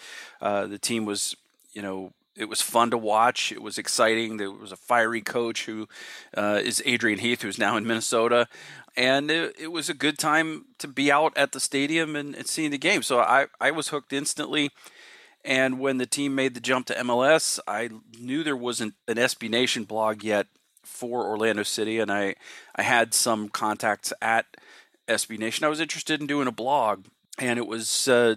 Uh, 0.41 0.67
the 0.67 0.77
team 0.77 1.05
was, 1.05 1.35
you 1.73 1.81
know, 1.81 2.11
it 2.35 2.49
was 2.49 2.61
fun 2.61 2.91
to 2.91 2.97
watch. 2.97 3.51
It 3.51 3.61
was 3.61 3.77
exciting. 3.77 4.37
There 4.37 4.51
was 4.51 4.71
a 4.73 4.77
fiery 4.77 5.21
coach 5.21 5.65
who 5.65 5.87
uh, 6.35 6.59
is 6.63 6.83
Adrian 6.85 7.19
Heath, 7.19 7.41
who's 7.41 7.57
now 7.57 7.77
in 7.77 7.87
Minnesota, 7.87 8.47
and 8.97 9.29
it, 9.29 9.55
it, 9.59 9.71
was 9.71 9.89
a 9.89 9.93
good 9.93 10.17
time 10.17 10.65
to 10.79 10.87
be 10.87 11.11
out 11.11 11.37
at 11.37 11.51
the 11.51 11.59
stadium 11.59 12.15
and, 12.15 12.35
and 12.35 12.47
seeing 12.47 12.71
the 12.71 12.77
game. 12.77 13.03
So 13.03 13.19
I 13.19 13.47
I 13.59 13.71
was 13.71 13.89
hooked 13.89 14.13
instantly. 14.13 14.71
And 15.43 15.79
when 15.79 15.99
the 15.99 16.07
team 16.07 16.33
made 16.33 16.55
the 16.55 16.59
jump 16.59 16.87
to 16.87 16.95
MLS, 16.95 17.59
I 17.67 17.91
knew 18.19 18.43
there 18.43 18.57
wasn't 18.57 18.95
an 19.07 19.17
SB 19.17 19.47
Nation 19.47 19.83
blog 19.83 20.23
yet 20.23 20.47
for 20.83 21.27
Orlando 21.27 21.61
City, 21.61 21.99
and 21.99 22.11
I 22.11 22.35
I 22.75 22.81
had 22.81 23.13
some 23.13 23.49
contacts 23.49 24.11
at 24.21 24.45
SB 25.07 25.37
Nation. 25.37 25.63
I 25.63 25.69
was 25.69 25.79
interested 25.79 26.19
in 26.19 26.25
doing 26.25 26.47
a 26.47 26.51
blog, 26.51 27.05
and 27.37 27.59
it 27.59 27.67
was 27.67 28.07
uh, 28.07 28.35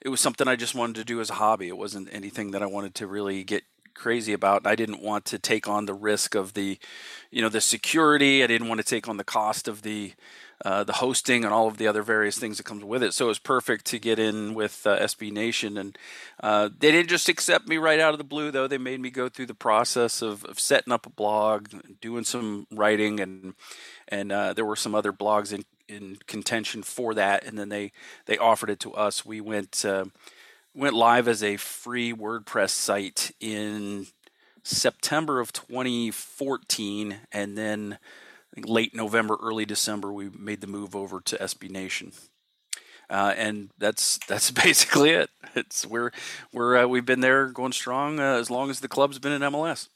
it 0.00 0.08
was 0.08 0.20
something 0.20 0.48
I 0.48 0.56
just 0.56 0.74
wanted 0.74 0.96
to 0.96 1.04
do 1.04 1.20
as 1.20 1.30
a 1.30 1.34
hobby. 1.34 1.68
It 1.68 1.76
wasn't 1.76 2.08
anything 2.12 2.52
that 2.52 2.62
I 2.62 2.66
wanted 2.66 2.94
to 2.96 3.06
really 3.06 3.44
get 3.44 3.64
crazy 3.94 4.32
about. 4.32 4.66
I 4.66 4.74
didn't 4.74 5.00
want 5.00 5.24
to 5.26 5.38
take 5.38 5.68
on 5.68 5.86
the 5.86 5.94
risk 5.94 6.34
of 6.34 6.54
the, 6.54 6.78
you 7.30 7.42
know, 7.42 7.48
the 7.48 7.60
security. 7.60 8.42
I 8.42 8.46
didn't 8.46 8.68
want 8.68 8.80
to 8.80 8.86
take 8.86 9.08
on 9.08 9.16
the 9.16 9.24
cost 9.24 9.68
of 9.68 9.82
the 9.82 10.12
uh, 10.64 10.84
the 10.84 10.94
hosting 10.94 11.44
and 11.44 11.52
all 11.52 11.66
of 11.66 11.78
the 11.78 11.86
other 11.86 12.02
various 12.02 12.38
things 12.38 12.56
that 12.56 12.64
comes 12.64 12.84
with 12.84 13.02
it. 13.02 13.12
So 13.12 13.26
it 13.26 13.28
was 13.28 13.38
perfect 13.38 13.84
to 13.86 13.98
get 13.98 14.18
in 14.18 14.54
with 14.54 14.86
uh, 14.86 14.98
SB 15.00 15.32
Nation, 15.32 15.76
and 15.76 15.98
uh, 16.40 16.70
they 16.78 16.92
didn't 16.92 17.10
just 17.10 17.28
accept 17.28 17.68
me 17.68 17.76
right 17.76 17.98
out 18.00 18.14
of 18.14 18.18
the 18.18 18.24
blue. 18.24 18.50
Though 18.50 18.68
they 18.68 18.78
made 18.78 19.00
me 19.00 19.10
go 19.10 19.28
through 19.28 19.46
the 19.46 19.54
process 19.54 20.22
of, 20.22 20.44
of 20.44 20.60
setting 20.60 20.92
up 20.92 21.06
a 21.06 21.10
blog, 21.10 21.68
doing 22.00 22.24
some 22.24 22.66
writing, 22.70 23.20
and 23.20 23.54
and 24.08 24.32
uh, 24.32 24.52
there 24.52 24.64
were 24.64 24.76
some 24.76 24.94
other 24.94 25.12
blogs 25.12 25.52
in 25.52 25.64
in 25.88 26.18
contention 26.26 26.82
for 26.82 27.14
that. 27.14 27.44
And 27.44 27.58
then 27.58 27.68
they 27.68 27.92
they 28.26 28.38
offered 28.38 28.70
it 28.70 28.80
to 28.80 28.94
us. 28.94 29.24
We 29.24 29.40
went 29.40 29.84
uh, 29.84 30.06
went 30.74 30.94
live 30.94 31.28
as 31.28 31.42
a 31.42 31.56
free 31.56 32.12
WordPress 32.12 32.70
site 32.70 33.32
in 33.40 34.06
September 34.62 35.40
of 35.40 35.52
2014, 35.52 37.16
and 37.32 37.56
then 37.56 37.98
late 38.56 38.94
November, 38.94 39.36
early 39.42 39.64
December, 39.64 40.12
we 40.12 40.30
made 40.30 40.60
the 40.60 40.66
move 40.66 40.96
over 40.96 41.20
to 41.20 41.36
SB 41.36 41.70
Nation. 41.70 42.12
Uh, 43.10 43.34
and 43.36 43.70
that's 43.78 44.18
that's 44.28 44.50
basically 44.50 45.10
it. 45.10 45.30
It's 45.54 45.86
we're 45.86 46.10
we're 46.52 46.78
uh, 46.78 46.86
we've 46.86 47.06
been 47.06 47.20
there 47.20 47.46
going 47.46 47.72
strong 47.72 48.18
uh, 48.18 48.36
as 48.36 48.50
long 48.50 48.70
as 48.70 48.80
the 48.80 48.88
club's 48.88 49.18
been 49.18 49.32
in 49.32 49.42
MLS. 49.42 49.88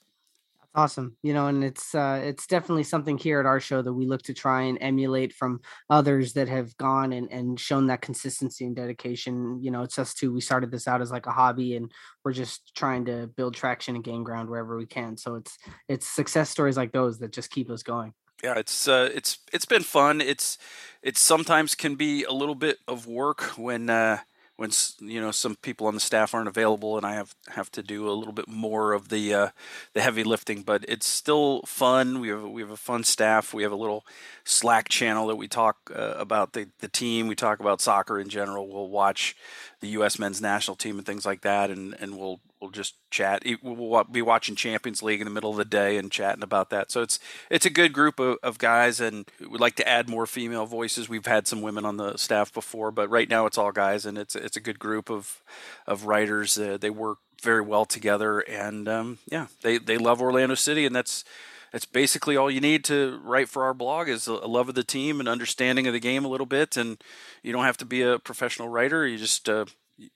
Awesome. 0.74 1.16
You 1.22 1.32
know, 1.32 1.46
and 1.46 1.64
it's 1.64 1.94
uh, 1.94 2.20
it's 2.22 2.46
definitely 2.46 2.84
something 2.84 3.16
here 3.16 3.40
at 3.40 3.46
our 3.46 3.58
show 3.58 3.80
that 3.82 3.92
we 3.92 4.06
look 4.06 4.22
to 4.22 4.34
try 4.34 4.62
and 4.62 4.78
emulate 4.80 5.32
from 5.32 5.60
others 5.88 6.34
that 6.34 6.48
have 6.48 6.76
gone 6.76 7.12
and, 7.12 7.32
and 7.32 7.58
shown 7.58 7.86
that 7.86 8.02
consistency 8.02 8.66
and 8.66 8.76
dedication. 8.76 9.62
You 9.62 9.70
know, 9.70 9.82
it's 9.82 9.98
us 9.98 10.14
too. 10.14 10.32
We 10.32 10.40
started 10.40 10.70
this 10.70 10.86
out 10.86 11.00
as 11.00 11.10
like 11.10 11.26
a 11.26 11.32
hobby, 11.32 11.76
and 11.76 11.90
we're 12.24 12.34
just 12.34 12.74
trying 12.76 13.06
to 13.06 13.28
build 13.28 13.54
traction 13.54 13.94
and 13.94 14.04
gain 14.04 14.22
ground 14.22 14.50
wherever 14.50 14.76
we 14.76 14.86
can. 14.86 15.16
So 15.16 15.36
it's 15.36 15.56
it's 15.88 16.06
success 16.06 16.50
stories 16.50 16.76
like 16.76 16.92
those 16.92 17.18
that 17.20 17.32
just 17.32 17.50
keep 17.50 17.70
us 17.70 17.82
going 17.82 18.12
yeah, 18.42 18.54
it's 18.56 18.86
uh, 18.86 19.10
it's 19.12 19.38
it's 19.52 19.64
been 19.64 19.82
fun. 19.82 20.20
It's 20.20 20.58
it 21.02 21.16
sometimes 21.16 21.74
can 21.74 21.96
be 21.96 22.24
a 22.24 22.32
little 22.32 22.54
bit 22.54 22.78
of 22.86 23.06
work 23.06 23.42
when 23.58 23.90
uh, 23.90 24.18
when 24.58 24.70
you 25.00 25.20
know 25.20 25.30
some 25.30 25.54
people 25.54 25.86
on 25.86 25.94
the 25.94 26.00
staff 26.00 26.34
aren't 26.34 26.48
available 26.48 26.96
and 26.96 27.06
I 27.06 27.14
have 27.14 27.32
have 27.50 27.70
to 27.70 27.82
do 27.82 28.08
a 28.08 28.10
little 28.10 28.32
bit 28.32 28.48
more 28.48 28.92
of 28.92 29.08
the 29.08 29.32
uh, 29.32 29.48
the 29.94 30.02
heavy 30.02 30.24
lifting. 30.24 30.62
But 30.62 30.84
it's 30.88 31.06
still 31.06 31.62
fun. 31.62 32.20
We 32.20 32.28
have 32.28 32.42
we 32.42 32.60
have 32.60 32.72
a 32.72 32.76
fun 32.76 33.04
staff. 33.04 33.54
We 33.54 33.62
have 33.62 33.70
a 33.70 33.76
little 33.76 34.04
Slack 34.44 34.88
channel 34.88 35.28
that 35.28 35.36
we 35.36 35.46
talk 35.46 35.92
uh, 35.94 36.14
about 36.18 36.54
the 36.54 36.66
the 36.80 36.88
team. 36.88 37.28
We 37.28 37.36
talk 37.36 37.60
about 37.60 37.80
soccer 37.80 38.18
in 38.18 38.28
general. 38.28 38.68
We'll 38.68 38.88
watch 38.88 39.36
the 39.80 39.88
U.S. 39.90 40.18
men's 40.18 40.42
national 40.42 40.74
team 40.76 40.98
and 40.98 41.06
things 41.06 41.24
like 41.24 41.42
that, 41.42 41.70
and 41.70 41.94
and 42.00 42.18
we'll 42.18 42.40
we'll 42.60 42.70
just 42.70 42.94
chat. 43.10 43.44
We'll 43.62 44.04
be 44.04 44.22
watching 44.22 44.56
Champions 44.56 45.02
League 45.02 45.20
in 45.20 45.24
the 45.24 45.32
middle 45.32 45.50
of 45.50 45.56
the 45.56 45.64
day 45.64 45.96
and 45.96 46.10
chatting 46.10 46.42
about 46.42 46.70
that. 46.70 46.90
So 46.90 47.02
it's 47.02 47.18
it's 47.50 47.66
a 47.66 47.70
good 47.70 47.92
group 47.92 48.18
of, 48.18 48.38
of 48.42 48.58
guys, 48.58 49.00
and 49.00 49.28
we'd 49.40 49.60
like 49.60 49.76
to 49.76 49.88
add 49.88 50.08
more 50.08 50.26
female 50.26 50.66
voices. 50.66 51.08
We've 51.08 51.26
had 51.26 51.46
some 51.46 51.62
women 51.62 51.84
on 51.84 51.96
the 51.96 52.16
staff 52.16 52.52
before, 52.52 52.90
but 52.90 53.10
right 53.10 53.28
now 53.28 53.46
it's 53.46 53.58
all 53.58 53.72
guys, 53.72 54.06
and 54.06 54.18
it's 54.18 54.36
it's 54.36 54.56
a 54.56 54.60
good 54.60 54.78
group 54.78 55.10
of 55.10 55.42
of 55.86 56.04
writers. 56.04 56.58
Uh, 56.58 56.78
they 56.78 56.90
work 56.90 57.18
very 57.42 57.62
well 57.62 57.84
together, 57.84 58.40
and 58.40 58.88
um, 58.88 59.18
yeah, 59.30 59.46
they 59.62 59.78
they 59.78 59.98
love 59.98 60.20
Orlando 60.20 60.54
City, 60.54 60.86
and 60.86 60.94
that's 60.94 61.24
that's 61.72 61.84
basically 61.84 62.36
all 62.36 62.50
you 62.50 62.60
need 62.60 62.84
to 62.84 63.20
write 63.22 63.48
for 63.48 63.64
our 63.64 63.74
blog 63.74 64.08
is 64.08 64.26
a 64.26 64.32
love 64.32 64.68
of 64.68 64.74
the 64.74 64.84
team 64.84 65.20
and 65.20 65.28
understanding 65.28 65.86
of 65.86 65.92
the 65.92 66.00
game 66.00 66.24
a 66.24 66.28
little 66.28 66.46
bit 66.46 66.76
and 66.76 67.02
you 67.42 67.52
don't 67.52 67.64
have 67.64 67.76
to 67.76 67.84
be 67.84 68.02
a 68.02 68.18
professional 68.18 68.68
writer 68.68 69.06
you 69.06 69.18
just 69.18 69.48
uh, 69.48 69.64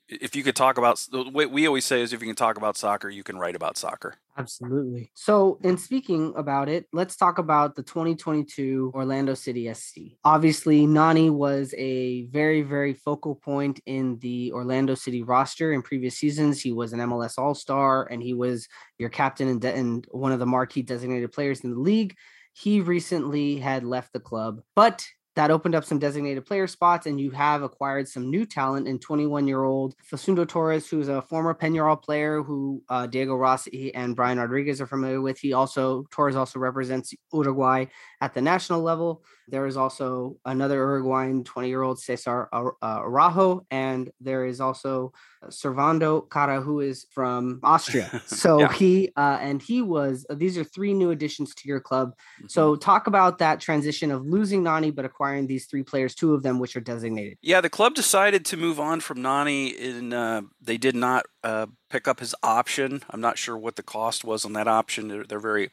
if 0.07 0.35
you 0.35 0.43
could 0.43 0.55
talk 0.55 0.77
about 0.77 0.99
what 1.11 1.51
we 1.51 1.67
always 1.67 1.85
say 1.85 2.01
is 2.01 2.13
if 2.13 2.21
you 2.21 2.27
can 2.27 2.35
talk 2.35 2.57
about 2.57 2.77
soccer 2.77 3.09
you 3.09 3.23
can 3.23 3.37
write 3.37 3.55
about 3.55 3.77
soccer. 3.77 4.15
Absolutely. 4.37 5.11
So 5.13 5.59
in 5.63 5.77
speaking 5.77 6.33
about 6.35 6.69
it 6.69 6.87
let's 6.93 7.15
talk 7.15 7.37
about 7.37 7.75
the 7.75 7.83
2022 7.83 8.91
orlando 8.95 9.33
city 9.33 9.71
sc 9.73 9.95
obviously 10.23 10.87
nani 10.87 11.29
was 11.29 11.73
a 11.77 12.25
very 12.27 12.61
very 12.61 12.93
focal 12.93 13.35
point 13.35 13.79
in 13.85 14.17
the 14.19 14.51
orlando 14.53 14.95
city 14.95 15.21
roster 15.23 15.73
in 15.73 15.81
previous 15.81 16.17
seasons. 16.17 16.61
He 16.61 16.71
was 16.71 16.93
an 16.93 16.99
mls 16.99 17.37
all-star 17.37 18.07
and 18.09 18.23
he 18.23 18.33
was 18.33 18.67
your 18.97 19.09
captain 19.09 19.47
and, 19.47 19.61
de- 19.61 19.75
and 19.75 20.05
one 20.11 20.31
of 20.31 20.39
the 20.39 20.45
marquee 20.45 20.81
designated 20.81 21.31
players 21.31 21.61
in 21.61 21.71
the 21.71 21.79
league. 21.79 22.15
He 22.53 22.81
recently 22.81 23.57
had 23.57 23.83
left 23.83 24.13
the 24.13 24.19
club 24.19 24.61
but 24.75 25.05
that 25.35 25.51
opened 25.51 25.75
up 25.75 25.83
some 25.83 25.99
designated 25.99 26.45
player 26.45 26.67
spots, 26.67 27.05
and 27.07 27.19
you 27.19 27.31
have 27.31 27.63
acquired 27.63 28.07
some 28.07 28.29
new 28.29 28.45
talent 28.45 28.87
in 28.87 28.99
21 28.99 29.47
year 29.47 29.63
old 29.63 29.95
Facundo 30.03 30.45
Torres, 30.45 30.87
who's 30.87 31.07
a 31.07 31.21
former 31.21 31.53
Peñarol 31.53 32.01
player 32.01 32.43
who 32.43 32.83
uh, 32.89 33.07
Diego 33.07 33.35
Rossi 33.35 33.93
and 33.95 34.15
Brian 34.15 34.39
Rodriguez 34.39 34.79
are 34.79 34.87
familiar 34.87 35.21
with. 35.21 35.39
He 35.39 35.53
also, 35.53 36.05
Torres 36.11 36.35
also 36.35 36.59
represents 36.59 37.13
Uruguay 37.33 37.85
at 38.21 38.33
the 38.33 38.41
national 38.41 38.81
level. 38.81 39.23
There 39.47 39.67
is 39.67 39.77
also 39.77 40.37
another 40.45 40.77
Uruguayan 40.77 41.43
20 41.43 41.67
year 41.67 41.81
old 41.81 41.99
Cesar 41.99 42.49
Araujo, 42.53 43.65
and 43.69 44.11
there 44.21 44.45
is 44.45 44.61
also 44.61 45.13
Servando 45.49 46.29
Kara, 46.29 46.61
who 46.61 46.79
is 46.79 47.05
from 47.11 47.59
Austria. 47.63 48.21
So 48.33 48.61
yeah. 48.61 48.73
he 48.73 49.09
uh, 49.15 49.37
and 49.41 49.61
he 49.61 49.81
was. 49.81 50.25
Uh, 50.29 50.35
these 50.35 50.57
are 50.57 50.63
three 50.63 50.93
new 50.93 51.11
additions 51.11 51.53
to 51.55 51.67
your 51.67 51.79
club. 51.79 52.09
Mm-hmm. 52.09 52.47
So 52.47 52.75
talk 52.75 53.07
about 53.07 53.37
that 53.39 53.59
transition 53.59 54.11
of 54.11 54.25
losing 54.25 54.63
Nani 54.63 54.91
but 54.91 55.05
acquiring 55.05 55.47
these 55.47 55.65
three 55.65 55.83
players, 55.83 56.15
two 56.15 56.33
of 56.33 56.43
them 56.43 56.59
which 56.59 56.75
are 56.75 56.81
designated. 56.81 57.37
Yeah, 57.41 57.61
the 57.61 57.69
club 57.69 57.95
decided 57.95 58.45
to 58.45 58.57
move 58.57 58.79
on 58.79 58.99
from 59.01 59.21
Nani. 59.21 59.67
In 59.67 60.13
uh, 60.13 60.41
they 60.61 60.77
did 60.77 60.95
not 60.95 61.25
uh, 61.43 61.67
pick 61.89 62.07
up 62.07 62.19
his 62.19 62.35
option. 62.43 63.03
I'm 63.09 63.21
not 63.21 63.37
sure 63.37 63.57
what 63.57 63.75
the 63.75 63.83
cost 63.83 64.23
was 64.23 64.45
on 64.45 64.53
that 64.53 64.67
option. 64.67 65.07
They're, 65.07 65.23
they're 65.23 65.39
very 65.39 65.69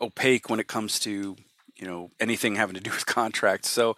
opaque 0.00 0.50
when 0.50 0.60
it 0.60 0.66
comes 0.66 0.98
to 1.00 1.36
you 1.82 1.88
know 1.88 2.10
anything 2.20 2.54
having 2.54 2.76
to 2.76 2.80
do 2.80 2.90
with 2.92 3.04
contracts. 3.04 3.68
So 3.68 3.96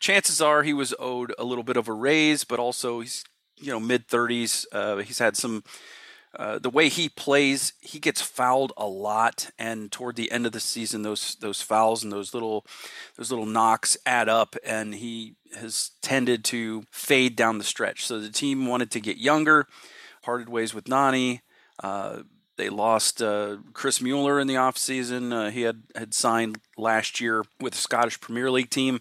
chances 0.00 0.42
are 0.42 0.64
he 0.64 0.74
was 0.74 0.92
owed 0.98 1.32
a 1.38 1.44
little 1.44 1.64
bit 1.64 1.76
of 1.76 1.88
a 1.88 1.92
raise, 1.92 2.44
but 2.44 2.58
also 2.58 3.00
he's 3.00 3.24
you 3.56 3.70
know 3.70 3.80
mid 3.80 4.08
30s. 4.08 4.66
Uh, 4.72 4.96
he's 4.98 5.20
had 5.20 5.36
some. 5.36 5.62
Uh, 6.34 6.58
the 6.58 6.70
way 6.70 6.88
he 6.88 7.10
plays, 7.10 7.74
he 7.80 7.98
gets 7.98 8.22
fouled 8.22 8.72
a 8.78 8.86
lot, 8.86 9.50
and 9.58 9.92
toward 9.92 10.16
the 10.16 10.32
end 10.32 10.46
of 10.46 10.52
the 10.52 10.60
season, 10.60 11.02
those 11.02 11.34
those 11.36 11.60
fouls 11.60 12.02
and 12.02 12.10
those 12.10 12.32
little 12.32 12.64
those 13.16 13.30
little 13.30 13.44
knocks 13.44 13.98
add 14.06 14.30
up, 14.30 14.56
and 14.64 14.94
he 14.94 15.34
has 15.54 15.90
tended 16.00 16.42
to 16.42 16.84
fade 16.90 17.36
down 17.36 17.58
the 17.58 17.64
stretch. 17.64 18.06
So 18.06 18.18
the 18.18 18.30
team 18.30 18.66
wanted 18.66 18.90
to 18.92 19.00
get 19.00 19.18
younger, 19.18 19.66
parted 20.22 20.48
ways 20.48 20.72
with 20.72 20.88
Nani. 20.88 21.42
Uh, 21.82 22.22
they 22.62 22.68
lost 22.68 23.20
uh, 23.20 23.56
Chris 23.72 24.00
Mueller 24.00 24.38
in 24.38 24.46
the 24.46 24.54
offseason. 24.54 25.32
Uh, 25.32 25.50
he 25.50 25.62
had, 25.62 25.82
had 25.96 26.14
signed 26.14 26.60
last 26.78 27.20
year 27.20 27.44
with 27.58 27.72
the 27.72 27.78
Scottish 27.78 28.20
Premier 28.20 28.52
League 28.52 28.70
team. 28.70 29.00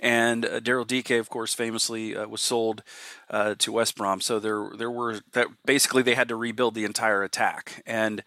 And 0.00 0.44
uh, 0.44 0.58
Daryl 0.58 0.86
Dike, 0.86 1.12
of 1.12 1.30
course, 1.30 1.54
famously 1.54 2.16
uh, 2.16 2.26
was 2.26 2.40
sold 2.40 2.82
uh, 3.30 3.54
to 3.58 3.70
West 3.70 3.96
Brom. 3.96 4.20
So 4.20 4.40
there, 4.40 4.70
there 4.76 4.90
were 4.90 5.20
that 5.34 5.46
basically 5.64 6.02
they 6.02 6.16
had 6.16 6.28
to 6.28 6.34
rebuild 6.34 6.74
the 6.74 6.84
entire 6.84 7.22
attack. 7.22 7.84
And 7.86 8.24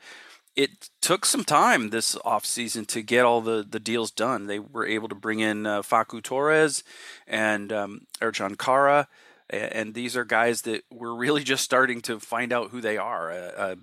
it 0.55 0.89
took 1.01 1.25
some 1.25 1.43
time 1.43 1.89
this 1.89 2.15
offseason 2.15 2.88
to 2.88 3.01
get 3.01 3.25
all 3.25 3.41
the, 3.41 3.65
the 3.69 3.82
deals 3.82 4.11
done. 4.11 4.47
They 4.47 4.59
were 4.59 4.88
able 4.88 5.09
to 5.09 5.15
bring 5.15 5.41
in 5.41 5.65
uh, 5.67 5.84
Torres 6.23 6.86
and 7.27 7.73
um, 7.73 8.07
Ercan 8.21 8.57
Kara 8.57 9.09
and 9.49 9.93
these 9.93 10.15
are 10.15 10.25
guys 10.25 10.61
that 10.63 10.84
we're 10.91 11.13
really 11.13 11.43
just 11.43 11.63
starting 11.63 12.01
to 12.01 12.19
find 12.19 12.53
out 12.53 12.69
who 12.69 12.82
they 12.82 12.97
are. 12.97 13.32
Uh, 13.32 13.51
uh, 13.57 13.75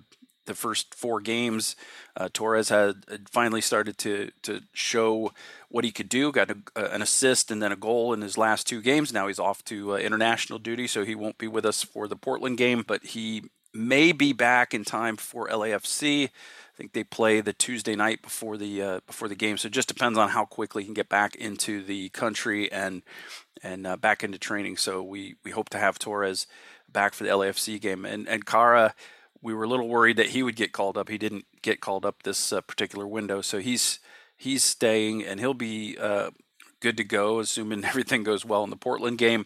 the 0.47 0.55
first 0.55 0.95
four 0.95 1.21
games, 1.21 1.75
uh, 2.15 2.29
Torres 2.33 2.69
had 2.69 3.29
finally 3.29 3.61
started 3.61 3.97
to 3.99 4.31
to 4.41 4.61
show 4.73 5.31
what 5.69 5.85
he 5.85 5.91
could 5.91 6.09
do. 6.09 6.31
Got 6.31 6.51
a, 6.51 6.93
an 6.93 7.01
assist 7.01 7.51
and 7.51 7.61
then 7.61 7.71
a 7.71 7.77
goal 7.77 8.13
in 8.13 8.21
his 8.21 8.37
last 8.37 8.67
two 8.67 8.81
games. 8.81 9.13
Now 9.13 9.27
he's 9.27 9.39
off 9.39 9.63
to 9.65 9.93
uh, 9.93 9.97
international 9.97 10.59
duty, 10.59 10.87
so 10.87 11.05
he 11.05 11.15
won't 11.15 11.37
be 11.37 11.47
with 11.47 11.65
us 11.65 11.83
for 11.83 12.07
the 12.07 12.15
Portland 12.15 12.57
game, 12.57 12.83
but 12.85 13.05
he 13.05 13.43
may 13.73 14.11
be 14.11 14.33
back 14.33 14.73
in 14.73 14.83
time 14.83 15.17
for 15.17 15.47
LAFC. 15.47 16.25
I 16.25 16.77
think 16.77 16.93
they 16.93 17.03
play 17.03 17.41
the 17.41 17.53
Tuesday 17.53 17.95
night 17.95 18.21
before 18.21 18.57
the 18.57 18.81
uh, 18.81 18.99
before 19.05 19.27
the 19.27 19.35
game, 19.35 19.57
so 19.57 19.67
it 19.67 19.73
just 19.73 19.87
depends 19.87 20.17
on 20.17 20.29
how 20.29 20.45
quickly 20.45 20.83
he 20.83 20.87
can 20.87 20.93
get 20.93 21.09
back 21.09 21.35
into 21.35 21.83
the 21.83 22.09
country 22.09 22.71
and 22.71 23.03
and 23.63 23.87
uh, 23.87 23.97
back 23.97 24.23
into 24.23 24.37
training. 24.37 24.77
So 24.77 25.01
we 25.01 25.35
we 25.43 25.51
hope 25.51 25.69
to 25.69 25.79
have 25.79 25.99
Torres 25.99 26.47
back 26.89 27.13
for 27.13 27.23
the 27.23 27.29
LAFC 27.29 27.81
game 27.81 28.05
and 28.05 28.27
and 28.27 28.45
Kara 28.45 28.93
we 29.41 29.53
were 29.53 29.63
a 29.63 29.67
little 29.67 29.87
worried 29.87 30.17
that 30.17 30.29
he 30.29 30.43
would 30.43 30.55
get 30.55 30.71
called 30.71 30.97
up. 30.97 31.09
He 31.09 31.17
didn't 31.17 31.45
get 31.61 31.81
called 31.81 32.05
up 32.05 32.23
this 32.23 32.51
uh, 32.51 32.61
particular 32.61 33.07
window, 33.07 33.41
so 33.41 33.59
he's 33.59 33.99
he's 34.35 34.63
staying 34.63 35.23
and 35.25 35.39
he'll 35.39 35.53
be 35.53 35.97
uh, 35.97 36.29
good 36.79 36.97
to 36.97 37.03
go, 37.03 37.39
assuming 37.39 37.83
everything 37.85 38.23
goes 38.23 38.45
well 38.45 38.63
in 38.63 38.69
the 38.69 38.75
Portland 38.75 39.17
game. 39.17 39.45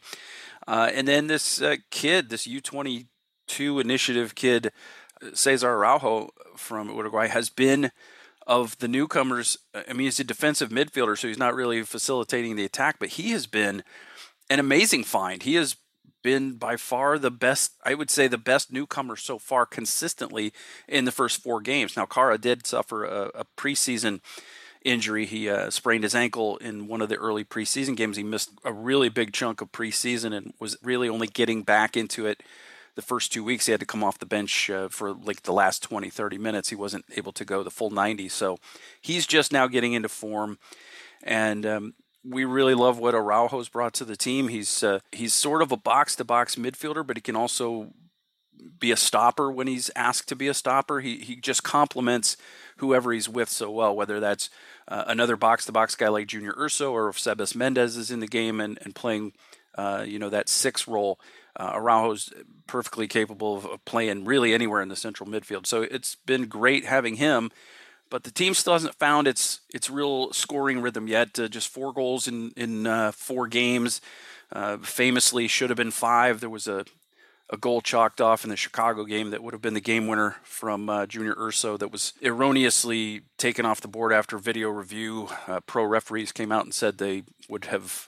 Uh, 0.67 0.89
and 0.93 1.07
then 1.07 1.27
this 1.27 1.61
uh, 1.61 1.77
kid, 1.89 2.29
this 2.29 2.47
U22 2.47 3.05
initiative 3.81 4.35
kid, 4.35 4.71
Cesar 5.33 5.69
Araujo 5.69 6.29
from 6.55 6.89
Uruguay, 6.89 7.27
has 7.27 7.49
been 7.49 7.91
of 8.45 8.77
the 8.79 8.87
newcomers. 8.87 9.57
I 9.73 9.93
mean, 9.93 10.05
he's 10.05 10.19
a 10.19 10.23
defensive 10.23 10.69
midfielder, 10.69 11.17
so 11.17 11.27
he's 11.27 11.37
not 11.37 11.55
really 11.55 11.81
facilitating 11.83 12.55
the 12.55 12.65
attack, 12.65 12.97
but 12.99 13.09
he 13.09 13.31
has 13.31 13.47
been 13.47 13.83
an 14.49 14.59
amazing 14.59 15.03
find. 15.03 15.43
He 15.43 15.55
has 15.55 15.75
been 16.21 16.53
by 16.53 16.77
far 16.77 17.17
the 17.17 17.31
best, 17.31 17.73
I 17.83 17.93
would 17.93 18.09
say, 18.09 18.27
the 18.27 18.37
best 18.37 18.71
newcomer 18.71 19.15
so 19.15 19.37
far 19.37 19.65
consistently 19.65 20.53
in 20.87 21.05
the 21.05 21.11
first 21.11 21.41
four 21.41 21.61
games. 21.61 21.97
Now, 21.97 22.05
Kara 22.05 22.37
did 22.37 22.65
suffer 22.65 23.05
a, 23.05 23.31
a 23.35 23.45
preseason 23.57 24.21
injury. 24.83 25.25
He 25.25 25.49
uh, 25.49 25.69
sprained 25.69 26.03
his 26.03 26.15
ankle 26.15 26.57
in 26.57 26.87
one 26.87 27.01
of 27.01 27.09
the 27.09 27.17
early 27.17 27.43
preseason 27.43 27.95
games. 27.95 28.17
He 28.17 28.23
missed 28.23 28.51
a 28.63 28.73
really 28.73 29.09
big 29.09 29.33
chunk 29.33 29.61
of 29.61 29.71
preseason 29.71 30.35
and 30.35 30.53
was 30.59 30.77
really 30.81 31.09
only 31.09 31.27
getting 31.27 31.63
back 31.63 31.95
into 31.95 32.25
it 32.25 32.41
the 32.95 33.01
first 33.01 33.31
two 33.31 33.43
weeks. 33.43 33.65
He 33.65 33.71
had 33.71 33.79
to 33.79 33.85
come 33.85 34.03
off 34.03 34.19
the 34.19 34.25
bench 34.25 34.69
uh, 34.69 34.89
for 34.89 35.13
like 35.13 35.43
the 35.43 35.53
last 35.53 35.83
20, 35.83 36.09
30 36.09 36.37
minutes. 36.37 36.69
He 36.69 36.75
wasn't 36.75 37.05
able 37.15 37.31
to 37.33 37.45
go 37.45 37.63
the 37.63 37.71
full 37.71 37.89
90. 37.89 38.29
So 38.29 38.57
he's 38.99 39.25
just 39.25 39.51
now 39.51 39.67
getting 39.67 39.93
into 39.93 40.09
form. 40.09 40.57
And 41.23 41.65
um, 41.65 41.93
we 42.23 42.45
really 42.45 42.75
love 42.75 42.99
what 42.99 43.15
Araujo's 43.15 43.69
brought 43.69 43.93
to 43.95 44.05
the 44.05 44.15
team. 44.15 44.47
He's 44.47 44.83
uh, 44.83 44.99
he's 45.11 45.33
sort 45.33 45.61
of 45.61 45.71
a 45.71 45.77
box 45.77 46.15
to 46.17 46.23
box 46.23 46.55
midfielder, 46.55 47.05
but 47.05 47.17
he 47.17 47.21
can 47.21 47.35
also 47.35 47.93
be 48.79 48.91
a 48.91 48.97
stopper 48.97 49.51
when 49.51 49.67
he's 49.67 49.89
asked 49.95 50.29
to 50.29 50.35
be 50.35 50.47
a 50.47 50.53
stopper. 50.53 50.99
He 50.99 51.17
he 51.17 51.35
just 51.35 51.63
complements 51.63 52.37
whoever 52.77 53.11
he's 53.11 53.29
with 53.29 53.49
so 53.49 53.71
well, 53.71 53.95
whether 53.95 54.19
that's 54.19 54.49
uh, 54.87 55.03
another 55.07 55.35
box 55.35 55.65
to 55.65 55.71
box 55.71 55.95
guy 55.95 56.09
like 56.09 56.27
Junior 56.27 56.53
Urso 56.57 56.91
or 56.91 57.09
if 57.09 57.17
Sebas 57.17 57.55
Mendez 57.55 57.95
is 57.95 58.11
in 58.11 58.19
the 58.19 58.27
game 58.27 58.59
and, 58.59 58.77
and 58.81 58.95
playing, 58.95 59.33
uh, 59.75 60.03
you 60.07 60.19
know, 60.19 60.29
that 60.29 60.49
six 60.49 60.87
role. 60.87 61.19
Uh, 61.55 61.73
Araujo's 61.73 62.33
perfectly 62.65 63.07
capable 63.07 63.57
of 63.57 63.85
playing 63.85 64.23
really 64.23 64.53
anywhere 64.53 64.81
in 64.81 64.87
the 64.87 64.95
central 64.95 65.29
midfield. 65.29 65.67
So 65.67 65.81
it's 65.81 66.15
been 66.15 66.45
great 66.45 66.85
having 66.85 67.15
him 67.15 67.51
but 68.11 68.23
the 68.23 68.31
team 68.31 68.53
still 68.53 68.73
hasn't 68.73 68.93
found 68.95 69.27
its 69.27 69.61
its 69.73 69.89
real 69.89 70.31
scoring 70.33 70.81
rhythm 70.81 71.07
yet. 71.07 71.39
Uh, 71.39 71.47
just 71.47 71.69
four 71.69 71.91
goals 71.91 72.27
in 72.27 72.51
in 72.55 72.85
uh, 72.85 73.11
four 73.11 73.47
games. 73.47 74.01
Uh, 74.51 74.77
famously, 74.77 75.47
should 75.47 75.71
have 75.71 75.77
been 75.77 75.91
five. 75.91 76.41
There 76.41 76.49
was 76.49 76.67
a 76.67 76.85
a 77.49 77.57
goal 77.57 77.81
chalked 77.81 78.21
off 78.21 78.43
in 78.43 78.49
the 78.49 78.55
Chicago 78.55 79.03
game 79.03 79.31
that 79.31 79.41
would 79.41 79.53
have 79.53 79.61
been 79.61 79.73
the 79.73 79.81
game 79.81 80.07
winner 80.07 80.37
from 80.43 80.89
uh, 80.89 81.05
Junior 81.05 81.35
Urso 81.37 81.75
that 81.77 81.91
was 81.91 82.13
erroneously 82.21 83.21
taken 83.37 83.65
off 83.65 83.81
the 83.81 83.89
board 83.89 84.13
after 84.13 84.37
video 84.37 84.69
review. 84.69 85.27
Uh, 85.47 85.59
pro 85.61 85.83
referees 85.83 86.31
came 86.31 86.51
out 86.51 86.63
and 86.63 86.73
said 86.73 86.97
they 86.97 87.23
would 87.49 87.65
have 87.65 88.07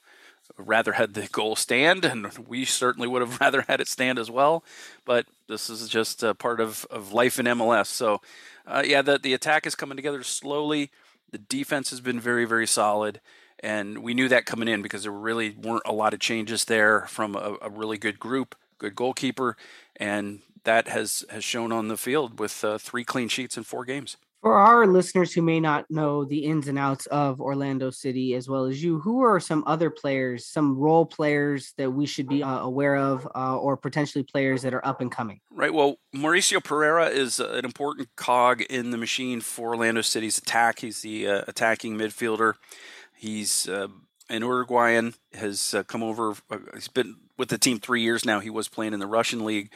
rather 0.57 0.93
had 0.93 1.13
the 1.13 1.27
goal 1.27 1.55
stand, 1.55 2.05
and 2.05 2.31
we 2.47 2.65
certainly 2.65 3.07
would 3.07 3.21
have 3.21 3.39
rather 3.41 3.63
had 3.63 3.81
it 3.81 3.87
stand 3.87 4.19
as 4.19 4.29
well. 4.29 4.63
But 5.05 5.25
this 5.47 5.69
is 5.69 5.87
just 5.89 6.23
a 6.23 6.33
part 6.33 6.59
of, 6.59 6.85
of 6.89 7.11
life 7.13 7.39
in 7.39 7.45
MLS. 7.45 7.87
So 7.87 8.21
uh, 8.65 8.83
yeah, 8.85 9.01
the 9.01 9.17
the 9.17 9.33
attack 9.33 9.65
is 9.65 9.75
coming 9.75 9.95
together 9.95 10.23
slowly. 10.23 10.91
The 11.31 11.37
defense 11.37 11.89
has 11.89 12.01
been 12.01 12.19
very 12.19 12.45
very 12.45 12.67
solid, 12.67 13.19
and 13.59 13.99
we 13.99 14.13
knew 14.13 14.27
that 14.29 14.45
coming 14.45 14.67
in 14.67 14.81
because 14.81 15.03
there 15.03 15.11
really 15.11 15.51
weren't 15.51 15.83
a 15.85 15.93
lot 15.93 16.13
of 16.13 16.19
changes 16.19 16.65
there 16.65 17.01
from 17.07 17.35
a, 17.35 17.57
a 17.61 17.69
really 17.69 17.97
good 17.97 18.19
group, 18.19 18.55
good 18.77 18.95
goalkeeper, 18.95 19.57
and 19.95 20.41
that 20.63 20.87
has 20.87 21.25
has 21.29 21.43
shown 21.43 21.71
on 21.71 21.87
the 21.87 21.97
field 21.97 22.39
with 22.39 22.63
uh, 22.63 22.77
three 22.77 23.03
clean 23.03 23.27
sheets 23.27 23.57
in 23.57 23.63
four 23.63 23.85
games. 23.85 24.17
For 24.43 24.57
our 24.57 24.85
listeners 24.85 25.31
who 25.31 25.41
may 25.41 25.61
not 25.61 25.89
know 25.89 26.25
the 26.25 26.39
ins 26.39 26.67
and 26.67 26.77
outs 26.77 27.05
of 27.05 27.39
Orlando 27.39 27.89
City 27.91 28.35
as 28.35 28.49
well 28.49 28.65
as 28.65 28.83
you, 28.83 28.99
who 28.99 29.21
are 29.21 29.39
some 29.39 29.63
other 29.65 29.89
players, 29.89 30.45
some 30.45 30.77
role 30.77 31.05
players 31.05 31.71
that 31.77 31.89
we 31.89 32.05
should 32.05 32.27
be 32.27 32.43
uh, 32.43 32.59
aware 32.59 32.97
of, 32.97 33.25
uh, 33.35 33.57
or 33.57 33.77
potentially 33.77 34.21
players 34.21 34.61
that 34.63 34.73
are 34.73 34.85
up 34.85 34.99
and 34.99 35.09
coming? 35.09 35.39
Right. 35.49 35.73
Well, 35.73 35.95
Mauricio 36.13 36.61
Pereira 36.61 37.07
is 37.07 37.39
an 37.39 37.63
important 37.63 38.09
cog 38.17 38.61
in 38.63 38.91
the 38.91 38.97
machine 38.97 39.39
for 39.39 39.69
Orlando 39.69 40.01
City's 40.01 40.37
attack. 40.37 40.79
He's 40.79 41.03
the 41.03 41.25
uh, 41.25 41.43
attacking 41.47 41.97
midfielder. 41.97 42.55
He's 43.15 43.69
uh, 43.69 43.87
an 44.29 44.41
Uruguayan, 44.41 45.13
has 45.31 45.73
uh, 45.73 45.83
come 45.83 46.03
over. 46.03 46.31
Uh, 46.49 46.57
he's 46.73 46.89
been 46.89 47.15
with 47.37 47.47
the 47.47 47.57
team 47.57 47.79
three 47.79 48.01
years 48.01 48.25
now. 48.25 48.41
He 48.41 48.49
was 48.49 48.67
playing 48.67 48.91
in 48.91 48.99
the 48.99 49.07
Russian 49.07 49.45
league. 49.45 49.71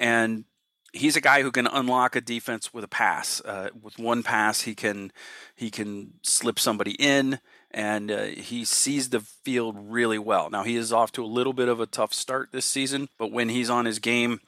And 0.00 0.46
he's 0.92 1.16
a 1.16 1.20
guy 1.20 1.42
who 1.42 1.50
can 1.50 1.66
unlock 1.66 2.16
a 2.16 2.20
defense 2.20 2.72
with 2.72 2.84
a 2.84 2.88
pass. 2.88 3.40
Uh, 3.44 3.70
with 3.80 3.98
one 3.98 4.22
pass, 4.22 4.62
he 4.62 4.74
can 4.74 5.12
he 5.54 5.70
can 5.70 6.14
slip 6.22 6.58
somebody 6.58 6.92
in, 6.92 7.40
and 7.70 8.10
uh, 8.10 8.24
he 8.24 8.64
sees 8.64 9.10
the 9.10 9.20
field 9.20 9.76
really 9.78 10.18
well. 10.18 10.50
Now 10.50 10.64
he 10.64 10.76
is 10.76 10.92
off 10.92 11.12
to 11.12 11.24
a 11.24 11.26
little 11.26 11.52
bit 11.52 11.68
of 11.68 11.80
a 11.80 11.86
tough 11.86 12.12
start 12.12 12.50
this 12.52 12.66
season, 12.66 13.08
but 13.18 13.30
when 13.32 13.48
he's 13.48 13.70
on 13.70 13.84
his 13.84 13.98
game. 13.98 14.40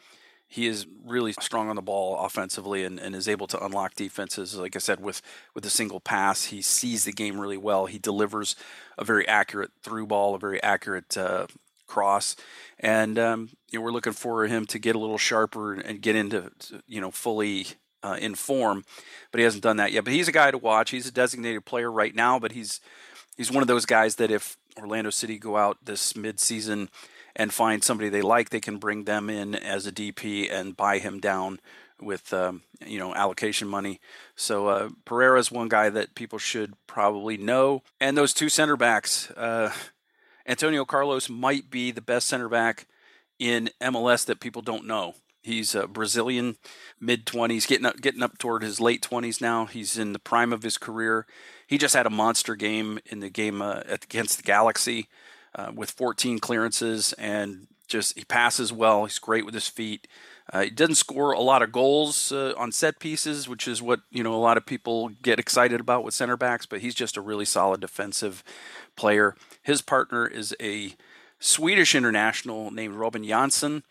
He 0.47 0.67
is 0.67 0.87
really 1.07 1.33
strong 1.33 1.71
on 1.71 1.77
the 1.77 1.81
ball 1.81 2.19
offensively 2.19 2.85
and, 2.85 3.01
and 3.01 3.15
is 3.17 3.27
able 3.27 3.47
to 3.47 3.65
unlock 3.65 3.95
defenses. 3.95 4.55
Like 4.55 4.77
I 4.77 4.81
said, 4.81 5.01
with, 5.01 5.23
with 5.55 5.65
a 5.65 5.71
single 5.71 5.99
pass, 5.99 6.45
he 6.45 6.61
sees 6.61 7.07
the 7.07 7.13
game 7.13 7.41
really 7.41 7.57
well. 7.57 7.87
He 7.87 7.99
delivers 7.99 8.55
a 8.99 9.03
very 9.03 9.27
accurate 9.27 9.71
through 9.83 10.09
ball, 10.09 10.35
a 10.35 10.39
very 10.39 10.63
accurate 10.63 11.17
uh, 11.17 11.47
cross, 11.93 12.37
and 12.81 13.19
um, 13.19 13.51
you 13.71 13.79
know 13.79 13.85
we're 13.85 13.93
looking 13.93 14.15
for 14.15 14.47
him 14.47 14.65
to 14.67 14.79
get 14.79 14.97
a 14.97 14.99
little 14.99 15.19
sharper 15.19 15.75
and 15.75 16.01
get 16.01 16.17
into 16.17 16.51
you 16.87 17.03
know 17.03 17.11
fully 17.11 17.67
uh, 18.03 18.17
in 18.19 18.35
form, 18.35 18.85
but 19.31 19.39
he 19.39 19.45
hasn't 19.45 19.63
done 19.63 19.77
that 19.77 19.93
yet. 19.93 20.05
But 20.05 20.15
he's 20.15 20.29
a 20.29 20.33
guy 20.33 20.51
to 20.51 20.59
watch. 20.59 20.91
He's 20.91 21.07
a 21.07 21.13
designated 21.13 21.67
player 21.67 21.93
right 21.93 22.15
now, 22.15 22.39
but 22.39 22.53
he's 22.53 22.81
he's 23.37 23.53
one 23.53 23.63
of 23.63 23.69
those 23.69 23.85
guys 23.85 24.17
that 24.17 24.31
if 24.31 24.57
Orlando 24.79 25.11
City 25.11 25.39
go 25.39 25.59
out 25.59 25.85
this 25.85 26.15
midseason 26.15 26.89
and 27.37 27.53
find 27.53 27.85
somebody 27.85 28.09
they 28.09 28.23
like, 28.23 28.49
they 28.49 28.61
can 28.61 28.79
bring 28.79 29.05
them 29.05 29.29
in 29.29 29.55
as 29.55 29.87
a 29.87 29.93
DP 29.93 30.51
and 30.51 30.77
buy 30.77 30.99
him 30.99 31.21
down 31.21 31.61
with 32.01 32.33
um, 32.33 32.63
you 32.87 32.99
know 32.99 33.15
allocation 33.15 33.69
money. 33.69 34.01
So 34.35 34.69
uh, 34.69 34.89
Pereira 35.05 35.39
is 35.39 35.53
one 35.53 35.69
guy 35.69 35.91
that 35.91 36.15
people 36.15 36.39
should 36.39 36.73
probably 36.87 37.37
know, 37.37 37.83
and 38.01 38.17
those 38.17 38.33
two 38.33 38.49
center 38.49 38.79
backs. 38.79 39.31
Uh, 39.33 39.73
Antonio 40.47 40.85
Carlos 40.85 41.29
might 41.29 41.71
be 41.71 41.91
the 41.91 42.01
best 42.01 42.27
center 42.27 42.49
back 42.49 42.87
in 43.39 43.71
MLS 43.81 44.25
that 44.27 44.41
people 44.41 44.63
don't 44.63 44.87
know. 44.87 45.15
He's 45.43 45.75
a 45.75 45.89
Brazilian, 45.89 46.57
mid 47.01 47.27
twenties, 47.27 47.67
getting 47.67 47.87
up, 47.87 48.01
getting 48.01 48.23
up 48.23 48.39
toward 48.39 48.63
his 48.63 48.81
late 48.81 49.03
twenties 49.03 49.41
now. 49.41 49.67
He's 49.67 49.99
in 49.99 50.13
the 50.13 50.21
prime 50.21 50.53
of 50.53 50.63
his 50.63 50.79
career. 50.79 51.27
He 51.67 51.79
just 51.79 51.95
had 51.95 52.07
a 52.07 52.11
monster 52.11 52.55
game 52.55 53.01
in 53.07 53.21
the 53.21 53.31
game 53.31 53.61
uh, 53.61 53.83
against 53.89 54.37
the 54.37 54.45
Galaxy 54.45 55.09
uh, 55.55 55.73
with 55.75 55.91
14 55.91 56.39
clearances 56.39 57.13
and 57.15 57.67
just 57.89 58.17
he 58.17 58.25
passes 58.25 58.73
well. 58.73 59.05
He's 59.05 59.19
great 59.19 59.45
with 59.45 59.55
his 59.55 59.69
feet. 59.69 60.07
Uh, 60.53 60.63
he 60.63 60.71
doesn't 60.71 60.97
score 60.97 61.33
a 61.33 61.41
lot 61.41 61.63
of 61.63 61.73
goals 61.73 62.33
uh, 62.33 62.55
on 62.57 62.73
set 62.73 62.99
pieces, 62.99 63.49
which 63.49 63.69
is 63.69 63.83
what 63.83 64.01
you 64.11 64.23
know 64.23 64.35
a 64.35 64.37
lot 64.37 64.57
of 64.57 64.67
people 64.67 65.09
get 65.09 65.39
excited 65.39 65.81
about 65.81 66.05
with 66.05 66.15
center 66.15 66.37
backs. 66.37 66.67
But 66.67 66.81
he's 66.81 66.95
just 66.95 67.17
a 67.17 67.21
really 67.21 67.45
solid 67.45 67.81
defensive 67.81 68.43
player. 68.97 69.37
His 69.63 69.83
partner 69.83 70.27
is 70.27 70.55
a 70.61 70.95
Swedish 71.39 71.95
international 71.95 72.71
named 72.71 72.95
Robin 72.95 73.23
Jansson, 73.25 73.83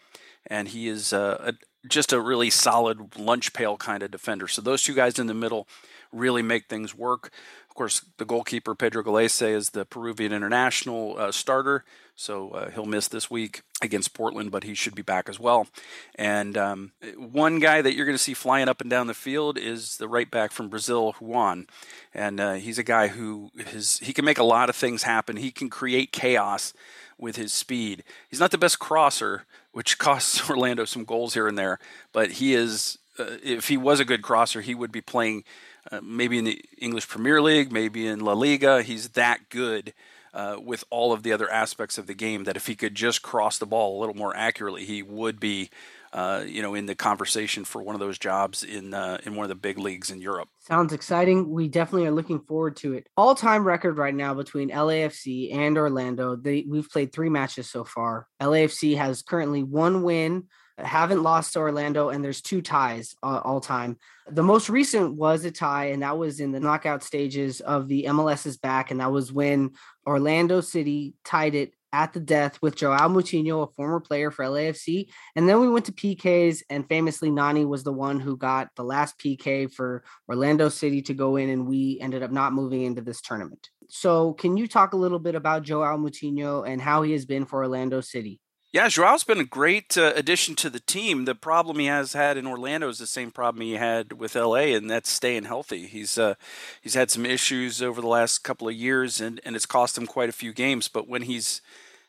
and 0.47 0.69
he 0.69 0.87
is 0.87 1.13
uh, 1.13 1.37
a, 1.39 1.87
just 1.87 2.13
a 2.13 2.19
really 2.19 2.49
solid 2.49 3.17
lunch 3.17 3.53
pail 3.53 3.77
kind 3.77 4.03
of 4.03 4.11
defender. 4.11 4.47
So 4.47 4.61
those 4.61 4.83
two 4.83 4.93
guys 4.93 5.19
in 5.19 5.27
the 5.27 5.33
middle 5.33 5.67
really 6.11 6.41
make 6.41 6.67
things 6.67 6.95
work. 6.95 7.31
Of 7.69 7.75
course, 7.75 8.05
the 8.17 8.25
goalkeeper 8.25 8.75
Pedro 8.75 9.03
Gallese 9.03 9.53
is 9.53 9.69
the 9.69 9.85
Peruvian 9.85 10.33
international 10.33 11.15
uh, 11.17 11.31
starter, 11.31 11.85
so 12.15 12.49
uh, 12.51 12.69
he'll 12.71 12.85
miss 12.85 13.07
this 13.07 13.31
week 13.31 13.61
against 13.81 14.13
Portland, 14.13 14.51
but 14.51 14.63
he 14.63 14.73
should 14.73 14.95
be 14.95 15.01
back 15.01 15.27
as 15.27 15.39
well. 15.39 15.67
And 16.15 16.57
um, 16.57 16.91
one 17.15 17.59
guy 17.59 17.81
that 17.81 17.93
you're 17.93 18.05
going 18.05 18.17
to 18.17 18.23
see 18.23 18.33
flying 18.33 18.69
up 18.69 18.81
and 18.81 18.89
down 18.89 19.07
the 19.07 19.13
field 19.13 19.57
is 19.57 19.97
the 19.97 20.07
right 20.07 20.29
back 20.29 20.51
from 20.51 20.69
Brazil, 20.69 21.15
Ruan, 21.19 21.67
and 22.13 22.39
uh, 22.39 22.53
he's 22.53 22.77
a 22.77 22.83
guy 22.83 23.07
who 23.07 23.51
his 23.67 23.99
he 23.99 24.13
can 24.13 24.25
make 24.25 24.37
a 24.37 24.43
lot 24.43 24.69
of 24.69 24.75
things 24.75 25.03
happen. 25.03 25.37
He 25.37 25.51
can 25.51 25.69
create 25.69 26.11
chaos 26.11 26.73
with 27.17 27.35
his 27.35 27.53
speed. 27.53 28.03
He's 28.29 28.39
not 28.39 28.51
the 28.51 28.57
best 28.57 28.79
crosser, 28.79 29.45
which 29.71 29.97
costs 29.97 30.49
Orlando 30.49 30.85
some 30.85 31.05
goals 31.05 31.33
here 31.33 31.47
and 31.47 31.57
there, 31.57 31.79
but 32.13 32.33
he 32.33 32.53
is. 32.53 32.97
Uh, 33.19 33.37
if 33.43 33.67
he 33.67 33.75
was 33.75 33.99
a 33.99 34.05
good 34.05 34.21
crosser, 34.21 34.61
he 34.61 34.73
would 34.73 34.91
be 34.91 35.01
playing 35.01 35.43
uh, 35.91 35.99
maybe 36.01 36.37
in 36.37 36.45
the 36.45 36.63
English 36.77 37.09
Premier 37.09 37.41
League, 37.41 37.69
maybe 37.69 38.07
in 38.07 38.21
La 38.21 38.31
Liga. 38.31 38.81
He's 38.83 39.09
that 39.09 39.49
good 39.49 39.93
uh, 40.33 40.57
with 40.61 40.83
all 40.89 41.13
of 41.13 41.23
the 41.23 41.33
other 41.33 41.51
aspects 41.51 41.97
of 41.97 42.07
the 42.07 42.13
game 42.13 42.45
that 42.45 42.55
if 42.55 42.67
he 42.67 42.75
could 42.75 42.95
just 42.95 43.21
cross 43.21 43.57
the 43.57 43.65
ball 43.65 43.97
a 43.97 43.99
little 43.99 44.15
more 44.15 44.35
accurately, 44.35 44.85
he 44.85 45.03
would 45.03 45.39
be. 45.39 45.69
Uh, 46.13 46.43
you 46.45 46.61
know, 46.61 46.75
in 46.75 46.87
the 46.87 46.93
conversation 46.93 47.63
for 47.63 47.81
one 47.81 47.95
of 47.95 48.01
those 48.01 48.19
jobs 48.19 48.65
in 48.65 48.93
uh, 48.93 49.17
in 49.23 49.33
one 49.33 49.45
of 49.45 49.47
the 49.47 49.55
big 49.55 49.77
leagues 49.77 50.11
in 50.11 50.19
Europe. 50.19 50.49
Sounds 50.59 50.91
exciting. 50.91 51.49
We 51.49 51.69
definitely 51.69 52.05
are 52.05 52.11
looking 52.11 52.41
forward 52.41 52.75
to 52.77 52.91
it. 52.95 53.07
All 53.15 53.33
time 53.33 53.63
record 53.63 53.97
right 53.97 54.13
now 54.13 54.33
between 54.33 54.71
LAFC 54.71 55.55
and 55.55 55.77
Orlando. 55.77 56.35
They 56.35 56.65
we've 56.67 56.89
played 56.89 57.13
three 57.13 57.29
matches 57.29 57.69
so 57.69 57.85
far. 57.85 58.27
LAFC 58.41 58.97
has 58.97 59.21
currently 59.21 59.63
one 59.63 60.03
win, 60.03 60.49
haven't 60.77 61.23
lost 61.23 61.53
to 61.53 61.59
Orlando, 61.59 62.09
and 62.09 62.23
there's 62.23 62.41
two 62.41 62.61
ties 62.61 63.15
uh, 63.23 63.41
all 63.43 63.61
time. 63.61 63.97
The 64.29 64.43
most 64.43 64.69
recent 64.69 65.15
was 65.15 65.45
a 65.45 65.51
tie, 65.51 65.85
and 65.85 66.03
that 66.03 66.17
was 66.17 66.39
in 66.39 66.51
the 66.51 66.59
knockout 66.59 67.03
stages 67.03 67.61
of 67.61 67.87
the 67.87 68.05
MLS's 68.05 68.57
back, 68.57 68.91
and 68.91 68.99
that 68.99 69.11
was 69.11 69.31
when 69.31 69.71
Orlando 70.05 70.61
City 70.61 71.13
tied 71.23 71.55
it 71.55 71.73
at 71.93 72.13
the 72.13 72.19
death 72.19 72.57
with 72.61 72.75
Joao 72.75 73.09
Moutinho, 73.09 73.63
a 73.67 73.71
former 73.73 73.99
player 73.99 74.31
for 74.31 74.45
LAFC. 74.45 75.09
And 75.35 75.47
then 75.47 75.59
we 75.59 75.69
went 75.69 75.85
to 75.85 75.91
PKs, 75.91 76.63
and 76.69 76.87
famously, 76.87 77.29
Nani 77.29 77.65
was 77.65 77.83
the 77.83 77.91
one 77.91 78.19
who 78.19 78.37
got 78.37 78.69
the 78.75 78.83
last 78.83 79.19
PK 79.19 79.71
for 79.71 80.03
Orlando 80.29 80.69
City 80.69 81.01
to 81.03 81.13
go 81.13 81.35
in, 81.35 81.49
and 81.49 81.67
we 81.67 81.99
ended 81.99 82.23
up 82.23 82.31
not 82.31 82.53
moving 82.53 82.83
into 82.83 83.01
this 83.01 83.21
tournament. 83.21 83.69
So, 83.89 84.33
can 84.33 84.55
you 84.55 84.67
talk 84.67 84.93
a 84.93 84.97
little 84.97 85.19
bit 85.19 85.35
about 85.35 85.63
Joao 85.63 85.97
Moutinho 85.97 86.67
and 86.67 86.81
how 86.81 87.01
he 87.01 87.11
has 87.11 87.25
been 87.25 87.45
for 87.45 87.59
Orlando 87.59 87.99
City? 87.99 88.39
Yeah, 88.73 88.87
Joao's 88.87 89.25
been 89.25 89.41
a 89.41 89.43
great 89.43 89.97
uh, 89.97 90.13
addition 90.15 90.55
to 90.55 90.69
the 90.69 90.79
team. 90.79 91.25
The 91.25 91.35
problem 91.35 91.79
he 91.79 91.87
has 91.87 92.13
had 92.13 92.37
in 92.37 92.47
Orlando 92.47 92.87
is 92.87 92.99
the 92.99 93.07
same 93.07 93.29
problem 93.29 93.61
he 93.63 93.73
had 93.73 94.13
with 94.13 94.33
LA, 94.33 94.71
and 94.75 94.89
that's 94.89 95.09
staying 95.09 95.43
healthy. 95.43 95.87
He's 95.87 96.17
uh, 96.17 96.35
he's 96.81 96.93
had 96.93 97.11
some 97.11 97.25
issues 97.25 97.81
over 97.81 97.99
the 97.99 98.07
last 98.07 98.45
couple 98.45 98.69
of 98.69 98.73
years, 98.73 99.19
and, 99.19 99.41
and 99.43 99.57
it's 99.57 99.65
cost 99.65 99.97
him 99.97 100.07
quite 100.07 100.29
a 100.29 100.33
few 100.33 100.53
games. 100.53 100.87
But 100.87 101.09
when 101.09 101.23
he's 101.23 101.61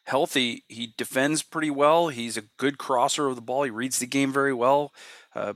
healthy, 0.04 0.62
he 0.68 0.94
defends 0.96 1.42
pretty 1.42 1.70
well. 1.70 2.08
He's 2.08 2.36
a 2.36 2.44
good 2.58 2.78
crosser 2.78 3.26
of 3.26 3.34
the 3.34 3.42
ball. 3.42 3.64
He 3.64 3.70
reads 3.70 3.98
the 3.98 4.06
game 4.06 4.32
very 4.32 4.54
well. 4.54 4.92
Uh, 5.34 5.54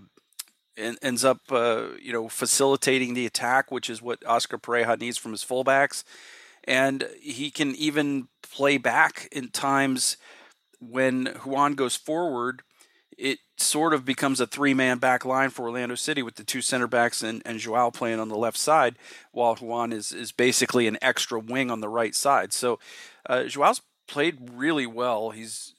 and 0.76 0.98
ends 1.02 1.24
up, 1.24 1.40
uh, 1.50 1.84
you 2.02 2.12
know, 2.12 2.28
facilitating 2.28 3.14
the 3.14 3.26
attack, 3.26 3.70
which 3.70 3.88
is 3.88 4.02
what 4.02 4.26
Oscar 4.26 4.58
Pareja 4.58 5.00
needs 5.00 5.16
from 5.16 5.30
his 5.30 5.44
fullbacks. 5.44 6.02
And 6.64 7.08
he 7.18 7.50
can 7.50 7.74
even 7.76 8.28
play 8.42 8.76
back 8.76 9.28
in 9.32 9.48
times 9.48 10.16
when 10.80 11.34
Ruan 11.44 11.74
goes 11.74 11.96
forward, 11.96 12.62
it 13.16 13.38
sort 13.56 13.94
of 13.94 14.04
becomes 14.04 14.40
a 14.40 14.46
three 14.46 14.74
man 14.74 14.98
back 14.98 15.24
line 15.24 15.50
for 15.50 15.64
Orlando 15.64 15.94
City 15.94 16.22
with 16.22 16.34
the 16.36 16.44
two 16.44 16.60
center 16.60 16.86
backs 16.86 17.22
and, 17.22 17.42
and 17.46 17.58
Joao 17.58 17.90
playing 17.90 18.20
on 18.20 18.28
the 18.28 18.36
left 18.36 18.58
side, 18.58 18.96
while 19.32 19.56
Ruan 19.56 19.92
is, 19.92 20.12
is 20.12 20.32
basically 20.32 20.86
an 20.86 20.98
extra 21.00 21.38
wing 21.40 21.70
on 21.70 21.80
the 21.80 21.88
right 21.88 22.14
side. 22.14 22.52
So 22.52 22.78
uh, 23.28 23.44
Joao's 23.44 23.80
played 24.06 24.50
really 24.52 24.86
well. 24.86 25.30
He's 25.30 25.74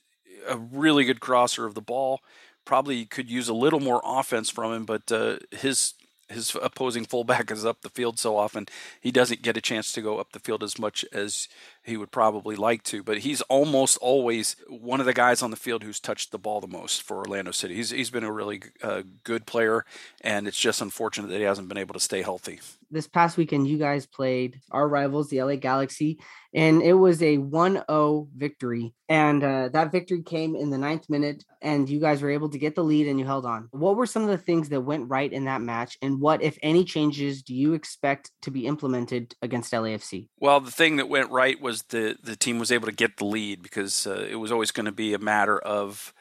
a 0.48 0.57
really 0.57 1.06
good 1.06 1.19
crosser 1.19 1.65
of 1.65 1.76
the 1.76 1.82
ball. 1.82 2.22
Probably 2.65 3.06
could 3.06 3.30
use 3.30 3.48
a 3.48 3.53
little 3.53 3.80
more 3.80 4.02
offense 4.03 4.49
from 4.49 4.74
him, 4.74 4.86
but 4.86 5.11
uh, 5.11 5.38
his 5.52 5.94
his 6.30 6.56
opposing 6.61 7.06
fullback 7.06 7.49
is 7.52 7.65
up 7.65 7.82
the 7.82 7.90
field 7.90 8.19
so 8.19 8.38
often 8.38 8.68
he 8.99 9.11
doesn't 9.11 9.41
get 9.41 9.56
a 9.56 9.61
chance 9.61 9.94
to 9.94 10.02
go 10.02 10.18
up 10.18 10.34
the 10.34 10.40
field 10.40 10.61
as 10.61 10.78
much 10.78 11.06
as 11.14 11.48
he 11.88 11.97
would 11.97 12.11
probably 12.11 12.55
like 12.55 12.84
to 12.84 13.01
but 13.01 13.19
he's 13.19 13.41
almost 13.43 13.97
always 13.97 14.55
one 14.68 14.99
of 14.99 15.05
the 15.05 15.14
guys 15.14 15.41
on 15.41 15.51
the 15.51 15.57
field 15.57 15.84
who's 15.84 15.99
touched 15.99 16.31
the 16.31 16.38
ball 16.38 16.61
the 16.61 16.68
most 16.68 17.01
for 17.01 17.18
Orlando 17.18 17.51
City. 17.51 17.76
He's 17.76 17.89
he's 17.89 18.09
been 18.09 18.23
a 18.23 18.31
really 18.31 18.61
uh, 18.84 19.03
good 19.23 19.45
player 19.45 19.85
and 20.22 20.47
it's 20.47 20.59
just 20.59 20.81
unfortunate 20.81 21.27
that 21.30 21.38
he 21.38 21.43
hasn't 21.43 21.69
been 21.69 21.77
able 21.77 21.93
to 21.93 21.99
stay 21.99 22.22
healthy. 22.22 22.59
This 22.89 23.07
past 23.07 23.38
weekend 23.38 23.68
you 23.68 23.77
guys 23.77 24.05
played 24.05 24.61
our 24.72 24.88
rivals 24.88 25.30
the 25.30 25.41
LA 25.41 25.55
Galaxy 25.55 26.19
and 26.53 26.81
it 26.81 26.93
was 26.93 27.22
a 27.22 27.38
1-0 27.38 28.27
victory 28.35 28.93
and 29.09 29.43
uh, 29.43 29.69
that 29.69 29.91
victory 29.91 30.23
came 30.23 30.55
in 30.55 30.69
the 30.69 30.77
ninth 30.77 31.09
minute 31.09 31.43
and 31.61 31.89
you 31.89 31.99
guys 31.99 32.22
were 32.22 32.30
able 32.30 32.49
to 32.49 32.57
get 32.57 32.76
the 32.76 32.84
lead 32.84 33.07
and 33.07 33.19
you 33.19 33.26
held 33.26 33.45
on. 33.45 33.68
What 33.72 33.95
were 33.95 34.05
some 34.05 34.23
of 34.23 34.30
the 34.30 34.38
things 34.38 34.69
that 34.69 34.81
went 34.81 35.09
right 35.09 35.31
in 35.31 35.45
that 35.45 35.61
match 35.61 35.97
and 36.01 36.22
what 36.22 36.41
if 36.41 36.57
any 36.61 36.84
changes 36.84 37.41
do 37.43 37.53
you 37.53 37.73
expect 37.73 38.31
to 38.43 38.51
be 38.51 38.65
implemented 38.65 39.35
against 39.41 39.73
LAFC 39.73 40.27
well 40.39 40.59
the 40.59 40.72
thing 40.72 40.97
that 40.97 41.09
went 41.09 41.30
right 41.30 41.59
was 41.61 41.77
the 41.84 42.18
the 42.22 42.36
team 42.36 42.60
was 42.60 42.72
able 42.72 42.88
to 42.88 42.94
get 42.94 43.18
the 43.18 43.26
lead 43.26 43.62
because 43.64 44.08
uh, 44.08 44.28
it 44.30 44.36
was 44.36 44.52
always 44.52 44.72
going 44.72 44.86
to 44.86 44.91
be 44.91 45.14
a 45.14 45.20
matter 45.20 45.58
of 45.60 46.14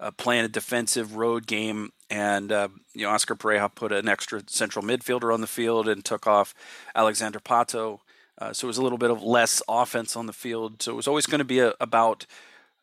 uh, 0.00 0.10
playing 0.10 0.44
a 0.44 0.48
defensive 0.48 1.16
road 1.16 1.46
game 1.46 1.92
and 2.10 2.52
uh, 2.52 2.68
you 2.94 3.06
know 3.06 3.10
Oscar 3.10 3.34
Pareja 3.34 3.72
put 3.74 3.92
an 3.92 4.08
extra 4.08 4.42
central 4.46 4.84
midfielder 4.84 5.32
on 5.32 5.40
the 5.40 5.46
field 5.46 5.88
and 5.88 6.04
took 6.04 6.26
off 6.26 6.54
Alexander 6.94 7.38
Pato 7.38 8.00
uh, 8.38 8.52
so 8.52 8.66
it 8.66 8.68
was 8.68 8.78
a 8.78 8.82
little 8.82 8.98
bit 8.98 9.10
of 9.10 9.22
less 9.22 9.62
offense 9.68 10.16
on 10.16 10.26
the 10.26 10.32
field. 10.32 10.82
So 10.82 10.92
it 10.92 10.96
was 10.96 11.06
always 11.06 11.26
going 11.26 11.38
to 11.38 11.44
be 11.44 11.60
a, 11.60 11.74
about 11.80 12.26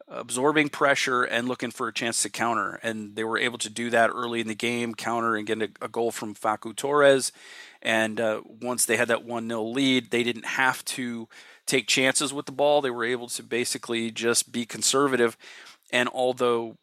absorbing 0.07 0.69
pressure 0.69 1.23
and 1.23 1.47
looking 1.49 1.69
for 1.69 1.87
a 1.87 1.93
chance 1.93 2.21
to 2.23 2.29
counter. 2.29 2.79
And 2.81 3.15
they 3.15 3.25
were 3.25 3.37
able 3.37 3.57
to 3.59 3.69
do 3.69 3.89
that 3.89 4.09
early 4.09 4.39
in 4.39 4.47
the 4.47 4.55
game, 4.55 4.95
counter 4.95 5.35
and 5.35 5.45
get 5.45 5.61
a, 5.61 5.69
a 5.81 5.87
goal 5.87 6.11
from 6.11 6.33
Facu 6.33 6.75
Torres. 6.75 7.33
And 7.81 8.21
uh, 8.21 8.41
once 8.45 8.85
they 8.85 8.95
had 8.95 9.09
that 9.09 9.25
1 9.25 9.47
0 9.49 9.63
lead, 9.63 10.11
they 10.11 10.23
didn't 10.23 10.45
have 10.45 10.85
to 10.85 11.27
take 11.69 11.87
chances 11.87 12.33
with 12.33 12.45
the 12.45 12.51
ball. 12.51 12.81
They 12.81 12.89
were 12.89 13.05
able 13.05 13.27
to 13.29 13.43
basically 13.43 14.11
just 14.11 14.51
be 14.51 14.65
conservative. 14.65 15.37
And 15.91 16.09
although 16.09 16.75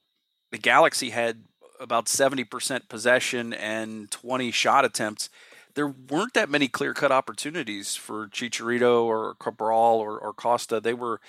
the 0.52 0.58
Galaxy 0.58 1.10
had 1.10 1.44
about 1.80 2.06
70% 2.06 2.88
possession 2.88 3.52
and 3.52 4.10
20 4.10 4.50
shot 4.50 4.84
attempts, 4.84 5.28
there 5.74 5.88
weren't 5.88 6.32
that 6.34 6.48
many 6.48 6.68
clear 6.68 6.94
cut 6.94 7.12
opportunities 7.12 7.94
for 7.94 8.28
Chicharito 8.28 9.04
or 9.04 9.34
Cabral 9.38 9.98
or, 9.98 10.18
or 10.18 10.32
Costa. 10.32 10.80
They 10.80 10.94
were 10.94 11.20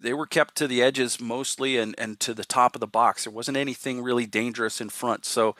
they 0.00 0.14
were 0.14 0.26
kept 0.26 0.56
to 0.56 0.66
the 0.66 0.82
edges 0.82 1.20
mostly 1.20 1.76
and, 1.76 1.94
and 1.98 2.18
to 2.20 2.32
the 2.32 2.44
top 2.44 2.74
of 2.74 2.80
the 2.80 2.86
box. 2.86 3.24
There 3.24 3.32
wasn't 3.32 3.56
anything 3.56 4.02
really 4.02 4.26
dangerous 4.26 4.80
in 4.80 4.88
front. 4.88 5.24
So 5.24 5.50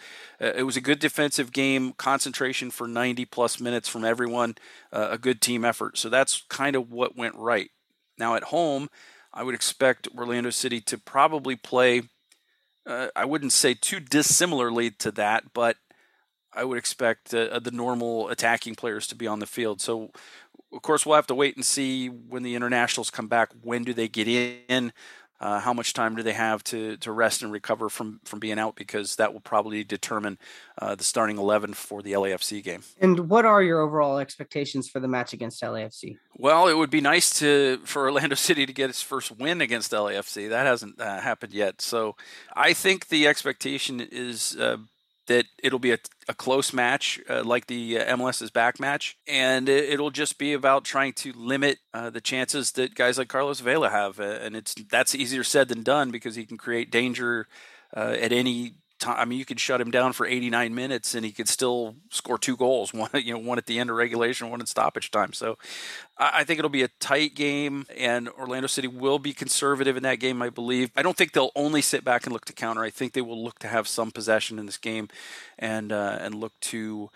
uh, 0.41 0.53
it 0.57 0.63
was 0.63 0.77
a 0.77 0.81
good 0.81 0.99
defensive 0.99 1.53
game, 1.53 1.93
concentration 1.93 2.71
for 2.71 2.89
90 2.89 3.27
plus 3.27 3.61
minutes 3.61 3.89
from 3.89 4.05
everyone, 4.05 4.57
uh, 4.93 5.09
a 5.11 5.19
good 5.19 5.41
team 5.41 5.65
effort. 5.65 5.99
So 5.99 6.09
that's 6.09 6.43
kind 6.49 6.75
of 6.75 6.91
what 6.91 7.17
went 7.17 7.35
right. 7.37 7.71
Now 8.19 8.35
at 8.35 8.45
home, 8.45 8.89
I 9.33 9.43
would 9.43 9.55
expect 9.55 10.09
Orlando 10.17 10.51
City 10.51 10.81
to 10.83 10.99
probably 10.99 11.55
play, 11.55 12.03
uh, 12.87 13.09
I 13.15 13.27
wouldn't 13.27 13.53
say 13.53 13.75
too 13.75 14.01
dissimilarly 14.01 14.91
to 14.93 15.11
that, 15.13 15.53
but 15.53 15.77
I 16.53 16.65
would 16.65 16.79
expect 16.79 17.33
uh, 17.33 17.59
the 17.61 17.71
normal 17.71 18.29
attacking 18.29 18.75
players 18.75 19.07
to 19.09 19.15
be 19.15 19.27
on 19.27 19.39
the 19.39 19.47
field. 19.47 19.81
So, 19.81 20.11
of 20.73 20.83
course, 20.83 21.05
we'll 21.05 21.17
have 21.17 21.27
to 21.29 21.35
wait 21.35 21.57
and 21.57 21.65
see 21.65 22.09
when 22.09 22.43
the 22.43 22.55
internationals 22.55 23.11
come 23.11 23.29
back. 23.29 23.51
When 23.63 23.85
do 23.85 23.93
they 23.93 24.09
get 24.09 24.29
in? 24.29 24.93
Uh, 25.41 25.59
how 25.59 25.73
much 25.73 25.95
time 25.95 26.15
do 26.15 26.23
they 26.23 26.35
have 26.35 26.63
to, 26.63 26.99
to 26.99 27.11
rest 27.11 27.43
and 27.43 27.51
recover 27.51 27.89
from, 27.89 28.21
from 28.25 28.41
being 28.41 28.59
out? 28.59 28.77
Because 28.77 29.17
that 29.17 29.33
will 29.33 29.41
probably 29.41 29.83
determine 29.83 30.39
uh, 30.77 30.95
the 30.95 31.03
starting 31.03 31.39
11 31.39 31.73
for 31.73 32.03
the 32.03 32.13
LAFC 32.13 32.63
game. 32.63 32.83
And 33.01 33.31
what 33.31 33.47
are 33.47 33.63
your 33.63 33.81
overall 33.81 34.19
expectations 34.19 34.91
for 34.91 35.01
the 35.01 35.09
match 35.09 35.33
against 35.33 35.63
LAFC? 35.63 36.19
Well, 36.37 36.69
it 36.69 36.75
would 36.75 36.91
be 36.91 37.01
nice 37.01 37.39
to 37.39 37.81
for 37.85 38.03
Orlando 38.03 38.35
City 38.37 38.67
to 38.67 38.73
get 38.75 38.91
its 38.91 39.01
first 39.01 39.33
win 39.33 39.63
against 39.63 39.93
LAFC. 39.93 40.51
That 40.51 40.67
hasn't 40.67 41.01
uh, 41.01 41.21
happened 41.21 41.55
yet. 41.55 41.81
So 41.81 42.17
I 42.55 42.75
think 42.75 43.09
the 43.09 43.27
expectation 43.27 44.01
is 44.01 44.57
uh, 44.57 44.77
that 45.31 45.47
it'll 45.63 45.79
be 45.79 45.93
a, 45.93 45.99
a 46.29 46.35
close 46.35 46.73
match 46.73 47.21
uh, 47.31 47.45
like 47.45 47.69
the 47.69 48.01
uh, 48.01 48.17
MLS's 48.17 48.51
back 48.51 48.81
match, 48.81 49.17
and 49.29 49.69
it, 49.69 50.01
will 50.01 50.11
just 50.11 50.39
be 50.39 50.53
about 50.53 50.85
trying 50.85 51.13
to 51.13 51.33
limit 51.33 51.79
uh, 51.95 52.11
the 52.11 52.21
chances 52.21 52.73
that 52.73 52.97
guys 52.97 53.17
like 53.17 53.29
Carlos 53.29 53.61
Vela 53.61 53.91
have, 53.91 54.19
uh, 54.19 54.25
and 54.25 54.57
it's 54.57 54.75
that's 54.91 55.15
easier 55.15 55.45
said 55.45 55.69
than 55.69 55.85
done 55.85 56.11
because 56.11 56.35
he 56.35 56.45
can 56.45 56.57
create 56.57 56.91
danger 56.91 57.47
uh, 57.97 58.17
at 58.21 58.33
any 58.33 58.75
time. 59.01 59.17
I 59.19 59.25
mean, 59.25 59.39
you 59.39 59.45
could 59.45 59.59
shut 59.59 59.81
him 59.81 59.91
down 59.91 60.13
for 60.13 60.27
89 60.27 60.75
minutes 60.75 61.15
and 61.15 61.25
he 61.25 61.33
could 61.33 61.49
still 61.49 61.97
score 62.11 62.39
two 62.39 62.57
goals. 62.57 62.95
One, 63.01 63.11
you 63.15 63.33
know, 63.33 63.39
one 63.39 63.59
at 63.59 63.67
the 63.67 63.79
end 63.79 63.91
of 63.91 63.97
regulation, 63.97 64.51
one 64.51 64.61
at 64.61 64.69
stoppage 64.69 65.11
time. 65.11 65.33
So, 65.33 65.59
I, 66.19 66.31
I 66.35 66.45
think 66.45 66.59
it'll 66.59 66.69
be 66.69 66.83
a 66.83 66.89
tight 67.01 67.35
game, 67.35 67.87
and 67.97 68.29
Orlando 68.29 68.67
City 68.67 68.89
will 68.89 69.19
be 69.19 69.33
conservative 69.33 69.97
in 69.97 70.03
that 70.05 70.21
game. 70.21 70.43
I 70.43 70.51
believe. 70.51 70.91
I 70.97 71.03
don't 71.03 71.17
think 71.17 71.33
they'll 71.33 71.53
only 71.57 71.83
sit 71.83 72.05
back 72.05 72.25
and 72.25 72.33
look 72.33 72.45
to 72.45 72.53
counter. 72.53 72.83
I 72.83 72.91
think 72.91 73.13
they 73.13 73.23
will 73.23 73.43
look 73.43 73.59
to 73.61 73.69
have 73.69 73.89
some 73.89 74.11
possession 74.11 74.59
in 74.59 74.67
this 74.67 74.77
game, 74.77 75.09
and 75.59 75.93
uh, 75.93 76.19
and 76.21 76.35
look 76.35 76.53
to 76.61 77.11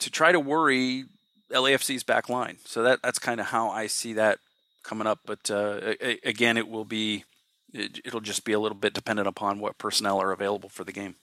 to 0.00 0.10
try 0.10 0.32
to 0.32 0.40
worry 0.40 1.04
LAFC's 1.50 2.02
back 2.02 2.28
line. 2.28 2.58
So 2.64 2.82
that 2.82 3.00
that's 3.02 3.18
kind 3.18 3.40
of 3.40 3.46
how 3.46 3.70
I 3.70 3.86
see 3.86 4.14
that 4.14 4.38
coming 4.82 5.06
up. 5.06 5.20
But 5.24 5.50
uh, 5.50 5.94
again, 6.24 6.56
it 6.56 6.68
will 6.68 6.84
be 6.84 7.24
it, 7.72 8.12
will 8.12 8.20
just 8.20 8.44
be 8.44 8.52
a 8.52 8.60
little 8.60 8.76
bit 8.76 8.94
dependent 8.94 9.28
upon 9.28 9.58
what 9.58 9.78
personnel 9.78 10.20
are 10.20 10.32
available 10.32 10.68
for 10.68 10.84
the 10.84 10.92
game. 10.92 11.16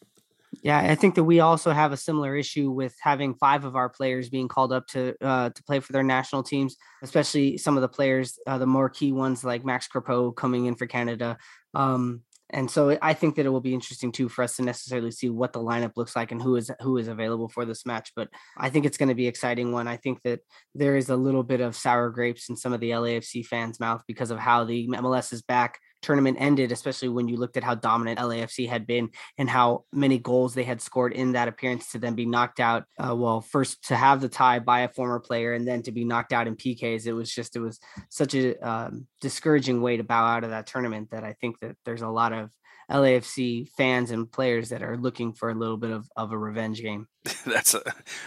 Yeah, 0.63 0.79
I 0.79 0.95
think 0.95 1.15
that 1.15 1.23
we 1.23 1.39
also 1.39 1.71
have 1.71 1.91
a 1.91 1.97
similar 1.97 2.35
issue 2.35 2.71
with 2.71 2.95
having 3.01 3.35
five 3.35 3.65
of 3.65 3.75
our 3.75 3.89
players 3.89 4.29
being 4.29 4.47
called 4.47 4.71
up 4.71 4.87
to 4.87 5.13
uh, 5.21 5.49
to 5.49 5.63
play 5.63 5.79
for 5.79 5.91
their 5.91 6.03
national 6.03 6.43
teams, 6.43 6.77
especially 7.03 7.57
some 7.57 7.77
of 7.77 7.81
the 7.81 7.89
players, 7.89 8.39
uh, 8.47 8.57
the 8.57 8.65
more 8.65 8.89
key 8.89 9.11
ones 9.11 9.43
like 9.43 9.65
Max 9.65 9.87
Crepeau 9.87 10.35
coming 10.35 10.65
in 10.65 10.75
for 10.75 10.87
Canada. 10.87 11.37
Um, 11.73 12.23
and 12.49 12.71
so 12.71 12.97
I 13.01 13.13
think 13.13 13.35
that 13.35 13.45
it 13.45 13.49
will 13.49 13.61
be 13.61 13.73
interesting 13.73 14.11
too 14.11 14.29
for 14.29 14.41
us 14.41 14.55
to 14.55 14.63
necessarily 14.63 15.11
see 15.11 15.29
what 15.29 15.51
the 15.51 15.59
lineup 15.59 15.97
looks 15.97 16.15
like 16.15 16.31
and 16.31 16.41
who 16.41 16.55
is 16.55 16.71
who 16.81 16.97
is 16.97 17.09
available 17.09 17.49
for 17.49 17.65
this 17.65 17.85
match. 17.85 18.13
But 18.15 18.29
I 18.57 18.69
think 18.69 18.85
it's 18.85 18.97
going 18.97 19.09
to 19.09 19.15
be 19.15 19.27
exciting 19.27 19.73
one. 19.73 19.87
I 19.87 19.97
think 19.97 20.21
that 20.23 20.39
there 20.73 20.95
is 20.95 21.09
a 21.09 21.15
little 21.17 21.43
bit 21.43 21.59
of 21.59 21.75
sour 21.75 22.09
grapes 22.09 22.47
in 22.47 22.55
some 22.55 22.71
of 22.71 22.79
the 22.79 22.91
LAFC 22.91 23.45
fans' 23.45 23.81
mouth 23.81 24.01
because 24.07 24.31
of 24.31 24.39
how 24.39 24.63
the 24.63 24.87
MLS 24.87 25.33
is 25.33 25.41
back 25.41 25.79
tournament 26.01 26.37
ended, 26.39 26.71
especially 26.71 27.09
when 27.09 27.27
you 27.27 27.37
looked 27.37 27.57
at 27.57 27.63
how 27.63 27.75
dominant 27.75 28.19
LAFC 28.19 28.67
had 28.67 28.87
been 28.87 29.09
and 29.37 29.49
how 29.49 29.85
many 29.91 30.17
goals 30.17 30.53
they 30.53 30.63
had 30.63 30.81
scored 30.81 31.13
in 31.13 31.33
that 31.33 31.47
appearance 31.47 31.91
to 31.91 31.99
then 31.99 32.15
be 32.15 32.25
knocked 32.25 32.59
out. 32.59 32.85
Uh, 32.97 33.15
well, 33.15 33.41
first 33.41 33.87
to 33.87 33.95
have 33.95 34.21
the 34.21 34.29
tie 34.29 34.59
by 34.59 34.81
a 34.81 34.89
former 34.89 35.19
player 35.19 35.53
and 35.53 35.67
then 35.67 35.81
to 35.83 35.91
be 35.91 36.05
knocked 36.05 36.33
out 36.33 36.47
in 36.47 36.55
PKs. 36.55 37.05
It 37.05 37.13
was 37.13 37.33
just, 37.33 37.55
it 37.55 37.59
was 37.59 37.79
such 38.09 38.33
a 38.35 38.55
um, 38.57 39.07
discouraging 39.21 39.81
way 39.81 39.97
to 39.97 40.03
bow 40.03 40.25
out 40.25 40.43
of 40.43 40.51
that 40.51 40.67
tournament 40.67 41.11
that 41.11 41.23
I 41.23 41.33
think 41.33 41.59
that 41.59 41.75
there's 41.85 42.01
a 42.01 42.09
lot 42.09 42.33
of 42.33 42.51
LAFC 42.89 43.67
fans 43.69 44.11
and 44.11 44.31
players 44.31 44.69
that 44.69 44.81
are 44.81 44.97
looking 44.97 45.33
for 45.33 45.49
a 45.49 45.55
little 45.55 45.77
bit 45.77 45.91
of, 45.91 46.07
of 46.15 46.31
a 46.31 46.37
revenge 46.37 46.81
game. 46.81 47.07
that's 47.45 47.73
a, 47.73 47.81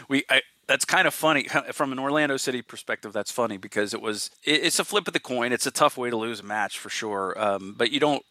we 0.09 0.25
I, 0.29 0.43
that's 0.71 0.85
kind 0.85 1.09
of 1.09 1.13
funny 1.13 1.49
from 1.73 1.91
an 1.91 1.99
Orlando 1.99 2.37
City 2.37 2.63
perspective. 2.63 3.13
That's 3.13 3.33
funny 3.33 3.57
because 3.57 3.93
it 3.93 4.01
was 4.01 4.31
it, 4.45 4.65
it's 4.65 4.79
a 4.79 4.85
flip 4.85 5.09
of 5.09 5.13
the 5.13 5.21
coin. 5.21 5.53
It's 5.53 5.67
a 5.67 5.71
tough 5.73 5.99
way 5.99 6.11
to 6.11 6.17
lose 6.17 6.41
a 6.41 6.45
match 6.45 6.79
for 6.79 6.89
sure. 6.89 7.35
Um, 7.37 7.75
but 7.77 7.91
you 7.91 7.99
don't. 7.99 8.25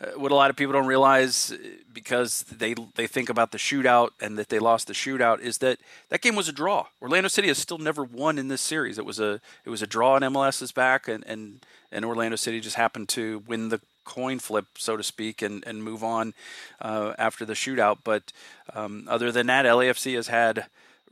Uh, 0.00 0.18
what 0.18 0.32
a 0.32 0.34
lot 0.34 0.50
of 0.50 0.56
people 0.56 0.72
don't 0.72 0.86
realize 0.86 1.52
uh, 1.52 1.56
because 1.92 2.44
they 2.44 2.74
they 2.94 3.08
think 3.08 3.28
about 3.28 3.50
the 3.50 3.58
shootout 3.58 4.10
and 4.20 4.38
that 4.38 4.48
they 4.48 4.60
lost 4.60 4.86
the 4.86 4.92
shootout 4.92 5.40
is 5.40 5.58
that 5.58 5.78
that 6.08 6.22
game 6.22 6.36
was 6.36 6.48
a 6.48 6.52
draw. 6.52 6.86
Orlando 7.00 7.28
City 7.28 7.48
has 7.48 7.58
still 7.58 7.78
never 7.78 8.04
won 8.04 8.38
in 8.38 8.46
this 8.46 8.62
series. 8.62 8.96
It 8.96 9.04
was 9.04 9.18
a 9.18 9.40
it 9.64 9.70
was 9.70 9.82
a 9.82 9.86
draw 9.86 10.16
in 10.16 10.22
MLS's 10.22 10.70
back 10.70 11.08
and 11.08 11.24
and 11.26 11.66
and 11.90 12.04
Orlando 12.04 12.36
City 12.36 12.60
just 12.60 12.76
happened 12.76 13.08
to 13.10 13.42
win 13.48 13.70
the 13.70 13.80
coin 14.04 14.38
flip, 14.38 14.66
so 14.78 14.96
to 14.96 15.02
speak, 15.02 15.42
and, 15.42 15.62
and 15.66 15.84
move 15.84 16.02
on 16.02 16.34
uh, 16.80 17.12
after 17.18 17.44
the 17.44 17.52
shootout. 17.52 17.98
But 18.02 18.32
um, 18.74 19.06
other 19.08 19.30
than 19.30 19.46
that, 19.48 19.64
LAFC 19.64 20.14
has 20.14 20.28
had 20.28 20.66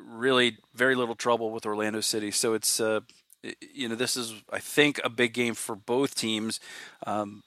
really 0.04 0.58
very 0.74 0.94
little 0.94 1.14
trouble 1.14 1.50
with 1.50 1.66
Orlando 1.66 2.00
City. 2.00 2.30
So 2.30 2.54
it's, 2.54 2.80
uh, 2.80 3.00
you 3.72 3.88
know, 3.88 3.94
this 3.94 4.16
is, 4.16 4.34
I 4.52 4.58
think, 4.58 5.00
a 5.04 5.08
big 5.08 5.32
game 5.32 5.54
for 5.54 5.74
both 5.74 6.14
teams. 6.14 6.60
Um, 7.06 7.42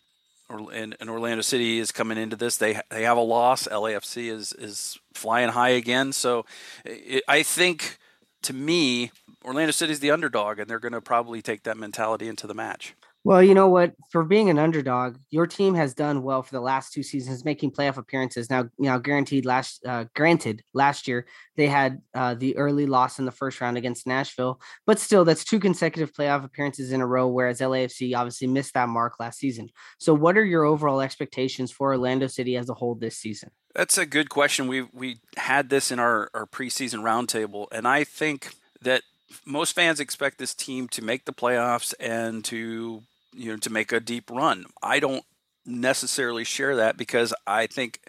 and, 0.50 0.96
and, 1.00 1.10
Orlando 1.10 1.42
City 1.42 1.80
is 1.80 1.92
coming 1.92 2.18
into 2.18 2.36
this. 2.36 2.58
They 2.58 2.80
they 2.90 3.04
have 3.04 3.18
a 3.18 3.22
loss. 3.22 3.68
LAFC 3.68 4.32
is 4.32 4.54
is 4.54 5.00
flying 5.14 5.50
high 5.50 5.70
again. 5.70 6.12
So 6.12 6.46
it, 6.86 7.24
I 7.28 7.42
think, 7.44 7.98
to 8.44 8.54
me, 8.54 9.12
Orlando 9.44 9.72
City 9.72 9.94
is 9.94 10.00
the 10.00 10.12
underdog, 10.12 10.60
and 10.60 10.70
they're 10.70 10.80
going 10.80 10.94
to 10.94 11.02
probably 11.02 11.42
take 11.42 11.64
that 11.64 11.78
mentality 11.78 12.28
into 12.28 12.46
the 12.46 12.54
match. 12.54 12.94
Well, 13.26 13.42
you 13.42 13.54
know 13.54 13.70
what? 13.70 13.94
For 14.10 14.26
being 14.26 14.50
an 14.50 14.60
underdog, 14.60 15.18
your 15.30 15.48
team 15.48 15.76
has 15.76 15.94
done 15.94 16.24
well 16.24 16.44
for 16.44 16.52
the 16.52 16.60
last 16.60 16.92
two 16.92 17.04
seasons, 17.04 17.46
making 17.46 17.72
playoff 17.72 17.96
appearances. 17.96 18.50
Now, 18.50 18.70
now 18.78 18.98
guaranteed 18.98 19.46
last, 19.46 19.86
uh, 19.86 20.06
granted, 20.14 20.62
last 20.74 21.08
year 21.08 21.26
they 21.56 21.68
had 21.68 22.02
uh, 22.14 22.34
the 22.34 22.58
early 22.58 22.86
loss 22.86 23.20
in 23.20 23.26
the 23.26 23.32
first 23.32 23.62
round 23.62 23.78
against 23.78 24.06
Nashville, 24.06 24.60
but 24.86 25.00
still, 25.00 25.24
that's 25.24 25.46
two 25.46 25.60
consecutive 25.60 26.14
playoff 26.14 26.44
appearances 26.44 26.92
in 26.92 27.00
a 27.00 27.08
row. 27.08 27.28
Whereas 27.30 27.62
LAFC 27.62 28.14
obviously 28.14 28.48
missed 28.48 28.74
that 28.74 28.90
mark 28.90 29.20
last 29.22 29.40
season. 29.40 29.70
So, 30.00 30.14
what 30.14 30.38
are 30.38 30.46
your 30.46 30.66
overall 30.66 31.00
expectations 31.00 31.72
for 31.72 31.94
Orlando 31.94 32.28
City 32.28 32.58
as 32.58 32.70
a 32.70 32.74
whole 32.74 32.96
this 32.96 33.16
season? 33.16 33.52
That's 33.74 33.98
a 33.98 34.06
good 34.06 34.30
question. 34.30 34.68
We 34.68 34.82
we 34.92 35.20
had 35.38 35.70
this 35.70 35.92
in 35.92 36.00
our 36.00 36.30
our 36.34 36.46
preseason 36.46 37.00
roundtable, 37.00 37.68
and 37.72 37.88
I 37.88 38.04
think 38.04 38.54
that 38.82 39.04
most 39.46 39.74
fans 39.74 40.02
expect 40.02 40.38
this 40.38 40.54
team 40.54 40.90
to 40.90 41.02
make 41.02 41.24
the 41.24 41.34
playoffs 41.34 41.94
and 42.00 42.44
to 42.46 43.04
you 43.36 43.52
know 43.52 43.58
to 43.58 43.70
make 43.70 43.92
a 43.92 44.00
deep 44.00 44.30
run. 44.30 44.66
I 44.82 45.00
don't 45.00 45.26
necessarily 45.66 46.44
share 46.44 46.76
that 46.76 46.98
because 46.98 47.34
I 47.48 47.68
think 47.68 48.00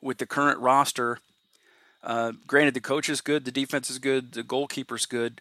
with 0.00 0.18
the 0.18 0.26
current 0.26 0.58
roster, 0.60 1.18
uh, 2.02 2.32
granted 2.46 2.74
the 2.74 2.80
coach 2.80 3.08
is 3.08 3.20
good, 3.20 3.44
the 3.44 3.50
defense 3.50 3.90
is 3.90 3.98
good, 3.98 4.32
the 4.32 4.42
goalkeeper's 4.42 5.06
good. 5.06 5.40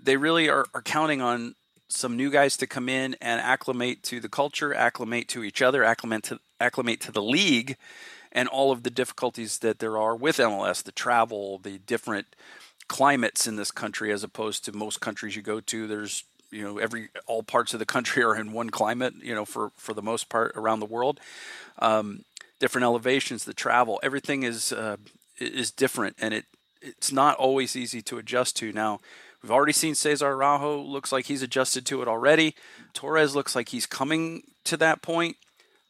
They 0.00 0.16
really 0.16 0.48
are, 0.48 0.66
are 0.74 0.82
counting 0.82 1.20
on 1.20 1.54
some 1.88 2.16
new 2.16 2.30
guys 2.30 2.56
to 2.58 2.66
come 2.66 2.88
in 2.88 3.16
and 3.20 3.40
acclimate 3.40 4.02
to 4.04 4.20
the 4.20 4.28
culture, 4.28 4.74
acclimate 4.74 5.28
to 5.28 5.42
each 5.42 5.62
other, 5.62 5.84
acclimate 5.84 6.24
to 6.24 6.38
acclimate 6.60 7.00
to 7.00 7.12
the 7.12 7.22
league, 7.22 7.76
and 8.32 8.48
all 8.48 8.70
of 8.70 8.82
the 8.82 8.90
difficulties 8.90 9.58
that 9.58 9.78
there 9.78 9.96
are 9.96 10.14
with 10.14 10.36
MLS, 10.36 10.82
the 10.82 10.92
travel, 10.92 11.58
the 11.58 11.78
different 11.78 12.26
climates 12.88 13.46
in 13.46 13.56
this 13.56 13.70
country 13.70 14.12
as 14.12 14.22
opposed 14.22 14.64
to 14.64 14.72
most 14.72 15.00
countries 15.00 15.36
you 15.36 15.42
go 15.42 15.60
to. 15.60 15.86
There's 15.86 16.24
you 16.50 16.62
know 16.62 16.78
every 16.78 17.08
all 17.26 17.42
parts 17.42 17.72
of 17.72 17.78
the 17.78 17.86
country 17.86 18.22
are 18.22 18.36
in 18.36 18.52
one 18.52 18.70
climate 18.70 19.14
you 19.22 19.34
know 19.34 19.44
for 19.44 19.70
for 19.76 19.94
the 19.94 20.02
most 20.02 20.28
part 20.28 20.52
around 20.56 20.80
the 20.80 20.86
world. 20.86 21.20
Um, 21.78 22.24
different 22.58 22.84
elevations 22.84 23.44
the 23.44 23.54
travel 23.54 24.00
everything 24.02 24.42
is 24.42 24.72
uh, 24.72 24.96
is 25.38 25.70
different 25.70 26.16
and 26.18 26.34
it 26.34 26.46
it's 26.80 27.12
not 27.12 27.36
always 27.36 27.74
easy 27.74 28.02
to 28.02 28.18
adjust 28.18 28.56
to. 28.56 28.72
Now 28.72 29.00
we've 29.42 29.52
already 29.52 29.72
seen 29.72 29.94
Cesar 29.94 30.28
Araujo 30.28 30.80
looks 30.80 31.12
like 31.12 31.26
he's 31.26 31.42
adjusted 31.42 31.84
to 31.86 32.02
it 32.02 32.08
already. 32.08 32.54
Torres 32.94 33.34
looks 33.34 33.56
like 33.56 33.70
he's 33.70 33.86
coming 33.86 34.42
to 34.64 34.76
that 34.76 35.02
point. 35.02 35.36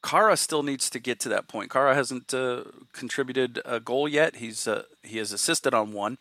Kara 0.03 0.37
still 0.37 0.63
needs 0.63 0.89
to 0.91 0.99
get 0.99 1.19
to 1.21 1.29
that 1.29 1.49
point. 1.49 1.71
Kara 1.71 1.95
hasn't 1.95 2.33
uh, 2.33 2.65
contributed 2.93 3.61
a 3.65 3.81
goal 3.81 4.09
yet. 4.09 4.37
He's 4.37 4.69
uh, 4.69 4.85
he 5.03 5.19
has 5.19 5.33
assisted 5.33 5.75
on 5.75 5.93
one, 5.93 6.19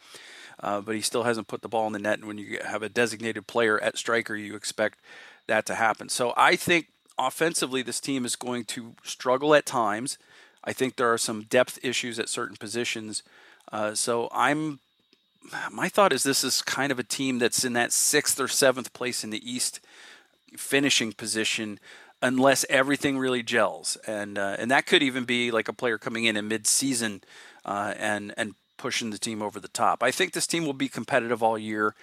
uh, 0.61 0.81
but 0.81 0.95
he 0.95 1.01
still 1.01 1.23
hasn't 1.23 1.47
put 1.47 1.61
the 1.61 1.67
ball 1.67 1.87
in 1.87 1.93
the 1.93 1.99
net. 1.99 2.19
And 2.19 2.27
when 2.27 2.37
you 2.37 2.59
have 2.65 2.83
a 2.83 2.89
designated 2.89 3.47
player 3.47 3.81
at 3.81 3.97
striker, 3.97 4.35
you 4.35 4.55
expect 4.55 4.99
that 5.47 5.65
to 5.67 5.75
happen. 5.75 6.09
So 6.09 6.33
I 6.35 6.55
think 6.55 6.87
offensively, 7.17 7.81
this 7.81 7.99
team 7.99 8.25
is 8.25 8.35
going 8.35 8.65
to 8.65 8.95
struggle 9.03 9.55
at 9.55 9.65
times. 9.65 10.17
I 10.63 10.73
think 10.73 10.95
there 10.95 11.11
are 11.11 11.17
some 11.17 11.43
depth 11.43 11.79
issues 11.83 12.19
at 12.19 12.29
certain 12.29 12.57
positions. 12.57 13.23
Uh, 13.71 13.93
so 13.95 14.29
I'm 14.33 14.79
my 15.71 15.87
thought 15.87 16.11
is 16.11 16.23
this 16.23 16.43
is 16.43 16.61
kind 16.61 16.91
of 16.91 16.99
a 16.99 17.03
team 17.03 17.39
that's 17.39 17.63
in 17.63 17.73
that 17.73 17.93
sixth 17.93 18.39
or 18.39 18.47
seventh 18.47 18.91
place 18.93 19.23
in 19.23 19.29
the 19.29 19.49
East 19.49 19.79
finishing 20.57 21.13
position 21.13 21.79
unless 22.21 22.65
everything 22.69 23.17
really 23.17 23.43
gels 23.43 23.95
and 24.07 24.37
uh, 24.37 24.55
and 24.59 24.71
that 24.71 24.85
could 24.85 25.03
even 25.03 25.23
be 25.23 25.51
like 25.51 25.67
a 25.67 25.73
player 25.73 25.97
coming 25.97 26.25
in 26.25 26.35
in 26.35 26.47
mid-season 26.47 27.21
uh, 27.65 27.93
and 27.97 28.33
and 28.35 28.55
pushing 28.77 29.09
the 29.09 29.17
team 29.17 29.41
over 29.41 29.59
the 29.59 29.67
top. 29.67 30.03
I 30.03 30.11
think 30.11 30.33
this 30.33 30.47
team 30.47 30.65
will 30.65 30.73
be 30.73 30.87
competitive 30.87 31.43
all 31.43 31.57
year, 31.57 31.95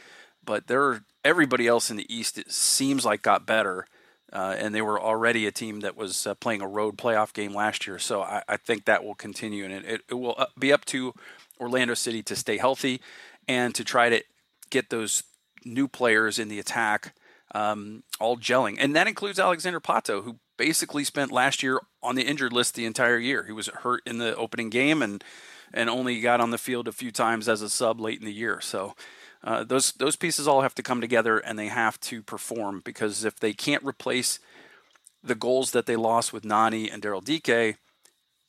but 0.45 0.67
there 0.67 1.05
everybody 1.25 1.67
else 1.67 1.91
in 1.91 1.97
the 1.97 2.15
East 2.15 2.39
it 2.39 2.53
seems 2.53 3.05
like 3.05 3.23
got 3.23 3.47
better. 3.47 3.87
Uh, 4.33 4.57
and 4.59 4.75
they 4.75 4.83
were 4.83 5.01
already 5.01 5.47
a 5.47 5.53
team 5.53 5.81
that 5.81 5.97
was 5.97 6.27
uh, 6.27 6.35
playing 6.35 6.61
a 6.61 6.67
road 6.67 6.99
playoff 6.99 7.33
game 7.33 7.55
last 7.55 7.87
year. 7.87 8.01
So 8.01 8.23
I, 8.23 8.43
I 8.49 8.57
think 8.57 8.85
that 8.85 9.05
will 9.05 9.15
continue, 9.15 9.65
and 9.65 9.73
it, 9.73 10.01
it 10.09 10.15
will 10.15 10.35
uh, 10.37 10.47
be 10.59 10.73
up 10.73 10.85
to 10.87 11.15
Orlando 11.61 11.95
City 11.95 12.21
to 12.25 12.35
stay 12.35 12.57
healthy 12.57 13.01
and 13.47 13.73
to 13.77 13.85
try 13.85 14.09
to 14.09 14.25
get 14.71 14.91
those 14.91 15.23
new 15.65 15.87
players 15.87 16.41
in 16.41 16.49
the 16.49 16.59
attack 16.59 17.15
um, 17.55 18.03
all 18.19 18.37
gelling. 18.37 18.77
And 18.81 18.97
that 18.97 19.07
includes 19.07 19.39
Alexander 19.39 19.81
Pato, 19.81 20.25
who 20.25 20.39
basically 20.57 21.05
spent 21.05 21.33
last 21.33 21.63
year 21.63 21.81
on 22.03 22.15
the 22.15 22.23
injured 22.23 22.53
list 22.53 22.75
the 22.75 22.87
entire 22.87 23.19
year. 23.19 23.45
He 23.45 23.53
was 23.53 23.69
hurt 23.69 24.03
in 24.07 24.19
the 24.19 24.37
opening 24.37 24.71
game 24.71 25.03
and 25.03 25.23
and 25.73 25.91
only 25.91 26.21
got 26.21 26.41
on 26.41 26.51
the 26.51 26.59
field 26.59 26.87
a 26.87 26.93
few 26.93 27.11
times 27.11 27.49
as 27.49 27.61
a 27.61 27.69
sub 27.69 28.01
late 28.01 28.21
in 28.21 28.25
the 28.25 28.33
year. 28.33 28.61
So 28.61 28.95
uh, 29.43 29.65
those 29.65 29.93
those 29.93 30.17
pieces 30.17 30.47
all 30.47 30.63
have 30.63 30.75
to 30.77 30.83
come 30.83 31.01
together 31.01 31.39
and 31.39 31.59
they 31.59 31.69
have 31.69 32.01
to 32.01 32.23
perform 32.23 32.83
because 32.85 33.25
if 33.25 33.39
they 33.39 33.53
can't 33.53 33.83
replace 33.83 34.39
the 35.23 35.35
goals 35.35 35.71
that 35.73 35.87
they 35.87 35.97
lost 35.97 36.33
with 36.33 36.45
Nani 36.45 36.91
and 36.91 37.03
Daryl 37.03 37.25
Dike, 37.25 37.79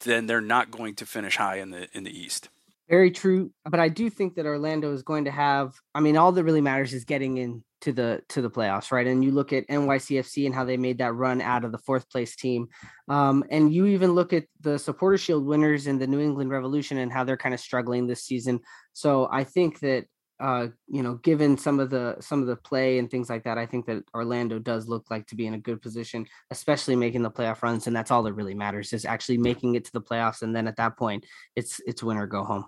then 0.02 0.28
they're 0.28 0.42
not 0.42 0.72
going 0.72 0.96
to 0.96 1.06
finish 1.06 1.38
high 1.38 1.58
in 1.58 1.72
the 1.72 1.88
in 1.94 2.04
the 2.04 2.18
East. 2.18 2.50
Very 2.88 3.10
true, 3.10 3.52
but 3.66 3.80
I 3.80 3.90
do 3.90 4.12
think 4.12 4.36
that 4.36 4.46
Orlando 4.46 4.94
is 4.94 5.02
going 5.02 5.26
to 5.26 5.32
have. 5.32 5.74
I 5.96 6.02
mean, 6.02 6.18
all 6.18 6.32
that 6.32 6.44
really 6.44 6.62
matters 6.62 6.94
is 6.94 7.04
getting 7.04 7.38
in 7.38 7.64
to 7.82 7.92
the 7.92 8.22
to 8.30 8.44
the 8.44 8.50
playoffs, 8.50 8.92
right? 8.92 9.08
And 9.08 9.24
you 9.24 9.32
look 9.32 9.54
at 9.54 9.68
NYCFC 9.68 10.46
and 10.46 10.54
how 10.54 10.66
they 10.66 10.78
made 10.78 11.00
that 11.00 11.14
run 11.14 11.42
out 11.42 11.66
of 11.66 11.72
the 11.72 11.80
fourth 11.80 12.08
place 12.12 12.36
team, 12.36 12.68
um, 13.08 13.44
and 13.50 13.74
you 13.74 13.88
even 13.88 14.12
look 14.12 14.34
at 14.34 14.46
the 14.62 14.78
Supporter 14.78 15.18
Shield 15.18 15.48
winners 15.48 15.88
in 15.88 15.98
the 15.98 16.06
New 16.06 16.20
England 16.20 16.52
Revolution 16.52 17.00
and 17.00 17.12
how 17.12 17.24
they're 17.24 17.38
kind 17.38 17.56
of 17.56 17.60
struggling 17.60 18.06
this 18.06 18.24
season. 18.24 18.60
So 18.94 19.28
I 19.32 19.46
think 19.46 19.80
that 19.80 20.06
uh, 20.40 20.68
you 20.88 21.02
know, 21.02 21.16
given 21.16 21.58
some 21.58 21.80
of 21.80 21.90
the 21.90 22.18
some 22.20 22.42
of 22.42 22.48
the 22.48 22.56
play 22.56 23.00
and 23.00 23.10
things 23.10 23.30
like 23.30 23.46
that, 23.46 23.58
I 23.58 23.66
think 23.66 23.86
that 23.86 24.04
Orlando 24.14 24.60
does 24.60 24.88
look 24.88 25.10
like 25.10 25.26
to 25.28 25.36
be 25.36 25.48
in 25.48 25.54
a 25.54 25.60
good 25.60 25.82
position, 25.82 26.26
especially 26.52 26.96
making 26.96 27.24
the 27.24 27.32
playoff 27.32 27.64
runs, 27.64 27.88
and 27.88 27.96
that's 27.96 28.12
all 28.12 28.24
that 28.24 28.34
really 28.34 28.54
matters 28.54 28.92
is 28.94 29.06
actually 29.06 29.38
making 29.38 29.76
it 29.76 29.86
to 29.86 29.92
the 29.94 30.02
playoffs, 30.02 30.42
and 30.42 30.56
then 30.56 30.68
at 30.68 30.76
that 30.76 30.98
point, 30.98 31.26
it's 31.56 31.80
it's 31.86 32.04
win 32.04 32.18
or 32.18 32.28
go 32.28 32.44
home. 32.44 32.66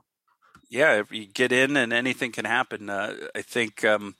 Yeah, 0.69 0.99
if 0.99 1.11
you 1.11 1.25
get 1.25 1.51
in, 1.51 1.77
and 1.77 1.93
anything 1.93 2.31
can 2.31 2.45
happen. 2.45 2.89
Uh, 2.89 3.15
I 3.35 3.41
think. 3.41 3.83
Um, 3.83 4.15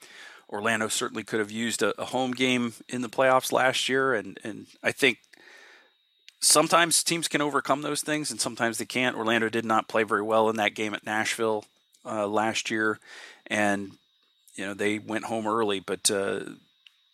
Orlando 0.49 0.87
certainly 0.87 1.23
could 1.23 1.39
have 1.39 1.51
used 1.51 1.81
a, 1.81 1.99
a 2.01 2.05
home 2.05 2.31
game 2.31 2.73
in 2.87 3.01
the 3.01 3.09
playoffs 3.09 3.51
last 3.51 3.89
year, 3.89 4.13
and 4.13 4.39
and 4.43 4.67
I 4.81 4.91
think 4.91 5.19
sometimes 6.39 7.03
teams 7.03 7.27
can 7.27 7.41
overcome 7.41 7.81
those 7.81 8.01
things, 8.01 8.31
and 8.31 8.39
sometimes 8.39 8.77
they 8.77 8.85
can't. 8.85 9.17
Orlando 9.17 9.49
did 9.49 9.65
not 9.65 9.87
play 9.87 10.03
very 10.03 10.21
well 10.21 10.49
in 10.49 10.55
that 10.57 10.75
game 10.75 10.93
at 10.93 11.05
Nashville 11.05 11.65
uh, 12.05 12.27
last 12.27 12.71
year, 12.71 12.99
and 13.47 13.91
you 14.55 14.65
know 14.65 14.73
they 14.73 14.99
went 14.99 15.25
home 15.25 15.47
early. 15.47 15.79
But 15.79 16.09
uh, 16.09 16.41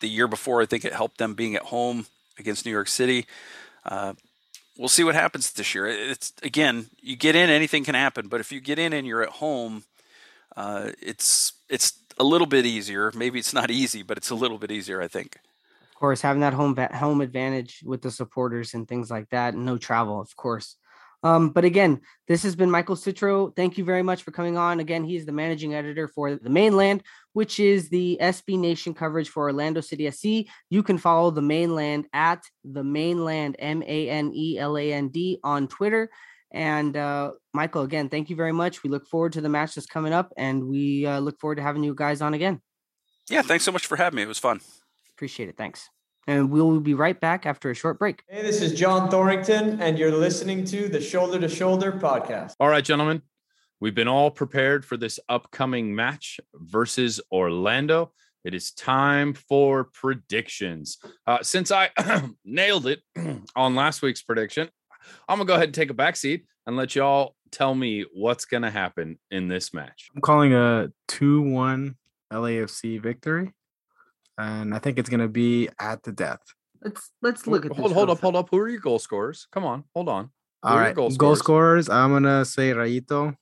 the 0.00 0.08
year 0.08 0.28
before, 0.28 0.62
I 0.62 0.66
think 0.66 0.84
it 0.84 0.92
helped 0.92 1.18
them 1.18 1.34
being 1.34 1.56
at 1.56 1.62
home 1.62 2.06
against 2.38 2.64
New 2.64 2.72
York 2.72 2.88
City. 2.88 3.26
We'll 4.78 4.88
see 4.88 5.04
what 5.04 5.14
happens 5.14 5.52
this 5.52 5.74
year. 5.74 5.86
It's 5.86 6.32
again, 6.42 6.86
you 7.00 7.16
get 7.16 7.36
in, 7.36 7.48
anything 7.48 7.84
can 7.84 7.94
happen. 7.94 8.28
But 8.28 8.40
if 8.40 8.50
you 8.50 8.60
get 8.60 8.78
in 8.78 8.92
and 8.92 9.06
you're 9.06 9.22
at 9.22 9.28
home, 9.28 9.84
uh, 10.56 10.90
it's 11.00 11.52
it's 11.68 11.98
a 12.18 12.24
little 12.24 12.46
bit 12.46 12.66
easier. 12.66 13.12
Maybe 13.14 13.38
it's 13.38 13.54
not 13.54 13.70
easy, 13.70 14.02
but 14.02 14.16
it's 14.16 14.30
a 14.30 14.34
little 14.34 14.58
bit 14.58 14.70
easier, 14.70 15.00
I 15.00 15.08
think. 15.08 15.36
Of 15.90 15.98
course, 15.98 16.20
having 16.20 16.40
that 16.40 16.54
home 16.54 16.76
home 16.92 17.20
advantage 17.20 17.82
with 17.84 18.02
the 18.02 18.10
supporters 18.10 18.74
and 18.74 18.86
things 18.86 19.10
like 19.10 19.30
that, 19.30 19.54
no 19.54 19.78
travel, 19.78 20.20
of 20.20 20.34
course. 20.36 20.76
Um, 21.24 21.48
but 21.48 21.64
again, 21.64 22.02
this 22.28 22.42
has 22.42 22.54
been 22.54 22.70
Michael 22.70 22.96
Citro. 22.96 23.56
Thank 23.56 23.78
you 23.78 23.84
very 23.84 24.02
much 24.02 24.22
for 24.22 24.30
coming 24.30 24.58
on. 24.58 24.78
Again, 24.78 25.04
he's 25.04 25.24
the 25.24 25.32
managing 25.32 25.74
editor 25.74 26.06
for 26.06 26.36
the 26.36 26.50
Mane 26.50 26.76
Land, 26.76 27.02
which 27.32 27.58
is 27.58 27.88
the 27.88 28.18
SB 28.20 28.58
Nation 28.58 28.92
coverage 28.92 29.30
for 29.30 29.44
Orlando 29.44 29.80
City 29.80 30.10
SC. 30.10 30.50
You 30.68 30.82
can 30.82 30.98
follow 30.98 31.30
the 31.30 31.40
Mane 31.40 31.74
Land 31.74 32.06
at 32.12 32.42
the 32.62 32.84
Mane 32.84 33.24
Land, 33.24 33.56
M 33.58 33.82
A 33.82 34.10
N 34.10 34.32
E 34.34 34.58
L 34.58 34.76
A 34.76 34.92
N 34.92 35.08
D, 35.08 35.40
on 35.42 35.66
Twitter. 35.66 36.10
And 36.52 36.94
uh, 36.94 37.32
Michael, 37.54 37.82
again, 37.82 38.10
thank 38.10 38.28
you 38.28 38.36
very 38.36 38.52
much. 38.52 38.82
We 38.82 38.90
look 38.90 39.08
forward 39.08 39.32
to 39.32 39.40
the 39.40 39.48
match 39.48 39.74
that's 39.74 39.86
coming 39.86 40.12
up, 40.12 40.30
and 40.36 40.68
we 40.68 41.06
uh, 41.06 41.20
look 41.20 41.40
forward 41.40 41.56
to 41.56 41.62
having 41.62 41.82
you 41.82 41.94
guys 41.94 42.20
on 42.20 42.34
again. 42.34 42.60
Yeah, 43.30 43.40
thanks 43.40 43.64
so 43.64 43.72
much 43.72 43.86
for 43.86 43.96
having 43.96 44.16
me. 44.16 44.22
It 44.22 44.28
was 44.28 44.38
fun. 44.38 44.60
Appreciate 45.16 45.48
it. 45.48 45.56
Thanks. 45.56 45.88
And 46.26 46.50
we'll 46.50 46.80
be 46.80 46.94
right 46.94 47.18
back 47.18 47.44
after 47.44 47.70
a 47.70 47.74
short 47.74 47.98
break. 47.98 48.22
Hey, 48.28 48.42
this 48.42 48.62
is 48.62 48.72
John 48.72 49.10
Thorrington, 49.10 49.80
and 49.80 49.98
you're 49.98 50.10
listening 50.10 50.64
to 50.66 50.88
the 50.88 51.00
Shoulder 51.00 51.38
to 51.40 51.48
Shoulder 51.48 51.92
podcast. 51.92 52.54
All 52.58 52.68
right, 52.68 52.84
gentlemen, 52.84 53.22
we've 53.80 53.94
been 53.94 54.08
all 54.08 54.30
prepared 54.30 54.86
for 54.86 54.96
this 54.96 55.20
upcoming 55.28 55.94
match 55.94 56.40
versus 56.54 57.20
Orlando. 57.30 58.12
It 58.42 58.54
is 58.54 58.72
time 58.72 59.34
for 59.34 59.84
predictions. 59.84 60.98
Uh, 61.26 61.42
since 61.42 61.70
I 61.70 61.90
nailed 62.44 62.86
it 62.86 63.00
on 63.56 63.74
last 63.74 64.00
week's 64.00 64.22
prediction, 64.22 64.70
I'm 65.28 65.38
gonna 65.38 65.46
go 65.46 65.54
ahead 65.54 65.68
and 65.68 65.74
take 65.74 65.90
a 65.90 65.94
back 65.94 66.16
seat 66.16 66.46
and 66.66 66.76
let 66.76 66.94
y'all 66.94 67.36
tell 67.50 67.74
me 67.74 68.06
what's 68.14 68.46
gonna 68.46 68.70
happen 68.70 69.18
in 69.30 69.48
this 69.48 69.74
match. 69.74 70.08
I'm 70.14 70.22
calling 70.22 70.54
a 70.54 70.88
2 71.08 71.42
1 71.42 71.96
LAFC 72.32 73.02
victory. 73.02 73.52
And 74.38 74.74
I 74.74 74.78
think 74.78 74.98
it's 74.98 75.08
going 75.08 75.20
to 75.20 75.28
be 75.28 75.68
at 75.78 76.02
the 76.02 76.12
death. 76.12 76.40
Let's 76.82 77.10
let's 77.22 77.46
look 77.46 77.64
at 77.64 77.72
hold, 77.72 77.90
this 77.90 77.94
hold 77.96 78.10
up, 78.10 78.20
hold 78.20 78.36
up. 78.36 78.48
Who 78.50 78.58
are 78.58 78.68
your 78.68 78.80
goal 78.80 78.98
scorers? 78.98 79.46
Come 79.52 79.64
on, 79.64 79.84
hold 79.94 80.08
on. 80.08 80.30
Who 80.62 80.68
All 80.68 80.74
are 80.74 80.78
your 80.78 80.84
right. 80.86 80.94
goal 80.94 81.10
Goal, 81.10 81.36
scorers? 81.36 81.86
scorers. 81.86 81.88
I'm 81.88 82.10
going 82.10 82.24
to 82.24 82.44
say 82.44 82.72
Rayito 82.72 83.36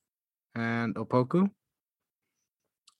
and 0.55 0.94
Opoku. 0.94 1.51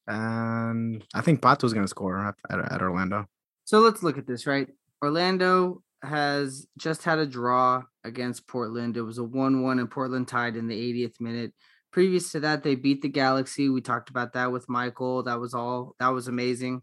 And 0.07 1.05
I 1.15 1.21
think 1.21 1.41
Pato's 1.41 1.73
going 1.73 1.85
to 1.85 1.89
score 1.89 2.19
at, 2.27 2.35
at, 2.51 2.73
at 2.73 2.83
Orlando. 2.83 3.27
So 3.65 3.79
let's 3.81 4.03
look 4.03 4.19
at 4.19 4.27
this, 4.27 4.47
right? 4.47 4.69
Orlando 5.03 5.83
has 6.03 6.67
just 6.77 7.05
had 7.05 7.19
a 7.19 7.27
draw 7.27 7.85
against 8.05 8.49
Portland. 8.49 8.97
It 8.97 9.03
was 9.03 9.19
a 9.19 9.25
1 9.25 9.63
1 9.63 9.79
and 9.79 9.91
Portland 9.91 10.27
tied 10.27 10.57
in 10.57 10.67
the 10.67 10.75
80th 10.75 11.21
minute. 11.21 11.53
Previous 11.93 12.33
to 12.33 12.41
that, 12.41 12.65
they 12.65 12.75
beat 12.75 13.03
the 13.03 13.09
Galaxy. 13.09 13.69
We 13.69 13.81
talked 13.81 14.11
about 14.11 14.33
that 14.33 14.51
with 14.51 14.69
Michael. 14.69 15.23
That 15.23 15.39
was 15.39 15.55
all, 15.55 15.95
that 16.01 16.09
was 16.09 16.27
amazing. 16.27 16.83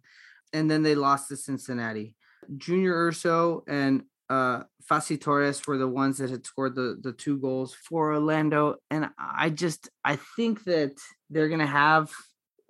And 0.53 0.69
then 0.69 0.83
they 0.83 0.95
lost 0.95 1.29
to 1.29 1.37
Cincinnati. 1.37 2.15
Junior 2.57 2.93
Urso 2.93 3.63
and 3.67 4.03
uh 4.29 4.63
Facu 4.89 5.19
Torres 5.19 5.65
were 5.67 5.77
the 5.77 5.87
ones 5.87 6.17
that 6.17 6.29
had 6.29 6.45
scored 6.45 6.75
the 6.75 6.97
the 7.01 7.11
two 7.11 7.37
goals 7.37 7.73
for 7.73 8.13
Orlando. 8.13 8.75
And 8.89 9.09
I 9.17 9.49
just 9.49 9.89
I 10.03 10.17
think 10.35 10.63
that 10.65 10.93
they're 11.29 11.49
gonna 11.49 11.67
have 11.67 12.11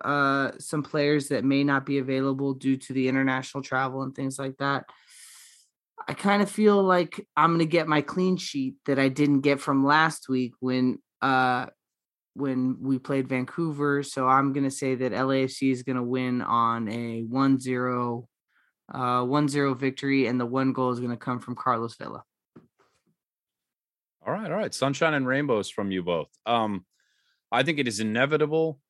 uh 0.02 0.52
some 0.58 0.82
players 0.82 1.28
that 1.28 1.44
may 1.44 1.64
not 1.64 1.86
be 1.86 1.98
available 1.98 2.54
due 2.54 2.76
to 2.76 2.92
the 2.92 3.08
international 3.08 3.62
travel 3.62 4.02
and 4.02 4.14
things 4.14 4.38
like 4.38 4.56
that. 4.58 4.84
I 6.08 6.14
kind 6.14 6.42
of 6.42 6.50
feel 6.50 6.82
like 6.82 7.26
I'm 7.36 7.52
gonna 7.52 7.66
get 7.66 7.88
my 7.88 8.00
clean 8.00 8.36
sheet 8.36 8.76
that 8.86 8.98
I 8.98 9.08
didn't 9.08 9.42
get 9.42 9.60
from 9.60 9.84
last 9.84 10.28
week 10.28 10.52
when 10.60 10.98
uh 11.22 11.66
when 12.34 12.76
we 12.80 12.98
played 12.98 13.28
Vancouver. 13.28 14.02
So 14.02 14.26
I'm 14.28 14.52
gonna 14.52 14.70
say 14.70 14.94
that 14.94 15.12
LAFC 15.12 15.72
is 15.72 15.82
gonna 15.82 16.02
win 16.02 16.42
on 16.42 16.88
a 16.88 17.22
1-0 17.22 18.26
uh 18.92 19.22
1-0 19.22 19.78
victory, 19.78 20.26
and 20.26 20.40
the 20.40 20.46
one 20.46 20.72
goal 20.72 20.90
is 20.90 21.00
gonna 21.00 21.16
come 21.16 21.38
from 21.40 21.54
Carlos 21.54 21.96
Vela. 21.96 22.24
All 24.26 24.32
right, 24.32 24.50
all 24.50 24.56
right. 24.56 24.74
Sunshine 24.74 25.14
and 25.14 25.26
rainbows 25.26 25.70
from 25.70 25.90
you 25.90 26.02
both. 26.02 26.28
Um, 26.44 26.84
I 27.50 27.62
think 27.62 27.78
it 27.78 27.88
is 27.88 28.00
inevitable 28.00 28.80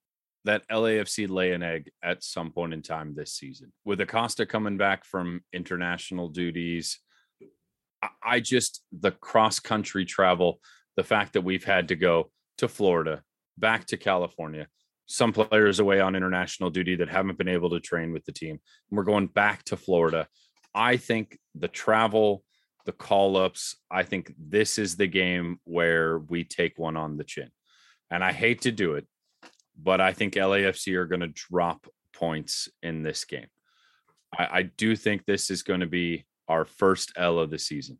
that 0.44 0.66
LAFC 0.68 1.28
lay 1.28 1.52
an 1.52 1.62
egg 1.62 1.90
at 2.02 2.24
some 2.24 2.50
point 2.50 2.72
in 2.72 2.82
time 2.82 3.14
this 3.14 3.34
season. 3.34 3.72
With 3.84 4.00
Acosta 4.00 4.46
coming 4.46 4.76
back 4.76 5.04
from 5.04 5.42
international 5.52 6.28
duties, 6.28 6.98
I- 8.02 8.08
I 8.22 8.40
just 8.40 8.82
the 8.90 9.12
cross 9.12 9.60
country 9.60 10.04
travel, 10.04 10.60
the 10.96 11.04
fact 11.04 11.34
that 11.34 11.42
we've 11.42 11.64
had 11.64 11.88
to 11.88 11.96
go 11.96 12.32
to 12.58 12.68
Florida, 12.68 13.22
back 13.58 13.86
to 13.86 13.96
California, 13.96 14.66
some 15.06 15.32
players 15.32 15.80
away 15.80 16.00
on 16.00 16.14
international 16.14 16.70
duty 16.70 16.96
that 16.96 17.08
haven't 17.08 17.38
been 17.38 17.48
able 17.48 17.70
to 17.70 17.80
train 17.80 18.12
with 18.12 18.24
the 18.24 18.32
team. 18.32 18.60
We're 18.90 19.04
going 19.04 19.26
back 19.26 19.64
to 19.64 19.76
Florida. 19.76 20.28
I 20.74 20.96
think 20.96 21.38
the 21.54 21.68
travel, 21.68 22.44
the 22.86 22.92
call 22.92 23.36
ups, 23.36 23.76
I 23.90 24.04
think 24.04 24.32
this 24.38 24.78
is 24.78 24.96
the 24.96 25.08
game 25.08 25.58
where 25.64 26.18
we 26.18 26.44
take 26.44 26.78
one 26.78 26.96
on 26.96 27.16
the 27.16 27.24
chin. 27.24 27.50
And 28.10 28.24
I 28.24 28.32
hate 28.32 28.62
to 28.62 28.72
do 28.72 28.94
it, 28.94 29.06
but 29.80 30.00
I 30.00 30.12
think 30.12 30.34
LAFC 30.34 30.94
are 30.94 31.06
going 31.06 31.20
to 31.20 31.28
drop 31.28 31.86
points 32.12 32.68
in 32.82 33.02
this 33.02 33.24
game. 33.24 33.48
I, 34.36 34.48
I 34.52 34.62
do 34.62 34.94
think 34.96 35.24
this 35.24 35.50
is 35.50 35.62
going 35.62 35.80
to 35.80 35.86
be 35.86 36.24
our 36.48 36.64
first 36.64 37.12
L 37.16 37.38
of 37.38 37.50
the 37.50 37.58
season. 37.58 37.98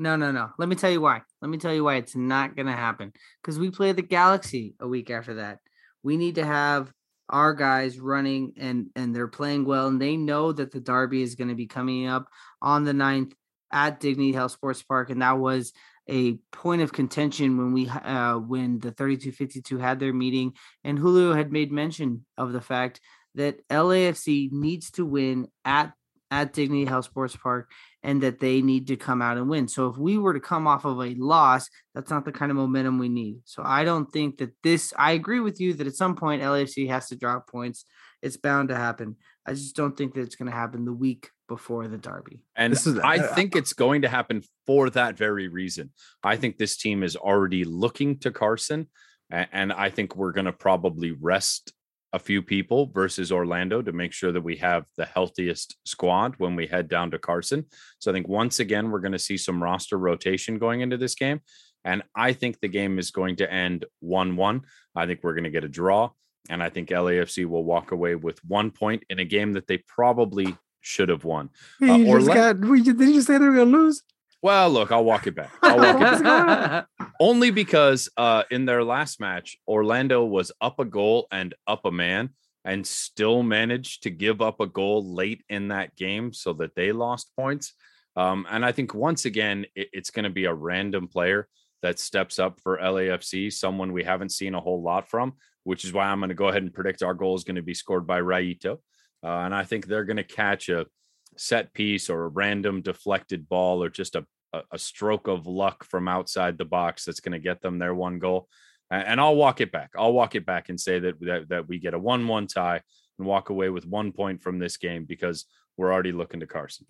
No, 0.00 0.16
no, 0.16 0.32
no. 0.32 0.48
Let 0.58 0.70
me 0.70 0.76
tell 0.76 0.90
you 0.90 1.02
why. 1.02 1.20
Let 1.42 1.50
me 1.50 1.58
tell 1.58 1.74
you 1.74 1.84
why 1.84 1.96
it's 1.96 2.16
not 2.16 2.56
going 2.56 2.66
to 2.66 2.72
happen. 2.72 3.12
Because 3.42 3.58
we 3.58 3.70
play 3.70 3.92
the 3.92 4.00
Galaxy 4.00 4.74
a 4.80 4.88
week 4.88 5.10
after 5.10 5.34
that. 5.34 5.58
We 6.02 6.16
need 6.16 6.36
to 6.36 6.46
have 6.46 6.90
our 7.28 7.52
guys 7.52 8.00
running 8.00 8.54
and 8.56 8.86
and 8.96 9.14
they're 9.14 9.28
playing 9.28 9.66
well, 9.66 9.88
and 9.88 10.00
they 10.00 10.16
know 10.16 10.52
that 10.52 10.72
the 10.72 10.80
derby 10.80 11.22
is 11.22 11.34
going 11.34 11.48
to 11.48 11.54
be 11.54 11.66
coming 11.66 12.06
up 12.06 12.28
on 12.62 12.84
the 12.84 12.92
9th 12.92 13.32
at 13.70 14.00
Dignity 14.00 14.32
Health 14.32 14.52
Sports 14.52 14.82
Park, 14.82 15.10
and 15.10 15.20
that 15.20 15.38
was 15.38 15.72
a 16.08 16.38
point 16.50 16.80
of 16.80 16.92
contention 16.94 17.58
when 17.58 17.72
we 17.74 17.86
uh 17.86 18.36
when 18.38 18.78
the 18.80 18.90
3252 18.92 19.78
had 19.78 20.00
their 20.00 20.14
meeting 20.14 20.54
and 20.82 20.98
Julio 20.98 21.34
had 21.34 21.52
made 21.52 21.70
mention 21.70 22.24
of 22.36 22.52
the 22.52 22.60
fact 22.60 23.00
that 23.36 23.68
LAFC 23.68 24.50
needs 24.50 24.90
to 24.92 25.04
win 25.04 25.46
at 25.64 25.92
at 26.30 26.52
Dignity 26.52 26.84
Health 26.84 27.06
Sports 27.06 27.36
Park 27.36 27.70
and 28.02 28.22
that 28.22 28.38
they 28.40 28.62
need 28.62 28.86
to 28.86 28.96
come 28.96 29.20
out 29.20 29.36
and 29.36 29.48
win. 29.48 29.68
So 29.68 29.88
if 29.88 29.96
we 29.98 30.16
were 30.16 30.32
to 30.32 30.40
come 30.40 30.66
off 30.66 30.84
of 30.84 30.98
a 30.98 31.14
loss, 31.18 31.68
that's 31.94 32.10
not 32.10 32.24
the 32.24 32.32
kind 32.32 32.50
of 32.50 32.56
momentum 32.56 32.98
we 32.98 33.08
need. 33.08 33.40
So 33.44 33.62
I 33.64 33.84
don't 33.84 34.10
think 34.10 34.38
that 34.38 34.52
this 34.62 34.92
I 34.96 35.12
agree 35.12 35.40
with 35.40 35.60
you 35.60 35.74
that 35.74 35.86
at 35.86 35.94
some 35.94 36.16
point 36.16 36.42
LAFC 36.42 36.88
has 36.88 37.08
to 37.08 37.16
drop 37.16 37.48
points. 37.48 37.84
It's 38.22 38.36
bound 38.36 38.68
to 38.68 38.76
happen. 38.76 39.16
I 39.46 39.52
just 39.54 39.74
don't 39.74 39.96
think 39.96 40.14
that 40.14 40.20
it's 40.22 40.36
going 40.36 40.50
to 40.50 40.56
happen 40.56 40.84
the 40.84 40.92
week 40.92 41.30
before 41.48 41.88
the 41.88 41.98
derby. 41.98 42.44
And 42.54 42.72
This 42.72 42.86
is- 42.86 42.98
I 42.98 43.18
think 43.18 43.56
it's 43.56 43.72
going 43.72 44.02
to 44.02 44.08
happen 44.08 44.42
for 44.66 44.88
that 44.90 45.16
very 45.16 45.48
reason. 45.48 45.90
I 46.22 46.36
think 46.36 46.56
this 46.58 46.76
team 46.76 47.02
is 47.02 47.16
already 47.16 47.64
looking 47.64 48.18
to 48.20 48.30
Carson, 48.30 48.88
and 49.30 49.72
I 49.72 49.90
think 49.90 50.14
we're 50.14 50.32
going 50.32 50.44
to 50.44 50.52
probably 50.52 51.10
rest 51.12 51.72
a 52.12 52.18
few 52.18 52.42
people 52.42 52.90
versus 52.92 53.30
Orlando 53.30 53.82
to 53.82 53.92
make 53.92 54.12
sure 54.12 54.32
that 54.32 54.40
we 54.40 54.56
have 54.56 54.86
the 54.96 55.04
healthiest 55.04 55.76
squad 55.84 56.34
when 56.38 56.56
we 56.56 56.66
head 56.66 56.88
down 56.88 57.10
to 57.12 57.18
Carson. 57.18 57.66
So 57.98 58.10
I 58.10 58.14
think 58.14 58.28
once 58.28 58.60
again, 58.60 58.90
we're 58.90 59.00
going 59.00 59.12
to 59.12 59.18
see 59.18 59.36
some 59.36 59.62
roster 59.62 59.98
rotation 59.98 60.58
going 60.58 60.80
into 60.80 60.96
this 60.96 61.14
game. 61.14 61.40
And 61.84 62.02
I 62.14 62.32
think 62.32 62.60
the 62.60 62.68
game 62.68 62.98
is 62.98 63.10
going 63.10 63.36
to 63.36 63.50
end 63.50 63.86
1 64.00 64.36
1. 64.36 64.62
I 64.96 65.06
think 65.06 65.20
we're 65.22 65.34
going 65.34 65.44
to 65.44 65.50
get 65.50 65.64
a 65.64 65.68
draw. 65.68 66.10
And 66.48 66.62
I 66.62 66.68
think 66.68 66.88
LAFC 66.88 67.46
will 67.46 67.64
walk 67.64 67.92
away 67.92 68.14
with 68.16 68.44
one 68.44 68.70
point 68.70 69.04
in 69.08 69.18
a 69.18 69.24
game 69.24 69.52
that 69.52 69.66
they 69.66 69.78
probably 69.78 70.56
should 70.80 71.10
have 71.10 71.24
won. 71.24 71.50
Uh, 71.80 72.02
Orla- 72.04 72.34
got, 72.34 72.58
we, 72.60 72.82
did 72.82 72.98
you 73.00 73.22
say 73.22 73.38
they 73.38 73.46
were 73.46 73.54
going 73.54 73.70
to 73.70 73.78
lose? 73.78 74.02
Well, 74.42 74.70
look, 74.70 74.90
I'll 74.90 75.04
walk 75.04 75.26
it 75.26 75.34
back. 75.34 75.50
I'll 75.62 75.76
walk 75.76 75.96
it 75.96 76.00
back. 76.00 76.10
What's 76.10 76.22
going 76.22 76.48
on? 76.48 77.12
Only 77.20 77.50
because 77.50 78.08
uh, 78.16 78.44
in 78.50 78.64
their 78.64 78.82
last 78.82 79.20
match, 79.20 79.58
Orlando 79.68 80.24
was 80.24 80.50
up 80.60 80.78
a 80.78 80.84
goal 80.86 81.26
and 81.30 81.54
up 81.66 81.84
a 81.84 81.90
man 81.90 82.30
and 82.64 82.86
still 82.86 83.42
managed 83.42 84.04
to 84.04 84.10
give 84.10 84.40
up 84.40 84.60
a 84.60 84.66
goal 84.66 85.14
late 85.14 85.44
in 85.50 85.68
that 85.68 85.94
game 85.96 86.32
so 86.32 86.54
that 86.54 86.74
they 86.74 86.92
lost 86.92 87.30
points. 87.36 87.74
Um, 88.16 88.46
and 88.50 88.64
I 88.64 88.72
think 88.72 88.94
once 88.94 89.24
again, 89.26 89.66
it- 89.74 89.90
it's 89.92 90.10
going 90.10 90.24
to 90.24 90.30
be 90.30 90.46
a 90.46 90.54
random 90.54 91.06
player 91.08 91.46
that 91.82 91.98
steps 91.98 92.38
up 92.38 92.60
for 92.60 92.78
LAFC, 92.78 93.50
someone 93.52 93.92
we 93.92 94.04
haven't 94.04 94.30
seen 94.32 94.54
a 94.54 94.60
whole 94.60 94.82
lot 94.82 95.08
from, 95.08 95.34
which 95.64 95.84
is 95.84 95.92
why 95.92 96.06
I'm 96.06 96.20
going 96.20 96.28
to 96.30 96.34
go 96.34 96.48
ahead 96.48 96.62
and 96.62 96.72
predict 96.74 97.02
our 97.02 97.14
goal 97.14 97.34
is 97.34 97.44
going 97.44 97.56
to 97.56 97.62
be 97.62 97.74
scored 97.74 98.06
by 98.06 98.20
Raito. 98.20 98.78
Uh, 99.22 99.28
and 99.28 99.54
I 99.54 99.64
think 99.64 99.86
they're 99.86 100.04
going 100.04 100.16
to 100.18 100.24
catch 100.24 100.68
a 100.70 100.86
set 101.36 101.72
piece 101.72 102.10
or 102.10 102.24
a 102.24 102.28
random 102.28 102.82
deflected 102.82 103.48
ball 103.48 103.82
or 103.82 103.88
just 103.88 104.16
a, 104.16 104.24
a, 104.72 104.78
stroke 104.78 105.28
of 105.28 105.46
luck 105.46 105.84
from 105.84 106.08
outside 106.08 106.58
the 106.58 106.64
box 106.64 107.04
that's 107.04 107.20
going 107.20 107.32
to 107.32 107.38
get 107.38 107.60
them 107.62 107.78
their 107.78 107.94
one 107.94 108.18
goal. 108.18 108.48
And, 108.90 109.20
I'll 109.20 109.36
walk 109.36 109.60
it 109.60 109.70
back. 109.70 109.90
I'll 109.96 110.12
walk 110.12 110.34
it 110.34 110.44
back 110.44 110.68
and 110.68 110.80
say 110.80 110.98
that, 110.98 111.20
that, 111.20 111.48
that 111.50 111.68
we 111.68 111.78
get 111.78 111.94
a 111.94 111.98
1 111.98 112.26
1 112.26 112.46
tie 112.48 112.80
and 113.18 113.26
walk 113.26 113.50
away 113.50 113.68
with 113.68 113.86
one 113.86 114.10
point 114.10 114.42
from 114.42 114.58
this 114.58 114.76
game 114.76 115.04
because 115.04 115.44
we're 115.76 115.92
already 115.92 116.12
looking 116.12 116.40
to 116.40 116.46
Carson. 116.46 116.86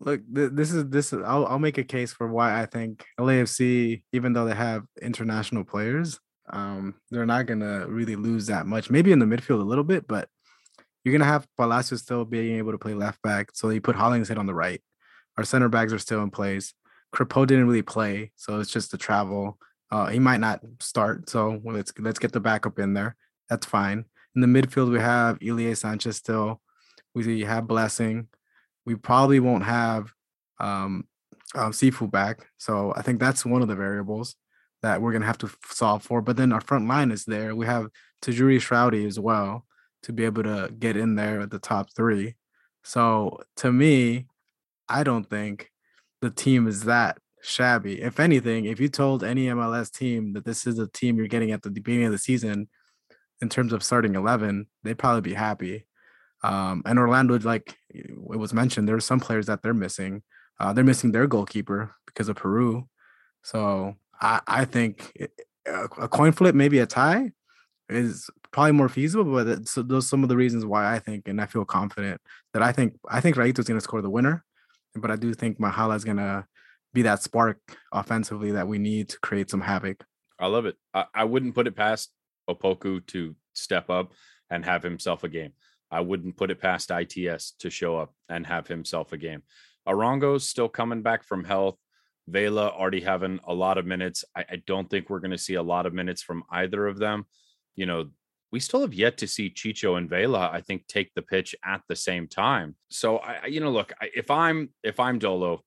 Look, 0.00 0.20
this 0.28 0.72
is 0.72 0.88
this 0.88 1.12
is. 1.12 1.22
I'll 1.24 1.46
I'll 1.46 1.60
make 1.60 1.78
a 1.78 1.84
case 1.84 2.12
for 2.12 2.26
why 2.26 2.60
I 2.60 2.66
think 2.66 3.04
LAFC, 3.20 4.02
even 4.12 4.32
though 4.32 4.46
they 4.46 4.54
have 4.54 4.82
international 5.00 5.62
players, 5.62 6.18
um, 6.50 6.94
they're 7.10 7.26
not 7.26 7.46
gonna 7.46 7.86
really 7.86 8.16
lose 8.16 8.46
that 8.48 8.66
much. 8.66 8.90
Maybe 8.90 9.12
in 9.12 9.20
the 9.20 9.26
midfield 9.26 9.60
a 9.60 9.64
little 9.64 9.84
bit, 9.84 10.08
but 10.08 10.28
you're 11.04 11.12
gonna 11.12 11.30
have 11.30 11.46
Palacios 11.56 12.02
still 12.02 12.24
being 12.24 12.58
able 12.58 12.72
to 12.72 12.78
play 12.78 12.94
left 12.94 13.20
back. 13.22 13.50
So 13.54 13.70
you 13.70 13.80
put 13.80 13.96
Hollingshead 13.96 14.38
on 14.38 14.46
the 14.46 14.54
right. 14.54 14.80
Our 15.36 15.44
center 15.44 15.68
backs 15.68 15.92
are 15.92 15.98
still 15.98 16.22
in 16.22 16.30
place. 16.30 16.74
Crepeau 17.14 17.46
didn't 17.46 17.66
really 17.66 17.82
play, 17.82 18.32
so 18.36 18.60
it's 18.60 18.70
just 18.70 18.90
the 18.90 18.98
travel. 18.98 19.58
Uh, 19.90 20.06
he 20.06 20.18
might 20.18 20.40
not 20.40 20.60
start, 20.80 21.28
so 21.28 21.60
let's 21.64 21.92
let's 21.98 22.18
get 22.18 22.32
the 22.32 22.40
backup 22.40 22.78
in 22.78 22.94
there. 22.94 23.16
That's 23.50 23.66
fine. 23.66 24.04
In 24.34 24.40
the 24.40 24.46
midfield, 24.46 24.90
we 24.90 25.00
have 25.00 25.38
Ilie 25.42 25.74
Sanchez 25.74 26.16
still. 26.16 26.60
We 27.14 27.42
have 27.42 27.66
Blessing. 27.66 28.28
We 28.86 28.94
probably 28.94 29.40
won't 29.40 29.64
have 29.64 30.10
um, 30.58 31.06
um, 31.54 31.72
Cifu 31.72 32.10
back, 32.10 32.46
so 32.56 32.94
I 32.96 33.02
think 33.02 33.20
that's 33.20 33.44
one 33.44 33.60
of 33.60 33.68
the 33.68 33.74
variables 33.74 34.34
that 34.80 35.02
we're 35.02 35.12
gonna 35.12 35.26
have 35.26 35.38
to 35.38 35.50
solve 35.66 36.02
for. 36.02 36.22
But 36.22 36.36
then 36.36 36.52
our 36.52 36.62
front 36.62 36.88
line 36.88 37.10
is 37.10 37.24
there. 37.24 37.54
We 37.54 37.66
have 37.66 37.88
Tajouri 38.22 38.56
Shradi 38.56 39.06
as 39.06 39.18
well 39.18 39.66
to 40.02 40.12
be 40.12 40.24
able 40.24 40.42
to 40.42 40.72
get 40.78 40.96
in 40.96 41.14
there 41.14 41.40
at 41.40 41.50
the 41.50 41.58
top 41.58 41.90
three. 41.94 42.34
So 42.82 43.40
to 43.56 43.72
me, 43.72 44.26
I 44.88 45.04
don't 45.04 45.28
think 45.28 45.70
the 46.20 46.30
team 46.30 46.66
is 46.66 46.84
that 46.84 47.18
shabby. 47.42 48.00
If 48.00 48.20
anything, 48.20 48.64
if 48.64 48.80
you 48.80 48.88
told 48.88 49.24
any 49.24 49.46
MLS 49.46 49.90
team 49.92 50.32
that 50.32 50.44
this 50.44 50.66
is 50.66 50.78
a 50.78 50.86
team 50.88 51.16
you're 51.16 51.28
getting 51.28 51.52
at 51.52 51.62
the 51.62 51.70
beginning 51.70 52.06
of 52.06 52.12
the 52.12 52.18
season 52.18 52.68
in 53.40 53.48
terms 53.48 53.72
of 53.72 53.82
starting 53.82 54.14
11, 54.14 54.66
they'd 54.82 54.98
probably 54.98 55.20
be 55.20 55.34
happy. 55.34 55.86
Um, 56.44 56.82
and 56.86 56.98
Orlando, 56.98 57.38
like 57.38 57.76
it 57.90 58.10
was 58.16 58.52
mentioned, 58.52 58.88
there 58.88 58.96
are 58.96 59.00
some 59.00 59.20
players 59.20 59.46
that 59.46 59.62
they're 59.62 59.74
missing. 59.74 60.22
Uh, 60.58 60.72
they're 60.72 60.84
missing 60.84 61.12
their 61.12 61.26
goalkeeper 61.26 61.94
because 62.06 62.28
of 62.28 62.36
Peru. 62.36 62.88
So 63.42 63.96
I, 64.20 64.40
I 64.46 64.64
think 64.64 65.12
a, 65.66 65.84
a 66.00 66.08
coin 66.08 66.32
flip, 66.32 66.54
maybe 66.54 66.78
a 66.78 66.86
tie, 66.86 67.32
is 67.94 68.28
probably 68.50 68.72
more 68.72 68.88
feasible. 68.88 69.24
But 69.32 69.68
so 69.68 69.82
those 69.82 70.08
some 70.08 70.22
of 70.22 70.28
the 70.28 70.36
reasons 70.36 70.64
why 70.64 70.94
I 70.94 70.98
think, 70.98 71.28
and 71.28 71.40
I 71.40 71.46
feel 71.46 71.64
confident 71.64 72.20
that 72.52 72.62
I 72.62 72.72
think 72.72 72.94
I 73.08 73.20
think 73.20 73.36
Raito's 73.36 73.66
going 73.66 73.78
to 73.78 73.84
score 73.84 74.02
the 74.02 74.10
winner, 74.10 74.44
but 74.94 75.10
I 75.10 75.16
do 75.16 75.32
think 75.34 75.58
Mahala 75.58 75.96
is 75.96 76.04
going 76.04 76.18
to 76.18 76.46
be 76.92 77.02
that 77.02 77.22
spark 77.22 77.58
offensively 77.92 78.52
that 78.52 78.68
we 78.68 78.78
need 78.78 79.08
to 79.10 79.18
create 79.20 79.50
some 79.50 79.60
havoc. 79.60 80.04
I 80.38 80.46
love 80.46 80.66
it. 80.66 80.76
I, 80.92 81.06
I 81.14 81.24
wouldn't 81.24 81.54
put 81.54 81.66
it 81.66 81.76
past 81.76 82.10
Opoku 82.48 83.06
to 83.08 83.34
step 83.54 83.88
up 83.90 84.12
and 84.50 84.64
have 84.64 84.82
himself 84.82 85.24
a 85.24 85.28
game. 85.28 85.52
I 85.90 86.00
wouldn't 86.00 86.36
put 86.36 86.50
it 86.50 86.60
past 86.60 86.90
ITS 86.90 87.52
to 87.60 87.70
show 87.70 87.98
up 87.98 88.14
and 88.28 88.46
have 88.46 88.66
himself 88.66 89.12
a 89.12 89.18
game. 89.18 89.42
Arango's 89.86 90.48
still 90.48 90.68
coming 90.68 91.02
back 91.02 91.24
from 91.24 91.44
health. 91.44 91.76
Vela 92.28 92.68
already 92.68 93.00
having 93.00 93.40
a 93.44 93.52
lot 93.52 93.78
of 93.78 93.86
minutes. 93.86 94.24
I, 94.34 94.44
I 94.50 94.62
don't 94.66 94.88
think 94.88 95.10
we're 95.10 95.20
going 95.20 95.32
to 95.32 95.38
see 95.38 95.54
a 95.54 95.62
lot 95.62 95.86
of 95.86 95.92
minutes 95.92 96.22
from 96.22 96.44
either 96.50 96.86
of 96.86 96.98
them. 96.98 97.26
You 97.76 97.86
know, 97.86 98.10
we 98.50 98.60
still 98.60 98.82
have 98.82 98.94
yet 98.94 99.16
to 99.18 99.26
see 99.26 99.50
Chicho 99.50 99.96
and 99.96 100.08
Vela, 100.08 100.50
I 100.52 100.60
think, 100.60 100.86
take 100.86 101.12
the 101.14 101.22
pitch 101.22 101.54
at 101.64 101.80
the 101.88 101.96
same 101.96 102.28
time. 102.28 102.76
So 102.90 103.18
I, 103.18 103.46
you 103.46 103.60
know, 103.60 103.70
look, 103.70 103.92
if 104.14 104.30
I'm 104.30 104.70
if 104.82 105.00
I'm 105.00 105.18
Dolo, 105.18 105.62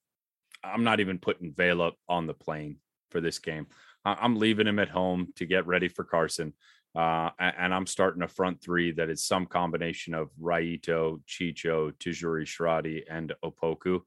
I'm 0.64 0.84
not 0.84 1.00
even 1.00 1.18
putting 1.18 1.54
Vela 1.54 1.92
on 2.08 2.28
the 2.28 2.34
plane 2.34 2.78
for 3.12 3.22
this 3.22 3.40
game. 3.40 3.68
I'm 4.06 4.36
leaving 4.36 4.68
him 4.68 4.78
at 4.78 4.90
home 4.90 5.34
to 5.38 5.46
get 5.46 5.66
ready 5.66 5.88
for 5.88 6.04
Carson. 6.04 6.54
Uh, 6.96 7.32
and 7.40 7.74
I'm 7.74 7.88
starting 7.88 8.22
a 8.22 8.28
front 8.28 8.62
three 8.62 8.92
that 8.94 9.10
is 9.10 9.26
some 9.26 9.48
combination 9.48 10.14
of 10.14 10.30
Raito, 10.42 11.22
Chicho, 11.28 11.92
Tajouri 11.92 12.46
Shradi, 12.46 13.04
and 13.10 13.34
Opoku. 13.44 14.02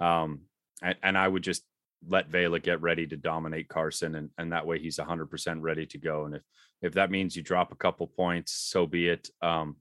Um, 0.00 0.40
and, 0.82 0.96
and, 1.04 1.16
I 1.16 1.28
would 1.28 1.44
just 1.44 1.62
let 2.08 2.28
Vela 2.28 2.58
get 2.58 2.80
ready 2.80 3.06
to 3.06 3.16
dominate 3.16 3.68
Carson, 3.68 4.14
and, 4.16 4.30
and 4.38 4.52
that 4.52 4.66
way 4.66 4.78
he's 4.78 4.98
100% 4.98 5.56
ready 5.60 5.86
to 5.86 5.98
go. 5.98 6.24
And 6.24 6.34
if 6.34 6.42
if 6.82 6.94
that 6.94 7.12
means 7.12 7.36
you 7.36 7.42
drop 7.42 7.70
a 7.70 7.76
couple 7.76 8.08
points, 8.08 8.52
so 8.52 8.86
be 8.86 9.08
it. 9.08 9.28
Um, 9.40 9.76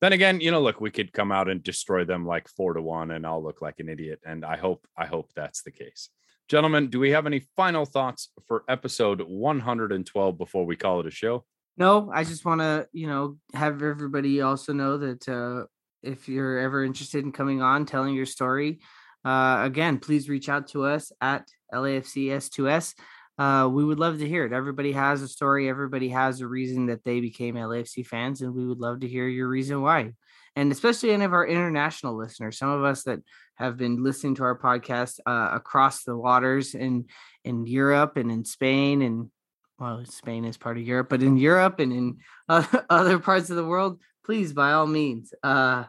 then 0.00 0.12
again, 0.12 0.40
you 0.40 0.50
know, 0.50 0.60
look, 0.60 0.80
we 0.80 0.90
could 0.90 1.12
come 1.12 1.30
out 1.30 1.48
and 1.48 1.62
destroy 1.62 2.04
them 2.04 2.26
like 2.26 2.48
four 2.48 2.74
to 2.74 2.82
one, 2.82 3.12
and 3.12 3.24
I'll 3.24 3.42
look 3.42 3.62
like 3.62 3.78
an 3.78 3.88
idiot. 3.88 4.20
And 4.26 4.44
I 4.44 4.56
hope 4.56 4.86
I 4.96 5.06
hope 5.06 5.30
that's 5.34 5.62
the 5.62 5.70
case. 5.70 6.10
Gentlemen, 6.48 6.90
do 6.90 7.00
we 7.00 7.10
have 7.10 7.26
any 7.26 7.40
final 7.56 7.84
thoughts 7.84 8.30
for 8.46 8.64
episode 8.68 9.20
112 9.20 10.38
before 10.38 10.64
we 10.64 10.76
call 10.76 11.00
it 11.00 11.06
a 11.06 11.10
show? 11.10 11.44
No, 11.76 12.10
I 12.14 12.24
just 12.24 12.44
want 12.44 12.60
to, 12.60 12.88
you 12.92 13.06
know, 13.06 13.36
have 13.52 13.82
everybody 13.82 14.40
also 14.40 14.72
know 14.72 14.96
that 14.98 15.28
uh, 15.28 15.66
if 16.02 16.28
you're 16.28 16.58
ever 16.58 16.84
interested 16.84 17.24
in 17.24 17.32
coming 17.32 17.62
on, 17.62 17.84
telling 17.84 18.14
your 18.14 18.26
story, 18.26 18.78
uh, 19.26 19.64
again, 19.64 19.98
please 19.98 20.28
reach 20.28 20.48
out 20.48 20.68
to 20.68 20.84
us 20.84 21.10
at 21.20 21.48
LAFCS2S. 21.74 22.94
Uh, 23.38 23.68
we 23.70 23.84
would 23.84 23.98
love 23.98 24.20
to 24.20 24.28
hear 24.28 24.46
it. 24.46 24.52
Everybody 24.52 24.92
has 24.92 25.20
a 25.20 25.26
story. 25.26 25.68
Everybody 25.68 26.10
has 26.10 26.40
a 26.40 26.46
reason 26.46 26.86
that 26.86 27.02
they 27.02 27.20
became 27.20 27.56
LAFC 27.56 28.06
fans, 28.06 28.40
and 28.40 28.54
we 28.54 28.64
would 28.64 28.78
love 28.78 29.00
to 29.00 29.08
hear 29.08 29.26
your 29.26 29.48
reason 29.48 29.82
why. 29.82 30.12
And 30.54 30.70
especially 30.70 31.10
any 31.10 31.24
of 31.24 31.34
our 31.34 31.44
international 31.44 32.16
listeners, 32.16 32.56
some 32.56 32.70
of 32.70 32.84
us 32.84 33.02
that 33.02 33.18
have 33.56 33.76
been 33.76 34.04
listening 34.04 34.36
to 34.36 34.44
our 34.44 34.56
podcast 34.56 35.18
uh, 35.26 35.50
across 35.52 36.04
the 36.04 36.16
waters 36.16 36.74
in 36.74 37.06
in 37.44 37.66
Europe 37.66 38.16
and 38.16 38.30
in 38.30 38.44
Spain 38.44 39.02
and 39.02 39.30
well, 39.78 40.04
Spain 40.06 40.44
is 40.44 40.56
part 40.56 40.78
of 40.78 40.84
Europe, 40.84 41.08
but 41.10 41.22
in 41.22 41.36
Europe 41.36 41.80
and 41.80 41.92
in 41.92 42.18
other 42.48 43.18
parts 43.18 43.50
of 43.50 43.56
the 43.56 43.66
world, 43.66 44.00
please, 44.24 44.52
by 44.52 44.72
all 44.72 44.86
means, 44.86 45.34
uh, 45.42 45.84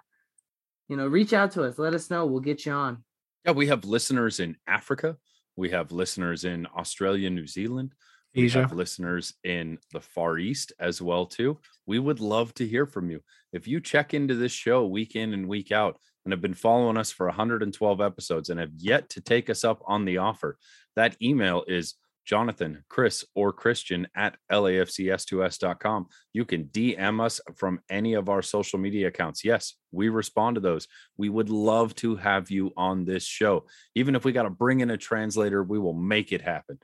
you 0.90 0.98
know, 0.98 1.08
reach 1.08 1.34
out 1.34 1.52
to 1.52 1.64
us. 1.64 1.80
Let 1.80 1.94
us 1.94 2.10
know. 2.10 2.26
We'll 2.26 2.42
get 2.42 2.66
you 2.66 2.74
on. 2.74 3.04
Yeah, 3.46 3.52
we 3.52 3.68
have 3.68 3.86
listeners 3.86 4.40
in 4.40 4.58
Africa. 4.68 5.18
We 5.56 5.70
have 5.72 5.92
listeners 5.92 6.44
in 6.46 6.68
Australia, 6.76 7.30
New 7.30 7.48
Zealand. 7.48 7.94
We 8.36 8.50
have 8.50 8.74
listeners 8.74 9.34
in 9.44 9.80
the 9.94 10.02
Far 10.02 10.38
East 10.38 10.72
as 10.80 11.02
well 11.02 11.26
too. 11.26 11.58
We 11.88 11.98
would 11.98 12.20
love 12.20 12.54
to 12.56 12.68
hear 12.68 12.86
from 12.86 13.10
you. 13.10 13.22
If 13.52 13.68
you 13.68 13.82
check 13.82 14.14
into 14.14 14.36
this 14.36 14.52
show 14.52 14.86
week 14.86 15.16
in 15.16 15.34
and 15.34 15.48
week 15.48 15.72
out 15.72 15.98
and 16.24 16.32
have 16.32 16.42
been 16.42 16.54
following 16.54 16.98
us 16.98 17.12
for 17.12 17.26
112 17.26 18.02
episodes 18.02 18.50
and 18.50 18.60
have 18.60 18.74
yet 18.78 19.10
to 19.10 19.22
take 19.22 19.50
us 19.50 19.64
up 19.64 19.82
on 19.88 20.06
the 20.06 20.18
offer, 20.18 20.58
that 20.96 21.16
email 21.22 21.64
is 21.68 21.96
Jonathan, 22.28 22.84
Chris, 22.90 23.24
or 23.36 23.54
Christian 23.54 24.06
at 24.14 24.36
lafcs2s.com. 24.52 26.08
You 26.34 26.44
can 26.44 26.66
DM 26.66 27.22
us 27.22 27.40
from 27.56 27.80
any 27.90 28.16
of 28.16 28.28
our 28.28 28.42
social 28.42 28.78
media 28.78 29.08
accounts. 29.08 29.46
Yes, 29.46 29.76
we 29.94 30.10
respond 30.10 30.56
to 30.56 30.62
those. 30.62 30.88
We 31.16 31.30
would 31.30 31.50
love 31.50 31.96
to 31.96 32.18
have 32.18 32.52
you 32.52 32.74
on 32.76 33.06
this 33.06 33.24
show. 33.24 33.66
Even 33.96 34.14
if 34.14 34.26
we 34.26 34.34
got 34.34 34.44
to 34.44 34.50
bring 34.50 34.82
in 34.82 34.90
a 34.92 34.98
translator, 34.98 35.64
we 35.64 35.80
will 35.80 35.94
make 35.94 36.34
it 36.34 36.42
happen. 36.42 36.80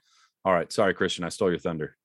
All 0.45 0.53
right. 0.53 0.71
Sorry, 0.71 0.93
Christian. 0.93 1.25
I 1.25 1.29
stole 1.29 1.49
your 1.49 1.59
thunder. 1.59 1.97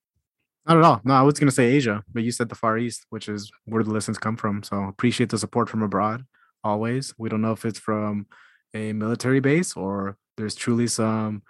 Not 0.66 0.78
at 0.78 0.82
all. 0.82 1.01
No, 1.05 1.15
I 1.15 1.23
was 1.23 1.39
going 1.39 1.48
to 1.48 1.55
say 1.55 1.66
Asia, 1.66 2.02
but 2.12 2.24
you 2.24 2.32
said 2.32 2.48
the 2.48 2.56
Far 2.56 2.77
East, 2.77 3.06
which 3.10 3.28
is 3.28 3.52
where 3.66 3.85
the 3.85 3.90
listens 3.90 4.19
come 4.19 4.36
from. 4.36 4.65
So 4.65 4.82
appreciate 4.82 5.31
the 5.31 5.39
support 5.39 5.69
from 5.69 5.82
abroad 5.82 6.24
always. 6.65 7.15
We 7.16 7.28
don't 7.28 7.40
know 7.40 7.52
if 7.52 7.65
it's 7.65 7.78
from 7.78 8.27
a 8.74 8.93
military 8.93 9.40
base 9.40 9.77
or 9.77 10.16
there's 10.36 10.56
truly 10.56 10.89
some 10.89 11.43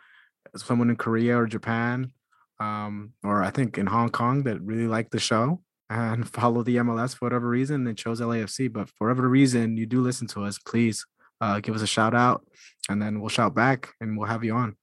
someone 0.56 0.90
in 0.90 0.96
Korea 0.96 1.38
or 1.38 1.46
Japan, 1.46 2.12
um, 2.60 3.12
or 3.22 3.42
I 3.42 3.50
think 3.50 3.78
in 3.78 3.86
Hong 3.86 4.10
Kong 4.10 4.42
that 4.44 4.60
really 4.60 4.86
liked 4.86 5.12
the 5.12 5.18
show 5.18 5.60
and 5.90 6.28
follow 6.28 6.62
the 6.62 6.76
MLS 6.76 7.16
for 7.16 7.26
whatever 7.26 7.48
reason 7.48 7.86
and 7.86 7.96
chose 7.96 8.20
LAFC. 8.20 8.72
But 8.72 8.88
for 8.90 9.08
whatever 9.08 9.28
reason 9.28 9.76
you 9.76 9.86
do 9.86 10.00
listen 10.00 10.26
to 10.28 10.44
us, 10.44 10.58
please 10.58 11.04
uh, 11.40 11.60
give 11.60 11.74
us 11.74 11.82
a 11.82 11.86
shout 11.86 12.14
out 12.14 12.44
and 12.88 13.00
then 13.00 13.20
we'll 13.20 13.28
shout 13.28 13.54
back 13.54 13.90
and 14.00 14.16
we'll 14.18 14.28
have 14.28 14.44
you 14.44 14.54
on. 14.54 14.76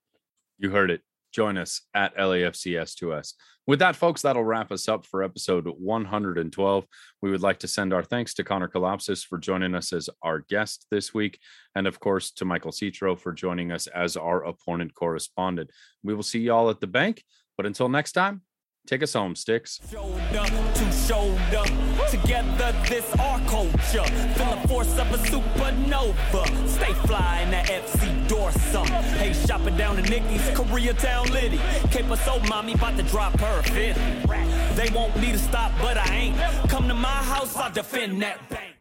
You 0.57 0.71
heard 0.71 0.89
it. 0.89 1.01
Join 1.35 1.57
us 1.57 1.81
at 1.93 2.15
LAFCS2S. 2.15 3.33
With 3.67 3.79
that, 3.79 3.97
folks, 3.97 4.21
that'll 4.21 4.45
wrap 4.45 4.71
us 4.71 4.87
up 4.87 5.05
for 5.05 5.21
episode 5.21 5.67
112. 5.67 6.85
We 7.21 7.29
would 7.29 7.41
like 7.41 7.59
to 7.59 7.67
send 7.67 7.91
our 7.91 8.03
thanks 8.03 8.33
to 8.35 8.45
Connor 8.45 8.69
Kalopsis 8.69 9.21
for 9.25 9.37
joining 9.37 9.75
us 9.75 9.91
as 9.91 10.09
our 10.21 10.39
guest 10.39 10.85
this 10.91 11.13
week, 11.13 11.37
and 11.75 11.87
of 11.87 11.99
course 11.99 12.31
to 12.31 12.45
Michael 12.45 12.71
Citro 12.71 13.19
for 13.19 13.33
joining 13.33 13.73
us 13.73 13.87
as 13.87 14.15
our 14.15 14.45
opponent 14.45 14.95
correspondent. 14.95 15.71
We 16.03 16.13
will 16.15 16.23
see 16.23 16.39
y'all 16.39 16.69
at 16.69 16.79
the 16.79 16.87
bank, 16.87 17.21
but 17.57 17.65
until 17.65 17.89
next 17.89 18.13
time, 18.13 18.41
take 18.85 19.03
us 19.03 19.13
home, 19.13 19.35
Sticks. 19.35 19.79
To 19.79 19.95
together 22.11 22.73
this 22.87 23.15
our 23.19 23.39
culture. 23.41 24.03
Feel 24.03 24.55
the 24.55 24.67
force 24.67 24.97
of 24.97 25.11
a 25.11 25.17
supernova. 25.17 26.67
Stay 26.67 26.93
fly 27.07 27.41
in 27.41 27.51
FC 27.51 28.27
Dorsum. 28.27 28.87
Hey, 29.17 29.33
shopping 29.33 29.77
down 29.77 29.95
to 29.97 30.01
Nikki's 30.03 30.41
Koreatown 30.57 31.29
Liddy. 31.31 31.59
Cape 31.91 32.05
so 32.17 32.39
mommy 32.49 32.73
about 32.73 32.97
to 32.97 33.03
drop 33.03 33.39
her 33.39 33.61
fifth. 33.63 33.99
They 34.75 34.89
won't 34.93 35.15
need 35.17 35.33
to 35.33 35.39
stop, 35.39 35.71
but 35.81 35.97
I 35.97 36.15
ain't. 36.15 36.69
Come 36.69 36.87
to 36.87 36.93
my 36.93 37.07
house, 37.07 37.55
I'll 37.55 37.71
defend 37.71 38.21
that 38.21 38.49
bank. 38.49 38.65